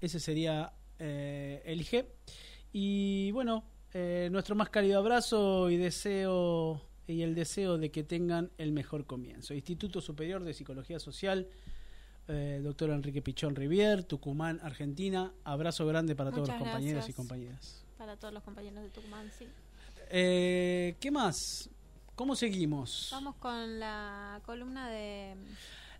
Ese 0.00 0.18
sería 0.18 0.72
eh, 0.98 1.62
el 1.64 1.82
IG. 1.82 2.06
Y 2.78 3.32
bueno, 3.32 3.64
eh, 3.94 4.28
nuestro 4.30 4.54
más 4.54 4.68
cálido 4.68 4.98
abrazo 4.98 5.70
y 5.70 5.78
deseo 5.78 6.82
y 7.06 7.22
el 7.22 7.34
deseo 7.34 7.78
de 7.78 7.90
que 7.90 8.02
tengan 8.04 8.50
el 8.58 8.70
mejor 8.72 9.06
comienzo. 9.06 9.54
Instituto 9.54 10.02
Superior 10.02 10.44
de 10.44 10.52
Psicología 10.52 10.98
Social, 10.98 11.48
eh, 12.28 12.60
doctor 12.62 12.90
Enrique 12.90 13.22
Pichón 13.22 13.56
Rivier, 13.56 14.04
Tucumán, 14.04 14.60
Argentina. 14.62 15.32
Abrazo 15.44 15.86
grande 15.86 16.14
para 16.14 16.30
todos 16.32 16.48
los 16.48 16.58
compañeros 16.58 17.08
y 17.08 17.14
compañeras. 17.14 17.82
Para 17.96 18.18
todos 18.18 18.34
los 18.34 18.42
compañeros 18.42 18.82
de 18.82 18.90
Tucumán, 18.90 19.30
sí. 19.38 19.46
Eh, 20.10 20.96
¿Qué 21.00 21.10
más? 21.10 21.70
¿Cómo 22.14 22.36
seguimos? 22.36 23.08
Vamos 23.10 23.36
con 23.36 23.80
la 23.80 24.42
columna 24.44 24.90
de... 24.90 25.34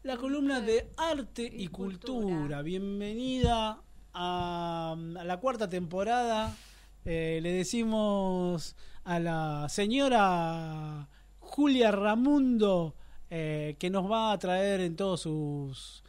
La 0.02 0.18
columna 0.18 0.60
de 0.60 0.90
arte 0.98 1.50
y, 1.50 1.64
y 1.64 1.68
cultura. 1.68 2.36
cultura. 2.36 2.60
Bienvenida 2.60 3.80
a, 4.16 4.92
a 4.92 5.24
la 5.24 5.36
cuarta 5.38 5.68
temporada. 5.68 6.56
Eh, 7.04 7.38
le 7.40 7.52
decimos 7.52 8.74
a 9.04 9.20
la 9.20 9.68
señora 9.68 11.08
Julia 11.38 11.92
Ramundo 11.92 12.96
eh, 13.30 13.76
que 13.78 13.90
nos 13.90 14.10
va 14.10 14.32
a 14.32 14.38
traer 14.38 14.80
en 14.80 14.96
todos 14.96 15.20
sus 15.20 16.02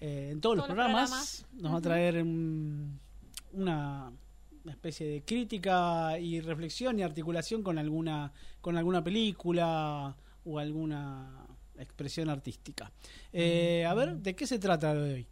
eh, 0.00 0.30
en 0.32 0.40
todos, 0.40 0.56
los, 0.56 0.66
Todos 0.66 0.76
los 0.76 0.84
programas, 0.86 1.10
programas. 1.10 1.46
nos 1.62 1.72
va 1.74 1.76
a 1.76 1.80
traer 1.82 2.24
mm, 2.24 2.98
una, 3.52 4.12
una 4.64 4.72
especie 4.72 5.06
de 5.06 5.22
crítica 5.22 6.18
y 6.18 6.40
reflexión 6.40 6.98
y 6.98 7.02
articulación 7.02 7.62
con 7.62 7.76
alguna 7.76 8.32
con 8.62 8.78
alguna 8.78 9.04
película 9.04 10.16
o 10.44 10.58
alguna 10.58 11.46
expresión 11.76 12.30
artística. 12.30 12.86
A 12.86 13.94
ver, 13.94 14.16
¿de 14.16 14.34
qué 14.34 14.46
se 14.46 14.58
trata 14.58 14.94
lo 14.94 15.02
de 15.02 15.14
hoy? 15.14 15.26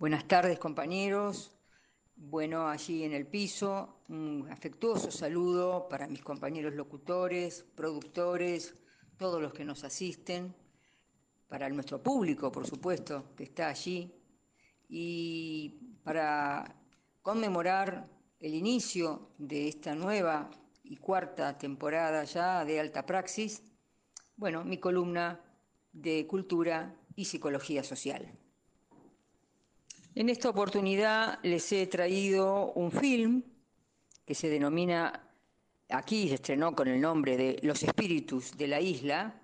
Buenas 0.00 0.26
tardes, 0.26 0.58
compañeros. 0.58 1.52
Bueno, 2.16 2.66
allí 2.68 3.04
en 3.04 3.12
el 3.12 3.26
piso, 3.26 4.00
un 4.08 4.48
afectuoso 4.50 5.10
saludo 5.10 5.90
para 5.90 6.06
mis 6.06 6.22
compañeros 6.22 6.72
locutores, 6.72 7.66
productores, 7.74 8.74
todos 9.18 9.42
los 9.42 9.52
que 9.52 9.62
nos 9.62 9.84
asisten, 9.84 10.56
para 11.48 11.68
nuestro 11.68 12.02
público, 12.02 12.50
por 12.50 12.66
supuesto, 12.66 13.34
que 13.36 13.44
está 13.44 13.68
allí, 13.68 14.10
y 14.88 15.98
para 16.02 16.74
conmemorar 17.20 18.08
el 18.38 18.54
inicio 18.54 19.34
de 19.36 19.68
esta 19.68 19.94
nueva 19.94 20.48
y 20.82 20.96
cuarta 20.96 21.58
temporada 21.58 22.24
ya 22.24 22.64
de 22.64 22.80
Alta 22.80 23.04
Praxis, 23.04 23.62
bueno, 24.34 24.64
mi 24.64 24.78
columna 24.78 25.44
de 25.92 26.26
cultura 26.26 26.96
y 27.14 27.26
psicología 27.26 27.84
social. 27.84 28.40
En 30.20 30.28
esta 30.28 30.50
oportunidad 30.50 31.38
les 31.42 31.72
he 31.72 31.86
traído 31.86 32.72
un 32.72 32.92
film 32.92 33.42
que 34.26 34.34
se 34.34 34.50
denomina, 34.50 35.26
aquí 35.88 36.28
se 36.28 36.34
estrenó 36.34 36.74
con 36.74 36.88
el 36.88 37.00
nombre 37.00 37.38
de 37.38 37.58
Los 37.62 37.82
Espíritus 37.82 38.54
de 38.54 38.68
la 38.68 38.82
Isla, 38.82 39.40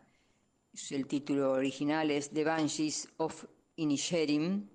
el 0.90 1.06
título 1.06 1.52
original 1.52 2.10
es 2.10 2.28
The 2.28 2.44
Banshees 2.44 3.08
of 3.16 3.46
Inisherim, 3.76 4.68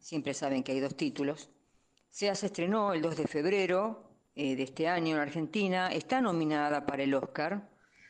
siempre 0.00 0.32
saben 0.32 0.62
que 0.62 0.72
hay 0.72 0.80
dos 0.80 0.96
títulos. 0.96 1.50
Se 2.08 2.30
estrenó 2.30 2.94
el 2.94 3.02
2 3.02 3.18
de 3.18 3.26
febrero 3.26 4.10
eh, 4.34 4.56
de 4.56 4.62
este 4.62 4.88
año 4.88 5.16
en 5.16 5.20
Argentina, 5.20 5.92
está 5.92 6.22
nominada 6.22 6.86
para 6.86 7.02
el 7.02 7.12
Oscar. 7.12 7.68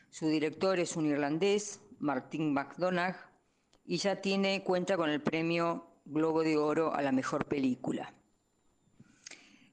Su 0.09 0.29
director 0.29 0.79
es 0.79 0.95
un 0.95 1.07
irlandés, 1.07 1.81
Martin 1.99 2.53
McDonagh, 2.53 3.17
y 3.83 3.97
ya 3.97 4.21
tiene 4.21 4.63
cuenta 4.63 4.95
con 4.95 5.09
el 5.09 5.21
premio 5.21 5.88
Globo 6.11 6.41
de 6.41 6.57
Oro 6.57 6.91
a 6.91 7.03
la 7.03 7.11
mejor 7.11 7.45
película. 7.45 8.11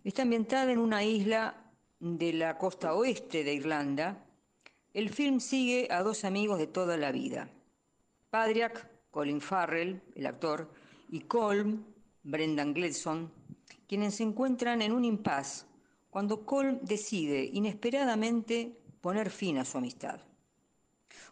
Está 0.05 0.21
ambientada 0.21 0.71
en 0.71 0.79
una 0.79 1.03
isla 1.03 1.73
de 1.99 2.35
la 2.35 2.59
costa 2.59 2.93
oeste 2.93 3.43
de 3.43 3.55
Irlanda. 3.55 4.23
El 4.93 5.09
film 5.09 5.41
sigue 5.41 5.89
a 5.91 6.03
dos 6.03 6.27
amigos 6.27 6.59
de 6.59 6.67
toda 6.67 6.99
la 6.99 7.11
vida. 7.11 7.49
Padriak, 8.29 8.87
Colin 9.11 9.41
Farrell, 9.41 10.03
el 10.15 10.27
actor, 10.27 10.71
y 11.09 11.21
Colm, 11.21 11.87
Brendan 12.23 12.75
Gleeson, 12.75 13.33
quienes 13.89 14.17
se 14.17 14.25
encuentran 14.25 14.83
en 14.83 14.93
un 14.93 15.07
impasse 15.07 15.65
cuando 16.11 16.45
Colm 16.45 16.81
decide 16.83 17.49
inesperadamente 17.51 18.79
poner 19.01 19.31
fin 19.31 19.57
a 19.57 19.65
su 19.65 19.79
amistad. 19.79 20.21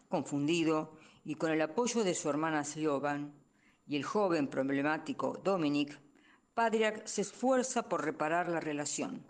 Confundido 0.09 0.97
y 1.23 1.35
con 1.35 1.51
el 1.51 1.61
apoyo 1.61 2.03
de 2.03 2.15
su 2.15 2.27
hermana 2.27 2.63
Siobhan 2.63 3.44
y 3.87 3.95
el 3.95 4.03
joven 4.03 4.47
problemático 4.47 5.39
Dominic, 5.43 5.99
Padriak 6.53 7.05
se 7.05 7.21
esfuerza 7.21 7.89
por 7.89 8.03
reparar 8.03 8.49
la 8.49 8.59
relación, 8.59 9.25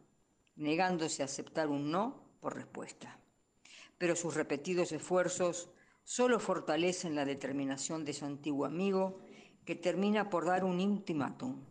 negándose 0.56 1.22
a 1.22 1.26
aceptar 1.26 1.68
un 1.68 1.92
no 1.92 2.24
por 2.40 2.56
respuesta. 2.56 3.20
Pero 3.98 4.16
sus 4.16 4.36
repetidos 4.36 4.92
esfuerzos 4.92 5.70
solo 6.04 6.40
fortalecen 6.40 7.16
la 7.16 7.26
determinación 7.26 8.06
de 8.06 8.14
su 8.14 8.26
antiguo 8.26 8.66
amigo, 8.66 9.22
que 9.66 9.76
termina 9.76 10.30
por 10.30 10.46
dar 10.46 10.64
un 10.64 10.80
ultimátum, 10.80 11.66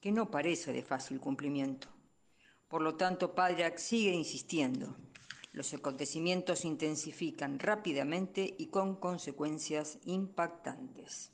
que 0.00 0.12
no 0.12 0.30
parece 0.30 0.72
de 0.72 0.82
fácil 0.82 1.18
cumplimiento. 1.18 1.88
Por 2.68 2.82
lo 2.82 2.96
tanto, 2.96 3.34
Padriak 3.34 3.78
sigue 3.78 4.12
insistiendo. 4.12 4.94
Los 5.52 5.72
acontecimientos 5.72 6.60
se 6.60 6.68
intensifican 6.68 7.58
rápidamente 7.58 8.54
y 8.58 8.66
con 8.66 8.96
consecuencias 8.96 9.98
impactantes. 10.04 11.32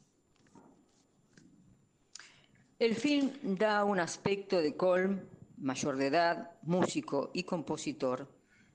El 2.78 2.94
film 2.94 3.32
da 3.42 3.82
un 3.82 3.98
aspecto 3.98 4.62
de 4.62 4.76
Colm, 4.76 5.18
mayor 5.56 5.96
de 5.96 6.06
edad, 6.06 6.52
músico 6.62 7.32
y 7.34 7.42
compositor, 7.42 8.32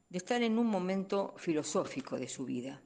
de 0.10 0.18
estar 0.18 0.44
en 0.44 0.60
un 0.60 0.68
momento 0.68 1.34
filosófico 1.38 2.20
de 2.20 2.28
su 2.28 2.44
vida 2.44 2.82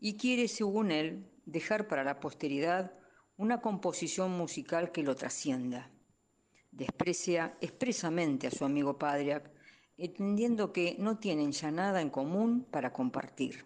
y 0.00 0.16
quiere, 0.16 0.48
según 0.48 0.90
él, 0.90 1.30
dejar 1.46 1.86
para 1.86 2.02
la 2.02 2.18
posteridad 2.18 2.92
una 3.36 3.60
composición 3.60 4.32
musical 4.32 4.90
que 4.90 5.04
lo 5.04 5.14
trascienda. 5.14 5.92
Desprecia 6.72 7.56
expresamente 7.60 8.48
a 8.48 8.50
su 8.50 8.64
amigo 8.64 8.98
Padriak, 8.98 9.52
entendiendo 9.96 10.72
que 10.72 10.96
no 10.98 11.20
tienen 11.20 11.52
ya 11.52 11.70
nada 11.70 12.00
en 12.00 12.10
común 12.10 12.66
para 12.68 12.92
compartir. 12.92 13.64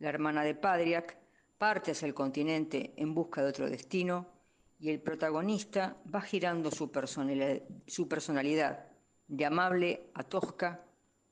La 0.00 0.08
hermana 0.08 0.42
de 0.42 0.56
Padriak 0.56 1.16
parte 1.58 1.92
hacia 1.92 2.06
el 2.06 2.14
continente 2.14 2.92
en 2.96 3.14
busca 3.14 3.40
de 3.40 3.50
otro 3.50 3.70
destino 3.70 4.34
y 4.78 4.90
el 4.90 5.00
protagonista 5.00 5.96
va 6.12 6.20
girando 6.20 6.70
su 6.70 6.90
personalidad, 6.90 7.62
su 7.86 8.08
personalidad 8.08 8.86
de 9.28 9.44
amable 9.44 10.10
a 10.14 10.22
tosca, 10.22 10.84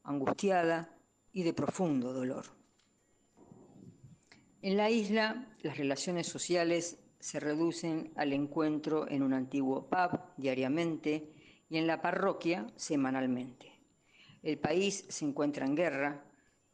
angustiada 0.03 0.97
y 1.33 1.43
de 1.43 1.53
profundo 1.53 2.13
dolor. 2.13 2.47
En 4.63 4.77
la 4.77 4.91
isla, 4.91 5.47
las 5.63 5.77
relaciones 5.77 6.27
sociales 6.27 6.99
se 7.19 7.41
reducen 7.41 8.13
al 8.17 8.33
encuentro 8.33 9.09
en 9.09 9.23
un 9.23 9.35
antiguo 9.35 9.89
pub 9.89 10.21
diariamente 10.37 11.33
y 11.69 11.79
en 11.79 11.87
la 11.87 12.01
parroquia 12.01 12.67
semanalmente. 12.77 13.73
El 14.43 14.59
país 14.59 15.07
se 15.09 15.25
encuentra 15.25 15.67
en 15.67 15.75
guerra, 15.75 16.25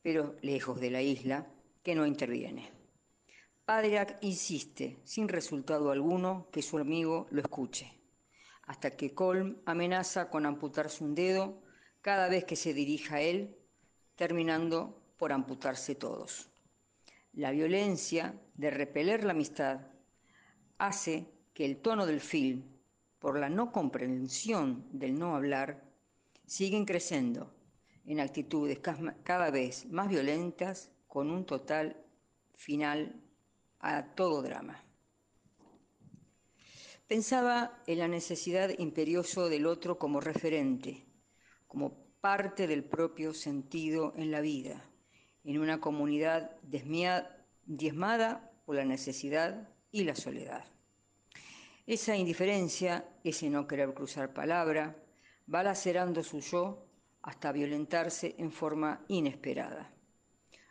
pero 0.03 0.37
lejos 0.43 0.81
de 0.81 0.91
la 0.91 1.03
isla, 1.03 1.47
que 1.83 1.95
no 1.95 2.07
interviene. 2.07 2.80
Padriak 3.71 4.19
insiste, 4.23 4.99
sin 5.05 5.29
resultado 5.29 5.93
alguno, 5.93 6.49
que 6.51 6.61
su 6.61 6.77
amigo 6.79 7.29
lo 7.31 7.41
escuche, 7.41 7.89
hasta 8.63 8.97
que 8.97 9.15
Colm 9.15 9.59
amenaza 9.65 10.29
con 10.29 10.45
amputarse 10.45 11.05
un 11.05 11.15
dedo 11.15 11.63
cada 12.01 12.29
vez 12.29 12.45
que 12.45 12.57
se 12.57 12.75
dirija 12.75 13.15
a 13.15 13.21
él, 13.21 13.57
terminando 14.17 15.01
por 15.17 15.31
amputarse 15.31 15.95
todos. 15.95 16.51
La 17.33 17.53
violencia 17.53 18.35
de 18.57 18.71
repeler 18.73 19.23
la 19.23 19.35
amistad 19.35 19.83
hace 20.79 21.29
que 21.55 21.65
el 21.65 21.77
tono 21.77 22.07
del 22.07 22.21
film, 22.21 22.65
por 23.21 23.39
la 23.39 23.49
no 23.49 23.71
comprensión 23.71 24.85
del 24.91 25.17
no 25.17 25.37
hablar, 25.37 25.85
siguen 26.45 26.85
creciendo 26.85 27.55
en 28.05 28.19
actitudes 28.19 28.81
cada 28.81 29.51
vez 29.53 29.87
más 29.87 30.09
violentas 30.09 30.91
con 31.07 31.31
un 31.31 31.47
total 31.47 32.05
final 32.57 33.30
a 33.81 34.15
todo 34.15 34.43
drama. 34.43 34.83
Pensaba 37.09 37.83
en 37.87 37.99
la 37.99 38.09
necesidad 38.09 38.71
imperioso 38.79 39.49
del 39.49 39.67
otro 39.67 39.99
como 39.99 40.21
referente, 40.21 41.05
como 41.67 41.93
parte 42.21 42.67
del 42.67 42.85
propio 42.85 43.35
sentido 43.35 44.13
en 44.17 44.31
la 44.31 44.41
vida, 44.41 44.85
en 45.43 45.59
una 45.59 45.81
comunidad 45.81 46.53
diezmada 46.63 48.53
por 48.65 48.77
la 48.77 48.85
necesidad 48.85 49.69
y 49.91 50.05
la 50.05 50.15
soledad. 50.15 50.65
Esa 51.87 52.17
indiferencia, 52.17 53.05
ese 53.25 53.51
no 53.51 53.67
querer 53.67 53.93
cruzar 53.95 54.33
palabra, 54.33 54.97
va 55.53 55.65
lacerando 55.65 56.23
su 56.23 56.39
yo 56.41 56.87
hasta 57.23 57.51
violentarse 57.51 58.37
en 58.39 58.53
forma 58.53 59.05
inesperada. 59.09 59.93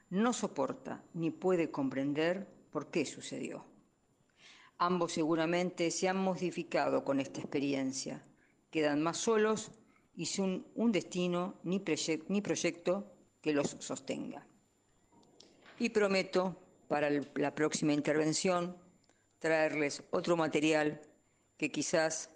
No 0.09 0.31
soporta 0.31 1.03
ni 1.13 1.31
puede 1.31 1.69
comprender 1.69 2.47
por 2.71 2.91
qué 2.91 3.05
sucedió. 3.05 3.65
Ambos 4.77 5.13
seguramente 5.13 5.91
se 5.91 6.07
han 6.07 6.17
modificado 6.17 7.03
con 7.03 7.19
esta 7.19 7.41
experiencia, 7.41 8.23
quedan 8.71 9.01
más 9.01 9.17
solos 9.17 9.71
y 10.15 10.25
sin 10.25 10.65
un 10.75 10.91
destino 10.91 11.59
ni, 11.63 11.79
proyecto 11.79 13.11
que 13.41 13.53
los 13.53 13.75
sostenga. 13.79 14.45
Y 15.79 15.89
prometo 15.89 16.55
para 16.87 17.09
la 17.09 17.55
próxima 17.55 17.93
intervención 17.93 18.77
traerles 19.39 20.03
otro 20.11 20.35
material 20.35 21.01
que 21.57 21.71
quizás, 21.71 22.29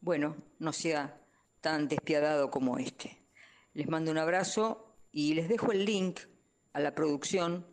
bueno, 0.00 0.36
no 0.58 0.72
sea 0.72 1.20
tan 1.60 1.88
despiadado 1.88 2.50
como 2.50 2.78
este. 2.78 3.18
Les 3.72 3.88
mando 3.88 4.10
un 4.10 4.18
abrazo 4.18 4.96
y 5.10 5.34
les 5.34 5.48
dejo 5.48 5.72
el 5.72 5.84
link 5.84 6.20
a 6.72 6.80
la 6.80 6.94
producción 6.94 7.66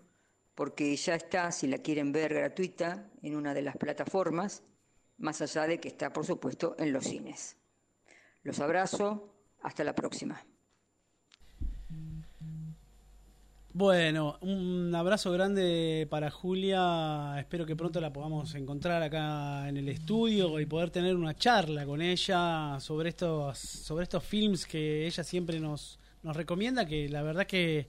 porque 0.56 0.96
ya 0.96 1.16
está, 1.16 1.52
si 1.52 1.68
la 1.68 1.80
quieren 1.80 2.12
ver 2.12 2.34
gratuita, 2.34 3.10
en 3.22 3.36
una 3.36 3.54
de 3.54 3.62
las 3.62 3.78
plataformas, 3.78 4.64
más 5.18 5.42
allá 5.42 5.68
de 5.68 5.80
que 5.80 5.88
está, 5.88 6.12
por 6.12 6.26
supuesto, 6.26 6.76
en 6.78 6.94
los 6.94 7.06
cines. 7.06 7.58
Los 8.44 8.60
abrazo, 8.60 9.36
hasta 9.62 9.84
la 9.84 9.96
próxima. 9.96 10.44
Bueno, 13.74 14.38
un 14.42 14.94
abrazo 14.94 15.32
grande 15.32 16.06
para 16.10 16.30
Julia. 16.30 17.36
Espero 17.40 17.66
que 17.66 17.78
pronto 17.78 18.02
la 18.02 18.12
podamos 18.12 18.54
encontrar 18.56 19.02
acá 19.02 19.70
en 19.70 19.78
el 19.78 19.88
estudio 19.88 20.60
y 20.60 20.66
poder 20.66 20.90
tener 20.90 21.16
una 21.16 21.36
charla 21.36 21.86
con 21.86 22.02
ella 22.02 22.78
sobre 22.82 23.10
estos, 23.10 23.58
sobre 23.58 24.04
estos 24.04 24.26
films 24.26 24.66
que 24.66 25.08
ella 25.08 25.24
siempre 25.24 25.62
nos, 25.62 26.00
nos 26.22 26.36
recomienda, 26.36 26.86
que 26.86 27.08
la 27.08 27.22
verdad 27.22 27.48
que 27.48 27.88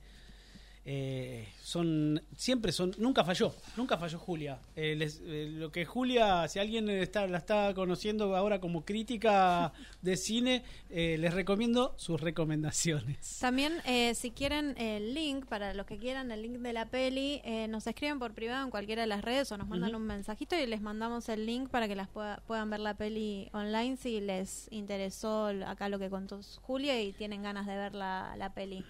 eh, 0.85 1.49
son 1.63 2.21
siempre 2.37 2.73
son 2.73 2.93
nunca 2.99 3.23
falló 3.23 3.55
nunca 3.77 3.99
falló 3.99 4.19
Julia. 4.19 4.59
Eh, 4.75 4.99
eh, 4.99 5.49
lo 5.53 5.71
que 5.71 5.85
Julia 5.85 6.49
si 6.49 6.59
alguien 6.59 6.91
está 6.91 7.29
la 7.29 7.39
está 7.39 7.73
conociendo 7.73 8.35
ahora 8.35 8.61
como 8.61 8.85
crítica 8.85 9.73
de 10.01 10.17
cine 10.17 10.65
les 10.91 11.33
recomiendo 11.35 11.95
sus 11.97 12.21
recomendaciones. 12.21 13.39
También 13.41 13.75
si 14.15 14.33
quieren 14.33 14.77
el 14.77 15.15
link 15.15 15.47
para 15.47 15.73
los 15.73 15.87
que 15.87 15.99
quieran 15.99 16.33
el 16.33 16.43
link 16.43 16.59
de 16.59 16.73
la 16.73 16.87
peli 16.87 17.41
nos 17.69 17.87
escriben 17.87 18.19
por 18.19 18.35
privado 18.35 18.65
en 18.65 18.71
cualquiera 18.71 19.03
de 19.03 19.09
las 19.09 19.23
redes 19.23 19.53
o 19.53 19.57
nos 19.57 19.69
mandan 19.69 19.95
un 19.95 20.03
mensajito 20.03 20.57
y 20.59 20.67
les 20.67 20.81
mandamos 20.81 21.29
el 21.29 21.47
link 21.47 21.69
para 21.69 21.87
que 21.87 21.95
las 21.95 22.09
puedan 22.09 22.71
ver 22.71 22.81
la 22.81 22.95
peli 22.95 23.49
online 23.53 23.97
si 23.97 24.21
les 24.21 24.67
interesó 24.73 25.47
acá 25.65 25.89
lo 25.89 26.01
que 26.01 26.11
contó 26.11 26.41
Julia 26.61 27.01
y 27.01 27.13
tienen 27.13 27.43
ganas 27.43 27.67
de 27.67 27.77
ver 27.77 27.95
la, 27.95 28.35
la 28.37 28.53
peli 28.53 28.85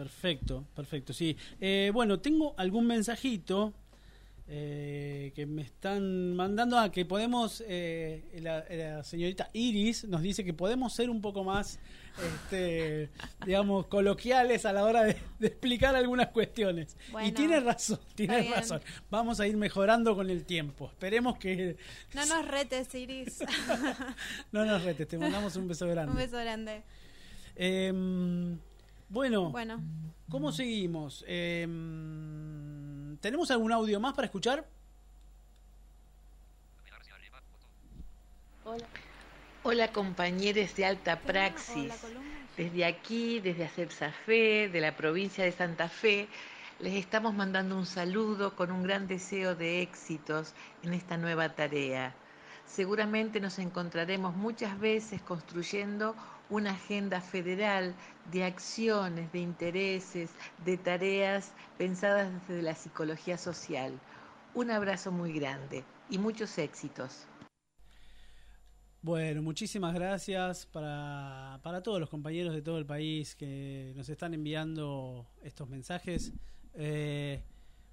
Perfecto, 0.00 0.64
perfecto, 0.74 1.12
sí. 1.12 1.36
Eh, 1.60 1.90
bueno, 1.92 2.20
tengo 2.20 2.54
algún 2.56 2.86
mensajito. 2.86 3.74
eh, 4.52 5.30
que 5.36 5.46
me 5.46 5.62
están 5.62 6.34
mandando 6.34 6.76
a 6.76 6.90
que 6.90 7.04
podemos, 7.04 7.62
eh, 7.68 8.24
la, 8.42 8.64
la 8.68 9.04
señorita 9.04 9.48
Iris 9.52 10.04
nos 10.08 10.22
dice 10.22 10.42
que 10.42 10.52
podemos 10.52 10.92
ser 10.92 11.08
un 11.08 11.20
poco 11.20 11.44
más, 11.44 11.78
este, 12.18 13.10
digamos, 13.46 13.86
coloquiales 13.86 14.64
a 14.66 14.72
la 14.72 14.82
hora 14.84 15.04
de, 15.04 15.16
de 15.38 15.46
explicar 15.46 15.94
algunas 15.94 16.28
cuestiones. 16.30 16.96
y 17.24 17.30
tiene 17.30 17.60
razón, 17.60 18.00
tiene 18.16 18.40
bien. 18.40 18.54
razón. 18.54 18.80
Vamos 19.08 19.38
a 19.38 19.46
ir 19.46 19.56
mejorando 19.56 20.16
con 20.16 20.28
el 20.30 20.44
tiempo. 20.44 20.86
Esperemos 20.90 21.38
que 21.38 21.76
No 22.14 22.26
nos 22.26 22.48
retes, 22.48 22.92
Iris. 22.96 23.44
no 24.52 24.64
nos 24.64 24.82
retes. 24.82 25.06
Te 25.06 25.16
mandamos 25.18 25.54
un 25.56 25.68
beso 25.68 25.86
grande. 25.92 26.10
Un 26.10 26.18
beso 26.18 26.38
grande. 26.38 26.82
Em, 27.54 28.58
bueno, 29.10 29.50
Bueno, 29.50 29.80
¿cómo 30.28 30.52
seguimos? 30.52 31.24
Em, 31.26 33.16
¿Tenemos 33.18 33.50
algún 33.50 33.72
audio 33.72 34.00
más 34.00 34.14
para 34.14 34.26
escuchar? 34.26 34.66
Hola 39.62 39.92
compañeros 39.92 40.74
de 40.76 40.86
Alta 40.86 41.12
¿o 41.12 41.16
la 41.16 41.20
Praxis. 41.20 41.92
Desde 42.56 42.84
aquí, 42.84 43.40
desde 43.40 43.64
Acepsa 43.64 44.12
Fe, 44.12 44.68
de 44.68 44.80
la 44.80 44.96
provincia 44.96 45.44
de 45.44 45.52
Santa 45.52 45.88
Fe, 45.88 46.28
les 46.78 46.94
estamos 46.94 47.34
mandando 47.34 47.76
un 47.76 47.86
saludo 47.86 48.54
con 48.54 48.70
un 48.70 48.82
gran 48.82 49.08
deseo 49.08 49.54
de 49.56 49.82
éxitos 49.82 50.54
en 50.82 50.94
esta 50.94 51.16
nueva 51.16 51.48
tarea. 51.54 52.14
Seguramente 52.64 53.40
nos 53.40 53.58
encontraremos 53.58 54.36
muchas 54.36 54.78
veces 54.78 55.20
construyendo 55.20 56.14
una 56.50 56.72
agenda 56.72 57.20
federal 57.20 57.94
de 58.30 58.44
acciones, 58.44 59.32
de 59.32 59.38
intereses, 59.38 60.30
de 60.64 60.76
tareas 60.76 61.52
pensadas 61.78 62.30
desde 62.48 62.62
la 62.62 62.74
psicología 62.74 63.38
social. 63.38 63.98
Un 64.54 64.70
abrazo 64.70 65.12
muy 65.12 65.32
grande 65.32 65.84
y 66.10 66.18
muchos 66.18 66.58
éxitos. 66.58 67.26
Bueno, 69.02 69.40
muchísimas 69.40 69.94
gracias 69.94 70.66
para, 70.66 71.58
para 71.62 71.82
todos 71.82 72.00
los 72.00 72.10
compañeros 72.10 72.52
de 72.52 72.60
todo 72.60 72.76
el 72.76 72.84
país 72.84 73.34
que 73.34 73.94
nos 73.96 74.08
están 74.10 74.34
enviando 74.34 75.26
estos 75.42 75.68
mensajes. 75.70 76.34
Eh, 76.74 77.42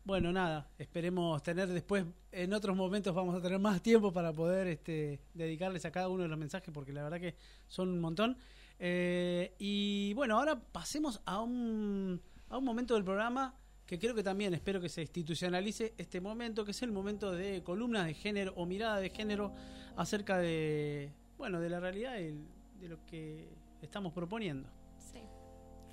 bueno, 0.07 0.31
nada, 0.31 0.69
esperemos 0.77 1.43
tener 1.43 1.67
después, 1.67 2.05
en 2.31 2.53
otros 2.53 2.77
momentos 2.77 3.13
vamos 3.13 3.35
a 3.35 3.41
tener 3.41 3.59
más 3.59 3.81
tiempo 3.81 4.13
para 4.13 4.31
poder 4.31 4.67
este, 4.67 5.19
dedicarles 5.33 5.83
a 5.83 5.91
cada 5.91 6.07
uno 6.07 6.23
de 6.23 6.29
los 6.29 6.39
mensajes 6.39 6.73
porque 6.73 6.93
la 6.93 7.03
verdad 7.03 7.19
que 7.19 7.35
son 7.67 7.89
un 7.89 7.99
montón. 7.99 8.37
Eh, 8.79 9.53
y 9.59 10.13
bueno, 10.13 10.39
ahora 10.39 10.57
pasemos 10.57 11.21
a 11.25 11.41
un, 11.41 12.21
a 12.47 12.57
un 12.57 12.63
momento 12.63 12.93
del 12.93 13.03
programa 13.03 13.53
que 13.85 13.99
creo 13.99 14.15
que 14.15 14.23
también 14.23 14.53
espero 14.53 14.79
que 14.79 14.87
se 14.87 15.01
institucionalice 15.01 15.93
este 15.97 16.21
momento, 16.21 16.63
que 16.63 16.71
es 16.71 16.81
el 16.83 16.93
momento 16.93 17.33
de 17.33 17.61
columnas 17.61 18.05
de 18.05 18.13
género 18.13 18.53
o 18.55 18.65
mirada 18.65 19.01
de 19.01 19.09
género 19.09 19.53
acerca 19.97 20.37
de, 20.37 21.11
bueno, 21.37 21.59
de 21.59 21.69
la 21.69 21.81
realidad 21.81 22.17
y 22.17 22.79
de 22.79 22.87
lo 22.87 23.05
que 23.07 23.49
estamos 23.81 24.13
proponiendo. 24.13 24.69
Sí. 25.11 25.19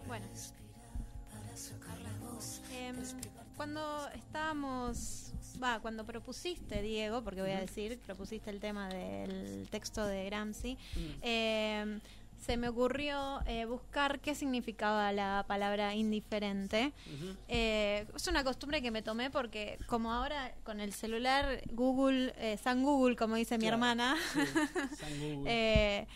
Bueno. 0.07 0.25
Em, 2.71 2.97
cuando 3.57 4.09
estábamos, 4.15 5.33
va, 5.63 5.81
cuando 5.81 6.05
propusiste, 6.05 6.83
Diego, 6.83 7.23
porque 7.23 7.41
voy 7.43 7.53
a 7.53 7.61
decir, 7.61 7.99
propusiste 8.05 8.51
el 8.51 8.61
tema 8.61 8.89
del 8.89 9.69
texto 9.71 10.05
de 10.07 10.25
Gramsci, 10.27 10.77
em, 11.23 12.01
se 12.45 12.59
me 12.59 12.69
ocurrió 12.69 13.41
eh, 13.47 13.65
buscar 13.65 14.21
qué 14.21 14.35
significaba 14.35 15.13
la 15.13 15.47
palabra 15.49 15.95
indiferente. 15.95 16.93
Eh, 17.49 18.07
es 18.15 18.27
una 18.29 18.45
costumbre 18.45 18.83
que 18.83 18.91
me 18.91 19.01
tomé 19.01 19.31
porque 19.31 19.79
como 19.87 20.13
ahora 20.13 20.53
con 20.63 20.81
el 20.81 20.93
celular 20.93 21.63
Google, 21.73 22.35
eh, 22.37 22.59
San 22.63 22.83
Google, 22.83 23.17
como 23.17 23.37
dice 23.37 23.57
mi 23.57 23.67
hermana, 23.67 24.17
sí, 24.35 24.41
San 25.01 25.21
Google. 25.21 26.07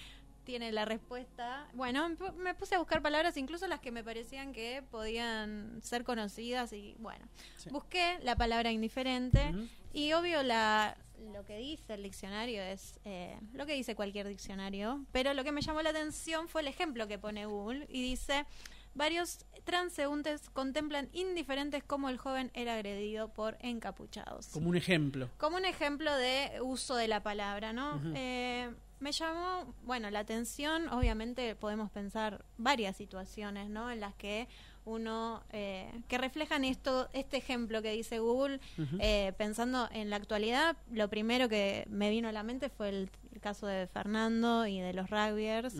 Tiene 0.49 0.72
la 0.72 0.86
respuesta. 0.86 1.68
Bueno, 1.74 2.09
me 2.09 2.16
pu- 2.16 2.32
me 2.32 2.55
puse 2.55 2.74
a 2.74 2.78
buscar 2.78 3.03
palabras, 3.03 3.36
incluso 3.36 3.66
las 3.66 3.80
que 3.80 3.90
me 3.92 4.03
parecían 4.03 4.55
que 4.55 4.82
podían 4.90 5.78
ser 5.82 6.05
conocidas 6.05 6.72
y 6.72 6.96
bueno, 7.01 7.28
Sí. 7.59 7.68
busqué 7.68 8.18
la 8.22 8.34
palabra 8.34 8.72
indiferente 8.72 9.53
y 9.92 10.14
obvio 10.14 10.42
la 10.42 10.96
lo 11.34 11.44
que 11.44 11.59
dice 11.59 11.94
el 11.94 12.03
diccionario 12.05 12.62
es 12.62 12.99
eh, 13.05 13.38
lo 13.53 13.66
que 13.66 13.74
dice 13.74 13.94
cualquier 13.94 14.26
diccionario, 14.28 15.05
pero 15.12 15.34
lo 15.34 15.44
que 15.44 15.53
me 15.53 15.61
llamó 15.61 15.82
la 15.82 15.90
atención 15.90 16.49
fue 16.49 16.62
el 16.62 16.68
ejemplo 16.68 17.07
que 17.09 17.18
pone 17.18 17.44
Google 17.44 17.84
y 17.90 18.01
dice 18.03 18.46
varios 18.94 19.44
transeúntes 19.64 20.49
contemplan 20.49 21.11
indiferentes 21.12 21.84
cómo 21.84 22.09
el 22.09 22.16
joven 22.18 22.51
era 22.55 22.72
agredido 22.74 23.28
por 23.34 23.59
encapuchados 23.61 24.46
Como 24.49 24.70
un 24.70 24.76
ejemplo. 24.76 25.28
como 25.36 25.57
un 25.59 25.66
ejemplo 25.66 26.14
de 26.16 26.61
uso 26.62 26.94
de 26.96 27.07
la 27.09 27.22
palabra, 27.22 27.72
¿no? 27.74 28.01
Eh, 28.14 28.70
me 29.01 29.12
llamó, 29.12 29.74
bueno, 29.84 30.11
la 30.11 30.20
atención, 30.20 30.88
obviamente 30.88 31.55
podemos 31.55 31.90
pensar 31.90 32.44
varias 32.57 32.96
situaciones, 32.96 33.70
¿no? 33.70 33.90
En 33.90 34.01
las 34.01 34.14
que 34.14 34.49
uno, 34.84 35.42
eh, 35.53 35.90
que 36.09 36.18
reflejan 36.18 36.64
esto, 36.64 37.09
este 37.12 37.36
ejemplo 37.36 37.82
que 37.82 37.92
dice 37.92 38.18
Google, 38.18 38.61
eh, 38.99 39.32
pensando 39.36 39.88
en 39.92 40.11
la 40.11 40.16
actualidad, 40.16 40.76
lo 40.90 41.09
primero 41.09 41.49
que 41.49 41.86
me 41.90 42.11
vino 42.11 42.28
a 42.28 42.32
la 42.32 42.42
mente 42.42 42.70
fue 42.70 42.88
el, 42.88 43.11
el 43.32 43.40
caso 43.40 43.66
de 43.66 43.86
Fernando 43.86 44.66
y 44.66 44.80
de 44.80 44.92
los 44.94 45.11
rugbyers, 45.11 45.74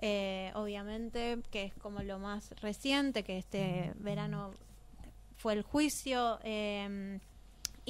eh, 0.00 0.52
obviamente, 0.54 1.38
que 1.50 1.64
es 1.64 1.74
como 1.74 2.02
lo 2.02 2.18
más 2.18 2.50
reciente, 2.60 3.22
que 3.22 3.38
este 3.38 3.92
verano 3.98 4.52
fue 5.36 5.52
el 5.52 5.62
juicio. 5.62 6.38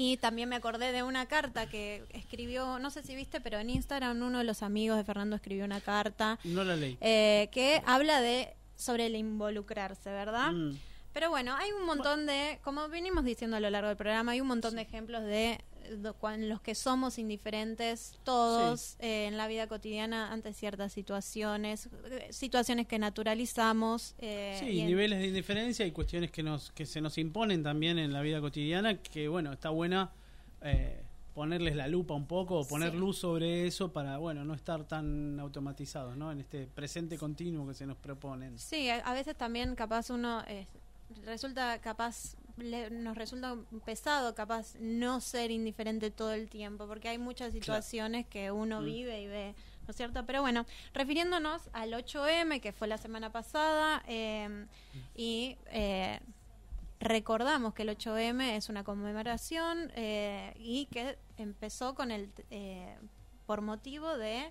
Y 0.00 0.16
también 0.16 0.48
me 0.48 0.54
acordé 0.54 0.92
de 0.92 1.02
una 1.02 1.26
carta 1.26 1.66
que 1.68 2.04
escribió, 2.10 2.78
no 2.78 2.88
sé 2.88 3.02
si 3.02 3.16
viste, 3.16 3.40
pero 3.40 3.58
en 3.58 3.68
Instagram 3.68 4.22
uno 4.22 4.38
de 4.38 4.44
los 4.44 4.62
amigos 4.62 4.96
de 4.96 5.02
Fernando 5.02 5.34
escribió 5.34 5.64
una 5.64 5.80
carta 5.80 6.38
No 6.44 6.62
la 6.62 6.76
leí. 6.76 6.96
eh, 7.00 7.48
que 7.50 7.82
habla 7.84 8.20
de 8.20 8.54
sobre 8.76 9.06
el 9.06 9.16
involucrarse, 9.16 10.08
¿verdad? 10.12 10.52
Mm. 10.52 10.78
Pero 11.12 11.30
bueno, 11.30 11.56
hay 11.56 11.72
un 11.72 11.84
montón 11.84 12.26
de, 12.26 12.60
como 12.62 12.88
venimos 12.88 13.24
diciendo 13.24 13.56
a 13.56 13.60
lo 13.60 13.70
largo 13.70 13.88
del 13.88 13.96
programa, 13.96 14.30
hay 14.30 14.40
un 14.40 14.46
montón 14.46 14.76
de 14.76 14.82
ejemplos 14.82 15.24
de, 15.24 15.58
en 15.90 16.48
los 16.48 16.60
que 16.60 16.74
somos 16.74 17.18
indiferentes 17.18 18.18
todos 18.24 18.96
eh, 19.00 19.26
en 19.26 19.36
la 19.36 19.48
vida 19.48 19.66
cotidiana 19.66 20.32
ante 20.32 20.52
ciertas 20.52 20.92
situaciones, 20.92 21.88
eh, 22.10 22.28
situaciones 22.30 22.86
que 22.86 22.98
naturalizamos. 22.98 24.14
eh, 24.18 24.56
Sí, 24.60 24.80
y 24.80 24.82
niveles 24.84 25.18
de 25.20 25.26
indiferencia 25.28 25.86
y 25.86 25.92
cuestiones 25.92 26.30
que 26.30 26.42
nos 26.42 26.70
que 26.72 26.86
se 26.86 27.00
nos 27.00 27.18
imponen 27.18 27.62
también 27.62 27.98
en 27.98 28.12
la 28.12 28.20
vida 28.20 28.40
cotidiana, 28.40 28.96
que 29.02 29.28
bueno, 29.28 29.52
está 29.52 29.70
buena 29.70 30.10
eh, 30.62 31.02
ponerles 31.34 31.76
la 31.76 31.86
lupa 31.86 32.14
un 32.14 32.26
poco, 32.26 32.66
poner 32.66 32.90
Sí. 32.92 32.96
luz 32.98 33.18
sobre 33.18 33.66
eso 33.66 33.92
para, 33.92 34.18
bueno, 34.18 34.44
no 34.44 34.54
estar 34.54 34.84
tan 34.88 35.38
automatizados, 35.38 36.16
¿no? 36.16 36.32
En 36.32 36.40
este 36.40 36.66
presente 36.66 37.16
continuo 37.16 37.66
que 37.68 37.74
se 37.74 37.86
nos 37.86 37.96
proponen. 37.96 38.58
Sí, 38.58 38.88
a, 38.90 38.96
a 38.96 39.14
veces 39.14 39.36
también 39.36 39.74
capaz 39.76 40.10
uno 40.10 40.42
eh, 40.48 40.66
resulta 41.24 41.78
capaz 41.80 42.34
le- 42.58 42.90
nos 42.90 43.16
resulta 43.16 43.56
pesado 43.84 44.34
capaz 44.34 44.74
no 44.80 45.20
ser 45.20 45.50
indiferente 45.50 46.10
todo 46.10 46.32
el 46.32 46.48
tiempo 46.48 46.86
porque 46.86 47.08
hay 47.08 47.18
muchas 47.18 47.52
situaciones 47.52 48.26
que 48.26 48.50
uno 48.50 48.80
Mm. 48.80 48.84
vive 48.84 49.22
y 49.22 49.26
ve 49.26 49.54
¿no 49.86 49.90
es 49.92 49.96
cierto? 49.96 50.26
Pero 50.26 50.42
bueno, 50.42 50.66
refiriéndonos 50.92 51.62
al 51.72 51.94
8M 51.94 52.60
que 52.60 52.72
fue 52.72 52.88
la 52.88 52.98
semana 52.98 53.32
pasada 53.32 54.02
eh, 54.06 54.66
y 55.16 55.56
eh, 55.70 56.20
recordamos 57.00 57.74
que 57.74 57.82
el 57.82 57.90
8M 57.90 58.56
es 58.56 58.68
una 58.68 58.84
conmemoración 58.84 59.90
eh, 59.94 60.52
y 60.58 60.86
que 60.86 61.16
empezó 61.36 61.94
con 61.94 62.10
el 62.10 62.28
eh, 62.50 62.96
por 63.46 63.62
motivo 63.62 64.18
de 64.18 64.50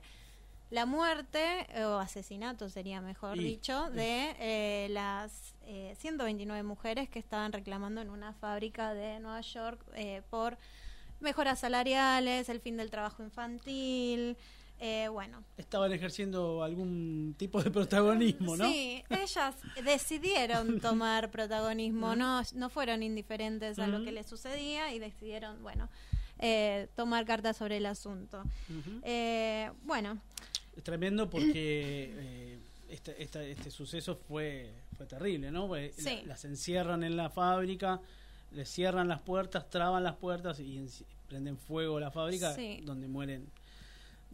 la 0.70 0.86
muerte 0.86 1.66
eh, 1.74 1.84
o 1.86 1.98
asesinato 1.98 2.70
sería 2.70 3.02
mejor 3.02 3.38
Y- 3.38 3.44
dicho 3.44 3.90
de 3.92 4.36
eh, 4.40 4.88
las 4.90 5.56
eh, 5.66 5.96
129 6.00 6.64
mujeres 6.64 7.10
que 7.10 7.20
estaban 7.20 7.52
reclamando 7.54 8.02
en 8.02 8.10
una 8.10 8.34
fábrica 8.34 8.94
de 8.94 9.20
Nueva 9.20 9.42
York 9.42 9.80
eh, 9.96 10.22
por 10.30 10.58
mejoras 11.20 11.60
salariales, 11.60 12.48
el 12.50 12.60
fin 12.60 12.78
del 12.78 12.90
trabajo 12.92 13.24
infantil, 13.24 14.38
eh, 14.80 15.08
bueno, 15.12 15.44
Estaban 15.58 15.92
ejerciendo 15.92 16.62
algún 16.62 17.34
tipo 17.38 17.64
de 17.64 17.72
protagonismo, 17.72 18.56
¿no? 18.56 18.66
Sí, 18.70 19.04
ellas 19.10 19.56
decidieron 19.84 20.80
tomar 20.82 21.32
protagonismo, 21.32 22.16
no, 22.16 22.42
no 22.54 22.70
fueron 22.70 23.02
indiferentes 23.02 23.80
a 23.80 23.88
lo 23.88 24.04
que 24.04 24.12
les 24.12 24.28
sucedía 24.28 24.94
y 24.94 25.00
decidieron, 25.00 25.64
bueno, 25.64 25.90
eh, 26.38 26.88
tomar 26.96 27.26
cartas 27.26 27.58
sobre 27.58 27.78
el 27.78 27.88
asunto. 27.88 28.44
Eh, 29.02 29.72
bueno, 29.84 30.20
Es 30.78 30.84
tremendo 30.84 31.30
porque 31.30 32.14
eh, 32.16 32.60
este, 32.90 33.22
esta- 33.22 33.44
este 33.44 33.72
suceso 33.72 34.16
fue, 34.16 34.72
fue 34.96 35.06
terrible, 35.08 35.52
¿no? 35.52 35.68
La- 35.76 35.92
Sí. 35.98 36.22
las 36.26 36.46
encierran 36.46 37.04
en 37.04 37.18
la 37.18 37.30
fábrica, 37.30 38.00
les 38.52 38.70
cierran 38.70 39.08
las 39.08 39.20
puertas, 39.22 39.70
traban 39.70 40.04
las 40.04 40.16
puertas 40.16 40.60
y 40.60 40.88
prenden 41.28 41.58
fuego 41.58 42.00
la 42.00 42.12
fábrica 42.12 42.54
Sí. 42.54 42.80
donde 42.86 43.08
mueren 43.08 43.50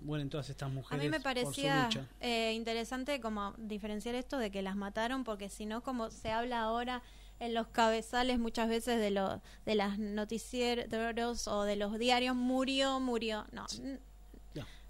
mueren 0.03 0.27
todas 0.27 0.49
estas 0.49 0.69
a 0.69 0.73
mujeres 0.73 1.03
mí 1.03 1.09
me 1.09 1.19
parecía 1.21 1.87
eh, 2.19 2.53
interesante 2.55 3.21
como 3.21 3.53
diferenciar 3.59 4.15
esto 4.15 4.39
de 4.39 4.49
que 4.49 4.63
las 4.63 4.75
mataron 4.75 5.23
porque 5.23 5.49
si 5.49 5.67
no, 5.67 5.81
como 5.83 6.09
se 6.09 6.31
habla 6.31 6.61
ahora 6.61 7.03
en 7.39 7.53
los 7.53 7.67
cabezales 7.67 8.39
muchas 8.39 8.69
veces 8.69 8.99
de 8.99 9.11
los 9.11 9.39
de 9.67 9.75
las 9.75 9.99
noticieros 9.99 11.47
o 11.47 11.63
de 11.63 11.75
los 11.75 11.97
diarios 11.99 12.35
murió, 12.35 12.99
murió. 12.99 13.45
No, 13.51 13.65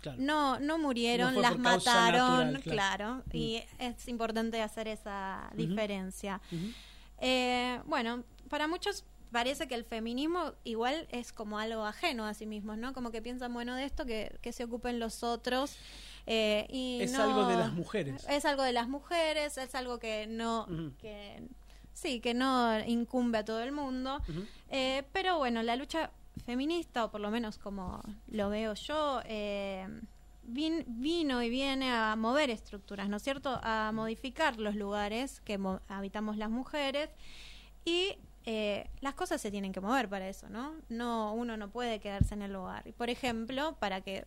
claro. 0.03 0.17
no, 0.21 0.59
no 0.59 0.77
murieron, 0.77 1.33
No 1.33 1.41
las 1.41 1.57
mataron, 1.57 2.53
natural, 2.53 2.61
claro. 2.61 2.75
claro. 2.97 3.23
Mm. 3.33 3.35
Y 3.35 3.63
es 3.79 4.07
importante 4.07 4.61
hacer 4.61 4.87
esa 4.87 5.49
diferencia. 5.55 6.39
Eh, 7.19 7.79
bueno, 7.85 8.23
para 8.49 8.67
muchos 8.67 9.05
parece 9.31 9.67
que 9.67 9.73
el 9.75 9.83
feminismo 9.83 10.53
igual 10.63 11.07
es 11.09 11.33
como 11.33 11.57
algo 11.57 11.83
ajeno 11.85 12.25
a 12.27 12.33
sí 12.35 12.45
mismos, 12.45 12.77
¿no? 12.77 12.93
Como 12.93 13.09
que 13.11 13.21
piensan, 13.21 13.51
bueno, 13.53 13.75
de 13.75 13.85
esto 13.85 14.05
que, 14.05 14.37
que 14.41 14.51
se 14.53 14.63
ocupen 14.65 14.99
los 14.99 15.23
otros. 15.23 15.75
eh, 16.27 16.67
y 16.69 17.01
Es 17.01 17.11
no- 17.13 17.23
algo 17.23 17.47
de 17.47 17.57
las 17.57 17.73
mujeres. 17.73 18.25
Es 18.29 18.45
algo 18.45 18.61
de 18.63 18.73
las 18.73 18.87
mujeres, 18.87 19.57
es 19.57 19.73
algo 19.75 19.97
que 19.99 20.27
no... 20.27 20.67
Que, 20.99 21.41
sí, 21.93 22.19
que 22.19 22.33
no 22.33 22.79
incumbe 22.85 23.39
a 23.39 23.45
todo 23.45 23.61
el 23.61 23.71
mundo. 23.71 24.21
Eh, 24.69 25.03
pero 25.13 25.37
bueno, 25.37 25.63
la 25.63 25.75
lucha 25.75 26.11
feminista, 26.45 27.05
o 27.05 27.11
por 27.11 27.21
lo 27.21 27.29
menos 27.31 27.57
como 27.57 28.01
lo 28.27 28.49
veo 28.49 28.73
yo, 28.73 29.21
eh, 29.25 29.87
vin- 30.47 30.83
vino 30.87 31.41
y 31.43 31.49
viene 31.49 31.91
a 31.91 32.15
mover 32.15 32.49
estructuras, 32.49 33.09
¿no 33.09 33.17
es 33.17 33.23
cierto? 33.23 33.59
A 33.63 33.91
modificar 33.93 34.59
los 34.59 34.75
lugares 34.75 35.41
que 35.41 35.57
mo- 35.57 35.81
habitamos 35.87 36.37
las 36.37 36.49
mujeres 36.49 37.09
y 37.85 38.17
eh, 38.45 38.89
las 38.99 39.13
cosas 39.13 39.39
se 39.41 39.51
tienen 39.51 39.71
que 39.71 39.79
mover 39.79 40.09
para 40.09 40.27
eso, 40.27 40.49
¿no? 40.49 40.73
No, 40.89 41.33
uno 41.33 41.55
no 41.55 41.69
puede 41.69 41.99
quedarse 41.99 42.33
en 42.33 42.41
el 42.41 42.51
lugar. 42.51 42.85
Y 42.85 42.91
por 42.91 43.09
ejemplo, 43.09 43.77
para 43.79 44.01
que 44.01 44.25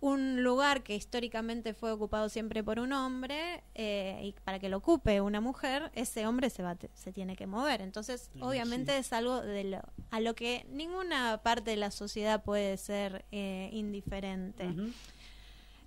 un 0.00 0.44
lugar 0.44 0.82
que 0.84 0.94
históricamente 0.94 1.74
fue 1.74 1.90
ocupado 1.90 2.28
siempre 2.28 2.62
por 2.62 2.78
un 2.78 2.92
hombre 2.92 3.64
eh, 3.74 4.20
y 4.22 4.32
para 4.44 4.58
que 4.60 4.68
lo 4.68 4.76
ocupe 4.76 5.20
una 5.20 5.40
mujer, 5.40 5.90
ese 5.94 6.26
hombre 6.26 6.50
se 6.50 6.62
va 6.62 6.76
se 6.94 7.12
tiene 7.12 7.34
que 7.34 7.46
mover. 7.48 7.80
Entonces, 7.80 8.30
Sí, 8.32 8.38
obviamente 8.40 8.92
sí. 8.92 8.98
es 8.98 9.12
algo 9.12 9.40
de 9.40 9.64
lo, 9.64 9.80
a 10.10 10.20
lo 10.20 10.34
que 10.34 10.66
ninguna 10.70 11.40
parte 11.42 11.70
de 11.72 11.76
la 11.78 11.90
sociedad 11.90 12.44
puede 12.44 12.76
ser 12.76 13.24
eh, 13.32 13.70
indiferente. 13.72 14.68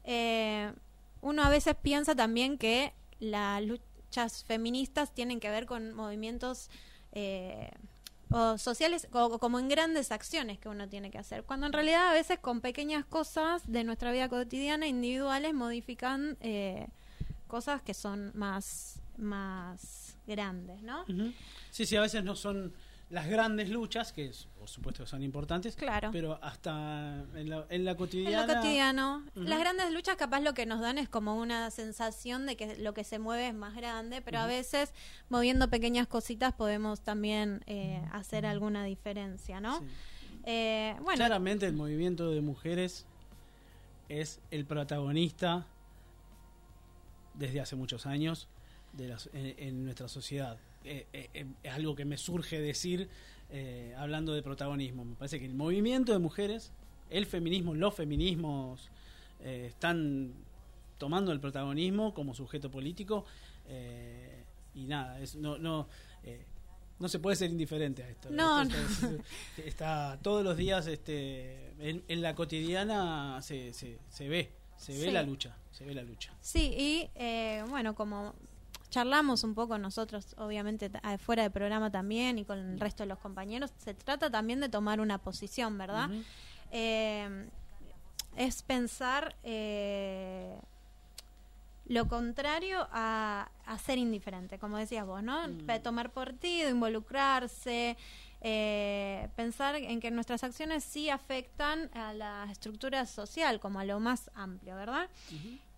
Eh, 0.03 0.73
uno 1.21 1.43
a 1.43 1.49
veces 1.49 1.75
piensa 1.81 2.15
también 2.15 2.57
que 2.57 2.93
las 3.19 3.63
luchas 3.63 4.43
feministas 4.43 5.13
tienen 5.13 5.39
que 5.39 5.49
ver 5.49 5.65
con 5.65 5.93
movimientos 5.93 6.69
eh, 7.13 7.71
o 8.31 8.57
sociales 8.57 9.07
o 9.11 9.39
como 9.39 9.59
en 9.59 9.69
grandes 9.69 10.11
acciones 10.11 10.57
que 10.59 10.69
uno 10.69 10.87
tiene 10.87 11.11
que 11.11 11.17
hacer, 11.17 11.43
cuando 11.43 11.67
en 11.67 11.73
realidad 11.73 12.09
a 12.09 12.13
veces 12.13 12.39
con 12.39 12.61
pequeñas 12.61 13.05
cosas 13.05 13.69
de 13.71 13.83
nuestra 13.83 14.11
vida 14.11 14.29
cotidiana 14.29 14.87
individuales 14.87 15.53
modifican 15.53 16.37
eh, 16.41 16.87
cosas 17.47 17.81
que 17.81 17.93
son 17.93 18.31
más 18.33 19.01
más 19.17 20.17
grandes, 20.25 20.81
¿no? 20.81 21.05
Sí, 21.69 21.85
sí, 21.85 21.95
a 21.95 22.01
veces 22.01 22.23
no 22.23 22.35
son 22.35 22.73
las 23.11 23.27
grandes 23.27 23.69
luchas, 23.69 24.13
que 24.13 24.25
es- 24.27 24.47
por 24.57 24.69
supuesto 24.69 25.03
que 25.03 25.09
son 25.09 25.21
importantes, 25.21 25.75
Claro. 25.75 26.09
pero 26.13 26.39
hasta 26.41 27.23
en 27.35 27.49
la, 27.49 27.65
en 27.69 27.83
la 27.85 27.91
En 27.91 27.97
cotidiana... 27.97 28.47
lo 28.47 28.53
cotidiano, 28.55 29.23
las 29.35 29.59
grandes 29.59 29.91
luchas 29.91 30.15
capaz 30.15 30.39
lo 30.39 30.53
que 30.53 30.65
nos 30.65 30.79
dan 30.79 30.97
es 30.97 31.09
como 31.09 31.35
una 31.35 31.69
sensación 31.71 32.45
de 32.45 32.55
que 32.55 32.77
lo 32.77 32.93
que 32.93 33.03
se 33.03 33.19
mueve 33.19 33.49
es 33.49 33.53
más 33.53 33.75
grande, 33.75 34.21
pero 34.21 34.39
a 34.39 34.47
veces 34.47 34.93
moviendo 35.29 35.69
pequeñas 35.69 36.07
cositas 36.07 36.53
podemos 36.53 37.01
también 37.01 37.63
eh, 37.67 38.01
hacer 38.13 38.45
alguna 38.45 38.85
diferencia, 38.85 39.59
¿no? 39.59 39.79
Sí. 39.79 39.85
Eh, 40.45 40.95
bueno, 41.01 41.17
Claramente 41.17 41.67
el 41.67 41.73
movimiento 41.73 42.31
de 42.31 42.39
mujeres 42.41 43.05
es 44.09 44.39
el 44.51 44.65
protagonista 44.65 45.67
desde 47.33 47.59
hace 47.61 47.75
muchos 47.75 48.05
años 48.05 48.47
de 48.93 49.07
las- 49.09 49.29
en, 49.33 49.55
en 49.57 49.83
nuestra 49.83 50.07
sociedad. 50.07 50.57
Eh, 50.83 51.05
eh, 51.13 51.29
eh, 51.33 51.45
es 51.63 51.71
algo 51.73 51.95
que 51.95 52.05
me 52.05 52.17
surge 52.17 52.59
decir 52.59 53.07
eh, 53.49 53.93
hablando 53.97 54.33
de 54.33 54.41
protagonismo. 54.41 55.05
Me 55.05 55.15
parece 55.15 55.39
que 55.39 55.45
el 55.45 55.53
movimiento 55.53 56.11
de 56.13 56.19
mujeres, 56.19 56.71
el 57.09 57.25
feminismo, 57.25 57.73
los 57.75 57.93
feminismos 57.93 58.89
eh, 59.41 59.65
están 59.69 60.33
tomando 60.97 61.31
el 61.31 61.39
protagonismo 61.39 62.13
como 62.13 62.33
sujeto 62.33 62.69
político 62.71 63.25
eh, 63.67 64.43
y 64.75 64.85
nada, 64.85 65.19
es, 65.19 65.35
no, 65.35 65.57
no, 65.57 65.87
eh, 66.23 66.45
no 66.99 67.07
se 67.09 67.19
puede 67.19 67.35
ser 67.35 67.49
indiferente 67.51 68.03
a 68.03 68.09
esto. 68.09 68.29
No, 68.31 68.61
Esto 68.61 68.75
es- 69.57 69.65
está 69.65 70.17
todos 70.21 70.43
los 70.43 70.55
días 70.57 70.87
este, 70.87 71.71
en, 71.79 72.03
en 72.07 72.21
la 72.21 72.35
cotidiana 72.35 73.41
se, 73.41 73.73
se, 73.73 73.97
se 74.09 74.29
ve, 74.29 74.51
se 74.77 74.93
ve 74.93 75.05
Sí. 75.05 75.11
la 75.11 75.23
lucha, 75.23 75.57
se 75.71 75.85
ve 75.85 75.93
la 75.93 76.03
lucha. 76.03 76.33
sí, 76.41 76.73
y 76.77 77.09
eh, 77.15 77.63
bueno, 77.69 77.95
como 77.95 78.33
charlamos 78.91 79.43
un 79.43 79.55
poco 79.55 79.80
nosotros, 79.80 80.35
obviamente 80.38 80.91
ah, 81.01 81.18
fuera 81.18 81.41
del 81.41 81.51
programa 81.51 81.89
también 81.89 82.38
y 82.38 82.45
con 82.45 82.59
el 82.59 82.80
resto 82.80 83.01
de 83.03 83.07
los 83.07 83.18
compañeros, 83.18 83.72
se 83.77 83.95
trata 83.95 84.30
también 84.30 84.59
de 84.59 84.69
tomar 84.69 84.99
una 85.01 85.18
posición, 85.18 85.77
¿verdad? 85.80 86.09
Eh, 86.72 87.49
es 88.38 88.61
pensar 88.61 89.35
eh, 89.43 90.55
lo 91.88 92.07
contrario 92.07 92.88
a, 92.91 93.49
a 93.65 93.80
ser 93.80 93.97
indiferente, 93.97 94.59
como 94.59 94.77
decías 94.77 95.05
vos, 95.05 95.23
¿no? 95.23 95.47
Mm. 95.47 95.81
Tomar 95.81 96.11
partido, 96.11 96.69
involucrarse, 96.69 97.97
eh, 98.41 99.30
pensar 99.35 99.76
en 99.76 99.99
que 99.99 100.09
nuestras 100.11 100.43
acciones 100.43 100.84
sí 100.84 101.09
afectan 101.09 101.89
a 101.93 102.13
la 102.13 102.47
estructura 102.51 103.05
social, 103.05 103.59
como 103.59 103.80
a 103.80 103.85
lo 103.85 103.99
más 103.99 104.31
amplio, 104.35 104.76
¿verdad? 104.76 105.09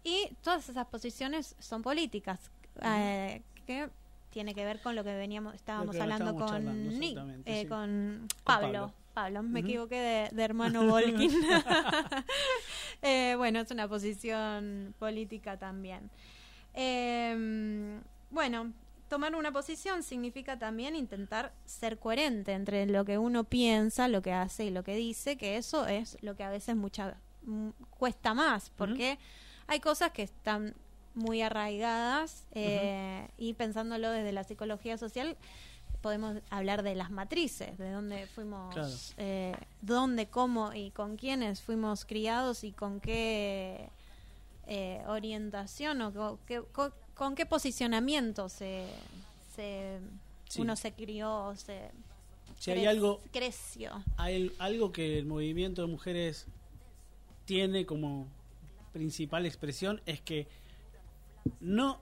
Y 0.03 0.29
todas 0.43 0.67
esas 0.69 0.87
posiciones 0.87 1.55
son 1.59 1.81
políticas, 1.81 2.39
eh, 2.81 3.41
que 3.65 3.89
tiene 4.29 4.55
que 4.55 4.65
ver 4.65 4.81
con 4.81 4.95
lo 4.95 5.03
que 5.03 5.13
veníamos, 5.13 5.53
estábamos 5.53 5.95
que 5.95 6.01
hablando 6.01 6.31
estábamos 6.31 6.51
con 6.51 6.63
charlando, 6.63 6.97
Nick, 6.97 7.19
eh, 7.45 7.61
sí. 7.61 7.67
con 7.67 8.27
Con 8.27 8.27
Pablo. 8.43 8.93
Pablo. 9.13 9.43
Me 9.43 9.59
equivoqué 9.59 9.95
de, 9.95 10.35
de 10.35 10.43
hermano 10.43 10.87
Volkin. 10.87 11.31
Eh, 13.05 13.35
bueno, 13.35 13.59
es 13.59 13.69
una 13.69 13.89
posición 13.89 14.95
política 14.97 15.57
también. 15.57 16.09
Eh, 16.73 17.99
bueno, 18.31 18.71
tomar 19.09 19.35
una 19.35 19.51
posición 19.51 20.03
significa 20.03 20.57
también 20.57 20.95
intentar 20.95 21.51
ser 21.65 21.99
coherente 21.99 22.53
entre 22.53 22.85
lo 22.85 23.03
que 23.03 23.17
uno 23.17 23.43
piensa, 23.43 24.07
lo 24.07 24.21
que 24.21 24.31
hace 24.31 24.65
y 24.65 24.69
lo 24.71 24.83
que 24.83 24.95
dice, 24.95 25.35
que 25.35 25.57
eso 25.57 25.85
es 25.85 26.17
lo 26.21 26.35
que 26.35 26.43
a 26.43 26.49
veces 26.49 26.77
mucha, 26.77 27.17
cuesta 27.89 28.33
más, 28.33 28.69
porque 28.71 29.19
hay 29.67 29.81
cosas 29.81 30.11
que 30.11 30.23
están 30.23 30.73
muy 31.15 31.41
arraigadas 31.41 32.43
eh, 32.53 33.27
y 33.37 33.53
pensándolo 33.53 34.09
desde 34.11 34.31
la 34.31 34.43
psicología 34.43 34.97
social 34.97 35.37
podemos 36.01 36.37
hablar 36.49 36.83
de 36.83 36.95
las 36.95 37.11
matrices, 37.11 37.77
de 37.77 37.91
dónde 37.91 38.27
fuimos, 38.27 38.73
Claro. 38.73 38.89
eh, 39.17 39.55
dónde, 39.81 40.25
cómo 40.27 40.73
y 40.73 40.91
con 40.91 41.15
quiénes 41.15 41.61
fuimos 41.61 42.03
criados 42.03 42.63
y 42.65 42.71
con 42.73 42.99
qué 42.99 43.89
eh, 44.67 45.01
orientación 45.07 46.01
o 46.01 46.13
co- 46.13 46.39
qué- 46.45 46.61
co- 46.73 46.91
con, 47.15 47.35
qué 47.35 47.45
posicionamiento 47.45 48.49
se, 48.49 48.87
se 49.55 49.99
Sí. 50.49 50.61
uno 50.61 50.75
se 50.75 50.91
crió, 50.93 51.53
se 51.55 51.89
Si 52.59 52.71
hay 52.71 52.85
algo, 52.85 53.19
creció. 53.31 53.91
hay 54.17 54.51
algo 54.59 54.91
que 54.91 55.17
el 55.19 55.25
movimiento 55.25 55.81
de 55.81 55.87
mujeres 55.87 56.47
tiene 57.45 57.85
como 57.85 58.27
principal 58.93 59.45
expresión 59.45 60.01
es 60.05 60.21
que 60.21 60.47
no 61.59 61.99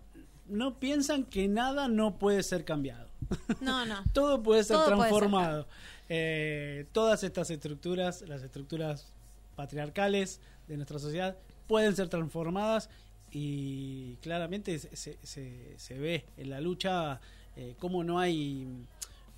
no 0.47 0.79
piensan 0.79 1.23
que 1.23 1.47
nada 1.47 1.87
no 1.87 2.17
puede 2.19 2.43
ser 2.43 2.65
cambiado. 2.65 3.07
No, 3.61 3.85
no. 3.85 4.03
Todo 4.13 4.43
puede 4.43 4.63
ser 4.65 4.75
Todo 4.77 4.85
puede 4.87 4.97
ser 4.97 5.09
transformado. 5.09 5.67
Eh, 6.09 6.85
todas 6.91 7.23
estas 7.23 7.49
estructuras, 7.51 8.21
las 8.27 8.43
estructuras 8.43 9.07
patriarcales 9.55 10.41
de 10.67 10.75
nuestra 10.75 10.99
sociedad, 10.99 11.37
pueden 11.67 11.95
ser 11.95 12.09
transformadas 12.09 12.89
y 13.31 14.15
claramente 14.21 14.77
se, 14.77 14.93
se- 14.95 15.17
se- 15.23 15.73
se 15.77 15.97
ve 15.97 16.25
en 16.37 16.49
la 16.49 16.59
lucha 16.59 17.21
eh, 17.55 17.75
cómo 17.79 18.03
no 18.03 18.19
hay 18.19 18.67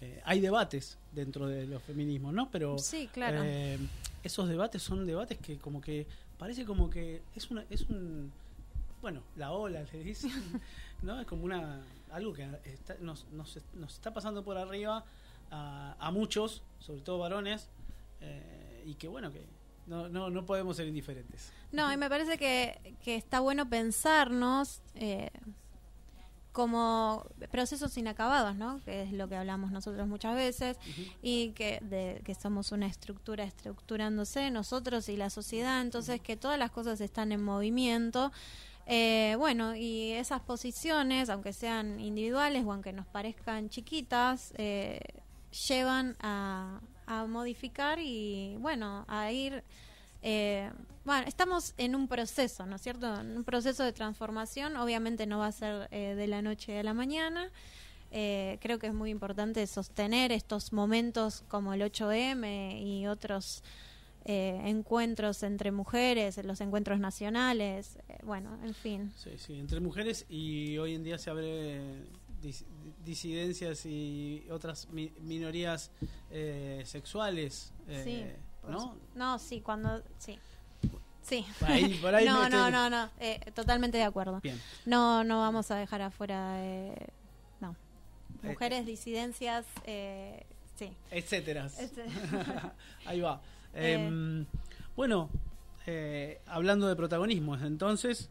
eh, 0.02 0.20
hay 0.26 0.40
debates 0.40 0.98
dentro 1.14 1.48
de 1.48 1.68
los 1.68 1.82
feminismos, 1.84 2.34
¿no? 2.34 2.50
Pero 2.50 2.80
Sí, 2.80 3.08
claro. 3.14 3.42
eh, 3.44 3.78
esos 4.24 4.50
debates 4.50 4.82
son 4.82 5.06
debates 5.06 5.38
que 5.38 5.58
como 5.58 5.80
que 5.80 6.08
parece 6.40 6.66
como 6.66 6.90
que 6.90 7.22
es 7.36 7.52
una 7.52 7.64
es 7.70 7.82
un 7.84 8.32
bueno 9.04 9.22
la 9.36 9.52
ola 9.52 9.84
le 9.92 10.04
dicen 10.04 10.32
no 11.04 11.20
es 11.22 11.28
como 11.28 11.44
una 11.46 11.84
algo 12.12 12.34
que 12.34 12.50
está- 12.64 12.96
nos, 13.02 13.26
nos, 13.32 13.60
nos 13.76 13.94
está 13.94 14.12
pasando 14.14 14.44
por 14.44 14.58
arriba 14.58 15.04
a, 15.52 15.96
a 16.00 16.10
muchos 16.12 16.64
sobre 16.80 17.02
todo 17.02 17.20
varones 17.20 17.70
eh, 18.22 18.84
y 18.86 18.96
que 18.96 19.08
bueno 19.08 19.32
que 19.32 19.46
no, 19.86 20.08
no, 20.10 20.30
no 20.30 20.46
podemos 20.46 20.78
ser 20.78 20.88
indiferentes. 20.88 21.52
No, 21.74 21.92
y 21.92 21.98
me 21.98 22.08
parece 22.10 22.38
que, 22.38 22.96
que 23.04 23.16
está 23.18 23.42
bueno 23.42 23.68
pensarnos 23.70 24.82
eh, 24.96 25.30
como 26.54 27.26
procesos 27.52 27.98
inacabados, 27.98 28.56
¿no? 28.56 28.80
Que 28.86 29.02
es 29.04 29.12
lo 29.12 29.28
que 29.28 29.36
hablamos 29.36 29.72
nosotros 29.72 30.08
muchas 30.08 30.36
veces 30.36 30.78
y 31.24 31.50
que 31.52 31.80
de, 31.82 32.22
que 32.24 32.36
somos 32.36 32.72
una 32.72 32.86
estructura 32.86 33.44
estructurándose 33.44 34.52
nosotros 34.52 35.10
y 35.10 35.18
la 35.18 35.30
sociedad, 35.32 35.82
entonces 35.82 36.22
que 36.22 36.38
todas 36.38 36.60
las 36.60 36.70
cosas 36.72 37.02
están 37.02 37.32
en 37.32 37.44
movimiento 37.44 38.32
Eh, 38.86 39.36
bueno, 39.38 39.76
y 39.76 40.12
esas 40.12 40.42
posiciones, 40.42 41.30
aunque 41.30 41.54
sean 41.54 42.00
individuales 42.00 42.66
o 42.66 42.72
aunque 42.74 42.94
nos 42.94 43.06
parezcan 43.08 43.70
chiquitas, 43.70 44.54
eh, 44.58 45.00
llevan 45.68 46.16
a, 46.20 46.82
modificar 47.28 48.00
y, 48.00 48.56
bueno, 48.60 49.06
a 49.08 49.32
ir... 49.32 49.64
Eh, 50.22 50.72
bueno, 51.06 51.28
estamos 51.28 51.74
en 51.78 51.96
un 51.96 52.08
proceso, 52.08 52.66
¿no 52.66 52.78
es 52.78 52.82
cierto? 52.82 53.14
En 53.20 53.36
un 53.38 53.44
proceso 53.44 53.84
de 53.84 53.92
transformación. 53.92 54.78
Obviamente 54.78 55.26
no 55.26 55.40
va 55.40 55.48
a 55.48 55.52
ser 55.52 55.90
eh, 55.92 56.16
de 56.16 56.28
la 56.28 56.42
noche 56.42 56.80
a 56.80 56.84
la 56.84 56.94
mañana. 56.94 57.52
Eh, 58.10 58.58
creo 58.62 58.80
que 58.80 58.88
es 58.88 58.94
muy 58.94 59.10
importante 59.10 59.66
sostener 59.68 60.32
estos 60.32 60.72
momentos 60.72 61.44
como 61.50 61.74
el 61.74 61.82
8M 61.82 62.82
y 62.82 63.08
otros 63.08 63.64
eh, 64.26 64.62
encuentros 64.66 65.44
entre 65.44 65.72
mujeres, 65.72 66.38
los 66.46 66.62
encuentros 66.62 67.00
nacionales, 67.00 67.98
eh, 68.10 68.18
bueno, 68.24 68.58
en 68.64 68.74
fin. 68.74 69.12
Sí, 69.18 69.32
sí, 69.38 69.60
entre 69.60 69.80
mujeres 69.80 70.26
y 70.30 70.78
hoy 70.78 70.96
en 70.96 71.04
día 71.04 71.18
se 71.18 71.30
abre 71.30 71.82
dis- 72.42 72.66
disidencias 73.04 73.86
y 73.86 74.46
otras 74.50 74.88
mi- 74.90 75.14
minorías 75.22 75.92
eh, 76.32 76.84
sexuales, 76.86 77.74
eh, 77.88 78.02
Sí, 78.64 78.70
¿no? 78.72 78.96
No, 79.16 79.40
sí, 79.40 79.62
cuando... 79.62 80.02
Sí. 80.20 80.40
Sí. 81.22 81.46
Por 81.60 81.70
ahí- 81.72 81.94
por 82.02 82.16
ahí 82.16 82.26
no, 82.28 82.50
no, 82.50 82.68
estoy- 82.68 82.72
no, 82.72 82.90
no, 82.90 83.10
eh, 83.20 83.40
totalmente 83.54 83.98
de 83.98 84.04
acuerdo. 84.04 84.40
Bien. 84.42 84.60
No, 84.86 85.24
no 85.24 85.40
vamos 85.40 85.70
a 85.72 85.76
dejar 85.76 86.02
afuera... 86.02 86.56
eh, 86.64 87.08
no. 87.62 87.76
Mujeres, 88.42 88.86
disidencias, 88.86 89.66
eh, 89.86 90.46
sí. 90.76 90.92
etcétera. 91.12 91.68
Este- 91.80 92.04
Ahí 93.06 93.22
va. 93.22 93.42
Eh. 93.74 93.94
Em, 93.94 94.46
bueno, 94.96 95.30
eh, 95.86 96.40
hablando 96.48 96.88
de 96.88 96.96
protagonismos, 96.96 97.62
entonces, 97.62 98.30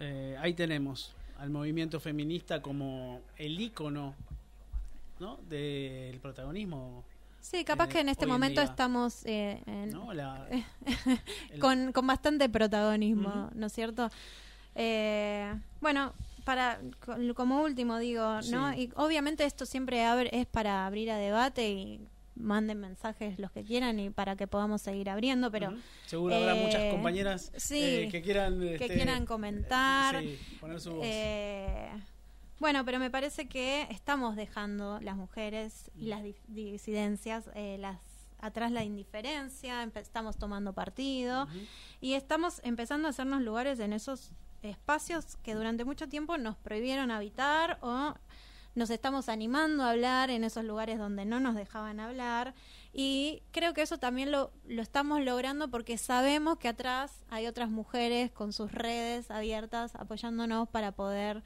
eh, 0.00 0.36
ahí 0.40 0.54
tenemos 0.54 1.14
al 1.38 1.50
movimiento 1.50 2.00
feminista 2.00 2.60
como 2.60 3.20
el 3.36 3.60
ícono 3.60 4.14
¿no? 5.18 5.38
del 5.48 6.18
protagonismo. 6.20 7.04
Sí, 7.40 7.64
capaz 7.64 7.86
eh, 7.86 7.88
que 7.88 8.00
en 8.00 8.08
este 8.10 8.26
momento 8.26 8.60
estamos 8.60 9.24
eh, 9.24 9.62
en- 9.66 9.90
¿no? 9.90 10.12
La- 10.12 10.46
el- 11.50 11.58
con, 11.60 11.92
con 11.92 12.06
bastante 12.06 12.48
protagonismo. 12.48 13.50
¿no 13.54 13.66
es 13.66 13.72
cierto? 13.72 14.10
Eh, 14.74 15.54
bueno, 15.80 16.12
para 16.44 16.80
co- 17.04 17.16
como 17.34 17.62
último 17.62 17.98
digo, 17.98 18.40
¿no? 18.50 18.74
Y 18.74 18.90
obviamente 18.96 19.44
esto 19.44 19.64
siempre 19.66 20.04
abre- 20.04 20.30
es 20.32 20.46
para 20.46 20.86
abrir 20.86 21.10
a 21.10 21.16
debate 21.16 21.70
y 21.70 22.00
manden 22.40 22.80
mensajes 22.80 23.38
los 23.38 23.50
que 23.52 23.62
quieran 23.64 23.98
y 24.00 24.10
para 24.10 24.36
que 24.36 24.46
podamos 24.46 24.82
seguir 24.82 25.08
abriendo, 25.10 25.50
pero 25.50 25.68
Ujú. 25.68 25.78
Seguro 26.06 26.34
habrá 26.36 26.56
eh, 26.56 26.64
muchas 26.64 26.84
compañeras 26.92 27.52
sí, 27.56 27.82
eh, 27.82 28.08
que 28.10 28.22
quieran 28.22 28.58
que 28.60 28.74
este, 28.74 28.88
quieran 28.94 29.26
comentar. 29.26 30.20
sí, 30.22 30.38
poner 30.60 30.80
su 30.80 30.92
voz. 30.94 31.04
Eh, 31.06 31.88
bueno, 32.58 32.84
pero 32.84 32.98
me 32.98 33.10
parece 33.10 33.48
que 33.48 33.86
estamos 33.90 34.36
dejando 34.36 34.98
las 35.00 35.16
mujeres 35.16 35.90
y 35.96 36.06
las 36.06 36.22
di- 36.22 36.34
disidencias, 36.48 37.48
eh, 37.54 37.76
las 37.78 37.98
atrás 38.42 38.72
la 38.72 38.82
indiferencia, 38.84 39.82
estamos 39.96 40.36
tomando 40.38 40.72
partido 40.72 41.46
y 42.00 42.14
estamos 42.14 42.60
empezando 42.64 43.06
a 43.06 43.10
hacernos 43.10 43.42
lugares 43.42 43.78
en 43.80 43.92
esos 43.92 44.30
espacios 44.62 45.36
que 45.42 45.54
durante 45.54 45.84
mucho 45.84 46.08
tiempo 46.08 46.36
nos 46.38 46.56
prohibieron 46.56 47.10
habitar 47.10 47.78
o 47.82 48.14
nos 48.74 48.90
estamos 48.90 49.28
animando 49.28 49.82
a 49.82 49.90
hablar 49.90 50.30
en 50.30 50.44
esos 50.44 50.64
lugares 50.64 50.98
donde 50.98 51.24
no 51.24 51.40
nos 51.40 51.54
dejaban 51.54 52.00
hablar 52.00 52.54
y 52.92 53.42
creo 53.50 53.74
que 53.74 53.82
eso 53.82 53.98
también 53.98 54.30
lo, 54.30 54.52
lo 54.66 54.82
estamos 54.82 55.20
logrando 55.20 55.68
porque 55.70 55.98
sabemos 55.98 56.58
que 56.58 56.68
atrás 56.68 57.24
hay 57.28 57.46
otras 57.46 57.70
mujeres 57.70 58.30
con 58.30 58.52
sus 58.52 58.72
redes 58.72 59.30
abiertas 59.30 59.94
apoyándonos 59.94 60.68
para 60.68 60.92
poder, 60.92 61.42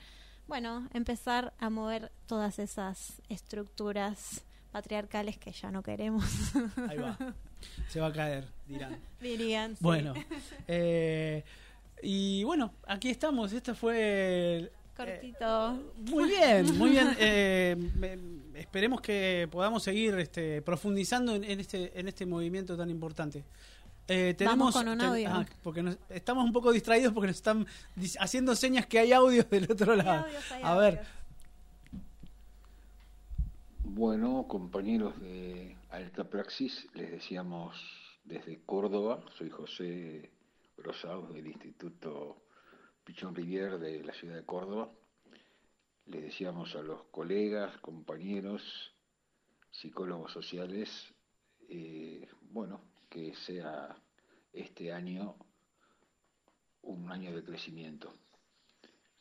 bueno, 0.46 0.88
empezar 0.92 1.54
a 1.58 1.70
mover 1.70 2.12
todas 2.26 2.58
esas 2.58 3.22
estructuras 3.28 4.44
patriarcales 4.74 5.38
que 5.38 5.52
ya 5.52 5.70
no 5.70 5.82
queremos. 5.82 6.24
Ahí 6.88 6.98
va. 6.98 7.16
Se 7.88 8.00
va 8.00 8.08
a 8.08 8.12
caer, 8.12 8.48
dirán. 8.66 8.98
Dirían. 9.20 9.76
sí. 9.76 9.84
Bueno, 9.84 10.14
eh, 10.66 11.44
y 12.02 12.42
bueno, 12.44 12.74
aquí 12.86 13.08
estamos. 13.08 13.52
Este 13.52 13.74
fue 13.74 14.72
Cortito. 14.96 15.78
Muy 16.10 16.28
bien, 16.28 16.78
muy 16.78 16.90
bien. 16.90 17.08
Eh, 17.18 17.76
esperemos 18.54 19.00
que 19.00 19.48
podamos 19.50 19.82
seguir 19.82 20.14
este, 20.18 20.62
profundizando 20.62 21.34
en, 21.34 21.42
en 21.44 21.60
este 21.60 21.98
en 21.98 22.06
este 22.08 22.24
movimiento 22.26 22.76
tan 22.76 22.90
importante. 22.90 23.44
Eh, 24.06 24.34
tenemos, 24.36 24.74
con 24.74 24.86
un 24.88 25.00
audio. 25.00 25.28
ah, 25.32 25.46
porque 25.62 25.82
nos- 25.82 25.96
estamos 26.10 26.44
un 26.44 26.52
poco 26.52 26.70
distraídos 26.72 27.12
porque 27.12 27.28
nos 27.28 27.36
están 27.36 27.66
haciendo 28.20 28.54
señas 28.54 28.86
que 28.86 28.98
hay 28.98 29.12
audios 29.12 29.48
del 29.50 29.64
otro 29.70 29.96
lado. 29.96 30.24
audios, 30.26 30.52
hay 30.52 30.62
A 30.62 30.74
ver, 30.76 31.00
Bueno, 33.82 34.46
compañeros 34.48 35.18
de 35.20 35.76
Alta 35.90 36.24
Praxis, 36.28 36.86
les 36.94 37.10
decíamos 37.10 37.76
desde 38.24 38.60
Córdoba, 38.64 39.22
soy 39.38 39.50
José 39.50 40.30
Rosados 40.78 41.32
del 41.34 41.46
Instituto 41.46 42.36
Pichón 43.04 43.34
Rivier 43.34 43.78
de 43.78 44.02
la 44.02 44.14
ciudad 44.14 44.36
de 44.36 44.44
Córdoba. 44.44 44.90
Les 46.06 46.22
decíamos 46.22 46.74
a 46.74 46.82
los 46.82 47.04
colegas, 47.04 47.76
compañeros, 47.78 48.94
psicólogos 49.70 50.32
sociales, 50.32 51.14
eh, 51.68 52.26
bueno, 52.50 52.80
que 53.10 53.34
sea 53.34 53.96
este 54.52 54.92
año 54.92 55.36
un 56.82 57.10
año 57.10 57.34
de 57.34 57.42
crecimiento. 57.42 58.12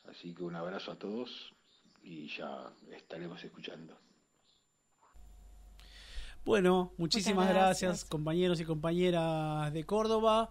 Así 0.04 0.34
que 0.34 0.42
un 0.42 0.56
abrazo 0.56 0.92
a 0.92 0.98
todos 0.98 1.54
y 2.02 2.28
ya 2.28 2.72
estaremos 2.90 3.42
escuchando. 3.42 3.98
bueno, 6.44 6.92
muchísimas 6.98 7.48
gracias. 7.48 8.04
compañeros 8.04 8.60
y 8.60 8.64
compañeras 8.64 9.72
de 9.72 9.84
Córdoba. 9.84 10.50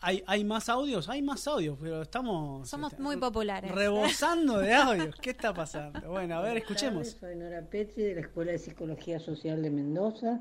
¿Hay, 0.00 0.22
¿Hay 0.26 0.44
más 0.44 0.68
audios? 0.68 1.08
Hay 1.08 1.22
más 1.22 1.46
audios, 1.48 1.76
pero 1.80 2.02
estamos 2.02 2.68
Somos 2.68 2.92
este, 2.92 3.02
muy 3.02 3.16
populares. 3.16 3.70
rebosando 3.72 4.58
de 4.58 4.72
audios. 4.74 5.16
¿Qué 5.16 5.30
está 5.30 5.52
pasando? 5.52 6.08
Bueno, 6.08 6.36
a 6.36 6.40
ver, 6.40 6.58
escuchemos. 6.58 7.08
Soy 7.08 7.34
Nora 7.34 7.62
Petri 7.62 8.04
de 8.04 8.14
la 8.14 8.20
Escuela 8.20 8.52
de 8.52 8.58
Psicología 8.58 9.18
Social 9.18 9.60
de 9.60 9.70
Mendoza. 9.70 10.40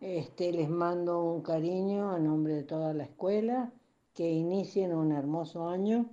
Este, 0.00 0.52
les 0.52 0.68
mando 0.68 1.22
un 1.24 1.42
cariño 1.42 2.10
a 2.10 2.18
nombre 2.18 2.54
de 2.54 2.62
toda 2.62 2.92
la 2.92 3.04
escuela, 3.04 3.72
que 4.14 4.30
inicien 4.30 4.92
un 4.92 5.12
hermoso 5.12 5.68
año 5.68 6.10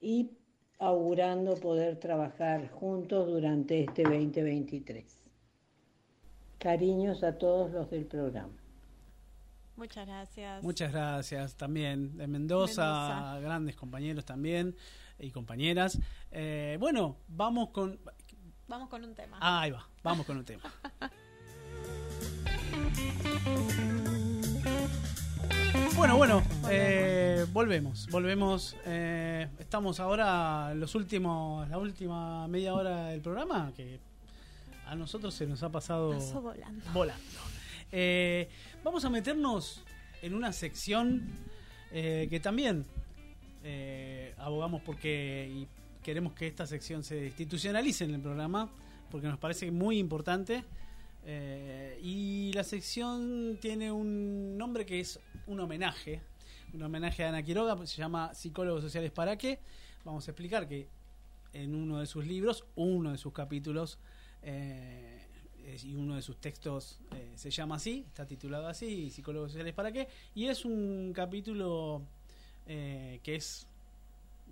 y 0.00 0.30
augurando 0.78 1.54
poder 1.54 1.98
trabajar 1.98 2.70
juntos 2.70 3.26
durante 3.28 3.82
este 3.82 4.02
2023. 4.02 5.04
Cariños 6.58 7.24
a 7.24 7.38
todos 7.38 7.70
los 7.72 7.90
del 7.90 8.04
programa. 8.04 8.63
Muchas 9.76 10.06
gracias. 10.06 10.62
Muchas 10.62 10.92
gracias 10.92 11.56
también 11.56 12.16
de 12.16 12.26
Mendoza, 12.26 12.82
Mendoza. 13.08 13.40
grandes 13.40 13.76
compañeros 13.76 14.24
también 14.24 14.76
y 15.18 15.30
compañeras. 15.30 15.98
Eh, 16.30 16.76
bueno, 16.80 17.16
vamos 17.28 17.70
con... 17.70 17.98
Vamos 18.66 18.88
con 18.88 19.04
un 19.04 19.14
tema. 19.14 19.36
Ah, 19.40 19.62
ahí 19.62 19.70
va, 19.72 19.86
vamos 20.02 20.24
con 20.26 20.36
un 20.36 20.44
tema. 20.44 20.62
Bueno, 25.96 26.16
bueno, 26.16 26.42
eh, 26.68 27.46
volvemos, 27.52 28.08
volvemos. 28.10 28.76
eh, 28.84 29.48
estamos 29.60 30.00
ahora 30.00 30.70
en 30.72 30.80
los 30.80 30.94
últimos, 30.96 31.68
la 31.68 31.78
última 31.78 32.48
media 32.48 32.74
hora 32.74 33.06
del 33.06 33.20
programa 33.20 33.72
que 33.76 34.00
a 34.86 34.96
nosotros 34.96 35.32
se 35.34 35.46
nos 35.46 35.62
ha 35.62 35.70
pasado 35.70 36.12
volando. 36.40 36.84
volando. 36.92 37.22
Eh, 37.96 38.48
vamos 38.82 39.04
a 39.04 39.08
meternos 39.08 39.84
en 40.20 40.34
una 40.34 40.52
sección 40.52 41.28
eh, 41.92 42.26
que 42.28 42.40
también 42.40 42.84
eh, 43.62 44.34
abogamos 44.36 44.82
porque 44.82 45.48
y 45.48 45.68
queremos 46.02 46.32
que 46.32 46.48
esta 46.48 46.66
sección 46.66 47.04
se 47.04 47.26
institucionalice 47.26 48.02
en 48.02 48.14
el 48.14 48.20
programa 48.20 48.68
porque 49.12 49.28
nos 49.28 49.38
parece 49.38 49.70
muy 49.70 49.98
importante. 49.98 50.64
Y 52.02 52.50
la 52.52 52.64
sección 52.64 53.58
tiene 53.60 53.92
un 53.92 54.58
nombre 54.58 54.84
que 54.84 54.98
es 54.98 55.20
un 55.46 55.60
homenaje, 55.60 56.20
un 56.74 56.82
homenaje 56.82 57.24
a 57.24 57.28
Ana 57.28 57.42
Quiroga, 57.44 57.86
se 57.86 57.96
llama 57.96 58.34
Psicólogos 58.34 58.82
Sociales 58.82 59.12
para 59.12 59.38
qué. 59.38 59.60
Vamos 60.04 60.26
a 60.26 60.32
explicar 60.32 60.68
que 60.68 60.88
en 61.52 61.76
uno 61.76 62.00
de 62.00 62.06
sus 62.06 62.26
libros, 62.26 62.66
uno 62.74 63.12
de 63.12 63.18
sus 63.18 63.32
capítulos 63.32 63.98
y 65.82 65.94
uno 65.94 66.16
de 66.16 66.22
sus 66.22 66.36
textos 66.36 66.98
eh, 67.14 67.32
se 67.36 67.50
llama 67.50 67.76
así, 67.76 68.04
está 68.06 68.26
titulado 68.26 68.68
así, 68.68 69.10
Psicólogos 69.10 69.52
Sociales 69.52 69.74
para 69.74 69.92
qué, 69.92 70.08
y 70.34 70.46
es 70.46 70.64
un 70.64 71.12
capítulo 71.14 72.02
eh, 72.66 73.20
que 73.22 73.36
es 73.36 73.66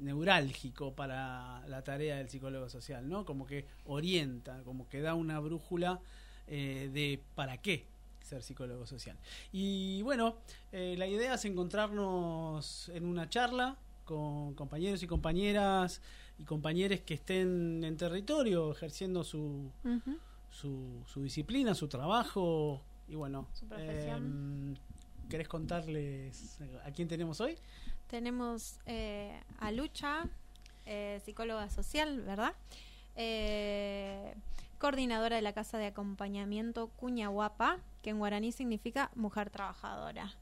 neurálgico 0.01 0.93
para 0.95 1.67
la 1.69 1.83
tarea 1.83 2.17
del 2.17 2.29
psicólogo 2.29 2.69
social, 2.69 3.09
¿no? 3.09 3.25
Como 3.25 3.47
que 3.47 3.67
orienta, 3.87 4.63
como 4.65 4.89
que 4.89 5.01
da 5.01 5.15
una 5.15 5.39
brújula 5.39 6.01
eh, 6.49 6.91
de 6.93 7.21
para 7.35 7.59
qué 7.59 7.87
ser 8.23 8.43
psicólogo 8.43 8.87
social. 8.87 9.17
Y 9.53 10.03
bueno, 10.03 10.37
eh, 10.73 10.95
la 10.99 11.07
idea 11.07 11.35
es 11.35 11.45
encontrarnos 11.45 12.89
en 12.91 13.07
una 13.07 13.29
charla 13.29 13.77
con 14.05 14.55
compañeros 14.55 15.03
y 15.03 15.07
compañeras 15.07 16.01
y 16.39 16.45
compañeros 16.45 17.01
que 17.01 17.15
estén 17.15 17.85
en 17.85 17.97
territorio 17.97 18.73
ejerciendo 18.73 19.25
su. 19.25 19.71
Su, 20.53 21.03
su 21.07 21.23
disciplina, 21.23 21.75
su 21.75 21.89
trabajo 21.89 22.85
y 23.09 23.17
bueno. 23.17 23.49
Su 23.53 23.67
profesión. 23.67 24.77
em, 24.77 25.29
¿Querés 25.29 25.49
contarles 25.49 26.61
a 26.85 26.91
quién 26.91 27.09
tenemos 27.09 27.41
hoy? 27.41 27.57
Tenemos 28.07 28.79
eh, 28.85 29.41
a 29.59 29.73
Lucha, 29.73 30.29
eh, 30.85 31.21
psicóloga 31.25 31.71
social, 31.71 32.21
¿verdad? 32.21 32.55
Eh, 33.17 34.35
coordinadora 34.79 35.37
de 35.37 35.43
la 35.43 35.55
Casa 35.55 35.79
de 35.79 35.87
Acompañamiento 35.87 36.89
Cuñahuapa, 36.89 37.79
que 38.03 38.11
en 38.11 38.19
guaraní 38.19 38.53
significa 38.53 39.11
mujer 39.15 39.49
trabajadora. 39.49 40.35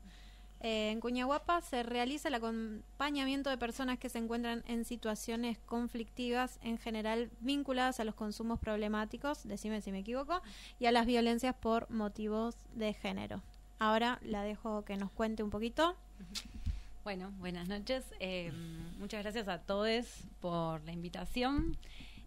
En 0.63 1.01
Cuñahuapa 1.01 1.63
se 1.63 1.83
realiza 1.83 2.29
el 2.29 2.35
acompañamiento 2.35 3.49
de 3.49 3.57
personas 3.57 3.99
que 3.99 4.11
se 4.11 4.19
encuentran 4.19 4.63
en 4.67 4.85
situaciones 4.85 5.59
conflictivas, 5.59 6.59
en 6.63 6.77
general 6.77 7.31
vinculadas 7.41 7.99
a 7.99 8.05
los 8.05 8.15
consumos 8.15 8.61
problemáticos, 8.61 9.49
decime 9.49 9.81
si 9.81 9.91
me 9.91 10.01
equivoco, 10.01 10.43
y 10.79 10.85
a 10.85 10.93
las 10.93 11.07
violencias 11.07 11.55
por 11.55 11.91
motivos 11.91 12.57
de 12.75 12.93
género. 12.93 13.43
Ahora 13.79 14.19
la 14.23 14.43
dejo 14.43 14.85
que 14.85 14.99
nos 14.99 15.11
cuente 15.11 15.43
un 15.43 15.49
poquito. 15.49 15.97
Bueno, 17.05 17.33
buenas 17.39 17.67
noches. 17.67 18.05
Eh, 18.21 18.53
muchas 18.99 19.23
gracias 19.23 19.49
a 19.49 19.61
todos 19.61 20.05
por 20.41 20.85
la 20.85 20.93
invitación. 20.93 21.79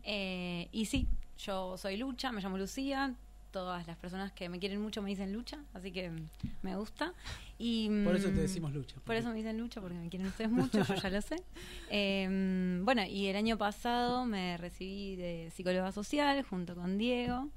Eh, 0.02 0.70
y 0.72 0.86
sí, 0.86 1.08
yo 1.38 1.78
soy 1.78 1.98
Lucha, 1.98 2.32
me 2.32 2.42
llamo 2.42 2.58
Lucía. 2.58 3.14
Todas 3.54 3.86
las 3.86 3.98
personas 3.98 4.32
que 4.32 4.50
me 4.50 4.58
quieren 4.58 4.82
mucho 4.82 5.04
me 5.04 5.12
dicen 5.12 5.32
Lucha, 5.32 5.60
así 5.76 5.92
que 5.92 6.12
me 6.64 6.76
gusta. 6.76 7.14
Y, 7.60 7.88
Por 8.04 8.16
eso 8.16 8.30
te 8.30 8.34
mm, 8.34 8.38
decimos 8.38 8.74
Lucha. 8.74 8.96
Por 9.06 9.16
eso 9.16 9.30
me 9.30 9.36
dicen 9.36 9.60
Lucha, 9.60 9.80
porque 9.80 9.96
me 9.96 10.10
quieren 10.10 10.28
ustedes 10.28 10.50
mucho, 10.50 10.84
yo 10.84 10.96
ya 10.96 11.10
lo 11.12 11.22
sé. 11.22 11.36
Eh, 11.96 12.80
bueno, 12.84 13.06
y 13.06 13.28
el 13.28 13.36
año 13.36 13.60
pasado 13.60 14.26
me 14.26 14.58
recibí 14.58 15.16
de 15.16 15.52
psicóloga 15.56 15.92
social 15.92 16.42
junto 16.42 16.74
con 16.74 16.98
Diego 16.98 17.48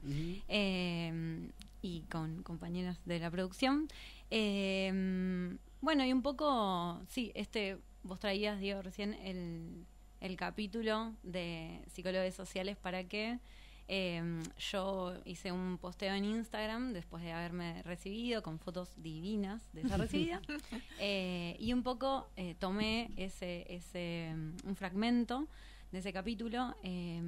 eh, 0.48 1.48
y 1.80 2.02
con 2.02 2.42
compañeras 2.42 3.00
de 3.06 3.18
la 3.18 3.30
producción. 3.30 3.88
Eh, 4.30 5.56
bueno, 5.80 6.04
y 6.04 6.12
un 6.12 6.20
poco, 6.20 7.00
sí, 7.08 7.32
este, 7.34 7.78
vos 8.02 8.20
traías, 8.20 8.60
Diego, 8.60 8.82
recién 8.82 9.14
el, 9.14 9.86
el 10.20 10.36
capítulo 10.36 11.14
de 11.22 11.80
psicólogos 11.86 12.34
sociales 12.34 12.76
para 12.76 13.04
que 13.04 13.38
eh, 13.88 14.42
yo 14.70 15.14
hice 15.24 15.52
un 15.52 15.78
posteo 15.78 16.14
en 16.14 16.24
Instagram 16.24 16.92
después 16.92 17.22
de 17.22 17.32
haberme 17.32 17.82
recibido 17.84 18.42
con 18.42 18.58
fotos 18.58 18.90
divinas 19.00 19.62
de 19.72 19.82
esa 19.82 19.96
recibida 19.96 20.40
eh, 20.98 21.56
y 21.60 21.72
un 21.72 21.82
poco 21.82 22.28
eh, 22.36 22.54
tomé 22.58 23.10
ese, 23.16 23.64
ese 23.72 24.32
mm, 24.34 24.68
un 24.68 24.76
fragmento 24.76 25.46
de 25.92 25.98
ese 26.00 26.12
capítulo 26.12 26.74
eh, 26.82 27.22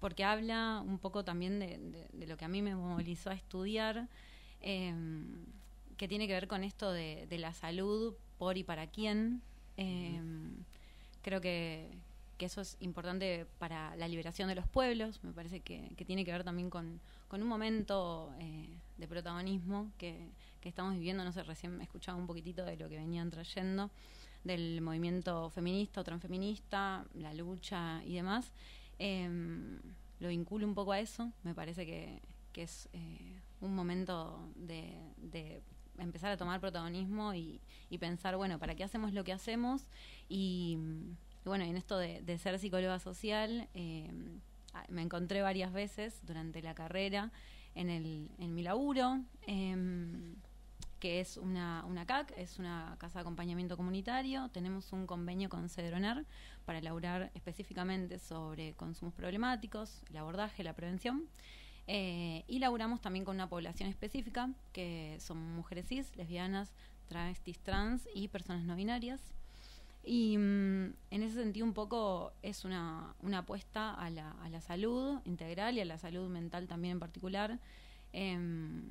porque 0.00 0.24
habla 0.24 0.82
un 0.84 0.98
poco 0.98 1.24
también 1.24 1.58
de, 1.58 1.78
de- 1.78 2.08
de 2.12 2.26
lo 2.26 2.36
que 2.36 2.44
a 2.44 2.48
mí 2.48 2.60
me 2.62 2.74
movilizó 2.74 3.30
a 3.30 3.34
estudiar, 3.34 4.08
que 4.60 6.08
tiene 6.08 6.26
que 6.26 6.32
ver 6.34 6.48
con 6.48 6.64
esto 6.64 6.90
de, 6.92 7.26
de 7.28 7.38
la 7.38 7.52
salud 7.54 8.14
por 8.38 8.56
y 8.58 8.64
para 8.64 8.86
quién. 8.88 9.40
Creo 11.22 11.40
que, 11.40 11.88
que 12.36 12.46
eso 12.46 12.60
es 12.60 12.76
importante 12.80 13.46
para 13.58 13.96
la 13.96 14.08
liberación 14.08 14.48
de 14.48 14.54
los 14.54 14.66
pueblos, 14.66 15.22
me 15.22 15.32
parece 15.32 15.60
que, 15.60 15.94
tiene 16.06 16.24
que 16.24 16.32
ver 16.32 16.44
también 16.44 16.70
con, 16.70 17.00
con 17.28 17.42
un 17.42 17.48
momento 17.48 18.32
eh, 18.38 18.78
de 18.96 19.08
protagonismo 19.08 19.90
que, 19.98 20.30
que 20.60 20.68
estamos 20.68 20.94
viviendo, 20.94 21.24
no 21.24 21.32
sé, 21.32 21.42
recién 21.42 21.80
escuchaba 21.80 22.18
un 22.18 22.26
poquitito 22.26 22.64
de 22.64 22.76
lo 22.76 22.88
que 22.88 22.96
venían 22.96 23.30
trayendo 23.30 23.90
del 24.42 24.80
movimiento 24.80 25.50
feminista 25.50 26.00
o 26.00 26.04
transfeminista, 26.04 27.04
la 27.14 27.32
lucha 27.32 28.02
y 28.04 28.14
demás. 28.14 28.52
Em, 28.98 29.80
lo 30.20 30.28
vinculo 30.28 30.66
un 30.66 30.74
poco 30.74 30.92
a 30.92 31.00
eso, 31.00 31.32
me 31.42 31.54
parece 31.54 31.86
que, 31.86 32.20
que 32.52 32.62
es 32.62 32.88
eh, 32.92 33.40
un 33.60 33.74
momento 33.74 34.48
de, 34.54 34.94
de 35.16 35.62
empezar 35.98 36.30
a 36.30 36.36
tomar 36.36 36.60
protagonismo 36.60 37.34
y, 37.34 37.60
y 37.90 37.98
pensar, 37.98 38.36
bueno, 38.36 38.58
¿para 38.58 38.74
qué 38.74 38.84
hacemos 38.84 39.12
lo 39.12 39.24
que 39.24 39.32
hacemos? 39.32 39.86
Y, 40.28 40.78
y 41.44 41.48
bueno, 41.48 41.64
en 41.64 41.76
esto 41.76 41.98
de, 41.98 42.38
ser 42.38 42.58
psicóloga 42.58 42.98
social, 42.98 43.68
eh, 43.74 44.10
me 44.88 45.02
encontré 45.02 45.42
varias 45.42 45.72
veces 45.72 46.20
durante 46.22 46.62
la 46.62 46.74
carrera 46.74 47.30
en, 47.74 47.90
el, 47.90 48.30
en 48.38 48.54
mi 48.54 48.62
laburo, 48.62 49.20
em, 49.46 50.36
que 51.00 51.20
es 51.20 51.36
una, 51.36 51.84
una 51.84 52.06
CAC, 52.06 52.32
es 52.38 52.58
una 52.58 52.96
casa 52.98 53.18
de 53.18 53.20
acompañamiento 53.20 53.76
comunitario. 53.76 54.48
Tenemos 54.48 54.92
un 54.94 55.06
convenio 55.06 55.50
con 55.50 55.68
Cedronar 55.68 56.24
para 56.64 56.78
elaborar 56.78 57.30
específicamente 57.34 58.18
sobre 58.18 58.72
consumos 58.72 59.12
problemáticos, 59.12 60.00
el 60.08 60.16
abordaje, 60.16 60.64
la 60.64 60.72
prevención. 60.72 61.28
Eh, 61.86 62.44
y 62.48 62.58
laburamos 62.58 63.02
también 63.02 63.26
con 63.26 63.34
una 63.34 63.50
población 63.50 63.90
específica, 63.90 64.48
que 64.72 65.18
son 65.20 65.36
mujeres 65.54 65.86
cis, 65.88 66.16
lesbianas, 66.16 66.72
travestis, 67.06 67.58
trans 67.58 68.08
y 68.14 68.28
personas 68.28 68.64
no 68.64 68.74
binarias. 68.74 69.33
Y 70.04 70.36
mm, 70.36 70.92
en 71.10 71.22
ese 71.22 71.34
sentido 71.34 71.66
un 71.66 71.72
poco 71.72 72.32
es 72.42 72.64
una, 72.64 73.14
una 73.22 73.38
apuesta 73.38 73.94
a 73.94 74.10
la, 74.10 74.32
a 74.32 74.48
la 74.50 74.60
salud 74.60 75.20
integral 75.24 75.76
y 75.76 75.80
a 75.80 75.84
la 75.84 75.98
salud 75.98 76.28
mental 76.28 76.68
también 76.68 76.92
en 76.92 77.00
particular. 77.00 77.58
Em, 78.12 78.82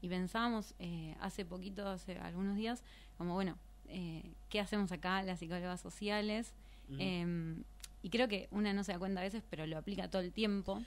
y 0.00 0.08
pensábamos 0.08 0.74
eh, 0.78 1.16
hace 1.20 1.44
poquito, 1.44 1.86
hace 1.88 2.18
algunos 2.18 2.56
días, 2.56 2.82
como 3.18 3.34
bueno, 3.34 3.58
eh, 3.88 4.22
¿qué 4.48 4.60
hacemos 4.60 4.92
acá 4.92 5.22
las 5.22 5.40
psicólogas 5.40 5.80
sociales? 5.80 6.54
Em, 6.98 7.62
y 8.02 8.10
creo 8.10 8.26
que 8.26 8.48
una 8.50 8.72
no 8.72 8.82
se 8.82 8.92
da 8.92 8.98
cuenta 8.98 9.20
a 9.20 9.24
veces, 9.24 9.44
pero 9.48 9.66
lo 9.66 9.76
aplica 9.78 10.08
todo 10.08 10.22
el 10.22 10.32
tiempo. 10.32 10.82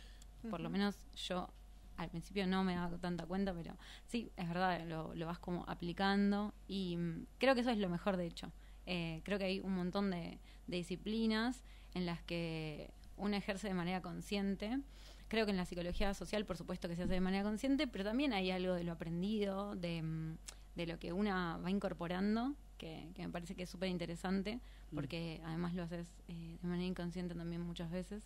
Por 0.49 0.59
lo 0.59 0.69
menos 0.69 0.97
yo 1.15 1.47
al 1.95 2.09
principio 2.09 2.47
no 2.47 2.63
me 2.63 2.75
daba 2.75 2.97
tanta 2.97 3.25
cuenta, 3.25 3.53
pero 3.53 3.77
sí, 4.07 4.31
es 4.35 4.47
verdad, 4.47 4.85
lo, 4.85 5.13
lo 5.13 5.25
vas 5.25 5.39
como 5.39 5.63
aplicando 5.67 6.53
y 6.67 6.97
mm, 6.97 7.25
creo 7.37 7.53
que 7.55 7.61
eso 7.61 7.69
es 7.69 7.77
lo 7.77 7.89
mejor 7.89 8.17
de 8.17 8.25
hecho. 8.25 8.51
Eh, 8.85 9.21
creo 9.23 9.37
que 9.37 9.45
hay 9.45 9.59
un 9.59 9.73
montón 9.73 10.11
de, 10.11 10.39
de 10.67 10.77
disciplinas 10.77 11.63
en 11.93 12.05
las 12.05 12.21
que 12.23 12.91
uno 13.17 13.35
ejerce 13.35 13.67
de 13.67 13.73
manera 13.73 14.01
consciente. 14.01 14.79
Creo 15.27 15.45
que 15.45 15.51
en 15.51 15.57
la 15.57 15.65
psicología 15.65 16.13
social, 16.13 16.45
por 16.45 16.57
supuesto 16.57 16.87
que 16.87 16.95
se 16.95 17.03
hace 17.03 17.13
de 17.13 17.21
manera 17.21 17.43
consciente, 17.43 17.87
pero 17.87 18.03
también 18.03 18.33
hay 18.33 18.51
algo 18.51 18.73
de 18.73 18.83
lo 18.83 18.91
aprendido, 18.91 19.75
de, 19.75 20.01
mm, 20.01 20.37
de 20.75 20.87
lo 20.87 20.99
que 20.99 21.13
una 21.13 21.57
va 21.57 21.69
incorporando, 21.69 22.55
que, 22.77 23.09
que 23.15 23.25
me 23.25 23.31
parece 23.31 23.55
que 23.55 23.63
es 23.63 23.69
súper 23.69 23.89
interesante, 23.89 24.59
porque 24.93 25.41
además 25.45 25.73
lo 25.73 25.83
haces 25.83 26.07
eh, 26.27 26.57
de 26.61 26.67
manera 26.67 26.87
inconsciente 26.87 27.33
también 27.35 27.61
muchas 27.61 27.89
veces. 27.89 28.23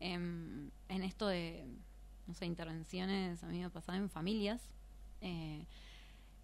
Em, 0.00 0.70
en 0.88 1.02
esto 1.02 1.28
de, 1.28 1.64
no 2.26 2.34
sé, 2.34 2.46
intervenciones, 2.46 3.44
a 3.44 3.48
mí 3.48 3.58
me 3.58 3.66
ha 3.66 3.70
pasado 3.70 3.98
en 3.98 4.08
familias, 4.08 4.60
eh, 5.20 5.64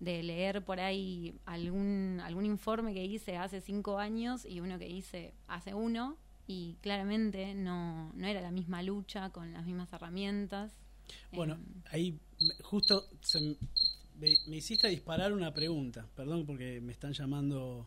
de 0.00 0.22
leer 0.22 0.64
por 0.64 0.78
ahí 0.80 1.34
algún, 1.44 2.20
algún 2.22 2.46
informe 2.46 2.94
que 2.94 3.04
hice 3.04 3.36
hace 3.36 3.60
cinco 3.60 3.98
años 3.98 4.44
y 4.44 4.60
uno 4.60 4.78
que 4.78 4.88
hice 4.88 5.34
hace 5.48 5.74
uno, 5.74 6.16
y 6.46 6.76
claramente 6.80 7.54
no, 7.54 8.12
no 8.14 8.26
era 8.26 8.40
la 8.40 8.50
misma 8.50 8.82
lucha 8.82 9.30
con 9.30 9.52
las 9.52 9.66
mismas 9.66 9.92
herramientas. 9.92 10.72
Bueno, 11.32 11.54
Em, 11.54 11.82
ahí 11.90 12.18
me- 12.40 12.62
justo 12.64 13.08
se 13.20 13.40
me, 13.40 13.56
me 14.46 14.56
hiciste 14.56 14.88
disparar 14.88 15.32
una 15.32 15.52
pregunta. 15.52 16.06
Perdón 16.14 16.46
porque 16.46 16.80
me 16.80 16.92
están 16.92 17.12
llamando. 17.12 17.86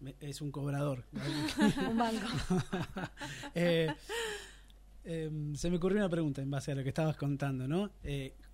me- 0.00 0.14
es 0.20 0.40
un 0.40 0.50
cobrador. 0.52 1.04
Un 1.90 1.98
banco. 1.98 2.26
Eh, 3.54 3.92
em, 5.04 5.54
se 5.56 5.70
me 5.70 5.76
ocurrió 5.76 5.98
una 5.98 6.08
pregunta 6.08 6.40
en 6.42 6.50
base 6.50 6.72
a 6.72 6.74
lo 6.74 6.82
que 6.82 6.90
estabas 6.90 7.16
contando, 7.16 7.66
¿no? 7.66 7.90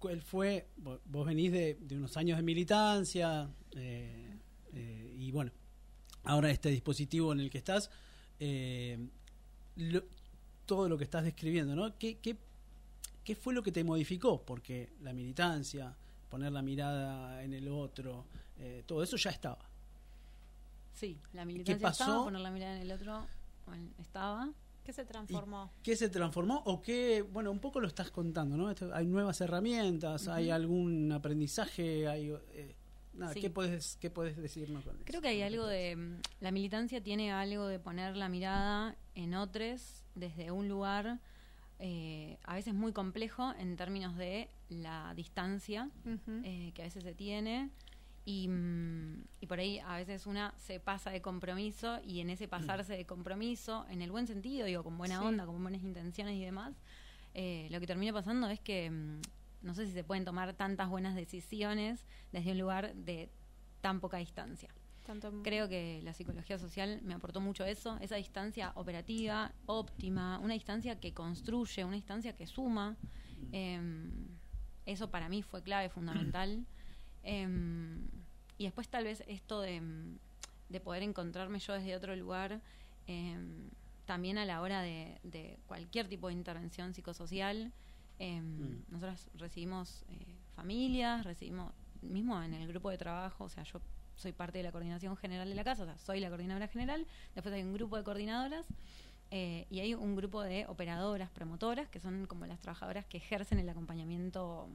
¿Cuál 0.04 0.20
fue? 0.20 0.68
vo- 0.82 1.00
Vos 1.06 1.24
venís 1.24 1.50
de, 1.50 1.78
de 1.80 1.96
unos 1.96 2.14
años 2.18 2.36
de 2.36 2.42
militancia 2.42 3.48
eh, 3.74 4.36
eh, 4.74 5.16
y 5.18 5.30
bueno, 5.30 5.50
ahora 6.24 6.50
este 6.50 6.68
dispositivo 6.68 7.32
en 7.32 7.40
el 7.40 7.48
que 7.48 7.56
estás, 7.56 7.88
eh, 8.38 8.98
lo- 9.76 10.04
todo 10.66 10.90
lo 10.90 10.98
que 10.98 11.04
estás 11.04 11.24
describiendo, 11.24 11.74
¿no? 11.74 11.96
¿Qué, 11.96 12.18
qué, 12.18 12.36
qué 13.24 13.34
fue 13.34 13.54
lo 13.54 13.62
que 13.62 13.72
te 13.72 13.82
modificó? 13.82 14.42
Porque 14.44 14.90
la 15.00 15.14
militancia, 15.14 15.96
poner 16.28 16.52
la 16.52 16.60
mirada 16.60 17.42
en 17.42 17.54
el 17.54 17.66
otro, 17.68 18.26
eh, 18.58 18.82
todo 18.84 19.02
eso 19.02 19.16
ya 19.16 19.30
estaba. 19.30 19.64
Sí, 20.92 21.18
la 21.32 21.46
militancia 21.46 21.80
pasó? 21.88 22.04
estaba, 22.04 22.24
poner 22.24 22.40
la 22.42 22.50
mirada 22.50 22.76
en 22.76 22.82
el 22.82 22.92
otro 22.92 23.26
bueno, 23.64 23.88
estaba. 23.98 24.52
¿Qué 24.84 24.92
se 24.92 25.04
transformó? 25.04 25.70
¿Qué 25.82 25.96
se 25.96 26.08
transformó 26.08 26.62
o 26.66 26.82
qué? 26.82 27.22
Bueno, 27.22 27.50
un 27.50 27.58
poco 27.58 27.80
lo 27.80 27.88
estás 27.88 28.10
contando, 28.10 28.56
¿no? 28.56 28.70
Esto- 28.70 28.94
hay 28.94 29.06
nuevas 29.06 29.40
herramientas, 29.40 30.28
hay 30.28 30.50
algún 30.50 31.10
aprendizaje, 31.12 32.06
hay... 32.06 32.30
eh, 32.52 32.74
nada, 33.14 33.32
Sí. 33.32 33.40
¿qué, 33.40 33.48
puedes, 33.50 33.96
¿Qué 34.00 34.10
puedes 34.10 34.36
decirnos 34.36 34.84
con 34.84 34.94
eso? 34.96 35.04
Creo 35.06 35.20
que 35.22 35.28
hay 35.28 35.42
algo 35.42 35.66
de. 35.66 35.96
mm, 35.96 36.16
La 36.40 36.50
militancia 36.50 37.02
tiene 37.02 37.32
algo 37.32 37.66
de 37.66 37.78
poner 37.78 38.16
la 38.16 38.28
mirada 38.28 38.96
en 39.14 39.34
otros 39.34 40.02
desde 40.14 40.50
un 40.50 40.68
lugar 40.68 41.18
eh, 41.80 42.38
a 42.44 42.54
veces 42.54 42.72
muy 42.72 42.92
complejo 42.92 43.52
en 43.58 43.76
términos 43.76 44.16
de 44.16 44.48
la 44.68 45.12
distancia 45.16 45.90
eh, 46.44 46.70
que 46.74 46.82
a 46.82 46.84
veces 46.84 47.02
se 47.02 47.14
tiene 47.14 47.70
Y, 48.24 48.48
mm, 48.48 49.24
y 49.40 49.46
por 49.46 49.58
ahí 49.58 49.78
a 49.80 49.96
veces 49.96 50.26
una 50.26 50.54
se 50.56 50.80
pasa 50.80 51.10
de 51.10 51.20
compromiso 51.20 52.00
y 52.02 52.20
en 52.20 52.30
ese 52.30 52.48
pasarse 52.48 52.96
de 52.96 53.04
compromiso, 53.04 53.84
en 53.90 54.00
el 54.00 54.10
buen 54.10 54.26
sentido, 54.26 54.66
digo, 54.66 54.82
con 54.82 54.96
buena 54.96 55.18
Sí. 55.18 55.24
onda, 55.24 55.44
con 55.46 55.60
buenas 55.62 55.82
intenciones 55.82 56.34
y 56.36 56.44
demás, 56.44 56.74
eh, 57.34 57.68
lo 57.70 57.80
que 57.80 57.86
termina 57.86 58.12
pasando 58.12 58.48
es 58.48 58.60
que 58.60 58.90
mm, 58.90 59.20
no 59.62 59.74
sé 59.74 59.86
si 59.86 59.92
se 59.92 60.04
pueden 60.04 60.24
tomar 60.24 60.54
tantas 60.54 60.88
buenas 60.88 61.14
decisiones 61.14 62.04
desde 62.32 62.52
un 62.52 62.58
lugar 62.58 62.94
de 62.94 63.30
tan 63.80 64.00
poca 64.00 64.16
distancia. 64.18 64.70
Tanto 65.04 65.42
Creo 65.42 65.68
que 65.68 66.00
la 66.02 66.14
psicología 66.14 66.58
social 66.58 67.00
me 67.02 67.12
aportó 67.12 67.40
mucho 67.40 67.66
eso, 67.66 67.98
esa 68.00 68.16
distancia 68.16 68.72
operativa, 68.74 69.52
óptima, 69.66 70.38
una 70.38 70.54
distancia 70.54 70.98
que 70.98 71.12
construye, 71.12 71.84
una 71.84 71.96
distancia 71.96 72.34
que 72.34 72.46
suma. 72.46 72.96
Em, 73.52 74.28
eso 74.86 75.10
para 75.10 75.28
mí 75.28 75.42
fue 75.42 75.62
clave, 75.62 75.90
fundamental. 75.90 76.64
Em, 77.24 78.08
y 78.58 78.64
después 78.64 78.88
tal 78.88 79.04
vez 79.04 79.24
esto 79.26 79.60
de, 79.60 79.76
em, 79.76 80.18
de 80.68 80.80
poder 80.80 81.02
encontrarme 81.02 81.58
yo 81.58 81.72
desde 81.72 81.96
otro 81.96 82.14
lugar, 82.14 82.60
em, 83.06 83.70
también 84.06 84.38
a 84.38 84.44
la 84.44 84.60
hora 84.60 84.82
de, 84.82 85.18
de 85.22 85.58
cualquier 85.66 86.08
tipo 86.08 86.28
de 86.28 86.34
intervención 86.34 86.94
psicosocial. 86.94 87.72
Mm. 88.18 88.92
Nosotros 88.92 89.28
recibimos 89.34 90.04
eh, 90.08 90.36
familias, 90.54 91.24
recibimos, 91.24 91.72
mismo 92.02 92.40
en 92.42 92.54
el 92.54 92.68
grupo 92.68 92.90
de 92.90 92.98
trabajo, 92.98 93.44
o 93.44 93.48
sea, 93.48 93.64
yo 93.64 93.80
soy 94.16 94.32
parte 94.32 94.58
de 94.58 94.64
la 94.64 94.72
coordinación 94.72 95.16
general 95.16 95.48
de 95.48 95.54
la 95.54 95.64
casa, 95.64 95.82
o 95.82 95.86
sea, 95.86 95.98
soy 95.98 96.20
la 96.20 96.28
coordinadora 96.28 96.68
general, 96.68 97.06
después 97.34 97.52
hay 97.54 97.62
un 97.62 97.72
grupo 97.72 97.96
de 97.96 98.04
coordinadoras 98.04 98.66
eh, 99.30 99.66
y 99.70 99.80
hay 99.80 99.94
un 99.94 100.14
grupo 100.14 100.42
de 100.42 100.66
operadoras, 100.66 101.30
promotoras, 101.30 101.88
que 101.88 101.98
son 101.98 102.26
como 102.26 102.46
las 102.46 102.60
trabajadoras 102.60 103.04
que 103.06 103.16
ejercen 103.16 103.58
el 103.58 103.68
acompañamiento 103.68 104.68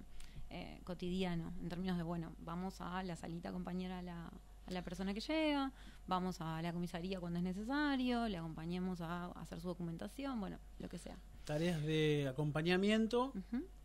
eh, 0.49 0.81
cotidiano, 0.83 1.53
en 1.61 1.69
términos 1.69 1.97
de, 1.97 2.03
bueno, 2.03 2.33
vamos 2.39 2.81
a 2.81 3.03
la 3.03 3.15
salita 3.15 3.49
a 3.49 3.51
acompañar 3.51 3.91
a 3.91 4.01
la, 4.01 4.27
a 4.27 4.71
la 4.71 4.83
persona 4.83 5.13
que 5.13 5.19
llega, 5.19 5.71
vamos 6.07 6.41
a 6.41 6.61
la 6.61 6.73
comisaría 6.73 7.19
cuando 7.19 7.39
es 7.39 7.43
necesario, 7.43 8.27
le 8.27 8.37
acompañamos 8.37 9.01
a, 9.01 9.27
hacer 9.31 9.61
su 9.61 9.67
documentación, 9.67 10.39
bueno, 10.39 10.57
lo 10.79 10.89
que 10.89 10.97
sea. 10.97 11.17
Tareas 11.45 11.81
de 11.83 12.27
acompañamiento, 12.29 13.33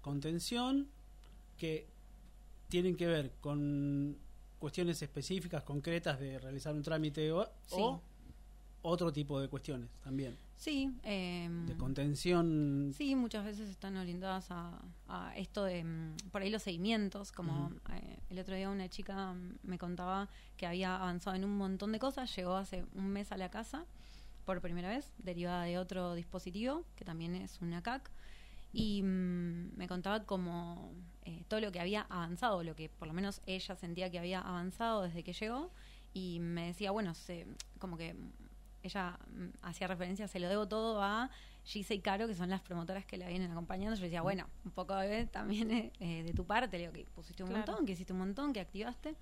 contención, 0.00 0.88
que 1.58 1.86
tienen 2.68 2.96
que 2.96 3.06
ver 3.06 3.32
con 3.40 4.16
cuestiones 4.58 5.00
específicas, 5.02 5.62
concretas 5.62 6.18
de 6.18 6.38
realizar 6.38 6.74
un 6.74 6.82
trámite 6.82 7.30
o, 7.32 7.44
Sí. 7.66 7.76
o 7.78 8.00
otro 8.82 9.12
tipo 9.12 9.40
de 9.40 9.48
cuestiones 9.48 9.88
también. 10.02 10.36
Sí, 10.56 10.90
em, 11.02 11.66
De 11.66 11.76
contención. 11.76 12.92
Sí, 12.96 13.14
muchas 13.14 13.44
veces 13.44 13.68
están 13.68 13.96
orientadas 13.96 14.50
a, 14.50 14.80
a 15.08 15.36
esto 15.36 15.64
de, 15.64 15.84
mm, 15.84 16.16
por 16.30 16.42
ahí 16.42 16.50
los 16.50 16.62
seguimientos, 16.62 17.32
como 17.32 17.70
eh, 17.92 18.18
el 18.30 18.38
otro 18.38 18.54
día 18.54 18.70
una 18.70 18.88
chica 18.88 19.34
mm, 19.34 19.58
me 19.62 19.78
contaba 19.78 20.28
que 20.56 20.66
había 20.66 20.96
avanzado 20.96 21.36
en 21.36 21.44
un 21.44 21.56
montón 21.56 21.92
de 21.92 21.98
cosas, 21.98 22.34
llegó 22.34 22.56
hace 22.56 22.84
un 22.94 23.08
mes 23.08 23.32
a 23.32 23.36
la 23.36 23.50
casa 23.50 23.84
por 24.44 24.60
primera 24.60 24.88
vez, 24.88 25.10
derivada 25.18 25.64
de 25.64 25.78
otro 25.78 26.14
dispositivo, 26.14 26.84
que 26.96 27.04
también 27.04 27.34
es 27.34 27.60
una 27.60 27.82
CAC, 27.82 28.10
y 28.72 29.02
mm, 29.02 29.76
me 29.76 29.88
contaba 29.88 30.24
como 30.24 30.92
eh, 31.24 31.44
todo 31.48 31.60
lo 31.60 31.72
que 31.72 31.80
había 31.80 32.02
avanzado, 32.10 32.62
lo 32.62 32.74
que 32.74 32.88
por 32.88 33.08
lo 33.08 33.14
menos 33.14 33.40
ella 33.46 33.74
sentía 33.76 34.10
que 34.10 34.18
había 34.18 34.40
avanzado 34.40 35.02
desde 35.02 35.22
que 35.22 35.32
llegó, 35.32 35.70
y 36.12 36.38
me 36.40 36.66
decía, 36.66 36.90
bueno, 36.92 37.14
se, 37.14 37.46
como 37.78 37.96
que 37.96 38.14
ella 38.88 39.18
mm, 39.32 39.46
hacía 39.62 39.86
referencia, 39.86 40.28
se 40.28 40.38
lo 40.40 40.48
debo 40.48 40.66
todo 40.68 41.02
a 41.02 41.30
Gisa 41.64 41.94
y 41.94 42.00
Caro, 42.00 42.26
que 42.26 42.34
son 42.34 42.50
las 42.50 42.60
promotoras 42.60 43.04
que 43.06 43.16
la 43.16 43.28
vienen 43.28 43.50
acompañando. 43.50 43.96
Yo 43.96 44.02
decía, 44.02 44.22
bueno, 44.22 44.46
un 44.64 44.70
poco 44.72 44.94
de, 44.96 45.26
también 45.26 45.70
eh, 45.70 45.92
eh, 46.00 46.22
de 46.22 46.32
tu 46.34 46.44
parte, 46.46 46.76
le 46.78 46.82
digo 46.84 46.92
que 46.92 47.04
pusiste 47.14 47.42
un 47.42 47.50
Claro. 47.50 47.66
montón, 47.66 47.86
que 47.86 47.92
hiciste 47.92 48.12
un 48.12 48.18
montón, 48.20 48.52
que 48.52 48.60
activaste. 48.60 49.14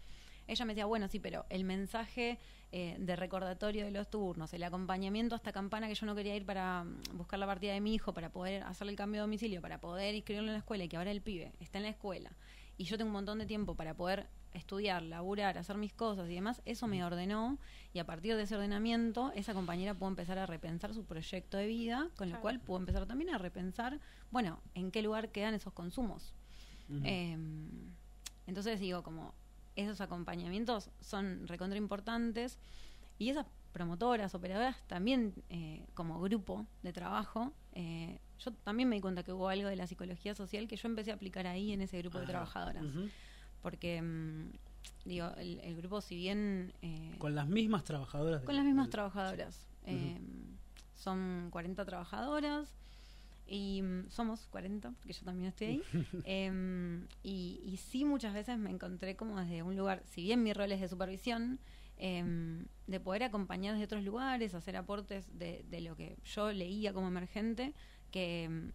Ella 0.49 0.65
me 0.65 0.73
decía, 0.75 0.87
bueno, 0.87 1.07
sí, 1.07 1.21
pero 1.21 1.47
el 1.51 1.63
mensaje 1.63 2.37
eh, 2.73 2.97
de 2.99 3.15
recordatorio 3.15 3.85
de 3.85 3.93
los 3.93 4.11
turnos, 4.11 4.53
el 4.55 4.63
acompañamiento 4.65 5.37
hasta 5.37 5.53
campana 5.53 5.87
que 5.87 5.95
yo 5.95 6.05
no 6.05 6.17
quería 6.17 6.35
ir 6.35 6.45
para 6.45 6.83
mm, 6.83 7.17
buscar 7.17 7.39
la 7.39 7.47
partida 7.47 7.75
de 7.75 7.81
mi 7.81 7.95
hijo, 7.95 8.13
para 8.13 8.31
poder 8.33 8.65
hacerle 8.65 8.91
el 8.91 8.97
cambio 8.99 9.21
de 9.21 9.23
domicilio, 9.23 9.61
para 9.63 9.81
poder 9.81 10.17
inscribirlo 10.17 10.49
en 10.49 10.55
la 10.55 10.59
escuela 10.59 10.83
y 10.83 10.89
que 10.89 10.97
ahora 10.97 11.13
el 11.13 11.23
pibe 11.23 11.53
está 11.61 11.79
en 11.79 11.85
la 11.85 11.91
escuela 11.91 12.33
y 12.77 12.85
yo 12.85 12.97
tengo 12.99 13.09
un 13.09 13.13
montón 13.13 13.39
de 13.39 13.47
tiempo 13.47 13.77
para 13.77 13.95
poder 13.95 14.27
estudiar, 14.55 15.03
laburar, 15.03 15.59
hacer 15.59 15.77
mis 15.77 15.93
cosas 15.93 16.29
y 16.29 16.35
demás, 16.35 16.63
eso 16.65 16.87
me 16.87 17.05
ordenó 17.05 17.59
y 17.93 17.99
a 17.99 18.05
partir 18.07 18.37
de 18.37 18.43
ese 18.43 18.55
ordenamiento 18.57 19.33
esa 19.35 19.55
compañera 19.55 19.95
pudo 19.95 20.09
empezar 20.11 20.39
a 20.39 20.47
repensar 20.47 20.95
su 20.95 21.05
proyecto 21.05 21.57
de 21.57 21.67
vida, 21.67 22.09
con 22.17 22.29
lo 22.29 22.33
Claro. 22.33 22.43
cual 22.43 22.61
pudo 22.61 22.79
empezar 22.79 23.07
también 23.07 23.31
a 23.35 23.39
repensar, 23.39 23.99
bueno, 24.31 24.61
en 24.75 24.91
qué 24.91 25.03
lugar 25.03 25.31
quedan 25.31 25.55
esos 25.55 25.73
consumos. 25.73 26.33
Em, 27.05 27.69
entonces 28.47 28.79
digo, 28.81 29.03
como 29.03 29.35
esos 29.77 30.01
acompañamientos 30.01 30.91
son 31.01 31.47
recontra 31.49 31.79
importantes 31.79 32.59
y 33.19 33.31
esas 33.31 33.47
promotoras, 33.73 34.35
operadoras, 34.35 34.77
también 34.87 35.33
eh, 35.49 35.87
como 35.95 36.21
grupo 36.21 36.67
de 36.83 36.93
trabajo, 36.93 37.53
eh, 37.73 38.19
yo 38.39 38.53
también 38.53 38.89
me 38.89 38.97
di 38.97 39.01
cuenta 39.01 39.23
que 39.23 39.33
hubo 39.33 39.49
algo 39.49 39.69
de 39.69 39.77
la 39.77 39.87
psicología 39.87 40.35
social 40.35 40.69
que 40.69 40.77
yo 40.77 40.89
empecé 40.89 41.11
a 41.11 41.15
aplicar 41.15 41.47
ahí 41.47 41.73
en 41.73 41.81
ese 41.81 41.97
grupo 41.99 42.19
de 42.19 42.27
trabajadoras. 42.27 42.85
Porque, 43.63 44.03
mm, 44.03 44.51
digo, 45.05 45.31
el, 45.39 45.61
el 45.61 45.77
grupo, 45.77 46.01
si 46.01 46.17
bien... 46.17 46.73
eh, 46.83 47.15
Con 47.19 47.35
las 47.35 47.47
mismas 47.49 47.85
trabajadoras. 47.85 48.43
con 48.43 48.57
las 48.57 48.65
mismas 48.65 48.87
del- 48.87 48.93
trabajadoras. 48.93 49.67
Eh, 49.87 50.19
son 50.97 51.49
40 51.51 51.85
trabajadoras 51.85 52.73
y 53.47 53.83
mm, 53.83 54.11
somos 54.11 54.47
40, 54.51 54.91
porque 54.93 55.13
yo 55.13 55.25
también 55.25 55.49
estoy 55.49 55.67
ahí. 55.69 55.83
Em, 56.25 57.07
y, 57.23 57.61
y 57.65 57.77
sí, 57.79 58.05
muchas 58.05 58.35
veces 58.35 58.59
me 58.59 58.71
encontré 58.71 59.17
como 59.17 59.41
desde 59.41 59.63
un 59.63 59.77
lugar, 59.77 60.03
si 60.07 60.23
bien 60.23 60.43
mi 60.43 60.53
rol 60.53 60.71
es 60.73 60.81
de 60.81 60.89
supervisión, 60.89 61.59
em, 61.99 62.67
de 62.87 63.01
poder 63.01 63.25
acompañar 63.25 63.73
desde 63.75 63.85
otros 63.87 64.05
lugares, 64.05 64.55
hacer 64.55 64.77
aportes 64.77 65.27
de, 65.39 65.65
de 65.69 65.81
lo 65.81 65.97
que 65.97 66.17
yo 66.25 66.53
leía 66.53 66.93
como 66.93 67.09
emergente, 67.09 67.75
que 68.11 68.45
em, 68.45 68.73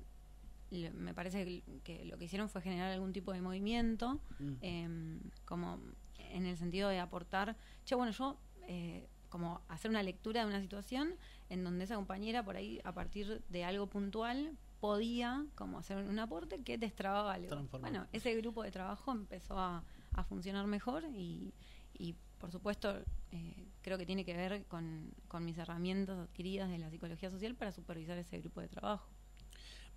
me 0.72 1.14
parece 1.14 1.64
que, 1.84 2.06
lo 2.06 2.18
que 2.18 2.26
hicieron 2.26 2.50
fue 2.50 2.62
generar 2.62 2.92
algún 2.92 3.14
tipo 3.14 3.32
de 3.34 3.42
movimiento, 3.42 4.20
Mm. 4.40 4.54
em, 4.62 5.20
como 5.46 5.80
en 6.18 6.46
el 6.46 6.58
sentido 6.58 6.90
de 6.90 7.00
aportar, 7.00 7.56
che, 7.86 7.96
bueno, 7.96 8.12
yo 8.12 8.38
eh, 8.68 9.08
como 9.30 9.62
hacer 9.70 9.90
una 9.92 10.04
lectura 10.04 10.42
de 10.42 10.48
una 10.48 10.60
situación 10.62 11.14
en 11.50 11.64
donde 11.64 11.86
esa 11.86 11.96
compañera 11.96 12.44
por 12.44 12.56
ahí 12.58 12.80
a 12.84 12.94
partir 12.94 13.44
de 13.50 13.64
algo 13.64 13.88
puntual 13.88 14.58
podía 14.80 15.46
como 15.56 15.80
hacer 15.80 15.98
un 15.98 16.20
aporte 16.20 16.62
que 16.64 16.78
destrababa 16.78 17.34
algo. 17.34 17.50
Bueno, 17.92 18.08
ese 18.14 18.36
grupo 18.36 18.64
de 18.64 18.72
trabajo 18.72 19.12
empezó 19.12 19.58
a, 19.58 19.84
a 20.14 20.24
funcionar 20.24 20.68
mejor 20.68 21.04
y, 21.14 21.54
y 21.94 22.16
por 22.38 22.52
supuesto 22.52 23.04
eh, 23.32 23.68
creo 23.82 23.98
que 23.98 24.06
tiene 24.06 24.24
que 24.24 24.36
ver 24.36 24.66
con, 24.66 25.12
con 25.28 25.44
mis 25.44 25.58
herramientas 25.58 26.20
adquiridas 26.20 26.70
de 26.70 26.78
la 26.78 26.90
psicología 26.90 27.32
social 27.32 27.56
para 27.56 27.72
supervisar 27.72 28.18
ese 28.18 28.40
grupo 28.40 28.62
de 28.62 28.68
trabajo. 28.68 29.10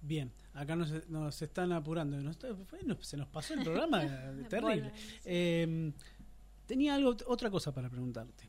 Bien, 0.02 0.32
acá 0.54 0.76
nos, 0.76 1.08
nos 1.08 1.42
están 1.42 1.72
apurando. 1.72 2.16
Nos- 2.22 2.38
bueno, 2.70 2.96
se 3.02 3.16
nos 3.16 3.28
pasó 3.28 3.54
el 3.54 3.62
programa, 3.62 4.04
eh, 4.04 4.46
terrible. 4.48 4.82
Bola, 4.82 4.96
sí. 4.96 5.18
Eh, 5.24 5.92
tenía 6.66 6.94
algo, 6.94 7.16
otra 7.26 7.50
cosa 7.50 7.72
para 7.72 7.88
preguntarte. 7.90 8.48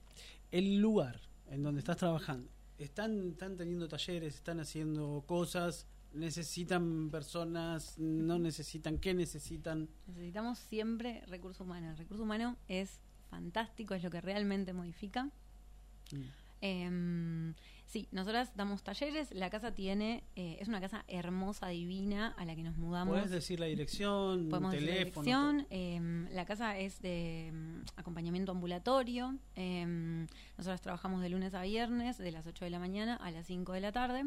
El 0.52 0.78
lugar 0.78 1.19
en 1.49 1.64
donde 1.64 1.80
estás 1.80 1.98
trabajando, 1.98 2.49
¿están, 2.78 3.32
están 3.32 3.57
teniendo 3.57 3.88
talleres, 3.88 4.36
están 4.36 4.60
haciendo 4.60 5.23
cosas? 5.28 5.88
¿Necesitan 6.14 7.10
personas? 7.10 7.98
¿No 7.98 8.38
necesitan? 8.38 8.98
¿Qué 8.98 9.14
necesitan? 9.14 9.88
Necesitamos 10.07 10.60
siempre 10.60 11.23
recurso 11.28 11.64
humano. 11.64 11.91
El 11.91 11.98
recurso 11.98 12.23
humano 12.23 12.57
es 12.68 12.99
fantástico, 13.30 13.94
es 13.94 14.03
lo 14.03 14.10
que 14.10 14.19
realmente 14.19 14.73
modifica. 14.73 15.30
Mm. 16.11 16.22
Em, 16.61 17.53
sí, 17.91 18.07
nosotras 18.11 18.55
damos 18.55 18.81
talleres. 18.84 19.31
La 19.34 19.49
casa 19.49 19.73
tiene, 19.73 20.23
eh, 20.35 20.57
es 20.59 20.68
una 20.68 20.80
casa 20.80 21.03
hermosa, 21.07 21.68
divina, 21.68 22.34
a 22.38 22.45
la 22.45 22.55
que 22.55 22.63
nos 22.63 22.77
mudamos. 22.77 23.13
¿Puedes 23.13 23.30
decir 23.31 23.59
la 23.59 23.65
dirección, 23.68 24.47
Podemos 24.49 24.72
decir 24.72 24.88
la 24.88 24.93
teléfono? 24.95 25.23
dirección. 25.26 25.68
Em, 25.69 26.27
la 26.31 26.45
casa 26.45 26.77
es 26.80 27.01
de 27.01 27.47
em, 27.47 27.84
acompañamiento 27.97 28.51
ambulatorio. 28.51 29.35
Em, 29.55 30.26
nosotros 30.57 30.81
trabajamos 30.81 31.22
de 31.22 31.30
lunes 31.30 31.53
a 31.53 31.61
viernes, 31.63 32.18
de 32.18 32.31
las 32.31 32.47
8 32.47 32.65
de 32.65 32.72
la 32.72 32.80
mañana 32.80 33.15
a 33.18 33.30
las 33.31 33.45
5 33.45 33.73
de 33.73 33.81
la 33.81 33.91
tarde. 33.91 34.26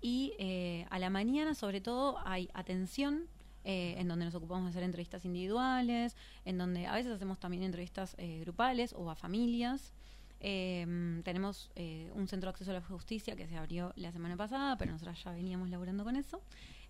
Y 0.00 0.34
eh, 0.38 0.84
a 0.90 0.98
la 0.98 1.08
mañana, 1.08 1.54
sobre 1.54 1.80
todo, 1.80 2.18
hay 2.26 2.48
atención. 2.54 3.28
eh, 3.68 3.96
en 3.98 4.06
donde 4.06 4.24
nos 4.24 4.34
ocupamos 4.36 4.62
de 4.66 4.70
hacer 4.70 4.84
entrevistas 4.84 5.24
individuales, 5.24 6.14
en 6.44 6.56
donde 6.56 6.86
a 6.86 6.94
veces 6.94 7.10
hacemos 7.10 7.40
también 7.40 7.64
entrevistas 7.64 8.14
eh, 8.16 8.38
grupales 8.42 8.92
o 8.96 9.10
a 9.10 9.16
familias. 9.16 9.92
Em, 10.40 11.22
tenemos 11.22 11.70
eh, 11.76 12.10
un 12.14 12.28
centro 12.28 12.48
de 12.48 12.50
acceso 12.52 12.70
a 12.70 12.74
la 12.74 12.82
justicia 12.82 13.36
que 13.36 13.46
se 13.46 13.56
abrió 13.56 13.92
la 13.96 14.12
semana 14.12 14.36
pasada, 14.36 14.76
pero 14.76 14.92
nosotros 14.92 15.22
ya 15.22 15.32
veníamos 15.32 15.70
laburando 15.70 16.04
con 16.04 16.16
eso. 16.16 16.42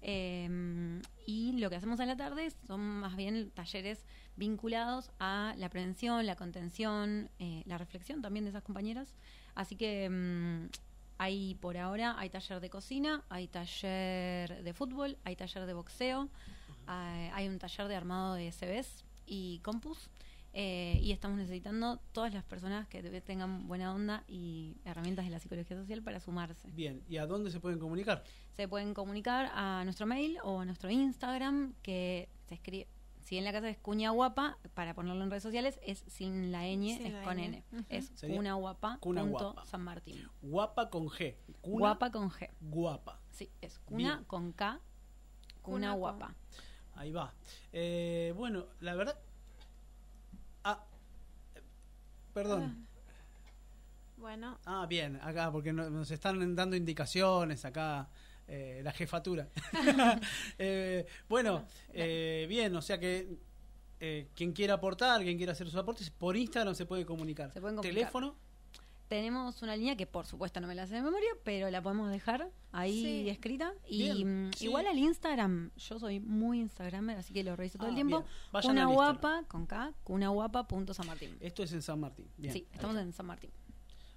Em, 0.02 1.01
y 1.27 1.52
lo 1.52 1.70
que 1.70 1.77
hacemos 1.77 2.01
a 2.01 2.06
la 2.06 2.16
tarde 2.16 2.52
son 2.66 2.81
más 2.81 3.16
bien 3.16 3.51
talleres 3.51 4.05
vinculados 4.36 5.10
a 5.18 5.55
la 5.56 5.68
prevención, 5.70 6.27
la 6.27 6.36
contención, 6.36 7.31
eh, 7.39 7.62
la 7.66 7.78
reflexión 7.78 8.20
también 8.20 8.44
de 8.44 8.51
esas 8.51 8.62
compañeras. 8.62 9.14
Así 9.55 9.77
que 9.77 10.05
em, 10.05 10.68
hay 11.18 11.55
por 11.56 11.77
ahora, 11.77 12.16
hay 12.18 12.31
taller 12.31 12.60
de 12.60 12.68
cocina, 12.68 13.23
hay 13.28 13.48
taller 13.48 14.62
de 14.62 14.74
fútbol, 14.74 15.16
hay 15.24 15.36
taller 15.36 15.66
de 15.66 15.73
boxeo, 15.73 16.28
hay, 16.86 17.31
hay 17.32 17.48
un 17.48 17.59
taller 17.59 17.89
de 17.89 17.97
armado 17.97 18.35
de 18.35 18.52
CBs 18.52 19.05
y 19.24 19.60
compus. 19.60 20.10
Eh, 20.58 20.98
y 21.02 21.12
estamos 21.12 21.36
necesitando 21.36 21.98
todas 22.12 22.32
las 22.32 22.42
personas 22.42 22.88
que 22.88 23.02
te- 23.02 23.20
tengan 23.20 23.68
buena 23.68 23.92
onda 23.94 24.24
y 24.26 24.78
herramientas 24.86 25.26
de 25.26 25.30
la 25.30 25.38
psicología 25.38 25.76
social 25.76 26.02
para 26.02 26.18
sumarse. 26.18 26.70
Bien, 26.70 27.02
¿y 27.10 27.18
a 27.18 27.26
dónde 27.26 27.50
se 27.50 27.60
pueden 27.60 27.78
comunicar? 27.78 28.24
Se 28.54 28.66
pueden 28.66 28.94
comunicar 28.94 29.50
a 29.52 29.84
nuestro 29.84 30.06
mail 30.06 30.38
o 30.44 30.60
a 30.60 30.64
nuestro 30.64 30.88
Instagram, 30.90 31.74
que 31.82 32.30
se 32.48 32.54
escribe, 32.54 32.88
si 33.20 33.36
en 33.36 33.44
la 33.44 33.52
casa 33.52 33.68
es 33.68 33.76
cuña 33.76 34.12
guapa, 34.12 34.56
para 34.72 34.94
ponerlo 34.94 35.22
en 35.24 35.30
redes 35.30 35.42
sociales, 35.42 35.78
es 35.82 36.02
sin 36.06 36.50
la 36.52 36.62
ñ, 36.64 36.96
Sin 36.96 37.06
es 37.06 37.12
la 37.12 37.22
con. 37.22 37.38
N. 37.38 37.62
Es 37.90 38.10
cuna 38.22 38.54
guapa, 38.54 38.96
Cuna 39.02 39.22
punto 39.24 39.52
Guapa. 39.52 39.66
San 39.66 39.82
Martín. 39.82 40.26
Guapa 40.40 40.88
con 40.88 41.08
G. 41.08 41.34
Cuna 41.60 41.78
Guapa 41.78 42.10
con 42.10 42.30
G. 42.30 42.48
Guapa. 42.62 43.20
Sí, 43.30 43.50
es 43.60 43.78
cuna 43.80 44.14
Bien. 44.14 44.24
con 44.24 44.52
K, 44.52 44.80
cuna, 45.60 45.60
Cuna 45.60 45.90
con- 45.90 45.98
guapa. 45.98 46.34
Ahí 46.94 47.12
va. 47.12 47.34
Eh, 47.74 48.32
bueno, 48.34 48.64
la 48.80 48.94
verdad. 48.94 49.18
Ah, 50.68 50.82
eh, 51.54 51.62
perdón. 52.36 52.86
Bueno, 54.18 54.58
Ah, 54.66 54.86
bien, 54.88 55.18
acá, 55.22 55.50
porque 55.52 55.72
no- 55.72 55.88
nos 55.90 56.10
están 56.10 56.54
dando 56.54 56.76
indicaciones 56.76 57.64
acá. 57.64 58.08
eh, 58.48 58.80
la 58.84 58.92
jefatura. 58.92 59.48
Eh, 60.58 61.04
bueno, 61.28 61.64
eh, 61.92 62.46
bien, 62.48 62.76
o 62.76 62.80
sea 62.82 62.96
que 63.00 63.38
eh, 63.98 64.28
quien 64.36 64.52
quiera 64.52 64.74
aportar, 64.74 65.22
quien 65.22 65.36
quiera 65.36 65.50
hacer 65.52 65.66
sus 65.66 65.74
aportes, 65.76 66.10
por 66.10 66.36
Instagram 66.36 66.74
se 66.76 66.86
puede 66.86 67.04
comunicar. 67.04 67.50
Se 67.52 67.60
pueden 67.60 67.76
comunicar. 67.76 67.94
Teléfono, 67.98 68.36
Tenemos 69.08 69.62
una 69.62 69.76
línea 69.76 69.96
que 69.96 70.06
por 70.06 70.26
supuesto 70.26 70.60
no 70.60 70.66
me 70.66 70.74
la 70.74 70.86
sé 70.86 70.94
de 70.96 71.02
memoria, 71.02 71.28
pero 71.44 71.70
la 71.70 71.80
podemos 71.80 72.10
dejar 72.10 72.50
ahí 72.72 73.02
Sí. 73.24 73.28
escrita. 73.30 73.72
Y 73.88 73.98
Bien, 74.12 74.48
mm, 74.48 74.52
sí. 74.52 74.64
igual 74.64 74.86
al 74.88 74.98
Instagram, 74.98 75.70
yo 75.76 75.98
soy 76.00 76.18
muy 76.18 76.58
Instagramer, 76.60 77.16
así 77.18 77.32
que 77.32 77.44
lo 77.44 77.54
reviso 77.54 77.78
todo 77.78 77.86
Ah, 77.86 77.90
el 77.90 77.94
tiempo. 77.94 78.24
Vayan 78.52 78.70
Cuna 78.72 78.82
al 78.82 78.92
guapa 78.94 79.44
con 79.46 79.66
K, 79.66 79.92
cuna 80.02 80.28
guapa 80.30 80.66
punto 80.66 80.92
San 80.92 81.06
Martín. 81.06 81.36
esto 81.40 81.62
es 81.62 81.72
en 81.72 81.82
San 81.82 82.00
Martín. 82.00 82.28
Bien. 82.36 82.52
Sí, 82.52 82.66
estamos 82.72 82.96
en 82.96 83.12
San 83.12 83.26
Martín. 83.26 83.50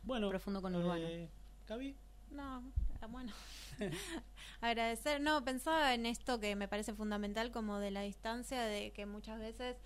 Bueno, 0.02 0.28
Profundo 0.30 0.62
con 0.62 0.74
urbano. 0.76 1.06
eh, 1.06 1.30
Gaby, 1.68 1.96
no, 2.32 2.64
ah, 3.02 3.08
bueno. 3.08 3.32
Agradecer, 4.62 5.22
no, 5.22 5.44
pensaba 5.46 5.94
en 5.94 6.06
esto 6.08 6.40
que 6.40 6.56
me 6.56 6.68
parece 6.68 6.94
fundamental 6.96 7.52
como 7.52 7.78
de 7.80 7.92
la 7.92 8.02
distancia, 8.02 8.62
de 8.64 8.92
que 8.92 9.06
muchas 9.06 9.40
veces 9.40 9.78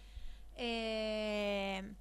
eh, 0.55 1.93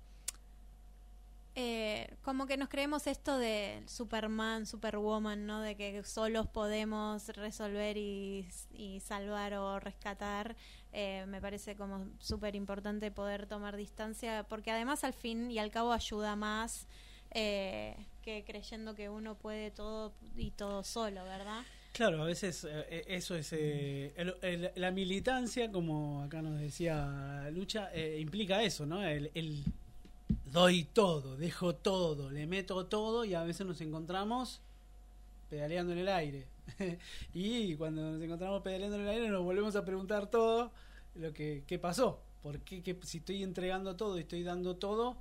eh, 1.54 2.14
como 2.22 2.46
que 2.46 2.56
nos 2.56 2.68
creemos 2.68 3.06
esto 3.06 3.36
de 3.38 3.82
Superman, 3.86 4.64
Superwoman, 4.66 5.46
¿no? 5.46 5.60
De 5.60 5.76
que 5.76 6.02
solos 6.04 6.46
podemos 6.46 7.28
resolver 7.28 7.96
y, 7.98 8.48
y 8.72 9.00
salvar 9.00 9.54
o 9.54 9.78
rescatar. 9.78 10.56
Eh, 10.92 11.24
me 11.28 11.40
parece 11.40 11.76
como 11.76 12.06
súper 12.18 12.54
importante 12.54 13.10
poder 13.10 13.46
tomar 13.46 13.76
distancia, 13.76 14.44
porque 14.48 14.70
además 14.70 15.04
al 15.04 15.12
fin 15.14 15.50
y 15.50 15.58
al 15.58 15.70
cabo 15.70 15.92
ayuda 15.92 16.36
más 16.36 16.86
eh, 17.32 17.96
que 18.22 18.44
creyendo 18.44 18.94
que 18.94 19.08
uno 19.08 19.34
puede 19.36 19.70
todo 19.70 20.12
y 20.36 20.50
todo 20.52 20.84
solo, 20.84 21.24
¿verdad? 21.24 21.62
Claro, 21.92 22.22
a 22.22 22.26
veces 22.26 22.66
eh, 22.68 23.04
eso 23.08 23.34
es. 23.36 23.52
eh, 23.52 24.14
el- 24.42 24.70
la 24.76 24.90
militancia, 24.90 25.70
como 25.70 26.22
acá 26.22 26.40
nos 26.40 26.58
decía 26.58 27.48
Lucha, 27.52 27.90
eh, 27.92 28.18
implica 28.20 28.62
eso, 28.62 28.86
¿no? 28.86 29.02
El 29.04 29.30
doy 30.46 30.84
todo, 30.84 31.36
dejo 31.36 31.74
todo, 31.74 32.30
le 32.30 32.46
meto 32.46 32.86
todo 32.86 33.24
y 33.24 33.34
a 33.34 33.42
veces 33.44 33.66
nos 33.66 33.80
encontramos 33.80 34.60
pedaleando 35.50 35.92
en 35.92 35.98
el 35.98 36.08
aire. 36.08 36.46
y 37.34 37.74
cuando 37.76 38.02
nos 38.12 38.22
encontramos 38.22 38.62
pedaleando 38.62 38.96
en 38.96 39.02
el 39.02 39.08
aire 39.08 39.28
nos 39.28 39.42
volvemos 39.42 39.76
a 39.76 39.84
preguntar 39.84 40.30
todo 40.30 40.72
lo 41.14 41.32
que 41.32 41.64
qué 41.66 41.78
pasó. 41.78 42.20
¿Por 42.42 42.60
qué, 42.60 42.82
qué- 42.82 42.98
si 43.02 43.18
estoy 43.18 43.42
entregando 43.42 43.96
todo 43.96 44.16
y 44.18 44.22
estoy 44.22 44.42
dando 44.42 44.76
todo, 44.76 45.16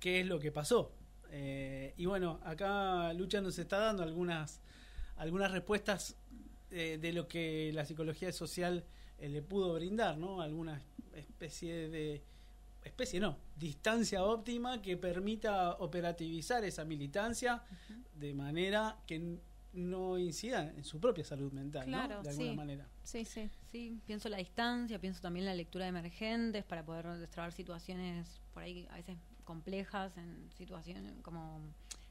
qué 0.00 0.20
es 0.20 0.26
lo 0.26 0.38
que 0.40 0.52
pasó? 0.52 0.90
Eh, 1.30 1.94
y 1.96 2.06
bueno, 2.06 2.40
acá 2.44 3.12
Lucha 3.12 3.40
nos 3.40 3.58
está 3.58 3.78
dando 3.78 4.02
algunas 4.02 4.60
algunas 5.16 5.50
respuestas 5.52 6.16
eh, 6.70 6.98
de 7.00 7.12
lo 7.12 7.28
que 7.28 7.70
la 7.74 7.84
psicología 7.84 8.32
social 8.32 8.84
eh, 9.18 9.28
le 9.28 9.42
pudo 9.42 9.74
brindar, 9.74 10.16
¿no? 10.18 10.40
Alguna 10.40 10.80
especie 11.14 11.88
de 11.88 12.22
especie 12.88 13.20
no, 13.20 13.38
distancia 13.56 14.24
óptima 14.24 14.82
que 14.82 14.96
permita 14.96 15.74
operativizar 15.78 16.64
esa 16.64 16.84
militancia 16.84 17.62
de 18.14 18.34
manera 18.34 18.98
que 19.06 19.38
no 19.72 20.18
incida 20.18 20.72
en 20.76 20.82
su 20.84 20.98
propia 20.98 21.24
salud 21.24 21.52
mental, 21.52 21.84
Claro, 21.84 22.16
¿no? 22.16 22.22
De 22.22 22.30
alguna 22.30 22.50
sí. 22.50 22.56
manera. 22.56 22.88
Sí, 23.04 23.24
sí. 23.24 23.48
Sí, 23.70 24.00
pienso 24.06 24.28
la 24.28 24.38
distancia, 24.38 24.98
pienso 24.98 25.20
también 25.20 25.44
la 25.46 25.54
lectura 25.54 25.84
de 25.84 25.90
emergentes 25.90 26.64
para 26.64 26.84
poder 26.84 27.06
destrabar 27.18 27.52
situaciones 27.52 28.40
por 28.52 28.62
ahí 28.62 28.86
a 28.90 28.96
veces 28.96 29.16
complejas, 29.44 30.16
en 30.16 30.50
situaciones 30.56 31.12
como 31.22 31.60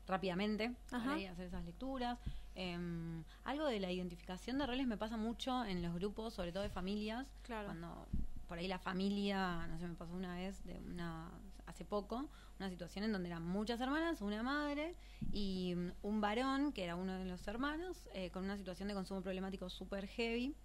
rápidamente, 0.07 0.75
Ajá. 0.91 0.99
para 1.03 1.13
ahí 1.15 1.25
hacer 1.25 1.47
esas 1.47 1.65
lecturas. 1.65 2.17
Em, 2.55 3.23
algo 3.43 3.65
de 3.67 3.79
la 3.79 3.91
identificación 3.91 4.57
de 4.57 4.65
roles 4.65 4.87
me 4.87 4.97
pasa 4.97 5.17
mucho 5.17 5.65
en 5.65 5.81
los 5.81 5.93
grupos, 5.93 6.33
sobre 6.33 6.51
todo 6.51 6.63
de 6.63 6.69
familias, 6.69 7.27
Claro. 7.43 7.65
cuando 7.67 8.07
por 8.47 8.57
ahí 8.57 8.67
la 8.67 8.79
familia, 8.79 9.67
no 9.67 9.77
sé, 9.77 9.87
me 9.87 9.95
pasó 9.95 10.13
una 10.13 10.35
vez, 10.35 10.63
de 10.65 10.79
una 10.79 11.31
hace 11.65 11.83
poco, 11.85 12.29
una 12.59 12.69
situación 12.69 13.03
en 13.03 13.11
donde 13.11 13.27
eran 13.27 13.43
muchas 13.43 13.79
hermanas, 13.81 14.21
una 14.21 14.41
madre 14.41 14.95
y 15.31 15.73
mm, 15.75 15.91
un 16.01 16.21
varón, 16.21 16.71
que 16.71 16.83
era 16.83 16.95
uno 16.95 17.17
de 17.17 17.25
los 17.25 17.47
hermanos, 17.47 18.09
eh, 18.13 18.31
con 18.31 18.45
una 18.45 18.57
situación 18.57 18.87
de 18.87 18.93
consumo 18.93 19.21
problemático 19.21 19.69
súper 19.69 20.07
heavy. 20.07 20.55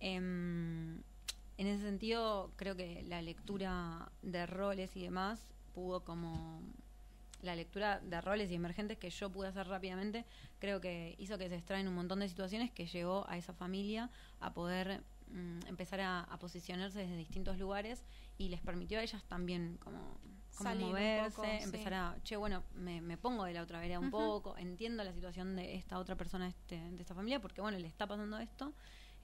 Em, 0.00 1.02
en 1.56 1.66
ese 1.66 1.82
sentido, 1.82 2.52
creo 2.56 2.76
que 2.76 3.02
la 3.02 3.20
lectura 3.20 4.10
de 4.22 4.46
roles 4.46 4.96
y 4.96 5.02
demás 5.02 5.46
pudo 5.72 6.04
como 6.04 6.62
la 7.42 7.54
lectura 7.54 8.00
de 8.00 8.20
roles 8.20 8.50
y 8.50 8.54
emergentes 8.54 8.96
que 8.96 9.10
yo 9.10 9.30
pude 9.30 9.48
hacer 9.48 9.68
rápidamente, 9.68 10.24
creo 10.58 10.80
que 10.80 11.14
hizo 11.18 11.36
que 11.36 11.48
se 11.48 11.56
extraen 11.56 11.86
un 11.86 11.94
montón 11.94 12.20
de 12.20 12.28
situaciones 12.28 12.70
que 12.70 12.86
llevó 12.86 13.28
a 13.28 13.36
esa 13.36 13.52
familia 13.52 14.10
a 14.40 14.54
poder 14.54 15.02
mm, 15.34 15.66
empezar 15.66 16.00
a, 16.00 16.20
a 16.22 16.38
posicionarse 16.38 17.00
desde 17.00 17.16
distintos 17.16 17.58
lugares 17.58 18.02
y 18.38 18.48
les 18.48 18.60
permitió 18.62 18.98
a 18.98 19.02
ellas 19.02 19.22
también 19.28 19.76
como, 19.82 19.98
como 20.56 20.70
Salir 20.70 20.84
un 20.84 20.90
moverse, 20.90 21.30
poco, 21.36 21.44
sí. 21.58 21.64
empezar 21.64 21.94
a, 21.94 22.16
che, 22.24 22.36
bueno, 22.36 22.62
me, 22.74 23.00
me 23.02 23.16
pongo 23.18 23.44
de 23.44 23.52
la 23.52 23.62
otra 23.62 23.78
vereda 23.80 23.98
un 24.00 24.10
poco, 24.10 24.56
entiendo 24.56 25.04
la 25.04 25.12
situación 25.12 25.54
de 25.56 25.74
esta 25.74 25.98
otra 25.98 26.16
persona 26.16 26.48
este, 26.48 26.78
de 26.78 27.00
esta 27.02 27.14
familia, 27.14 27.40
porque 27.40 27.60
bueno, 27.60 27.78
le 27.78 27.86
está 27.88 28.06
pasando 28.06 28.38
esto. 28.38 28.72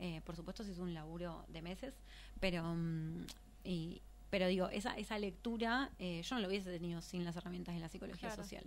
Eh, 0.03 0.21
por 0.25 0.35
supuesto, 0.35 0.65
si 0.65 0.71
es 0.73 0.79
un 0.79 0.95
laburo 0.95 1.45
de 1.49 1.61
meses, 1.63 1.95
pero 2.41 2.63
mm, 2.75 3.27
y, 3.65 4.01
pero 4.31 4.47
digo, 4.47 4.69
esa, 4.71 4.97
esa 4.97 5.19
lectura 5.19 5.91
eh, 5.99 6.23
yo 6.23 6.35
no 6.37 6.41
lo 6.43 6.49
hubiese 6.49 6.71
tenido 6.71 7.03
sin 7.03 7.23
las 7.25 7.37
herramientas 7.37 7.75
de 7.75 7.81
la 7.81 7.89
psicología 7.91 8.29
Claro. 8.31 8.43
social. 8.43 8.65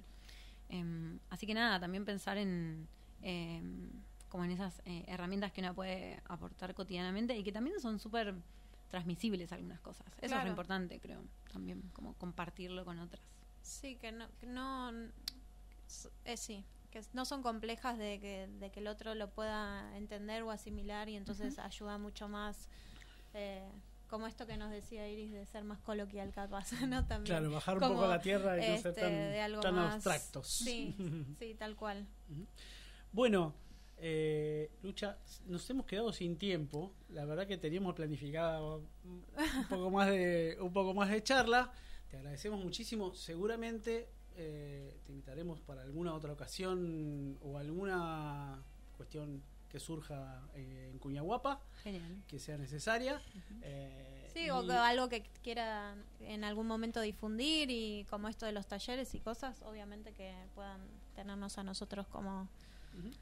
Em, 0.70 1.20
así 1.32 1.46
que 1.48 1.54
nada, 1.56 1.80
también 1.80 2.06
pensar 2.06 2.38
en 2.38 2.88
em, 3.24 3.90
como 4.34 4.46
en 4.46 4.52
esas 4.52 4.82
eh, 4.86 5.04
herramientas 5.08 5.52
que 5.52 5.62
uno 5.62 5.76
puede 5.76 6.20
aportar 6.28 6.74
cotidianamente 6.74 7.38
y 7.38 7.44
que 7.44 7.52
también 7.52 7.80
son 7.80 8.00
súper 8.00 8.34
transmisibles 8.90 9.52
algunas 9.52 9.80
cosas. 9.80 10.08
Eso 10.20 10.36
es 10.36 10.44
lo 10.44 10.50
importante, 10.50 11.00
creo, 11.00 11.22
también, 11.52 11.84
como 11.94 12.16
compartirlo 12.16 12.84
con 12.84 12.98
otras. 12.98 13.22
Sí, 13.62 13.96
que 13.98 14.12
no, 14.12 14.26
que 14.40 14.48
no 14.48 14.92
eh, 16.26 16.36
sí, 16.36 16.66
que 16.90 17.02
no 17.14 17.26
son 17.26 17.44
complejas 17.44 18.00
de 18.00 18.20
que, 18.20 18.48
de 18.60 18.72
que 18.72 18.80
el 18.80 18.88
otro 18.88 19.14
lo 19.14 19.30
pueda 19.30 19.96
entender 19.96 20.42
o 20.42 20.50
asimilar 20.50 21.10
y 21.10 21.16
entonces 21.16 21.60
ayuda 21.60 22.00
mucho 22.00 22.28
más, 22.28 22.70
eh, 23.36 23.70
como 24.10 24.26
esto 24.26 24.48
que 24.48 24.58
nos 24.58 24.72
decía 24.72 25.08
Iris 25.08 25.32
de 25.32 25.46
ser 25.46 25.64
más 25.64 25.78
coloquial 25.82 26.32
capaz, 26.34 26.72
¿no? 26.88 27.06
También. 27.06 27.38
Claro, 27.38 27.52
bajar 27.52 27.76
un 27.76 27.82
Como, 27.82 27.94
poco 27.94 28.06
a 28.06 28.10
la 28.10 28.20
tierra 28.20 28.58
y 28.58 28.62
no 28.72 28.78
ser 28.78 28.88
este, 28.88 29.02
tan- 29.02 29.12
de 29.12 29.42
algo 29.42 29.62
tan 29.62 29.76
más- 29.76 29.94
abstractos. 29.94 30.48
Sí, 30.48 30.96
sí, 31.38 31.54
tal 31.54 31.76
cual. 31.76 32.08
Bueno, 33.12 33.54
eh, 33.98 34.72
Lucha, 34.82 35.18
nos 35.46 35.70
hemos 35.70 35.86
quedado 35.86 36.12
sin 36.14 36.38
tiempo. 36.38 36.94
La 37.10 37.26
verdad 37.26 37.48
que 37.48 37.58
teníamos 37.58 37.96
planificado 37.96 38.84
un 39.04 39.24
poco 39.70 39.90
más 39.90 40.10
de 40.10 40.58
un 40.60 40.74
poco 40.74 40.94
más 40.94 41.10
de 41.10 41.24
charla. 41.24 41.72
Te 42.10 42.18
agradecemos 42.18 42.64
muchísimo. 42.64 43.14
Seguramente 43.14 44.10
eh, 44.36 45.00
te 45.06 45.12
invitaremos 45.12 45.62
para 45.62 45.84
alguna 45.84 46.14
otra 46.14 46.34
ocasión 46.34 47.38
o 47.42 47.58
alguna 47.58 48.64
cuestión 48.98 49.44
que 49.70 49.80
surja 49.80 50.48
eh, 50.54 50.90
en 50.92 51.00
Cuñaguapa, 51.00 51.60
Genial. 51.82 52.22
que 52.28 52.40
sea 52.40 52.58
necesaria. 52.58 53.22
Eh, 53.62 54.20
Sí, 54.34 54.50
o 54.50 54.60
algo 54.72 55.10
que 55.10 55.22
quiera 55.44 55.96
en 56.20 56.44
algún 56.44 56.66
momento 56.66 57.02
difundir 57.02 57.70
y 57.70 58.04
como 58.10 58.28
esto 58.28 58.48
de 58.48 58.52
los 58.52 58.66
talleres 58.66 59.14
y 59.14 59.20
cosas, 59.20 59.62
obviamente 59.62 60.12
que 60.12 60.34
puedan 60.56 60.82
tenernos 61.16 61.58
a 61.60 61.64
nosotros 61.64 62.08
como... 62.08 62.50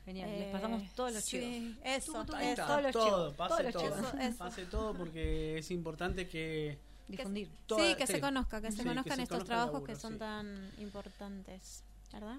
Genial, 0.05 0.29
eh, 0.29 0.39
les 0.39 0.51
pasamos 0.51 0.93
todos 0.93 1.13
los 1.13 1.23
sí, 1.23 1.39
chivos. 1.39 1.77
Eso, 1.83 2.13
Tú, 2.13 2.25
tú, 2.25 2.35
Ahí 2.35 2.47
eso. 2.47 2.61
está, 2.61 2.67
todos 2.67 2.83
los 2.83 2.91
todo, 2.91 3.05
chivos, 3.05 3.33
pase 3.35 3.49
todos 3.49 3.63
los 3.63 3.73
todo, 3.73 3.83
chivos. 3.83 3.99
Eso, 4.13 4.17
eso. 4.29 4.37
pase 4.37 4.65
todo 4.65 4.93
porque 4.97 5.57
es 5.57 5.71
importante 5.71 6.27
que 6.27 6.77
Difundir. 7.07 7.49
toda- 7.67 7.81
sí, 7.89 7.95
que 7.95 8.07
se 8.07 8.19
conozca, 8.19 8.61
que 8.61 8.71
se 8.71 8.81
Sí, 8.83 8.87
conozcan 8.87 9.15
se 9.17 9.23
estos 9.23 9.35
conozca 9.37 9.47
trabajos 9.53 9.73
laburo, 9.73 9.93
que 9.93 9.95
son 9.99 10.13
sí. 10.13 10.19
tan 10.19 10.71
importantes, 10.79 11.83
¿verdad? 12.13 12.37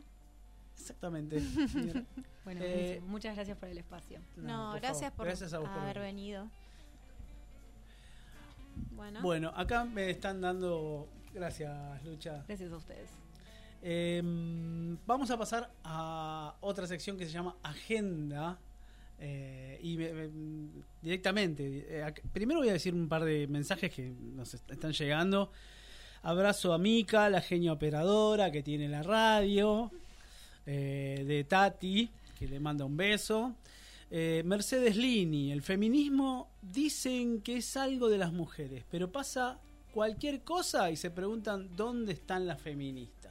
Exactamente. 0.79 1.41
Bueno, 2.45 2.61
Eh, 2.65 3.01
muchas 3.07 3.37
gracias 3.37 3.57
por 3.57 3.69
el 3.69 3.79
espacio. 3.79 4.19
No, 4.35 4.73
por 4.73 4.81
gracias 4.81 5.01
favor. 5.13 5.17
por 5.17 5.27
Gracias 5.27 5.53
a 5.53 5.59
vos 5.61 5.69
por 5.69 5.79
haber 5.79 6.01
venir. 6.01 6.39
venido. 6.39 6.49
Bueno, 8.97 9.23
Bueno, 9.23 9.53
acá 9.55 9.85
me 9.85 10.11
están 10.11 10.41
dando 10.41 11.09
Gracias, 11.33 12.05
Lucha. 12.05 12.43
Gracias 12.49 12.73
a 12.73 12.77
ustedes. 12.77 13.09
Eh, 13.83 14.23
vamos 15.07 15.31
a 15.31 15.37
pasar 15.37 15.71
a 15.85 16.55
otra 16.61 16.87
sección 16.87 17.17
que 17.17 17.27
se 17.27 17.33
llama 17.33 17.57
Agenda. 17.63 18.59
Eh, 19.19 19.79
y 19.83 19.97
me- 19.97 20.13
me- 20.13 20.29
directamente, 21.01 21.87
eh, 21.89 22.13
primero 22.33 22.61
voy 22.61 22.69
a 22.71 22.73
decir 22.73 22.93
un 22.95 23.09
par 23.09 23.25
de 23.25 23.47
mensajes 23.47 23.93
que 23.93 24.11
nos 24.21 24.55
est- 24.55 24.71
están 24.71 24.93
llegando. 24.93 25.51
Abrazo 26.23 26.73
a 26.73 26.79
Mica, 26.79 27.29
la 27.31 27.41
genia 27.41 27.73
operadora 27.73 28.51
que 28.51 28.63
tiene 28.63 28.89
la 28.89 29.03
radio. 29.03 29.91
eh, 30.65 31.25
de 31.27 31.43
Tati, 31.43 32.09
que 32.39 32.47
le 32.47 32.61
manda 32.61 32.85
un 32.85 32.97
beso. 32.97 33.57
Mercedes 34.45 34.95
Lini, 34.97 35.51
el 35.51 35.61
feminismo 35.63 36.51
dicen 36.63 37.41
que 37.41 37.57
es 37.57 37.77
algo 37.77 38.09
de 38.09 38.19
las 38.19 38.33
mujeres, 38.33 38.85
pero 38.89 39.11
pasa 39.11 39.59
cualquier 39.93 40.43
cosa 40.43 40.89
y 40.93 40.97
se 40.97 41.11
preguntan 41.11 41.75
dónde 41.75 42.13
están 42.13 42.47
las 42.47 42.61
feministas. 42.61 43.22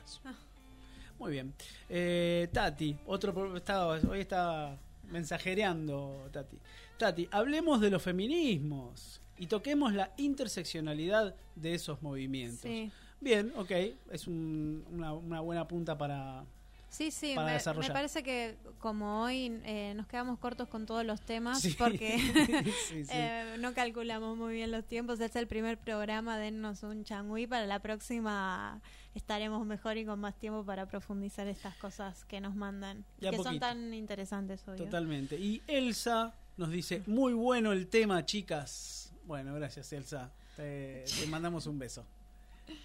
Muy 1.20 1.32
bien. 1.34 1.54
Eh, 1.90 2.48
Tati, 2.52 2.98
otro 3.06 3.56
estaba, 3.56 4.00
hoy 4.10 4.20
está 4.20 4.78
mensajereando 5.12 6.30
Tati. 6.32 6.58
Tati, 6.98 7.28
hablemos 7.32 7.80
de 7.82 7.90
los 7.90 8.02
feminismos 8.02 9.22
y 9.38 9.48
toquemos 9.48 9.94
la 9.94 10.12
interseccionalidad 10.18 11.36
de 11.56 11.74
esos 11.76 12.02
movimientos. 12.02 12.62
Sí. 12.62 12.92
Bien, 13.20 13.54
ok, 13.56 13.72
es 14.12 14.28
un- 14.28 14.84
una, 14.92 15.14
una 15.14 15.42
buena 15.42 15.68
punta 15.68 15.96
para, 15.98 16.44
Sí, 16.90 17.10
sí, 17.10 17.36
me, 17.38 17.90
parece 17.90 18.22
que 18.22 18.58
como 18.80 19.22
hoy 19.24 19.62
eh, 19.64 19.94
nos 19.96 20.08
quedamos 20.08 20.38
cortos 20.40 20.68
con 20.68 20.86
todos 20.86 21.06
los 21.06 21.22
temas 21.22 21.62
Sí. 21.62 21.74
porque 21.78 22.18
Sí, 22.90 23.06
sí. 23.06 23.10
eh, 23.14 23.56
no 23.60 23.74
calculamos 23.74 24.38
muy 24.38 24.56
bien 24.56 24.72
los 24.72 24.84
tiempos. 24.84 25.14
Este 25.22 25.26
es 25.28 25.36
el 25.44 25.48
primer 25.48 25.78
programa, 25.78 26.38
dennos 26.38 26.84
un 26.84 27.06
changüí. 27.06 27.48
Para 27.48 27.66
la 27.66 27.80
próxima 27.80 28.82
estaremos 29.16 29.66
mejor 29.66 29.98
y 29.98 30.06
con 30.06 30.20
más 30.20 30.38
tiempo 30.38 30.64
para 30.66 30.88
profundizar 30.88 31.48
estas 31.48 31.76
cosas 31.78 32.26
que 32.26 32.40
nos 32.42 32.56
mandan. 32.56 33.06
Que 33.20 33.36
son 33.38 33.60
tan 33.60 33.94
interesantes 33.94 34.68
hoy. 34.68 34.78
Totalmente. 34.78 35.38
Y 35.38 35.62
Elsa 35.68 36.34
nos 36.58 36.70
dice, 36.70 37.04
muy 37.08 37.34
bueno 37.34 37.72
el 37.72 37.88
tema, 37.88 38.26
chicas. 38.26 39.14
Bueno, 39.26 39.54
gracias 39.56 39.92
Elsa. 39.94 40.32
Te, 40.56 41.06
te 41.20 41.28
mandamos 41.28 41.68
un 41.68 41.80
beso. 41.80 42.06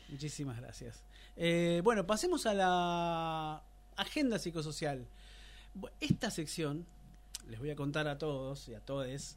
Muchísimas 0.08 0.60
gracias. 0.60 1.02
Eh, 1.36 1.80
bueno, 1.84 2.06
pasemos 2.06 2.46
a 2.46 2.54
la 2.54 3.62
agenda 3.96 4.38
psicosocial. 4.38 5.06
Esta 6.00 6.30
sección, 6.30 6.86
les 7.48 7.58
voy 7.58 7.70
a 7.70 7.76
contar 7.76 8.08
a 8.08 8.18
todos 8.18 8.68
y 8.68 8.74
a 8.74 8.80
todes, 8.80 9.36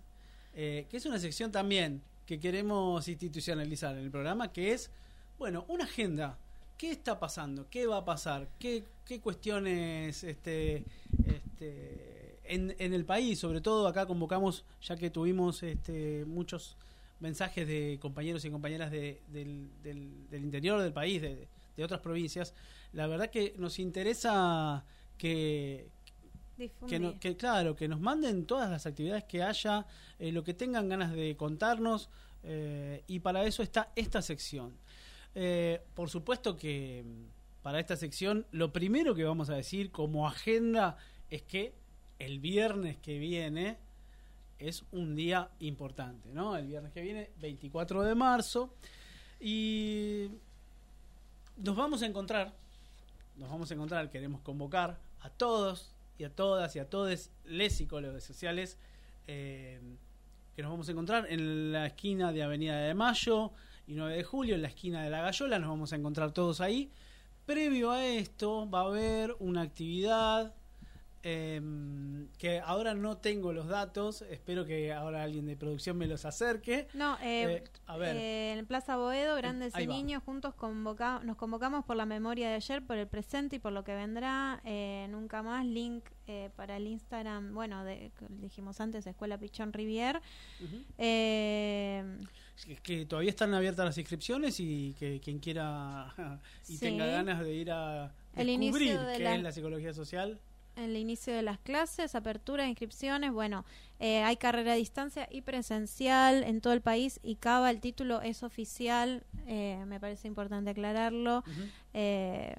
eh, 0.54 0.88
que 0.90 0.98
es 0.98 1.06
una 1.06 1.20
sección 1.20 1.52
también 1.52 2.02
que 2.26 2.40
queremos 2.40 3.08
institucionalizar 3.08 3.98
en 3.98 4.06
el 4.06 4.12
programa, 4.12 4.54
que 4.54 4.72
es, 4.74 4.92
bueno, 5.38 5.66
una 5.68 5.84
agenda. 5.86 6.38
¿Qué 6.80 6.92
está 6.92 7.20
pasando? 7.20 7.68
¿Qué 7.70 7.86
va 7.88 7.98
a 7.98 8.06
pasar? 8.06 8.48
¿Qué, 8.58 8.86
qué 9.06 9.20
cuestiones 9.20 10.24
este, 10.24 10.86
este, 11.26 12.40
en, 12.46 12.74
en 12.80 12.94
el 12.94 13.04
país? 13.04 13.38
Sobre 13.38 13.60
todo 13.60 13.86
acá 13.86 14.06
convocamos, 14.06 14.64
ya 14.82 14.96
que 14.96 15.10
tuvimos 15.10 15.62
este, 15.62 16.24
muchos 16.26 16.78
mensajes 17.20 17.68
de 17.68 17.98
compañeros 18.02 18.46
y 18.46 18.50
compañeras 18.50 18.92
de- 18.92 19.20
del, 19.28 19.68
del- 19.84 20.30
del 20.30 20.42
interior 20.42 20.82
del 20.82 20.94
país, 20.94 21.22
de, 21.22 21.50
de 21.76 21.84
otras 21.84 22.00
provincias. 22.00 22.54
La 22.94 23.08
verdad 23.08 23.30
que 23.30 23.56
nos 23.58 23.78
interesa 23.78 24.86
que, 25.18 25.86
Difundir. 26.58 26.90
que, 26.90 27.00
no- 27.06 27.20
que, 27.20 27.36
claro, 27.36 27.76
que 27.76 27.90
nos 27.90 28.00
manden 28.00 28.46
todas 28.46 28.70
las 28.72 28.86
actividades 28.86 29.26
que 29.26 29.44
haya, 29.44 29.86
eh, 30.18 30.32
lo 30.32 30.46
que 30.46 30.54
tengan 30.54 30.88
ganas 30.88 31.12
de 31.12 31.36
contarnos, 31.36 32.10
eh, 32.44 33.04
y 33.08 33.20
para 33.20 33.44
eso 33.44 33.64
está 33.64 33.92
esta 33.98 34.22
sección. 34.22 34.72
Eh, 35.42 35.80
por 35.94 36.10
supuesto 36.10 36.58
que 36.58 37.02
mm, 37.06 37.64
para 37.64 37.80
esta 37.80 37.96
sección 37.96 38.46
lo 38.52 38.74
primero 38.74 39.16
que 39.16 39.24
vamos 39.24 39.50
a 39.50 39.56
decir 39.56 39.90
como 39.90 40.28
agenda 40.28 40.98
es 41.30 41.44
que 41.44 41.72
el 42.20 42.40
viernes 42.40 42.98
que 42.98 43.20
viene 43.20 43.78
es 44.58 44.84
un 44.92 45.16
día 45.16 45.50
importante, 45.62 46.28
¿no? 46.34 46.58
El 46.58 46.68
viernes 46.68 46.92
que 46.92 47.02
viene, 47.02 47.30
24 47.40 48.04
de 48.04 48.16
marzo, 48.16 48.74
y 49.40 50.28
nos 51.56 51.78
vamos 51.78 52.02
a 52.02 52.06
encontrar, 52.06 52.52
nos 53.38 53.50
vamos 53.50 53.72
a 53.72 53.76
encontrar, 53.76 54.12
queremos 54.12 54.42
convocar 54.42 55.00
a 55.22 55.30
todos 55.30 55.96
y 56.18 56.26
a 56.26 56.36
todas 56.36 56.76
y 56.76 56.80
a 56.80 56.90
todos 56.90 57.30
les 57.46 57.74
psicólogos 57.78 58.26
sociales 58.26 58.78
eh, 59.26 59.80
que 60.58 60.62
nos 60.64 60.72
vamos 60.72 60.90
a 60.90 60.92
encontrar 60.92 61.28
en 61.30 61.72
la 61.72 61.86
esquina 61.86 62.34
de 62.34 62.44
Avenida 62.44 62.78
de 62.78 62.94
Mayo 62.94 63.54
y 63.90 63.96
9 63.96 64.18
de 64.18 64.24
Julio, 64.24 64.54
en 64.54 64.62
la 64.62 64.68
esquina 64.68 65.04
de 65.04 65.10
La 65.10 65.22
Gallola, 65.22 65.58
nos 65.58 65.70
vamos 65.70 65.92
a 65.94 65.96
encontrar 65.96 66.32
todos 66.32 66.62
ahí. 66.62 66.92
Previo 67.48 67.90
a 67.90 68.06
esto 68.06 68.70
va 68.70 68.82
a 68.82 68.86
haber 68.86 69.36
una 69.40 69.64
actividad 69.64 70.54
eh, 71.24 71.60
que 72.38 72.60
ahora 72.60 72.94
no 72.94 73.18
tengo 73.18 73.52
los 73.52 73.68
datos, 73.68 74.22
espero 74.30 74.64
que 74.64 74.94
ahora 74.94 75.24
alguien 75.24 75.48
de 75.48 75.58
producción 75.58 75.98
me 75.98 76.06
los 76.06 76.24
acerque. 76.24 76.88
No, 76.94 77.16
eh, 77.16 77.64
Eh, 77.64 77.64
a 77.88 77.98
ver. 77.98 78.16
eh, 78.16 78.54
en 78.60 78.66
Plaza 78.68 78.96
Boedo, 78.96 79.36
grandes 79.36 79.74
y 79.78 79.88
niños, 79.88 80.22
juntos 80.24 80.54
convoca 80.54 81.22
nos 81.24 81.36
convocamos 81.36 81.84
por 81.84 81.96
la 81.96 82.06
memoria 82.06 82.48
de 82.50 82.56
ayer, 82.56 82.86
por 82.86 82.96
el 82.96 83.08
presente 83.08 83.56
y 83.56 83.60
por 83.60 83.74
lo 83.74 83.84
que 83.84 83.96
vendrá. 83.96 84.62
nunca 85.10 85.42
más, 85.42 85.66
link 85.66 86.06
para 86.56 86.78
el 86.78 86.86
Instagram, 86.86 87.56
bueno, 87.56 87.84
de, 87.84 88.12
dijimos 88.30 88.80
antes, 88.80 89.08
Escuela 89.08 89.40
Pichón 89.40 89.74
Rivier. 89.74 90.22
Es 90.96 92.06
que 92.84 93.06
todavía 93.06 93.30
están 93.32 93.54
abiertas 93.54 93.86
las 93.86 93.98
inscripciones 93.98 94.60
y 94.60 94.94
que 95.00 95.20
quien 95.20 95.40
quiera 95.40 96.14
y 96.68 96.74
Sí. 96.74 96.80
tenga 96.80 97.06
ganas 97.06 97.40
de 97.40 97.54
ir 97.54 97.72
a 97.72 98.14
descubrir 98.36 99.00
de 99.00 99.18
qué 99.18 99.24
la- 99.24 99.36
es 99.36 99.44
la 99.44 99.52
psicología 99.52 99.94
social. 99.94 100.40
el 100.76 100.96
inicio 100.96 101.34
de 101.34 101.42
las 101.42 101.60
clases, 101.60 102.16
apertura, 102.16 102.66
inscripciones, 102.68 103.34
bueno, 103.34 103.66
eh, 104.00 104.24
hay 104.24 104.38
carrera 104.38 104.74
a 104.74 104.76
distancia 104.76 105.28
y 105.30 105.42
presencial 105.42 106.44
en 106.44 106.62
todo 106.62 106.72
el 106.72 106.80
país 106.82 107.20
y 107.22 107.36
Cava, 107.36 107.70
el 107.70 107.82
título 107.82 108.22
es 108.22 108.44
oficial, 108.44 109.24
eh, 109.48 109.84
me 109.88 110.00
parece 110.00 110.28
importante 110.30 110.70
aclararlo. 110.70 111.44
Eh, 111.94 112.56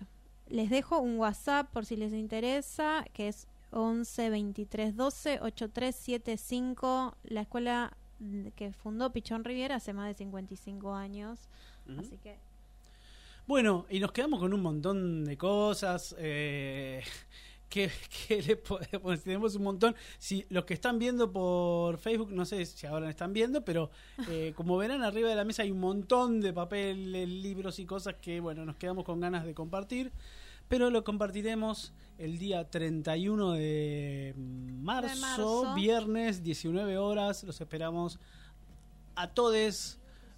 les 0.48 0.68
dejo 0.68 0.98
un 0.98 1.16
WhatsApp 1.18 1.70
por 1.72 1.86
si 1.86 1.97
les 1.97 2.12
interesa, 2.12 3.06
que 3.14 3.28
es 3.28 3.47
11 3.70 4.28
23 4.31 4.97
12 4.97 5.39
8375, 5.40 7.16
la 7.24 7.40
escuela 7.43 7.97
que 8.56 8.72
fundó 8.72 9.10
Pichón 9.12 9.44
Riviera 9.44 9.76
hace 9.76 9.92
más 9.92 10.09
de 10.09 10.14
55 10.14 10.94
años. 10.94 11.38
Ujú. 11.88 12.01
Así 12.01 12.16
que 12.22 12.36
Bueno, 13.47 13.86
y 13.90 13.98
nos 14.01 14.12
quedamos 14.12 14.40
con 14.40 14.52
un 14.55 14.62
montón 14.62 15.24
de 15.24 15.36
cosas. 15.36 16.14
Eh, 16.18 17.02
que, 17.68 17.90
que 18.28 18.42
le 18.42 18.56
podemos- 18.56 19.20
tenemos 19.24 19.55
un 19.56 19.62
montón. 19.62 19.94
Si 20.18 20.44
los 20.51 20.64
que 20.64 20.74
están 20.74 20.98
viendo 20.98 21.30
por 21.32 21.98
Facebook, 21.98 22.30
no 22.32 22.44
sé 22.44 22.66
si 22.66 22.86
ahora 22.86 23.09
están 23.09 23.32
viendo, 23.32 23.64
pero 23.64 23.90
eh, 24.28 24.52
como 24.56 24.76
verán, 24.76 25.02
arriba 25.02 25.28
de 25.28 25.36
la 25.36 25.44
mesa 25.44 25.62
hay 25.62 25.70
un 25.70 25.80
montón 25.80 26.40
de 26.40 26.52
papeles, 26.52 27.28
libros 27.28 27.78
y 27.78 27.86
cosas 27.86 28.16
que, 28.20 28.40
bueno, 28.40 28.64
nos 28.64 28.76
quedamos 28.76 29.05
con 29.05 29.20
ganas 29.20 29.44
de 29.44 29.55
compartir. 29.55 30.10
Pero 30.70 30.88
lo 30.88 31.02
compartiremos 31.02 31.92
el 32.16 32.38
día 32.38 32.70
31 32.70 33.55
de 33.55 34.34
marzo, 34.36 35.09
De 35.14 35.20
marzo. 35.20 35.74
viernes, 35.74 36.44
19 36.44 36.97
horas. 36.97 37.42
Los 37.42 37.60
esperamos 37.60 38.20
a 39.16 39.26
todos. 39.26 39.97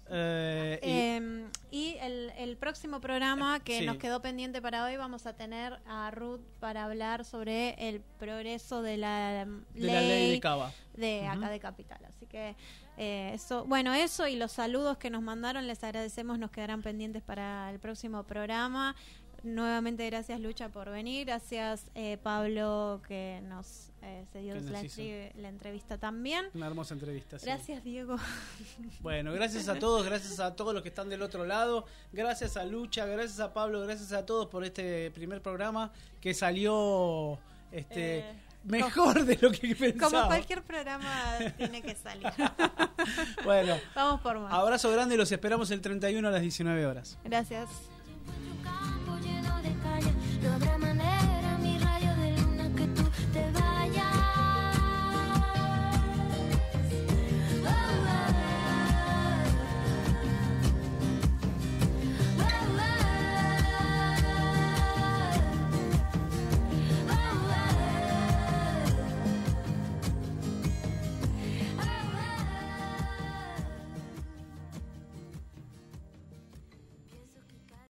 eh, 0.09 0.79
y- 0.81 0.89
Eh, 0.89 1.45
y 1.71 1.95
el, 2.01 2.31
el 2.37 2.57
próximo 2.57 2.99
programa 2.99 3.59
que 3.61 3.79
Sí. 3.79 3.85
nos 3.85 3.97
quedó 3.97 4.21
pendiente 4.23 4.61
para 4.61 4.83
hoy 4.85 4.97
vamos 4.97 5.25
a 5.27 5.33
tener 5.33 5.79
a 5.87 6.09
Ruth 6.11 6.41
para 6.59 6.83
hablar 6.85 7.23
sobre 7.25 7.75
el 7.89 8.01
progreso 8.19 8.81
de 8.81 8.97
la 8.97 9.45
De 9.45 9.85
la 9.85 10.01
ley 10.01 10.31
de 10.31 10.39
Cava. 10.39 10.71
de 10.95 11.25
acá 11.27 11.49
de 11.49 11.59
Capital. 11.59 12.03
Así 12.05 12.25
que 12.25 12.55
eh, 12.97 13.31
eso, 13.33 13.65
bueno, 13.65 13.93
eso 13.93 14.27
y 14.27 14.35
los 14.35 14.51
saludos 14.51 14.97
que 14.97 15.09
nos 15.09 15.21
mandaron 15.23 15.67
les 15.67 15.83
agradecemos, 15.83 16.37
nos 16.37 16.51
quedarán 16.51 16.81
pendientes 16.81 17.23
para 17.23 17.71
el 17.71 17.79
próximo 17.79 18.23
programa. 18.23 18.95
Nuevamente 19.43 20.05
gracias 20.05 20.39
Lucha 20.39 20.69
por 20.69 20.89
venir, 20.89 21.25
gracias 21.25 21.85
eh, 21.95 22.17
Pablo 22.23 23.01
que 23.07 23.41
nos 23.43 23.89
eh, 24.01 24.25
nos 24.33 24.97
la, 25.35 25.49
entrevista 25.49 25.97
también. 25.97 26.45
Una 26.53 26.67
hermosa 26.67 26.93
entrevista. 26.93 27.39
sí. 27.39 27.45
Gracias 27.45 27.83
Diego. 27.83 28.15
Bueno, 29.01 29.33
gracias 29.33 29.67
a 29.67 29.79
todos, 29.79 30.05
gracias 30.05 30.39
a 30.39 30.55
todos 30.55 30.73
los 30.73 30.81
que 30.81 30.89
están 30.89 31.09
del 31.09 31.21
otro 31.21 31.45
lado, 31.45 31.85
gracias 32.11 32.57
a 32.57 32.63
Lucha, 32.63 33.05
gracias 33.05 33.39
a 33.39 33.53
Pablo, 33.53 33.81
gracias 33.81 34.13
a 34.13 34.25
todos 34.25 34.47
por 34.47 34.63
este 34.63 35.11
primer 35.11 35.41
programa 35.41 35.91
que 36.21 36.33
salió 36.33 37.37
este 37.71 38.19
Eh, 38.19 38.35
mejor 38.63 39.25
de 39.25 39.37
lo 39.41 39.51
que 39.51 39.75
pensaba. 39.75 40.11
Como 40.11 40.27
cualquier 40.27 40.63
programa 40.63 41.11
tiene 41.57 41.81
que 41.81 41.95
salir. 41.95 42.27
Bueno, 43.43 43.75
Vamos 43.95 44.21
por 44.21 44.39
más. 44.39 44.53
abrazo 44.53 44.89
grande 44.89 45.15
y 45.15 45.17
los 45.17 45.29
esperamos 45.29 45.69
el 45.71 45.81
31 45.81 46.25
a 46.25 46.31
las 46.31 46.41
19 46.41 46.85
horas. 46.85 47.17
Gracias. 47.25 47.69